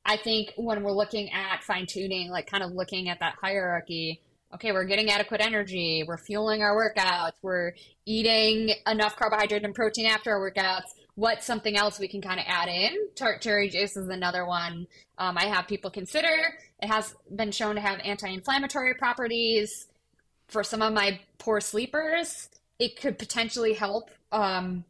I 0.04 0.18
think 0.18 0.52
when 0.56 0.84
we're 0.84 0.92
looking 0.92 1.32
at 1.32 1.64
fine 1.64 1.86
tuning, 1.88 2.30
like 2.30 2.46
kind 2.46 2.62
of 2.62 2.70
looking 2.70 3.08
at 3.08 3.18
that 3.18 3.34
hierarchy, 3.40 4.20
okay, 4.54 4.70
we're 4.70 4.84
getting 4.84 5.10
adequate 5.10 5.40
energy, 5.40 6.04
we're 6.06 6.16
fueling 6.16 6.62
our 6.62 6.76
workouts, 6.76 7.32
we're 7.42 7.72
eating 8.06 8.72
enough 8.86 9.16
carbohydrate 9.16 9.64
and 9.64 9.74
protein 9.74 10.06
after 10.06 10.30
our 10.30 10.38
workouts. 10.38 10.92
What's 11.16 11.46
something 11.46 11.76
else 11.76 11.98
we 11.98 12.08
can 12.08 12.20
kind 12.20 12.40
of 12.40 12.46
add 12.48 12.68
in? 12.68 13.08
Tart 13.14 13.40
cherry 13.40 13.68
juice 13.68 13.96
is 13.96 14.08
another 14.08 14.44
one 14.44 14.86
um, 15.18 15.38
I 15.38 15.46
have 15.46 15.66
people 15.66 15.90
consider. 15.90 16.34
It 16.82 16.88
has 16.88 17.14
been 17.34 17.52
shown 17.52 17.76
to 17.76 17.80
have 17.80 18.00
anti 18.00 18.28
inflammatory 18.28 18.94
properties. 18.94 19.88
For 20.48 20.62
some 20.62 20.82
of 20.82 20.92
my 20.92 21.20
poor 21.38 21.60
sleepers, 21.60 22.50
it 22.78 23.00
could 23.00 23.18
potentially 23.18 23.72
help 23.72 24.10
um, 24.32 24.84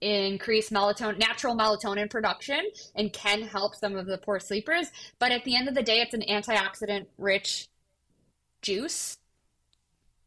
increase 0.00 0.70
melatonin, 0.70 1.18
natural 1.18 1.56
melatonin 1.56 2.08
production 2.10 2.60
and 2.94 3.12
can 3.12 3.42
help 3.42 3.74
some 3.74 3.96
of 3.96 4.06
the 4.06 4.18
poor 4.18 4.38
sleepers. 4.38 4.88
But 5.18 5.32
at 5.32 5.44
the 5.44 5.56
end 5.56 5.68
of 5.68 5.74
the 5.74 5.82
day, 5.82 6.00
it's 6.00 6.14
an 6.14 6.22
antioxidant 6.28 7.06
rich 7.18 7.68
juice 8.60 9.18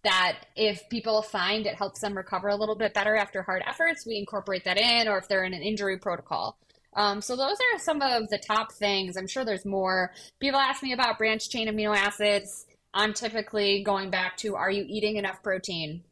that 0.06 0.45
if 0.56 0.88
people 0.90 1.22
find 1.22 1.65
it 1.65 1.76
helps 1.76 1.99
them 1.99 2.15
recover 2.15 2.48
a 2.48 2.56
little 2.56 2.76
bit 2.76 2.94
better 2.94 3.15
after 3.15 3.41
hard 3.41 3.64
efforts, 3.68 4.06
we 4.06 4.18
incorporate 4.18 4.64
that 4.64 4.77
in, 4.77 5.07
or 5.07 5.18
if 5.18 5.27
they're 5.27 5.44
in 5.44 5.53
an 5.53 5.61
injury 5.61 5.98
protocol. 5.98 6.57
Um, 6.94 7.22
so 7.22 7.36
those 7.36 7.57
are 7.57 7.80
some 7.80 8.02
of 8.02 8.30
the 8.30 8.38
top 8.38 8.72
things. 8.72 9.18
I'm 9.18 9.27
sure 9.27 9.44
there's 9.44 9.65
more. 9.65 10.14
People 10.40 10.60
ask 10.60 10.82
me 10.82 10.94
about 10.94 11.18
branched 11.18 11.52
chain 11.52 11.68
amino 11.68 11.95
acids. 11.95 12.65
I'm 12.94 13.14
typically 13.14 13.84
going 13.84 14.10
back 14.10 14.38
to 14.38 14.56
are 14.56 14.72
you 14.72 14.86
eating 14.88 15.18
enough 15.18 15.44
protein? 15.44 16.03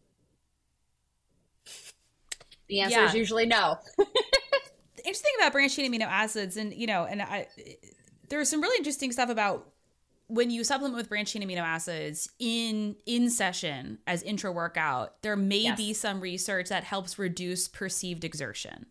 The 2.68 2.82
answer 2.82 3.00
yeah. 3.00 3.08
is 3.08 3.14
usually 3.14 3.46
no. 3.46 3.78
interesting 5.06 5.32
about 5.40 5.54
branched 5.54 5.76
chain 5.76 5.92
amino 5.92 6.08
acids, 6.08 6.58
and 6.58 6.74
you 6.74 6.88
know, 6.88 7.06
and 7.06 7.22
I 7.22 7.48
there's 8.30 8.50
some 8.50 8.62
really 8.62 8.78
interesting 8.78 9.12
stuff 9.12 9.30
about 9.30 9.73
when 10.34 10.50
you 10.50 10.64
supplement 10.64 10.96
with 10.96 11.10
branched 11.10 11.34
chain 11.34 11.44
amino 11.44 11.60
acids 11.60 12.28
in 12.40 12.96
in 13.06 13.30
session 13.30 14.00
as 14.08 14.24
intra 14.24 14.52
workout. 14.52 15.22
There 15.22 15.36
may 15.36 15.60
yes. 15.60 15.78
be 15.78 15.94
some 15.94 16.20
research 16.20 16.70
that 16.70 16.84
helps 16.84 17.20
reduce 17.20 17.68
perceived 17.68 18.24
exertion. 18.24 18.88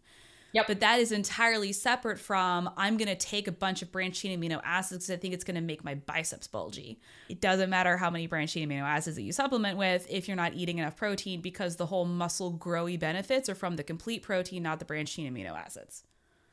Yep. 0.53 0.67
But 0.67 0.81
that 0.81 1.01
is 1.01 1.13
entirely 1.13 1.73
separate 1.73 2.21
from 2.21 2.71
I'm 2.77 2.97
going 2.97 3.09
to 3.09 3.17
take 3.17 3.49
a 3.49 3.53
bunch 3.53 3.83
of 3.83 3.91
branched 3.91 4.23
chain 4.23 4.39
amino 4.39 4.61
acids 4.63 5.07
because 5.07 5.19
I 5.19 5.21
think 5.21 5.35
it's 5.35 5.45
going 5.45 5.55
to 5.57 5.63
make 5.63 5.83
my 5.83 5.95
biceps 5.95 6.47
bulgy. 6.47 7.01
It 7.29 7.41
doesn't 7.41 7.71
matter 7.71 7.97
how 7.97 8.11
many 8.11 8.27
branched 8.27 8.55
chain 8.55 8.69
amino 8.69 8.83
acids 8.83 9.17
that 9.17 9.23
you 9.23 9.33
supplement 9.33 9.79
with 9.79 10.07
if 10.09 10.29
you're 10.29 10.37
not 10.37 10.55
eating 10.55 10.79
enough 10.79 10.95
protein 10.95 11.41
because 11.41 11.77
the 11.77 11.87
whole 11.87 12.05
muscle 12.05 12.53
growy 12.53 13.01
benefits 13.01 13.49
are 13.49 13.55
from 13.55 13.77
the 13.77 13.83
complete 13.83 14.23
protein, 14.23 14.63
not 14.63 14.79
the 14.79 14.85
branched 14.85 15.17
chain 15.17 15.33
amino 15.33 15.59
acids. 15.59 16.05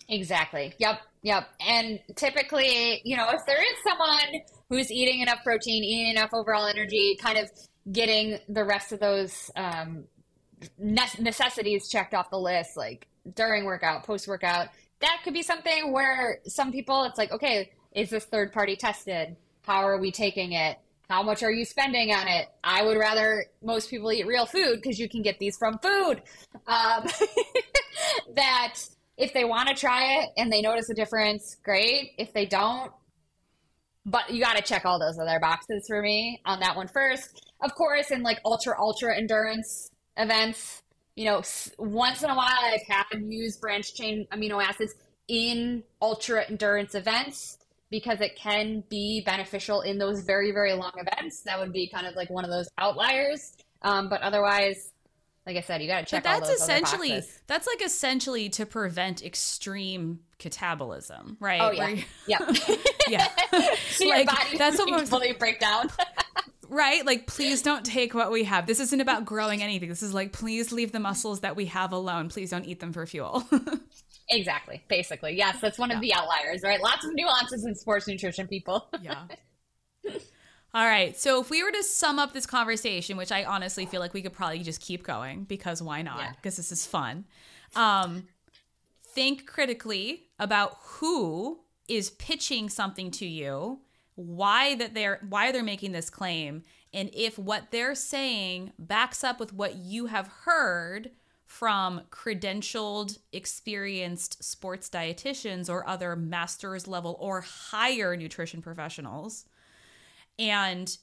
Exactly. 0.09 0.73
Yep. 0.79 1.01
Yep. 1.21 1.47
And 1.65 1.99
typically, 2.15 3.01
you 3.05 3.15
know, 3.15 3.29
if 3.29 3.45
there 3.45 3.61
is 3.61 3.77
someone 3.87 4.41
who's 4.69 4.91
eating 4.91 5.21
enough 5.21 5.43
protein, 5.43 5.83
eating 5.83 6.09
enough 6.09 6.31
overall 6.33 6.65
energy, 6.65 7.17
kind 7.21 7.37
of 7.37 7.49
getting 7.91 8.39
the 8.49 8.63
rest 8.63 8.91
of 8.91 8.99
those 8.99 9.51
um, 9.55 10.05
necessities 10.77 11.89
checked 11.89 12.13
off 12.13 12.29
the 12.31 12.39
list, 12.39 12.75
like 12.75 13.07
during 13.35 13.65
workout, 13.65 14.03
post 14.03 14.27
workout. 14.27 14.69
That 15.01 15.19
could 15.23 15.33
be 15.33 15.43
something 15.43 15.93
where 15.93 16.39
some 16.45 16.71
people, 16.71 17.03
it's 17.03 17.17
like, 17.17 17.31
okay, 17.31 17.71
is 17.93 18.09
this 18.09 18.25
third 18.25 18.51
party 18.51 18.75
tested? 18.75 19.35
How 19.63 19.85
are 19.85 19.99
we 19.99 20.11
taking 20.11 20.53
it? 20.53 20.77
How 21.09 21.23
much 21.23 21.43
are 21.43 21.51
you 21.51 21.65
spending 21.65 22.11
on 22.13 22.27
it? 22.27 22.47
I 22.63 22.83
would 22.83 22.97
rather 22.97 23.45
most 23.63 23.89
people 23.89 24.11
eat 24.11 24.27
real 24.27 24.45
food 24.45 24.79
because 24.81 24.99
you 24.99 25.09
can 25.09 25.21
get 25.21 25.39
these 25.39 25.57
from 25.57 25.79
food. 25.79 26.21
Um, 26.67 27.07
that 28.35 28.75
if 29.19 29.33
they 29.33 29.43
want 29.43 29.67
to 29.67 29.75
try 29.75 30.21
it 30.21 30.29
and 30.37 30.51
they 30.51 30.61
notice 30.61 30.89
a 30.89 30.93
difference, 30.93 31.57
great. 31.63 32.13
If 32.17 32.33
they 32.33 32.45
don't, 32.45 32.91
but 34.05 34.31
you 34.31 34.41
got 34.41 34.55
to 34.55 34.63
check 34.63 34.85
all 34.85 34.97
those 34.97 35.19
other 35.19 35.39
boxes 35.41 35.85
for 35.87 36.01
me 36.01 36.41
on 36.45 36.61
that 36.61 36.75
one 36.75 36.87
first. 36.87 37.51
Of 37.61 37.75
course, 37.75 38.11
in 38.11 38.23
like 38.23 38.39
ultra, 38.45 38.79
ultra 38.79 39.15
endurance 39.15 39.91
events, 40.15 40.81
you 41.15 41.25
know, 41.25 41.43
once 41.77 42.23
in 42.23 42.29
a 42.29 42.35
while 42.35 42.57
I've 42.63 42.81
had 42.87 43.05
used 43.27 43.59
branched 43.59 43.97
chain 43.97 44.25
amino 44.31 44.63
acids 44.63 44.95
in 45.27 45.83
ultra 46.01 46.45
endurance 46.49 46.95
events 46.95 47.57
because 47.91 48.21
it 48.21 48.37
can 48.37 48.83
be 48.89 49.21
beneficial 49.25 49.81
in 49.81 49.97
those 49.97 50.21
very, 50.21 50.51
very 50.51 50.73
long 50.73 50.93
events. 50.95 51.41
That 51.41 51.59
would 51.59 51.73
be 51.73 51.89
kind 51.89 52.07
of 52.07 52.15
like 52.15 52.29
one 52.29 52.45
of 52.45 52.51
those 52.51 52.69
outliers. 52.77 53.51
Um, 53.81 54.07
but 54.07 54.21
otherwise, 54.21 54.88
like 55.49 55.57
I 55.57 55.61
said, 55.61 55.81
you 55.81 55.87
got 55.87 56.01
to 56.01 56.05
check. 56.05 56.23
But 56.23 56.41
that's 56.41 56.61
essentially 56.61 57.23
that's 57.47 57.65
like 57.65 57.83
essentially 57.83 58.49
to 58.49 58.67
prevent 58.67 59.23
extreme 59.23 60.19
catabolism, 60.37 61.37
right? 61.39 61.59
Oh 61.59 61.71
yeah, 61.71 61.95
yeah, 62.27 62.37
yeah. 63.07 63.27
so 63.89 64.05
like, 64.05 64.17
your 64.17 64.25
body 64.25 64.57
that's 64.59 64.77
what 64.85 65.07
fully 65.07 65.33
break 65.33 65.59
down. 65.59 65.89
right? 66.69 67.03
Like, 67.03 67.25
please 67.25 67.63
don't 67.63 67.83
take 67.83 68.13
what 68.13 68.31
we 68.31 68.43
have. 68.43 68.67
This 68.67 68.79
isn't 68.79 69.01
about 69.01 69.25
growing 69.25 69.63
anything. 69.63 69.89
This 69.89 70.03
is 70.03 70.13
like, 70.13 70.33
please 70.33 70.71
leave 70.71 70.91
the 70.91 70.99
muscles 70.99 71.39
that 71.39 71.55
we 71.55 71.65
have 71.65 71.93
alone. 71.93 72.29
Please 72.29 72.51
don't 72.51 72.65
eat 72.65 72.79
them 72.79 72.93
for 72.93 73.07
fuel. 73.07 73.43
exactly. 74.29 74.83
Basically. 74.87 75.35
Yes, 75.35 75.59
that's 75.59 75.79
one 75.79 75.89
yeah. 75.89 75.95
of 75.95 76.01
the 76.01 76.13
outliers, 76.13 76.61
right? 76.63 76.79
Lots 76.79 77.05
of 77.05 77.15
nuances 77.15 77.65
in 77.65 77.73
sports 77.73 78.07
nutrition, 78.07 78.47
people. 78.47 78.87
yeah. 79.01 79.23
All 80.73 80.85
right. 80.85 81.17
So 81.17 81.41
if 81.41 81.49
we 81.49 81.63
were 81.63 81.71
to 81.71 81.83
sum 81.83 82.19
up 82.19 82.33
this 82.33 82.45
conversation, 82.45 83.17
which 83.17 83.31
I 83.31 83.43
honestly 83.43 83.85
feel 83.85 83.99
like 83.99 84.13
we 84.13 84.21
could 84.21 84.33
probably 84.33 84.59
just 84.59 84.81
keep 84.81 85.03
going 85.03 85.45
because 85.45 85.81
why 85.81 86.01
not? 86.03 86.35
Because 86.35 86.55
yeah. 86.55 86.59
this 86.59 86.71
is 86.71 86.85
fun. 86.85 87.25
Um, 87.75 88.27
think 89.03 89.47
critically 89.47 90.27
about 90.37 90.77
who 90.81 91.59
is 91.87 92.11
pitching 92.11 92.69
something 92.69 93.09
to 93.11 93.25
you 93.25 93.79
why 94.15 94.75
that 94.75 94.93
they're 94.93 95.19
why 95.29 95.51
they're 95.51 95.63
making 95.63 95.93
this 95.93 96.09
claim 96.09 96.61
and 96.93 97.09
if 97.13 97.39
what 97.39 97.71
they're 97.71 97.95
saying 97.95 98.73
backs 98.77 99.23
up 99.23 99.39
with 99.39 99.53
what 99.53 99.75
you 99.75 100.07
have 100.07 100.27
heard 100.43 101.09
from 101.45 102.01
credentialed 102.11 103.17
experienced 103.31 104.43
sports 104.43 104.89
dietitians 104.89 105.69
or 105.69 105.87
other 105.87 106.17
masters 106.17 106.85
level 106.85 107.15
or 107.19 107.41
higher 107.41 108.17
nutrition 108.17 108.61
professionals 108.61 109.45
and 110.39 110.97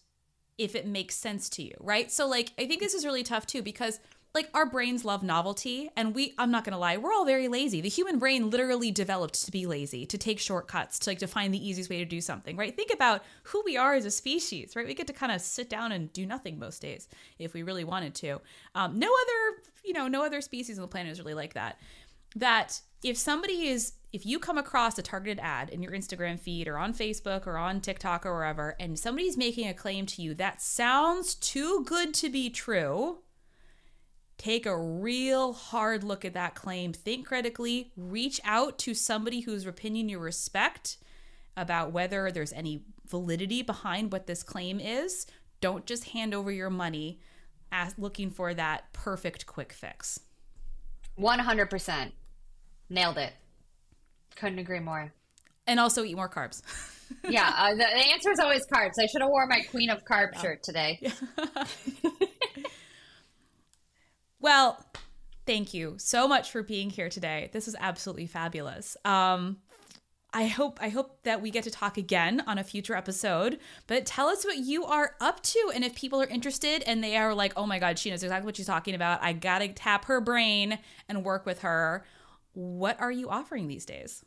if 0.58 0.74
it 0.74 0.86
makes 0.86 1.14
sense 1.14 1.48
to 1.50 1.62
you, 1.62 1.74
right? 1.80 2.10
So 2.10 2.26
like 2.26 2.52
I 2.58 2.66
think 2.66 2.80
this 2.80 2.94
is 2.94 3.04
really 3.04 3.22
tough 3.22 3.46
too 3.46 3.62
because 3.62 4.00
like 4.34 4.50
our 4.52 4.66
brains 4.66 5.04
love 5.04 5.22
novelty 5.22 5.90
and 5.96 6.14
we 6.14 6.34
I'm 6.38 6.50
not 6.50 6.64
going 6.64 6.72
to 6.72 6.78
lie, 6.78 6.98
we're 6.98 7.12
all 7.12 7.24
very 7.24 7.48
lazy. 7.48 7.80
The 7.80 7.88
human 7.88 8.18
brain 8.18 8.50
literally 8.50 8.90
developed 8.90 9.44
to 9.46 9.50
be 9.50 9.66
lazy, 9.66 10.04
to 10.06 10.18
take 10.18 10.38
shortcuts, 10.38 10.98
to 11.00 11.10
like 11.10 11.18
to 11.20 11.26
find 11.26 11.52
the 11.52 11.68
easiest 11.68 11.88
way 11.88 11.98
to 11.98 12.04
do 12.04 12.20
something, 12.20 12.56
right? 12.56 12.76
Think 12.76 12.92
about 12.92 13.24
who 13.44 13.62
we 13.64 13.76
are 13.76 13.94
as 13.94 14.04
a 14.04 14.10
species, 14.10 14.76
right? 14.76 14.86
We 14.86 14.94
get 14.94 15.06
to 15.06 15.12
kind 15.12 15.32
of 15.32 15.40
sit 15.40 15.70
down 15.70 15.92
and 15.92 16.12
do 16.12 16.26
nothing 16.26 16.58
most 16.58 16.82
days 16.82 17.08
if 17.38 17.54
we 17.54 17.62
really 17.62 17.84
wanted 17.84 18.14
to. 18.16 18.40
Um, 18.74 18.98
no 18.98 19.08
other, 19.08 19.62
you 19.84 19.94
know, 19.94 20.06
no 20.06 20.24
other 20.24 20.40
species 20.40 20.78
on 20.78 20.82
the 20.82 20.88
planet 20.88 21.12
is 21.12 21.18
really 21.18 21.34
like 21.34 21.54
that. 21.54 21.80
That 22.36 22.80
if 23.08 23.16
somebody 23.16 23.68
is 23.68 23.92
if 24.12 24.24
you 24.24 24.38
come 24.38 24.56
across 24.56 24.98
a 24.98 25.02
targeted 25.02 25.38
ad 25.40 25.68
in 25.68 25.82
your 25.82 25.92
Instagram 25.92 26.40
feed 26.40 26.68
or 26.68 26.78
on 26.78 26.94
Facebook 26.94 27.46
or 27.46 27.58
on 27.58 27.80
TikTok 27.80 28.24
or 28.24 28.34
wherever, 28.34 28.74
and 28.80 28.98
somebody's 28.98 29.36
making 29.36 29.68
a 29.68 29.74
claim 29.74 30.06
to 30.06 30.22
you 30.22 30.34
that 30.34 30.62
sounds 30.62 31.34
too 31.34 31.84
good 31.84 32.14
to 32.14 32.30
be 32.30 32.48
true, 32.48 33.18
take 34.38 34.64
a 34.64 34.78
real 34.78 35.52
hard 35.52 36.02
look 36.02 36.24
at 36.24 36.34
that 36.34 36.54
claim. 36.54 36.92
Think 36.92 37.26
critically, 37.26 37.92
reach 37.96 38.40
out 38.44 38.78
to 38.78 38.94
somebody 38.94 39.40
whose 39.40 39.66
opinion 39.66 40.08
you 40.08 40.18
respect 40.18 40.96
about 41.56 41.92
whether 41.92 42.30
there's 42.30 42.52
any 42.52 42.84
validity 43.06 43.62
behind 43.62 44.12
what 44.12 44.26
this 44.26 44.42
claim 44.42 44.80
is. 44.80 45.26
Don't 45.60 45.86
just 45.86 46.10
hand 46.10 46.32
over 46.32 46.50
your 46.50 46.70
money 46.70 47.20
as 47.70 47.98
looking 47.98 48.30
for 48.30 48.54
that 48.54 48.92
perfect 48.92 49.46
quick 49.46 49.72
fix. 49.72 50.20
100%. 51.18 52.12
Nailed 52.88 53.18
it. 53.18 53.32
Couldn't 54.36 54.58
agree 54.58 54.80
more. 54.80 55.12
And 55.66 55.80
also 55.80 56.04
eat 56.04 56.16
more 56.16 56.28
carbs. 56.28 56.62
yeah, 57.28 57.52
uh, 57.56 57.70
the, 57.70 57.78
the, 57.78 57.84
answer 57.84 58.30
is 58.30 58.38
always 58.38 58.66
carbs. 58.66 58.94
I 59.00 59.06
should 59.06 59.22
have 59.22 59.30
wore 59.30 59.46
my 59.46 59.62
Queen 59.70 59.90
of 59.90 60.04
Carb 60.04 60.30
yeah. 60.34 60.40
shirt 60.40 60.62
today. 60.62 60.98
Yeah. 61.00 61.12
well, 64.40 64.84
thank 65.46 65.74
you 65.74 65.94
so 65.98 66.28
much 66.28 66.50
for 66.50 66.62
being 66.62 66.90
here 66.90 67.08
today. 67.08 67.50
This 67.52 67.68
is 67.68 67.76
absolutely 67.78 68.26
fabulous. 68.26 68.96
Um, 69.04 69.58
I 70.32 70.46
hope 70.46 70.78
I 70.82 70.90
hope 70.90 71.22
that 71.22 71.40
we 71.40 71.50
get 71.50 71.64
to 71.64 71.70
talk 71.70 71.96
again 71.96 72.42
on 72.46 72.58
a 72.58 72.64
future 72.64 72.94
episode. 72.94 73.58
But 73.86 74.04
tell 74.04 74.28
us 74.28 74.44
what 74.44 74.58
you 74.58 74.84
are 74.84 75.14
up 75.20 75.42
to, 75.44 75.72
and 75.74 75.82
if 75.82 75.94
people 75.94 76.20
are 76.20 76.26
interested 76.26 76.82
and 76.82 77.02
they 77.02 77.16
are 77.16 77.34
like, 77.34 77.54
"Oh 77.56 77.66
my 77.66 77.78
God, 77.78 77.98
she 77.98 78.10
knows 78.10 78.22
exactly 78.22 78.44
what 78.44 78.56
she's 78.56 78.66
talking 78.66 78.94
about. 78.94 79.22
I 79.22 79.32
gotta 79.32 79.68
tap 79.68 80.04
her 80.06 80.20
brain 80.20 80.78
and 81.08 81.24
work 81.24 81.46
with 81.46 81.60
her." 81.60 82.04
What 82.56 82.98
are 83.02 83.12
you 83.12 83.28
offering 83.28 83.68
these 83.68 83.84
days? 83.84 84.24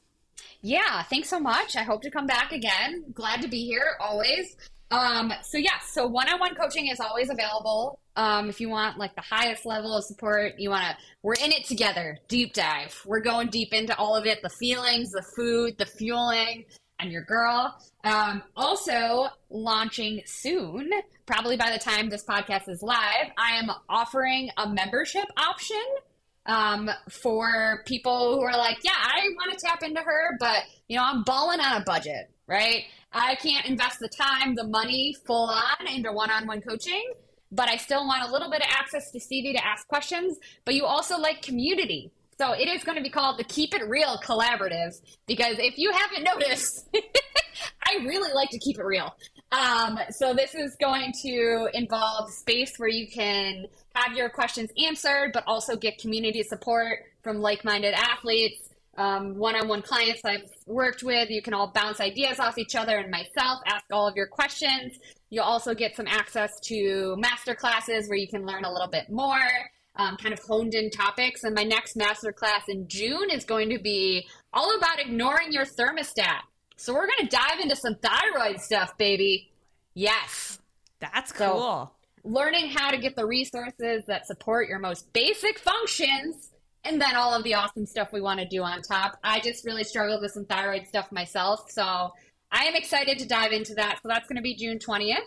Yeah, 0.62 1.02
thanks 1.02 1.30
so 1.30 1.40
much. 1.40 1.76
I 1.76 1.82
hope 1.82 2.04
to 2.04 2.12
come 2.12 2.28
back 2.28 2.52
again. 2.52 3.06
Glad 3.12 3.42
to 3.42 3.48
be 3.48 3.66
here 3.66 3.98
always. 4.00 4.56
Um, 4.92 5.34
so 5.42 5.58
yeah, 5.58 5.80
so 5.84 6.06
one-on-one 6.06 6.54
coaching 6.54 6.90
is 6.90 7.00
always 7.00 7.32
available. 7.32 8.00
Um, 8.16 8.48
if 8.48 8.62
you 8.62 8.70
want 8.70 9.00
like 9.00 9.16
the 9.16 9.24
highest 9.24 9.66
level 9.66 9.98
of 9.98 10.04
support, 10.04 10.60
you 10.60 10.70
want 10.70 10.84
to, 10.84 10.98
we're 11.24 11.34
in 11.44 11.52
it 11.52 11.66
together, 11.66 12.20
deep 12.28 12.54
dive. 12.54 13.02
We're 13.04 13.20
going 13.20 13.48
deep 13.48 13.74
into 13.74 13.98
all 13.98 14.16
of 14.16 14.28
it, 14.28 14.44
the 14.44 14.50
feelings, 14.50 15.10
the 15.10 15.26
food, 15.36 15.80
the 15.80 15.88
fueling, 15.88 16.66
and 17.00 17.12
your 17.12 17.24
girl. 17.24 17.76
Um, 18.04 18.44
also 18.56 19.30
launching 19.50 20.22
soon, 20.26 20.92
probably 21.26 21.58
by 21.58 21.72
the 21.72 21.80
time 21.80 22.10
this 22.10 22.24
podcast 22.24 22.70
is 22.70 22.84
live, 22.84 23.32
I 23.40 23.56
am 23.56 23.72
offering 23.90 24.52
a 24.58 24.70
membership 24.70 25.26
option 25.36 25.82
um, 26.50 26.90
for 27.10 27.84
people 27.86 28.36
who 28.36 28.42
are 28.42 28.58
like, 28.58 28.80
yeah, 28.84 28.96
I 28.96 29.22
want 29.36 29.58
to 29.58 29.66
tap 29.66 29.84
into 29.84 30.02
her, 30.02 30.36
but 30.40 30.64
you 30.88 30.98
know, 30.98 31.04
I'm 31.04 31.24
balling 31.24 31.60
on 31.60 31.82
a 31.82 31.86
budget, 31.86 32.32
right? 32.48 32.86
I 33.14 33.36
can't 33.36 33.66
invest 33.68 34.00
the 34.00 34.10
time, 34.10 34.56
the 34.56 34.68
money 34.68 35.16
full 35.26 35.50
on 35.50 35.88
into 35.88 36.12
one-on-one 36.12 36.62
coaching, 36.62 37.12
but 37.52 37.70
I 37.70 37.78
still 37.78 38.06
want 38.06 38.28
a 38.28 38.32
little 38.32 38.50
bit 38.50 38.62
of 38.62 38.68
access 38.70 39.12
to 39.12 39.20
Stevie 39.20 39.54
to 39.54 39.66
ask 39.66 39.88
questions. 39.88 40.38
But 40.66 40.74
you 40.74 40.86
also 40.86 41.18
like 41.18 41.42
community. 41.42 42.12
So 42.40 42.54
it 42.54 42.68
is 42.68 42.84
going 42.84 42.98
to 42.98 43.04
be 43.04 43.10
called 43.10 43.38
the 43.38 43.44
Keep 43.44 43.76
It 43.76 43.88
Real 43.88 44.18
Collaborative 44.24 45.00
because 45.28 45.58
if 45.60 45.78
you 45.78 45.92
haven't 45.92 46.24
noticed, 46.40 46.90
I 47.84 47.98
really 48.06 48.34
like 48.34 48.50
to 48.50 48.60
keep 48.60 48.80
it 48.80 48.84
real. 48.84 49.14
Um, 49.52 49.98
so 50.12 50.34
this 50.34 50.54
is 50.54 50.76
going 50.80 51.12
to 51.24 51.70
involve 51.74 52.30
space 52.30 52.78
where 52.78 52.90
you 52.90 53.08
can 53.08 53.66
have 53.96 54.16
your 54.16 54.30
questions 54.30 54.70
answered, 54.84 55.32
but 55.34 55.44
also 55.48 55.76
get 55.76 55.98
community 55.98 56.44
support 56.44 57.00
from 57.24 57.40
like-minded 57.40 57.94
athletes, 57.94 58.70
um, 58.98 59.36
one-on-one 59.38 59.82
clients 59.82 60.22
I've 60.24 60.50
worked 60.68 61.04
with. 61.04 61.30
You 61.30 61.42
can 61.42 61.54
all 61.54 61.72
bounce 61.74 62.00
ideas 62.00 62.40
off 62.40 62.58
each 62.58 62.76
other 62.76 62.98
and 62.98 63.10
myself, 63.10 63.60
ask 63.66 63.86
all 63.92 64.08
of 64.08 64.16
your 64.16 64.28
questions. 64.28 65.00
You'll 65.32 65.46
also 65.46 65.74
get 65.74 65.96
some 65.96 66.08
access 66.08 66.60
to 66.66 67.16
master 67.18 67.56
classes 67.56 68.08
where 68.08 68.18
you 68.18 68.28
can 68.28 68.46
learn 68.46 68.66
a 68.66 68.72
little 68.72 68.88
bit 68.88 69.10
more 69.10 69.40
um, 69.96 70.16
kind 70.18 70.34
of 70.34 70.40
honed 70.40 70.76
in 70.76 70.90
topics. 70.90 71.44
And 71.44 71.56
my 71.56 71.64
next 71.64 71.98
masterclass 71.98 72.68
in 72.68 72.88
June 72.88 73.30
is 73.32 73.46
going 73.46 73.70
to 73.70 73.80
be 73.80 74.28
all 74.54 74.76
about 74.78 75.00
ignoring 75.00 75.52
your 75.52 75.66
thermostat. 75.66 76.42
So 76.80 76.94
we're 76.94 77.08
going 77.08 77.28
to 77.28 77.36
dive 77.36 77.60
into 77.62 77.76
some 77.76 77.96
thyroid 77.96 78.62
stuff, 78.62 78.98
baby. 78.98 79.52
Yes. 79.96 80.60
That's 81.02 81.34
cool. 81.34 81.92
So, 82.24 82.30
learning 82.30 82.70
how 82.70 82.90
to 82.90 82.98
get 82.98 83.18
the 83.18 83.26
resources 83.26 84.04
that 84.08 84.26
support 84.26 84.70
your 84.70 84.80
most 84.80 85.12
basic 85.12 85.60
functions 85.60 86.52
and 86.86 87.02
then 87.02 87.18
all 87.18 87.34
of 87.34 87.44
the 87.44 87.54
awesome 87.54 87.86
stuff 87.86 88.14
we 88.14 88.22
want 88.22 88.40
to 88.40 88.48
do 88.48 88.64
on 88.64 88.82
top. 88.82 89.20
I 89.26 89.42
just 89.42 89.66
really 89.66 89.84
struggled 89.84 90.22
with 90.22 90.32
some 90.32 90.46
thyroid 90.46 90.88
stuff 90.88 91.12
myself. 91.12 91.70
So 91.70 92.14
I 92.50 92.64
am 92.64 92.76
excited 92.76 93.20
to 93.20 93.28
dive 93.28 93.52
into 93.52 93.74
that. 93.74 94.00
So 94.02 94.08
that's 94.08 94.30
going 94.30 94.38
to 94.38 94.42
be 94.42 94.56
June 94.56 94.80
20th. 94.80 95.18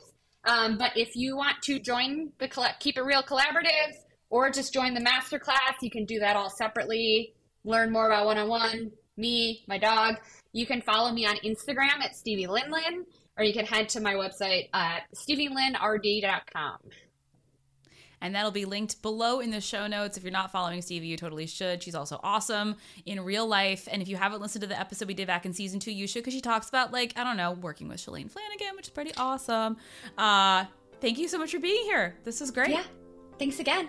Um, 0.45 0.79
but 0.79 0.93
if 0.97 1.15
you 1.15 1.37
want 1.37 1.61
to 1.65 1.79
join 1.79 2.33
the 2.39 2.49
Keep 2.81 2.97
It 2.97 3.03
Real 3.03 3.23
Collaborative, 3.23 3.93
or 4.31 4.49
just 4.49 4.73
join 4.73 4.95
the 4.95 5.01
masterclass. 5.01 5.75
You 5.83 5.91
can 5.91 6.07
do 6.07 6.19
that 6.21 6.35
all 6.35 6.49
separately. 6.49 7.35
Learn 7.65 7.93
more 7.93 8.07
about 8.07 8.25
one 8.25 8.39
on 8.39 8.49
one, 8.49 8.91
me, 9.19 9.63
my 9.69 9.77
dog. 9.77 10.17
You 10.53 10.67
can 10.67 10.83
follow 10.83 11.13
me 11.13 11.27
on 11.27 11.37
Instagram 11.37 12.01
at 12.03 12.15
Stevie 12.15 12.47
Lynlyn, 12.47 13.05
or 13.39 13.45
you 13.45 13.53
can 13.53 13.65
head 13.65 13.89
to 13.91 14.01
my 14.01 14.15
website 14.15 14.69
at 14.75 15.05
stevielynrd.com. 15.15 16.79
And 18.21 18.35
that'll 18.37 18.53
be 18.53 18.65
linked 18.65 19.03
below 19.03 19.41
in 19.41 19.51
the 19.51 19.61
show 19.61 19.89
notes. 19.89 20.17
If 20.17 20.23
you're 20.23 20.31
not 20.31 20.53
following 20.53 20.81
Stevie, 20.81 21.09
you 21.09 21.17
totally 21.17 21.47
should. 21.47 21.83
She's 21.83 21.97
also 21.97 22.21
awesome 22.23 22.77
in 23.05 23.21
real 23.21 23.49
life. 23.49 23.89
And 23.91 24.01
if 24.01 24.07
you 24.07 24.17
haven't 24.17 24.41
listened 24.41 24.63
to 24.63 24.69
the 24.69 24.79
episode 24.79 25.09
we 25.09 25.15
did 25.15 25.27
back 25.27 25.45
in 25.45 25.53
season 25.53 25.81
two, 25.81 25.91
you 25.91 26.07
should 26.07 26.21
because 26.21 26.35
she 26.35 26.41
talks 26.41 26.69
about, 26.69 26.93
like, 26.93 27.15
I 27.17 27.25
don't 27.25 27.37
know, 27.37 27.53
working 27.53 27.89
with 27.89 27.99
Shalane 27.99 28.31
Flanagan, 28.31 28.77
which 28.77 28.87
is 28.87 28.91
pretty 28.91 29.13
awesome. 29.17 29.77
Uh, 30.17 30.67
thank 31.01 31.19
you 31.19 31.27
so 31.27 31.37
much 31.37 31.51
for 31.51 31.59
being 31.59 31.83
here. 31.85 32.17
This 32.23 32.41
is 32.41 32.53
great. 32.53 32.71
Yeah. 32.71 32.85
Thanks 33.41 33.59
again. 33.59 33.89